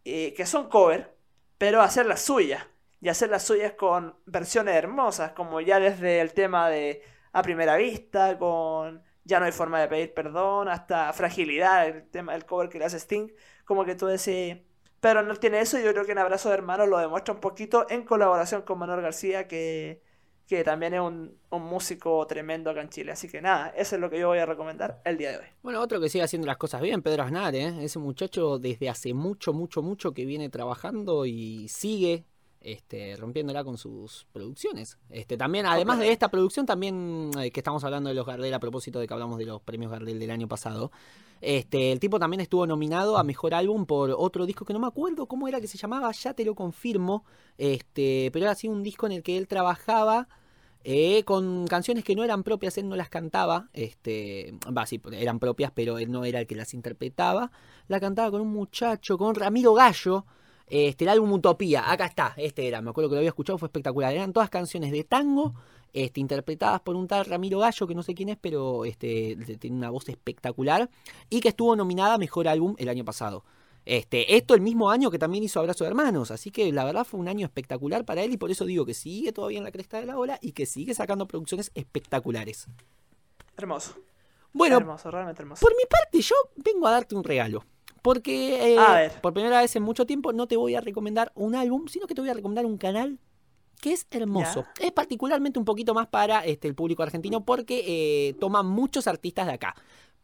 eh, 0.05 0.33
que 0.35 0.45
son 0.45 0.69
cover, 0.69 1.17
pero 1.57 1.81
hacerlas 1.81 2.21
suyas. 2.21 2.65
Y 3.01 3.09
hacerlas 3.09 3.43
suyas 3.43 3.73
con 3.73 4.15
versiones 4.25 4.75
hermosas, 4.75 5.31
como 5.33 5.61
ya 5.61 5.79
desde 5.79 6.21
el 6.21 6.33
tema 6.33 6.69
de 6.69 7.03
A 7.33 7.41
Primera 7.43 7.75
Vista, 7.75 8.37
con 8.37 9.03
Ya 9.23 9.39
no 9.39 9.45
hay 9.45 9.51
forma 9.51 9.79
de 9.81 9.87
pedir 9.87 10.13
perdón, 10.13 10.69
hasta 10.69 11.11
Fragilidad, 11.13 11.87
el 11.87 12.09
tema 12.09 12.33
del 12.33 12.45
cover 12.45 12.69
que 12.69 12.79
le 12.79 12.85
hace 12.85 12.99
Sting, 12.99 13.29
como 13.65 13.85
que 13.85 13.95
tú 13.95 14.07
decís, 14.07 14.57
pero 14.99 15.23
no 15.23 15.35
tiene 15.35 15.59
eso, 15.59 15.79
y 15.79 15.83
yo 15.83 15.91
creo 15.93 16.05
que 16.05 16.13
en 16.13 16.19
Abrazo 16.19 16.49
de 16.49 16.55
Hermanos 16.55 16.87
lo 16.87 16.97
demuestra 16.99 17.33
un 17.33 17.41
poquito 17.41 17.85
en 17.89 18.03
colaboración 18.03 18.63
con 18.63 18.79
Manuel 18.79 19.01
García, 19.01 19.47
que, 19.47 20.01
que 20.47 20.63
también 20.63 20.93
es 20.93 21.01
un, 21.01 21.37
un 21.49 21.63
músico 21.63 22.25
tremendo 22.27 22.69
acá 22.69 22.81
en 22.81 22.89
Chile. 22.89 23.11
Así 23.11 23.27
que 23.27 23.41
nada, 23.41 23.69
eso 23.69 23.95
es 23.95 24.01
lo 24.01 24.09
que 24.09 24.19
yo 24.19 24.27
voy 24.27 24.39
a 24.39 24.45
recomendar 24.45 25.01
el 25.03 25.17
día 25.17 25.31
de 25.31 25.37
hoy. 25.37 25.45
Bueno, 25.63 25.81
otro 25.81 25.99
que 25.99 26.09
sigue 26.09 26.23
haciendo 26.23 26.45
las 26.45 26.57
cosas 26.57 26.81
bien, 26.81 27.01
Pedro 27.01 27.23
Aznar, 27.23 27.55
¿eh? 27.55 27.83
Ese 27.83 27.99
muchacho 27.99 28.59
desde 28.59 28.89
hace 28.89 29.13
mucho, 29.13 29.53
mucho, 29.53 29.81
mucho 29.81 30.13
que 30.13 30.25
viene 30.25 30.49
trabajando 30.49 31.25
y 31.25 31.67
sigue 31.67 32.25
este, 32.65 33.15
rompiéndola 33.15 33.63
con 33.63 33.77
sus 33.77 34.27
producciones. 34.31 34.97
Este, 35.09 35.37
también, 35.37 35.65
además 35.65 35.99
de 35.99 36.11
esta 36.11 36.29
producción, 36.29 36.65
también 36.65 37.31
eh, 37.39 37.51
que 37.51 37.59
estamos 37.59 37.83
hablando 37.83 38.09
de 38.09 38.15
los 38.15 38.25
Gardel 38.25 38.53
a 38.53 38.59
propósito 38.59 38.99
de 38.99 39.07
que 39.07 39.13
hablamos 39.13 39.37
de 39.37 39.45
los 39.45 39.61
premios 39.61 39.91
Gardel 39.91 40.19
del 40.19 40.31
año 40.31 40.47
pasado. 40.47 40.91
Este, 41.41 41.91
el 41.91 41.99
tipo 41.99 42.19
también 42.19 42.41
estuvo 42.41 42.65
nominado 42.67 43.17
a 43.17 43.23
mejor 43.23 43.53
álbum 43.53 43.85
por 43.85 44.11
otro 44.17 44.45
disco 44.45 44.65
que 44.65 44.73
no 44.73 44.79
me 44.79 44.87
acuerdo 44.87 45.27
cómo 45.27 45.47
era 45.47 45.61
que 45.61 45.67
se 45.67 45.77
llamaba, 45.77 46.11
ya 46.11 46.33
te 46.33 46.45
lo 46.45 46.55
confirmo. 46.55 47.23
Este, 47.57 48.29
pero 48.33 48.45
era 48.45 48.51
así 48.53 48.67
un 48.67 48.83
disco 48.83 49.05
en 49.05 49.11
el 49.13 49.23
que 49.23 49.37
él 49.37 49.47
trabajaba. 49.47 50.27
eh, 50.83 51.23
con 51.25 51.65
canciones 51.67 52.03
que 52.03 52.15
no 52.15 52.23
eran 52.23 52.43
propias, 52.43 52.77
él 52.77 52.87
no 52.87 52.95
las 52.95 53.09
cantaba, 53.09 53.69
este, 53.73 54.53
sí, 54.85 55.01
eran 55.13 55.39
propias, 55.39 55.71
pero 55.73 55.97
él 55.97 56.11
no 56.11 56.25
era 56.25 56.39
el 56.39 56.47
que 56.47 56.55
las 56.55 56.73
interpretaba, 56.75 57.51
la 57.87 57.99
cantaba 57.99 58.31
con 58.31 58.41
un 58.41 58.49
muchacho, 58.53 59.17
con 59.17 59.33
Ramiro 59.35 59.73
Gallo, 59.73 60.25
Este, 60.67 61.03
el 61.05 61.09
álbum 61.09 61.31
Utopía, 61.33 61.91
acá 61.91 62.05
está, 62.05 62.33
este 62.37 62.67
era, 62.67 62.81
me 62.81 62.89
acuerdo 62.89 63.09
que 63.09 63.15
lo 63.15 63.19
había 63.19 63.29
escuchado, 63.29 63.57
fue 63.57 63.67
espectacular. 63.67 64.13
Eran 64.13 64.33
todas 64.33 64.49
canciones 64.49 64.91
de 64.91 65.03
tango, 65.03 65.53
este, 65.93 66.19
interpretadas 66.19 66.81
por 66.81 66.95
un 66.95 67.07
tal 67.07 67.25
Ramiro 67.25 67.59
Gallo, 67.59 67.87
que 67.87 67.95
no 67.95 68.03
sé 68.03 68.13
quién 68.13 68.29
es, 68.29 68.37
pero 68.39 68.83
este, 68.85 69.35
tiene 69.59 69.77
una 69.77 69.89
voz 69.89 70.09
espectacular, 70.09 70.89
y 71.29 71.39
que 71.39 71.49
estuvo 71.49 71.75
nominada 71.75 72.15
a 72.15 72.17
Mejor 72.17 72.47
Álbum 72.47 72.75
el 72.77 72.89
año 72.89 73.05
pasado. 73.05 73.45
Este, 73.85 74.35
esto 74.35 74.55
el 74.55 74.61
mismo 74.61 74.89
año 74.89 75.11
que 75.11 75.19
también 75.19 75.43
hizo 75.43 75.59
Abrazo 75.59 75.83
de 75.83 75.91
Hermanos, 75.91 76.31
así 76.31 76.49
que 76.49 76.71
la 76.71 76.83
verdad 76.85 77.05
fue 77.05 77.19
un 77.19 77.27
año 77.27 77.45
espectacular 77.45 78.03
para 78.03 78.23
él 78.23 78.33
y 78.33 78.37
por 78.37 78.49
eso 78.49 78.65
digo 78.65 78.83
que 78.83 78.95
sigue 78.95 79.31
todavía 79.31 79.59
en 79.59 79.63
la 79.63 79.71
cresta 79.71 79.99
de 79.99 80.07
la 80.07 80.17
ola 80.17 80.39
y 80.41 80.53
que 80.53 80.65
sigue 80.65 80.95
sacando 80.95 81.27
producciones 81.27 81.71
espectaculares. 81.75 82.67
Hermoso. 83.55 83.95
Bueno, 84.51 84.77
hermoso, 84.77 85.11
realmente 85.11 85.43
hermoso. 85.43 85.61
por 85.61 85.75
mi 85.75 85.83
parte 85.87 86.19
yo 86.19 86.35
vengo 86.55 86.87
a 86.87 86.91
darte 86.91 87.13
un 87.13 87.23
regalo. 87.23 87.63
Porque 88.05 88.73
eh, 88.75 88.77
A 88.77 88.93
ver. 88.93 89.19
por 89.19 89.33
primera 89.33 89.59
vez 89.61 89.75
en 89.75 89.81
mucho 89.81 90.05
tiempo 90.05 90.31
no 90.31 90.47
te 90.47 90.57
voy 90.57 90.75
a 90.75 90.79
recomendar 90.79 91.31
un 91.33 91.55
álbum, 91.55 91.87
sino 91.87 92.05
que 92.05 92.13
te 92.13 92.21
voy 92.21 92.29
a 92.29 92.35
recomendar 92.35 92.63
un 92.63 92.77
canal 92.77 93.17
que 93.81 93.93
es 93.93 94.05
hermoso. 94.11 94.63
Es 94.79 94.91
particularmente 94.91 95.57
un 95.57 95.65
poquito 95.65 95.95
más 95.95 96.05
para 96.05 96.45
este, 96.45 96.67
el 96.67 96.75
público 96.75 97.01
argentino 97.01 97.43
porque 97.43 97.83
eh, 97.83 98.35
toma 98.39 98.61
muchos 98.61 99.07
artistas 99.07 99.47
de 99.47 99.53
acá. 99.53 99.75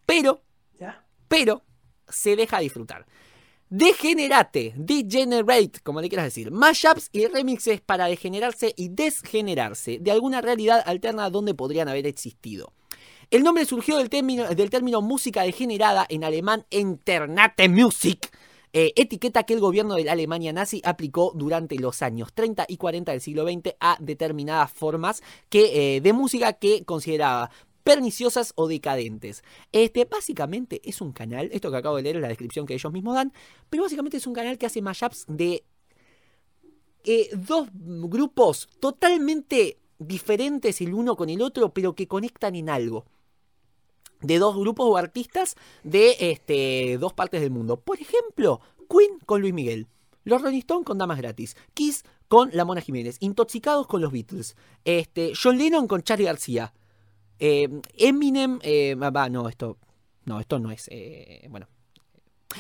Pero, 0.05 0.43
pero, 1.27 1.63
se 2.07 2.35
deja 2.35 2.59
disfrutar. 2.59 3.07
Degenerate, 3.67 4.73
degenerate, 4.77 5.79
como 5.81 6.01
le 6.01 6.09
quieras 6.09 6.25
decir. 6.25 6.51
Mashups 6.51 7.09
y 7.11 7.25
remixes 7.25 7.81
para 7.81 8.05
degenerarse 8.05 8.75
y 8.77 8.89
desgenerarse 8.89 9.97
de 9.99 10.11
alguna 10.11 10.41
realidad 10.41 10.83
alterna 10.85 11.31
donde 11.31 11.55
podrían 11.55 11.89
haber 11.89 12.05
existido. 12.05 12.73
El 13.31 13.43
nombre 13.43 13.63
surgió 13.63 13.97
del 13.97 14.09
término, 14.09 14.49
del 14.49 14.69
término 14.69 15.01
música 15.01 15.43
degenerada 15.43 16.05
en 16.09 16.25
alemán 16.25 16.65
Internate 16.69 17.69
Musik, 17.69 18.29
eh, 18.73 18.91
etiqueta 18.97 19.43
que 19.43 19.53
el 19.53 19.61
gobierno 19.61 19.95
de 19.95 20.03
la 20.03 20.11
Alemania 20.11 20.51
nazi 20.51 20.81
aplicó 20.83 21.31
durante 21.33 21.79
los 21.79 22.01
años 22.01 22.33
30 22.33 22.65
y 22.67 22.75
40 22.75 23.13
del 23.13 23.21
siglo 23.21 23.45
XX 23.45 23.75
a 23.79 23.95
determinadas 24.01 24.69
formas 24.73 25.23
eh, 25.49 26.01
de 26.03 26.11
música 26.11 26.51
que 26.51 26.83
consideraba 26.83 27.49
perniciosas 27.85 28.51
o 28.55 28.67
decadentes. 28.67 29.45
Este 29.71 30.03
básicamente 30.03 30.81
es 30.83 30.99
un 30.99 31.13
canal, 31.13 31.49
esto 31.53 31.71
que 31.71 31.77
acabo 31.77 31.95
de 31.95 32.03
leer 32.03 32.17
es 32.17 32.21
la 32.23 32.27
descripción 32.27 32.65
que 32.65 32.73
ellos 32.73 32.91
mismos 32.91 33.15
dan, 33.15 33.31
pero 33.69 33.83
básicamente 33.83 34.17
es 34.17 34.27
un 34.27 34.33
canal 34.33 34.57
que 34.57 34.65
hace 34.65 34.81
mashups 34.81 35.23
de 35.29 35.63
eh, 37.05 37.29
dos 37.31 37.69
grupos 37.71 38.67
totalmente 38.81 39.77
diferentes 39.99 40.81
el 40.81 40.93
uno 40.93 41.15
con 41.15 41.29
el 41.29 41.41
otro, 41.41 41.73
pero 41.73 41.95
que 41.95 42.09
conectan 42.09 42.55
en 42.55 42.69
algo. 42.69 43.05
De 44.21 44.39
dos 44.39 44.55
grupos 44.55 44.85
o 44.87 44.97
artistas 44.97 45.55
de 45.83 46.15
este, 46.19 46.97
dos 46.99 47.13
partes 47.13 47.41
del 47.41 47.51
mundo. 47.51 47.79
Por 47.79 47.99
ejemplo, 47.99 48.61
Queen 48.89 49.19
con 49.25 49.41
Luis 49.41 49.53
Miguel. 49.53 49.87
Los 50.23 50.41
Rolling 50.41 50.59
Stones 50.59 50.85
con 50.85 50.97
Damas 50.97 51.17
Gratis. 51.17 51.55
Kiss 51.73 52.03
con 52.27 52.49
La 52.53 52.65
Mona 52.65 52.81
Jiménez. 52.81 53.17
Intoxicados 53.19 53.87
con 53.87 54.01
los 54.01 54.11
Beatles. 54.11 54.55
Este, 54.85 55.33
John 55.41 55.57
Lennon 55.57 55.87
con 55.87 56.03
Charlie 56.03 56.25
García. 56.25 56.73
Eh, 57.39 57.67
Eminem. 57.97 58.59
eh, 58.61 58.95
no, 58.95 59.49
esto. 59.49 59.77
No, 60.25 60.39
esto 60.39 60.59
no 60.59 60.71
es. 60.71 60.87
eh, 60.91 61.47
bueno. 61.49 61.67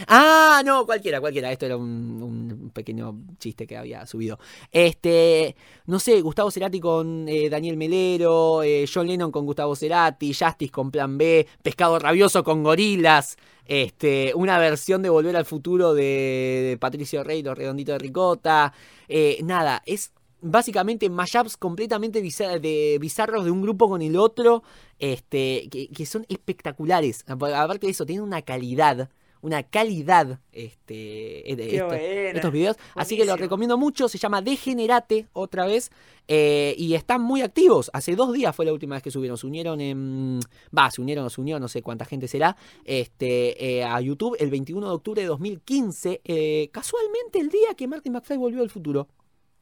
Ah, 0.07 0.61
no, 0.65 0.85
cualquiera, 0.85 1.19
cualquiera. 1.19 1.51
Esto 1.51 1.65
era 1.65 1.77
un, 1.77 2.21
un 2.21 2.69
pequeño 2.71 3.17
chiste 3.39 3.67
que 3.67 3.77
había 3.77 4.05
subido. 4.05 4.39
Este, 4.71 5.55
no 5.85 5.99
sé, 5.99 6.21
Gustavo 6.21 6.51
Cerati 6.51 6.79
con 6.79 7.27
eh, 7.27 7.49
Daniel 7.49 7.77
Melero, 7.77 8.63
eh, 8.63 8.85
John 8.91 9.07
Lennon 9.07 9.31
con 9.31 9.45
Gustavo 9.45 9.75
Cerati, 9.75 10.33
Justice 10.33 10.71
con 10.71 10.91
Plan 10.91 11.17
B, 11.17 11.47
Pescado 11.61 11.99
Rabioso 11.99 12.43
con 12.43 12.63
Gorilas, 12.63 13.37
este, 13.65 14.33
una 14.35 14.57
versión 14.57 15.01
de 15.01 15.09
Volver 15.09 15.35
al 15.35 15.45
Futuro 15.45 15.93
de, 15.93 16.77
Patricio 16.79 17.23
Rey, 17.23 17.43
Los 17.43 17.57
Redonditos 17.57 17.93
de 17.93 17.99
Ricota. 17.99 18.73
eh, 19.07 19.39
nada, 19.43 19.81
es 19.85 20.11
básicamente 20.41 21.09
mashups 21.09 21.55
completamente 21.55 22.21
de, 22.21 22.97
bizarros 22.99 23.45
de 23.45 23.51
un 23.51 23.61
grupo 23.61 23.87
con 23.87 24.01
el 24.01 24.17
otro, 24.17 24.63
este, 24.99 25.69
que, 25.69 25.87
que 25.89 26.05
son 26.05 26.25
espectaculares. 26.29 27.23
Aparte 27.27 27.87
de 27.87 27.91
eso, 27.91 28.05
tienen 28.05 28.23
una 28.23 28.41
calidad, 28.41 29.09
una 29.41 29.63
calidad, 29.63 30.39
este, 30.51 30.93
de 30.93 31.55
Qué 31.69 31.75
esto- 31.77 31.93
estos 31.93 32.51
videos. 32.51 32.77
Así 32.95 33.17
que 33.17 33.25
lo 33.25 33.35
recomiendo 33.35 33.77
mucho. 33.77 34.07
Se 34.07 34.17
llama 34.17 34.41
Degenerate 34.41 35.27
otra 35.33 35.65
vez. 35.65 35.91
eh, 36.27 36.75
y 36.77 36.93
están 36.93 37.21
muy 37.21 37.41
activos. 37.41 37.89
Hace 37.93 38.15
dos 38.15 38.31
días 38.31 38.55
fue 38.55 38.63
la 38.65 38.71
última 38.71 38.95
vez 38.95 39.03
que 39.03 39.11
subieron. 39.11 39.37
Se 39.37 39.47
unieron 39.47 39.81
en. 39.81 40.39
Va, 40.77 40.89
se 40.89 41.01
unieron 41.01 41.25
o 41.25 41.29
se 41.29 41.41
unió, 41.41 41.59
no 41.59 41.67
sé 41.67 41.81
cuánta 41.81 42.05
gente 42.05 42.27
será. 42.29 42.55
Este, 42.85 43.79
eh, 43.79 43.83
a 43.83 43.99
YouTube 43.99 44.37
el 44.39 44.49
21 44.49 44.87
de 44.87 44.93
octubre 44.93 45.21
de 45.21 45.27
2015. 45.27 46.21
eh, 46.23 46.69
casualmente 46.71 47.39
el 47.39 47.49
día 47.49 47.73
que 47.75 47.87
Martin 47.87 48.13
McFly 48.13 48.37
volvió 48.37 48.61
al 48.61 48.69
futuro. 48.69 49.07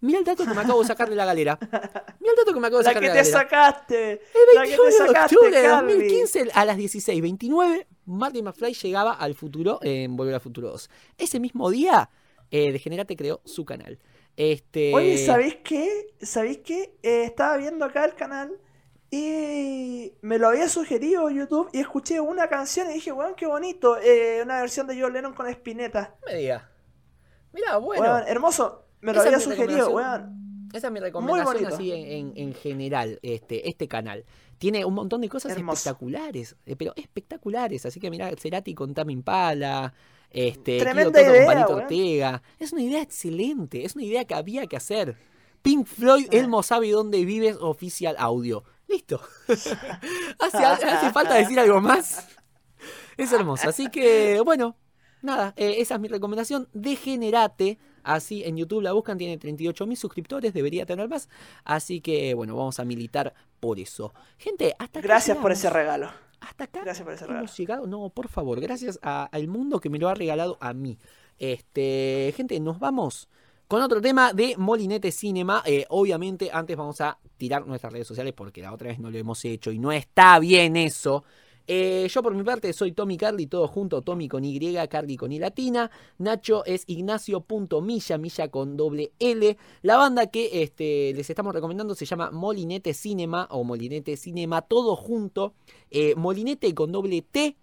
Mira 0.02 0.20
el 0.20 0.26
dato 0.26 0.46
que 0.46 0.54
me 0.54 0.62
acabo 0.62 0.82
de 0.82 0.88
sacar 0.88 1.10
de 1.10 1.16
la 1.16 1.26
galera. 1.26 1.58
Mira 1.62 2.32
el 2.32 2.36
dato 2.38 2.54
que 2.54 2.60
me 2.60 2.68
acabo 2.68 2.78
de 2.80 2.84
La 2.86 2.90
sacar 2.92 3.02
de 3.02 3.08
la 3.10 3.14
te 3.16 3.20
galera. 3.32 3.40
sacaste. 3.40 4.12
El 4.14 4.20
La 4.56 4.62
que 4.64 4.70
21 4.70 4.84
te 4.84 4.90
de 5.04 5.08
sacaste, 5.08 5.36
octubre 5.36 5.58
de 5.62 5.68
Carly. 5.68 5.94
2015 5.94 6.48
a 6.54 6.66
las 6.66 6.78
16.29, 6.78 7.86
Marty 8.10 8.42
McFly 8.42 8.74
llegaba 8.74 9.14
al 9.14 9.36
futuro 9.36 9.80
en 9.82 10.16
Volver 10.18 10.34
al 10.36 10.42
Futuro 10.42 10.70
2. 10.72 10.90
Ese 11.18 11.40
mismo 11.40 11.70
día, 11.70 12.10
eh, 12.52 12.72
Degenerate 12.72 13.16
creó 13.16 13.42
su 13.46 13.66
canal. 13.66 14.00
Este... 14.36 14.94
Oye, 14.96 15.18
¿sabéis 15.18 15.58
qué? 15.64 16.08
¿Sabéis 16.22 16.60
qué? 16.60 16.96
Eh, 17.04 17.24
estaba 17.26 17.58
viendo 17.58 17.86
acá 17.86 18.06
el 18.06 18.16
canal 18.16 18.52
y 19.12 20.14
me 20.22 20.38
lo 20.38 20.48
había 20.50 20.70
sugerido 20.70 21.30
YouTube 21.30 21.70
y 21.74 21.80
escuché 21.80 22.20
una 22.20 22.48
canción 22.48 22.90
y 22.90 22.94
dije, 22.94 23.12
weón, 23.12 23.34
qué 23.36 23.46
bonito. 23.48 23.98
eh, 24.00 24.42
una 24.44 24.62
versión 24.62 24.88
de 24.88 25.00
John 25.02 25.14
Lennon 25.14 25.34
con 25.34 25.48
Spinetta. 25.48 26.16
Me 26.26 26.36
diga. 26.36 26.70
Mira, 27.54 27.78
bueno. 27.78 28.04
Weón, 28.04 28.24
hermoso. 28.28 28.86
Me 29.02 29.14
lo 29.14 29.20
esa 29.20 29.30
había 29.30 29.40
sugerido, 29.40 29.90
weón. 29.92 30.70
Esa 30.74 30.88
es 30.88 30.94
mi 30.94 31.00
recomendación 31.00 31.66
así 31.66 31.92
en, 31.92 32.06
en- 32.12 32.34
en 32.36 32.54
general, 32.54 33.18
este, 33.24 33.68
este 33.68 33.88
canal. 33.88 34.24
Tiene 34.60 34.86
un 34.86 34.94
montón 34.94 35.22
de 35.22 35.30
cosas 35.30 35.54
Hermoso. 35.54 35.78
espectaculares, 35.90 36.56
eh, 36.66 36.76
pero 36.76 36.94
espectaculares. 36.96 37.86
Así 37.86 38.00
que 38.00 38.12
mira, 38.12 38.30
Cerati 38.38 38.76
con 38.76 38.94
Tame 38.94 39.14
Impala, 39.14 39.94
este, 40.30 40.80
Tremenda 40.80 41.24
con 41.24 41.32
idea, 41.34 41.46
Palito 41.46 41.70
weón. 41.70 41.82
Ortega. 41.84 42.44
Es 42.60 42.72
una 42.74 42.82
idea 42.84 43.02
excelente, 43.02 43.86
es 43.86 43.96
una 43.96 44.04
idea 44.04 44.26
que 44.26 44.36
había 44.36 44.68
que 44.68 44.76
hacer. 44.78 45.18
Pink 45.62 45.88
Floyd, 45.88 46.28
Ah. 46.32 46.36
Elmo 46.36 46.62
sabe 46.62 46.92
dónde 46.92 47.26
vives, 47.26 47.58
oficial 47.60 48.16
audio. 48.20 48.64
Listo. 48.88 49.22
¿Hace, 50.40 50.58
hace 50.58 51.12
falta 51.12 51.36
decir 51.36 51.60
algo 51.60 51.80
más? 51.82 52.28
Es 53.18 53.32
hermoso. 53.34 53.70
Así 53.70 53.90
que, 53.90 54.42
bueno, 54.46 54.76
nada, 55.22 55.54
eh, 55.58 55.76
esa 55.80 55.96
es 55.96 56.00
mi 56.02 56.08
recomendación. 56.08 56.68
Degenerate. 56.74 57.78
Así 58.04 58.44
en 58.44 58.56
YouTube 58.58 58.82
la 58.82 58.94
buscan, 58.94 59.18
tiene 59.18 59.38
38.000 59.38 59.96
suscriptores, 59.98 60.54
debería 60.54 60.86
tener 60.86 61.08
más. 61.10 61.28
Así 61.66 62.00
que, 62.02 62.34
bueno, 62.34 62.56
vamos 62.56 62.80
a 62.80 62.86
militar 62.86 63.34
por 63.60 63.78
eso. 63.80 64.14
Gente, 64.38 64.74
hasta 64.80 65.00
acá. 65.00 65.08
Gracias 65.08 65.38
por 65.38 65.52
ese 65.52 65.70
regalo. 65.70 66.10
Hasta 66.40 66.64
acá 66.64 66.80
Gracias 66.84 67.04
por 67.04 67.14
ese 67.14 67.26
hemos 67.26 67.36
regalo. 67.36 67.54
llegado. 67.58 67.88
No, 67.88 68.10
por 68.10 68.30
favor, 68.30 68.62
gracias 68.62 68.98
a- 69.02 69.26
al 69.26 69.48
mundo 69.50 69.80
que 69.82 69.90
me 69.90 70.00
lo 70.00 70.08
ha 70.08 70.14
regalado 70.16 70.58
a 70.62 70.74
mí. 70.74 70.98
Este, 71.38 72.34
gente, 72.38 72.60
nos 72.60 72.80
vamos 72.80 73.28
con 73.68 73.82
otro 73.82 74.00
tema 74.02 74.34
de 74.34 74.56
Molinete 74.58 75.12
Cinema. 75.12 75.62
Eh, 75.66 75.86
obviamente, 75.90 76.50
antes 76.54 76.78
vamos 76.78 77.02
a 77.02 77.18
tirar 77.38 77.68
nuestras 77.68 77.92
redes 77.94 78.08
sociales 78.08 78.34
porque 78.34 78.62
la 78.62 78.74
otra 78.74 78.88
vez 78.88 79.00
no 79.00 79.12
lo 79.12 79.18
hemos 79.18 79.44
hecho 79.46 79.72
y 79.72 79.80
no 79.80 79.92
está 79.92 80.40
bien 80.40 80.76
eso. 80.78 81.24
Eh, 81.72 82.08
yo 82.10 82.24
por 82.24 82.34
mi 82.34 82.42
parte 82.42 82.74
soy 82.74 82.94
Tommy 82.94 83.16
Carly, 83.16 83.46
todo 83.46 83.68
junto, 83.68 84.02
Tommy 84.02 84.28
con 84.28 84.44
Y, 84.44 84.60
Carly 84.90 85.16
con 85.16 85.32
I 85.32 85.38
latina. 85.38 85.92
Nacho 86.18 86.66
es 86.66 86.84
Ignacio.milla, 86.88 88.18
milla 88.18 88.48
con 88.48 88.76
doble 88.76 89.12
L. 89.20 89.56
La 89.84 89.98
banda 89.98 90.26
que 90.32 90.64
este, 90.64 91.14
les 91.14 91.30
estamos 91.30 91.54
recomendando 91.54 91.94
se 91.94 92.06
llama 92.06 92.32
Molinete 92.32 92.96
Cinema 92.96 93.48
o 93.52 93.64
Molinete 93.64 94.18
Cinema, 94.18 94.64
todo 94.64 94.96
junto. 94.96 95.54
Eh, 95.92 96.16
Molinete 96.16 96.74
con 96.74 96.92
doble 96.92 97.22
T 97.22 97.56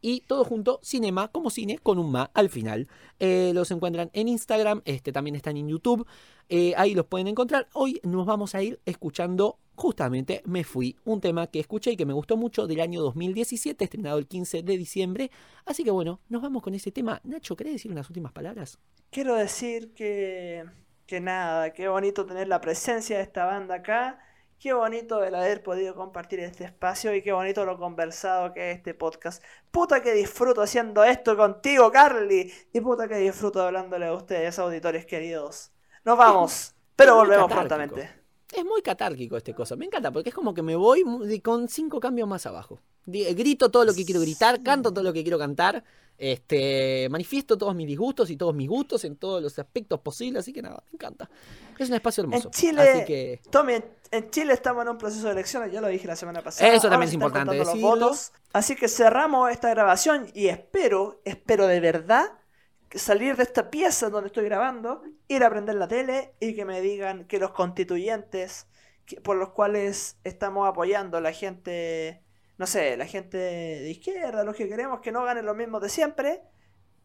y 0.00 0.20
todo 0.22 0.44
junto, 0.44 0.80
cinema 0.82 1.28
como 1.28 1.50
cine 1.50 1.78
con 1.78 1.98
un 1.98 2.10
ma 2.10 2.30
al 2.34 2.48
final. 2.48 2.88
Eh, 3.18 3.52
los 3.54 3.70
encuentran 3.70 4.10
en 4.12 4.28
Instagram, 4.28 4.82
este, 4.84 5.12
también 5.12 5.36
están 5.36 5.56
en 5.56 5.68
YouTube. 5.68 6.06
eh, 6.48 6.74
ahí 6.76 6.94
los 6.94 7.06
pueden 7.06 7.28
encontrar. 7.28 7.68
Hoy 7.74 8.00
nos 8.02 8.26
vamos 8.26 8.54
a 8.54 8.62
ir 8.62 8.80
escuchando 8.84 9.58
justamente 9.76 10.42
Me 10.44 10.62
Fui, 10.64 10.96
un 11.04 11.20
tema 11.20 11.46
que 11.46 11.60
escuché 11.60 11.92
y 11.92 11.96
que 11.96 12.04
me 12.04 12.12
gustó 12.12 12.36
mucho 12.36 12.66
del 12.66 12.80
año 12.80 13.00
2017, 13.00 13.84
estrenado 13.84 14.18
el 14.18 14.26
15 14.26 14.62
de 14.62 14.76
diciembre. 14.76 15.30
Así 15.64 15.84
que 15.84 15.90
bueno, 15.90 16.20
nos 16.28 16.42
vamos 16.42 16.62
con 16.62 16.74
ese 16.74 16.92
tema. 16.92 17.20
Nacho, 17.24 17.56
¿querés 17.56 17.74
decir 17.74 17.90
unas 17.90 18.08
últimas 18.10 18.32
palabras? 18.32 18.78
Quiero 19.10 19.34
decir 19.36 19.94
que, 19.94 20.64
que 21.06 21.20
nada, 21.20 21.72
qué 21.72 21.88
bonito 21.88 22.26
tener 22.26 22.48
la 22.48 22.60
presencia 22.60 23.16
de 23.16 23.22
esta 23.22 23.44
banda 23.46 23.76
acá. 23.76 24.18
Qué 24.60 24.74
bonito 24.74 25.24
el 25.24 25.34
haber 25.34 25.62
podido 25.62 25.94
compartir 25.94 26.40
este 26.40 26.64
espacio 26.64 27.14
y 27.14 27.22
qué 27.22 27.32
bonito 27.32 27.64
lo 27.64 27.78
conversado 27.78 28.52
que 28.52 28.70
es 28.70 28.76
este 28.76 28.92
podcast. 28.92 29.42
Puta 29.70 30.02
que 30.02 30.12
disfruto 30.12 30.60
haciendo 30.60 31.02
esto 31.02 31.34
contigo, 31.34 31.90
Carly. 31.90 32.52
Y 32.70 32.80
puta 32.82 33.08
que 33.08 33.16
disfruto 33.16 33.62
hablándole 33.62 34.04
a 34.06 34.12
ustedes, 34.12 34.58
auditores 34.58 35.06
queridos. 35.06 35.70
Nos 36.04 36.18
vamos, 36.18 36.74
pero 36.94 37.14
volvemos 37.16 37.50
prontamente. 37.50 38.10
es 38.52 38.64
muy 38.66 38.82
catárquico 38.82 39.38
este 39.38 39.54
cosa. 39.54 39.76
Me 39.76 39.86
encanta 39.86 40.10
porque 40.10 40.28
es 40.28 40.34
como 40.34 40.52
que 40.52 40.60
me 40.62 40.76
voy 40.76 41.40
con 41.42 41.66
cinco 41.66 41.98
cambios 41.98 42.28
más 42.28 42.44
abajo. 42.44 42.80
Di- 43.06 43.32
Grito 43.32 43.70
todo 43.70 43.86
lo 43.86 43.94
que 43.94 44.04
quiero 44.04 44.20
gritar, 44.20 44.62
canto 44.62 44.92
todo 44.92 45.02
lo 45.04 45.14
que 45.14 45.22
quiero 45.22 45.38
cantar, 45.38 45.82
este, 46.18 47.08
manifiesto 47.10 47.56
todos 47.56 47.74
mis 47.74 47.86
disgustos 47.86 48.28
y 48.28 48.36
todos 48.36 48.54
mis 48.54 48.68
gustos 48.68 49.04
en 49.06 49.16
todos 49.16 49.42
los 49.42 49.58
aspectos 49.58 50.00
posibles, 50.00 50.40
así 50.40 50.52
que 50.52 50.60
nada, 50.60 50.82
me 50.92 50.96
encanta. 50.96 51.30
Es 51.78 51.88
un 51.88 51.94
espacio 51.94 52.24
hermoso. 52.24 52.48
En 52.48 52.52
Chile, 52.52 52.82
Así 52.82 53.04
que 53.06 53.40
Tommy, 53.50 53.76
en- 54.10 54.30
Chile 54.30 54.52
estamos 54.52 54.82
en 54.82 54.90
un 54.90 54.98
proceso 54.98 55.26
de 55.26 55.32
elecciones, 55.32 55.72
ya 55.72 55.80
lo 55.80 55.88
dije 55.88 56.06
la 56.06 56.16
semana 56.16 56.42
pasada. 56.42 56.68
Eso 56.72 56.88
también 56.88 56.94
Ahora 56.94 57.04
es 57.08 57.14
importante 57.14 57.56
los 57.58 57.80
votos. 57.80 58.32
Así 58.52 58.76
que 58.76 58.88
cerramos 58.88 59.50
esta 59.50 59.70
grabación 59.70 60.28
y 60.34 60.48
espero, 60.48 61.20
espero 61.24 61.66
de 61.66 61.80
verdad 61.80 62.26
que 62.88 62.98
salir 62.98 63.36
de 63.36 63.44
esta 63.44 63.70
pieza 63.70 64.10
donde 64.10 64.28
estoy 64.28 64.44
grabando, 64.46 65.02
ir 65.28 65.44
a 65.44 65.50
prender 65.50 65.76
la 65.76 65.86
tele 65.86 66.34
y 66.40 66.54
que 66.56 66.64
me 66.64 66.80
digan 66.80 67.24
que 67.26 67.38
los 67.38 67.52
constituyentes 67.52 68.66
que- 69.06 69.20
por 69.20 69.36
los 69.36 69.50
cuales 69.50 70.16
estamos 70.24 70.68
apoyando 70.68 71.20
la 71.20 71.32
gente, 71.32 72.22
no 72.58 72.66
sé, 72.66 72.96
la 72.96 73.06
gente 73.06 73.36
de 73.38 73.90
izquierda, 73.90 74.42
los 74.44 74.56
que 74.56 74.68
queremos 74.68 75.00
que 75.00 75.12
no 75.12 75.24
ganen 75.24 75.46
los 75.46 75.56
mismos 75.56 75.80
de 75.82 75.88
siempre, 75.88 76.42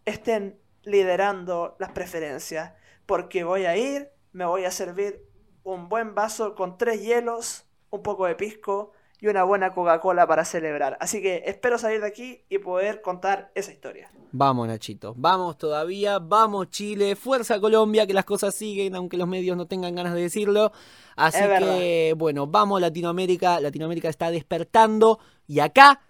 estén 0.05 0.59
liderando 0.83 1.75
las 1.79 1.91
preferencias. 1.91 2.73
Porque 3.05 3.43
voy 3.43 3.65
a 3.65 3.77
ir, 3.77 4.09
me 4.31 4.45
voy 4.45 4.65
a 4.65 4.71
servir 4.71 5.23
un 5.65 5.89
buen 5.89 6.15
vaso 6.15 6.55
con 6.55 6.77
tres 6.77 7.01
hielos, 7.01 7.65
un 7.89 8.03
poco 8.03 8.27
de 8.27 8.35
pisco 8.35 8.91
y 9.19 9.27
una 9.27 9.43
buena 9.43 9.73
Coca-Cola 9.73 10.27
para 10.27 10.45
celebrar. 10.45 10.95
Así 11.01 11.21
que 11.21 11.43
espero 11.47 11.79
salir 11.79 12.01
de 12.01 12.07
aquí 12.07 12.43
y 12.49 12.59
poder 12.59 13.01
contar 13.01 13.51
esa 13.55 13.71
historia. 13.71 14.11
vamos 14.31 14.67
Nachito, 14.67 15.15
vamos 15.17 15.57
todavía, 15.57 16.19
vamos 16.19 16.69
Chile, 16.69 17.15
fuerza 17.15 17.59
Colombia, 17.59 18.05
que 18.05 18.13
las 18.13 18.25
cosas 18.25 18.53
siguen, 18.53 18.95
aunque 18.95 19.17
los 19.17 19.27
medios 19.27 19.57
no 19.57 19.65
tengan 19.65 19.95
ganas 19.95 20.13
de 20.13 20.21
decirlo. 20.21 20.71
Así 21.15 21.39
Es 21.39 21.59
que, 21.59 22.13
bueno, 22.15 22.45
vamos 22.45 22.79
Latinoamérica, 22.79 23.59
Latinoamérica 23.59 24.09
está 24.09 24.29
despertando 24.29 25.19
y 25.47 25.59
acá 25.61 26.01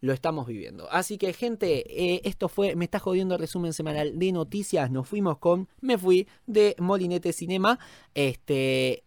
lo 0.00 0.12
estamos 0.12 0.46
viviendo. 0.46 0.90
Así 0.90 1.18
que, 1.18 1.32
gente, 1.32 2.14
eh, 2.14 2.20
esto 2.24 2.48
fue 2.48 2.76
Me 2.76 2.84
está 2.84 2.98
jodiendo 2.98 3.34
el 3.34 3.40
resumen 3.40 3.72
semanal 3.72 4.18
de 4.18 4.32
noticias. 4.32 4.90
Nos 4.90 5.08
fuimos 5.08 5.38
con 5.38 5.68
Me 5.80 5.98
fui 5.98 6.28
de 6.46 6.74
Molinete 6.78 7.32
Cinema. 7.32 7.78
Este. 8.14 9.04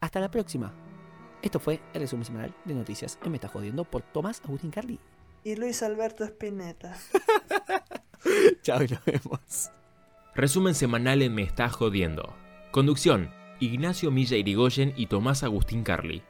Hasta 0.00 0.20
la 0.20 0.30
próxima. 0.30 0.74
Esto 1.42 1.58
fue 1.58 1.80
el 1.92 2.02
resumen 2.02 2.24
semanal 2.24 2.54
de 2.64 2.74
noticias 2.74 3.18
en 3.24 3.30
Me 3.32 3.36
está 3.36 3.48
jodiendo 3.48 3.84
por 3.84 4.02
Tomás 4.02 4.40
Agustín 4.44 4.70
Carli. 4.70 4.98
Y 5.44 5.56
Luis 5.56 5.82
Alberto 5.82 6.24
Espineta. 6.24 6.96
Chao 8.62 8.82
y 8.82 8.88
nos 8.88 9.04
vemos. 9.04 9.70
Resumen 10.34 10.74
semanal 10.74 11.20
en 11.22 11.34
Me 11.34 11.42
Está 11.42 11.68
Jodiendo. 11.68 12.34
Conducción: 12.70 13.30
Ignacio 13.58 14.10
Milla 14.10 14.36
Irigoyen 14.36 14.94
y 14.96 15.06
Tomás 15.06 15.42
Agustín 15.42 15.82
Carli. 15.82 16.22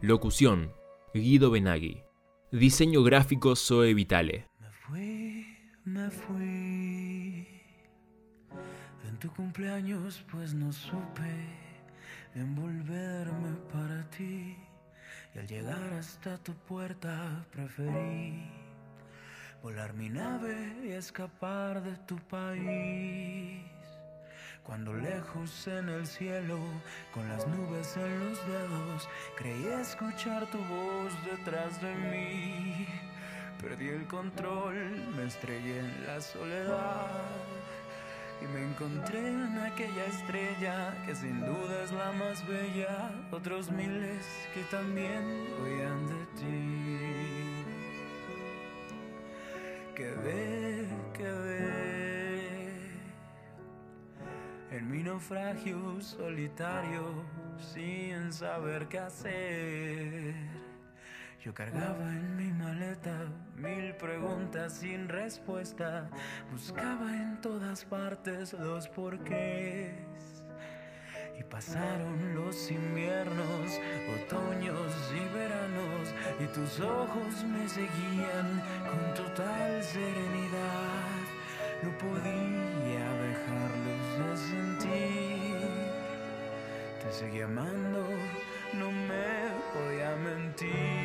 Locución: 0.00 0.72
Guido 1.12 1.50
Benagui. 1.50 2.02
Diseño 2.54 3.02
gráfico 3.02 3.56
Zoe 3.56 3.94
Vitale. 3.94 4.46
Me 4.60 4.70
fui, 4.70 5.46
me 5.84 6.08
fui. 6.08 7.48
En 9.08 9.18
tu 9.18 9.28
cumpleaños 9.32 10.24
pues 10.30 10.54
no 10.54 10.70
supe 10.70 11.34
envolverme 12.36 13.56
para 13.72 14.08
ti. 14.10 14.56
Y 15.34 15.38
al 15.40 15.48
llegar 15.48 15.82
hasta 15.94 16.38
tu 16.38 16.52
puerta 16.54 17.44
preferí 17.50 18.48
volar 19.60 19.92
mi 19.94 20.08
nave 20.08 20.76
y 20.84 20.92
escapar 20.92 21.82
de 21.82 21.96
tu 22.06 22.16
país. 22.28 23.73
Cuando 24.64 24.94
lejos 24.94 25.66
en 25.66 25.90
el 25.90 26.06
cielo, 26.06 26.58
con 27.12 27.28
las 27.28 27.46
nubes 27.46 27.94
en 27.98 28.18
los 28.18 28.46
dedos, 28.46 29.08
creí 29.36 29.66
escuchar 29.66 30.46
tu 30.46 30.56
voz 30.56 31.12
detrás 31.30 31.82
de 31.82 31.94
mí. 31.94 32.86
Perdí 33.60 33.90
el 33.90 34.06
control, 34.06 34.74
me 35.14 35.26
estrellé 35.26 35.80
en 35.80 36.06
la 36.06 36.18
soledad 36.18 37.06
y 38.40 38.46
me 38.46 38.62
encontré 38.62 39.28
en 39.28 39.58
aquella 39.58 40.06
estrella 40.06 40.94
que 41.04 41.14
sin 41.14 41.40
duda 41.40 41.84
es 41.84 41.92
la 41.92 42.12
más 42.12 42.46
bella. 42.48 43.10
Otros 43.32 43.70
miles 43.70 44.26
que 44.54 44.62
también 44.70 45.46
huían 45.62 46.06
de 46.06 46.24
ti. 46.40 47.64
Quedé, 49.94 50.88
quedé 51.12 51.83
en 54.76 54.90
mi 54.90 55.04
naufragio 55.04 56.00
solitario 56.00 57.24
sin 57.58 58.32
saber 58.32 58.88
qué 58.88 58.98
hacer. 58.98 60.34
Yo 61.40 61.54
cargaba 61.54 62.08
en 62.10 62.36
mi 62.36 62.50
maleta 62.52 63.28
mil 63.56 63.94
preguntas 63.94 64.72
sin 64.72 65.08
respuesta. 65.08 66.08
Buscaba 66.50 67.14
en 67.14 67.40
todas 67.40 67.84
partes 67.84 68.52
los 68.54 68.88
porqués. 68.88 69.92
Y 71.38 71.42
pasaron 71.44 72.34
los 72.34 72.70
inviernos, 72.70 73.80
otoños 74.22 74.92
y 75.12 75.34
veranos, 75.34 76.14
y 76.40 76.46
tus 76.46 76.80
ojos 76.80 77.44
me 77.44 77.68
seguían 77.68 78.62
con 78.88 79.14
total 79.14 79.82
serenidad. 79.82 81.14
No 81.82 81.98
podía 81.98 82.63
sentir. 84.36 85.56
Te 87.02 87.12
seguí 87.12 87.42
amando, 87.42 88.06
no 88.74 88.90
me 88.90 89.50
podía 89.72 90.16
mentir. 90.16 91.03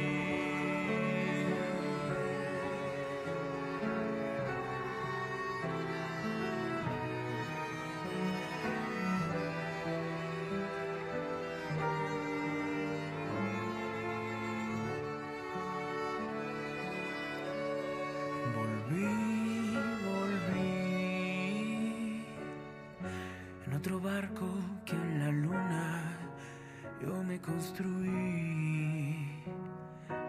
Otro 23.80 24.02
barco 24.02 24.46
que 24.84 24.94
en 24.94 25.20
la 25.20 25.32
luna 25.32 26.04
yo 27.02 27.24
me 27.24 27.40
construí. 27.40 29.16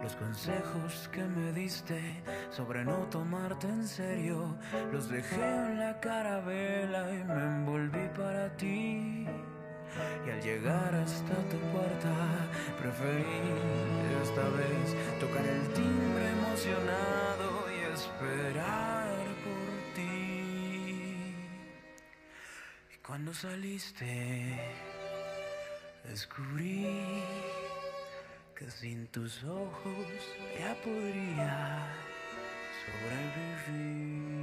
Los 0.04 0.14
consejos 0.14 1.10
que 1.12 1.24
me 1.24 1.52
diste 1.52 2.22
sobre 2.50 2.84
no 2.84 2.98
tomarte 3.10 3.66
en 3.66 3.88
serio, 3.88 4.56
los 4.92 5.08
dejé 5.08 5.42
en 5.42 5.80
la 5.80 5.98
carabela 5.98 7.12
y 7.12 7.24
me 7.24 7.42
envolví 7.42 8.08
para 8.16 8.56
ti. 8.56 9.26
Y 10.24 10.30
al 10.30 10.40
llegar 10.40 10.94
hasta 10.94 11.34
tu 11.50 11.58
puerta, 11.74 12.14
preferí 12.80 13.50
esta 14.22 14.48
vez 14.60 14.94
tocar 15.18 15.44
el 15.44 15.68
timbre 15.74 16.30
emocionado 16.38 17.66
y 17.74 17.92
esperar 17.94 18.99
Cuando 23.10 23.34
saliste, 23.34 24.56
descubrí 26.04 26.86
que 28.56 28.70
sin 28.70 29.08
tus 29.08 29.42
ojos 29.42 30.06
ya 30.56 30.76
podría 30.76 31.92
sobrevivir. 33.66 34.39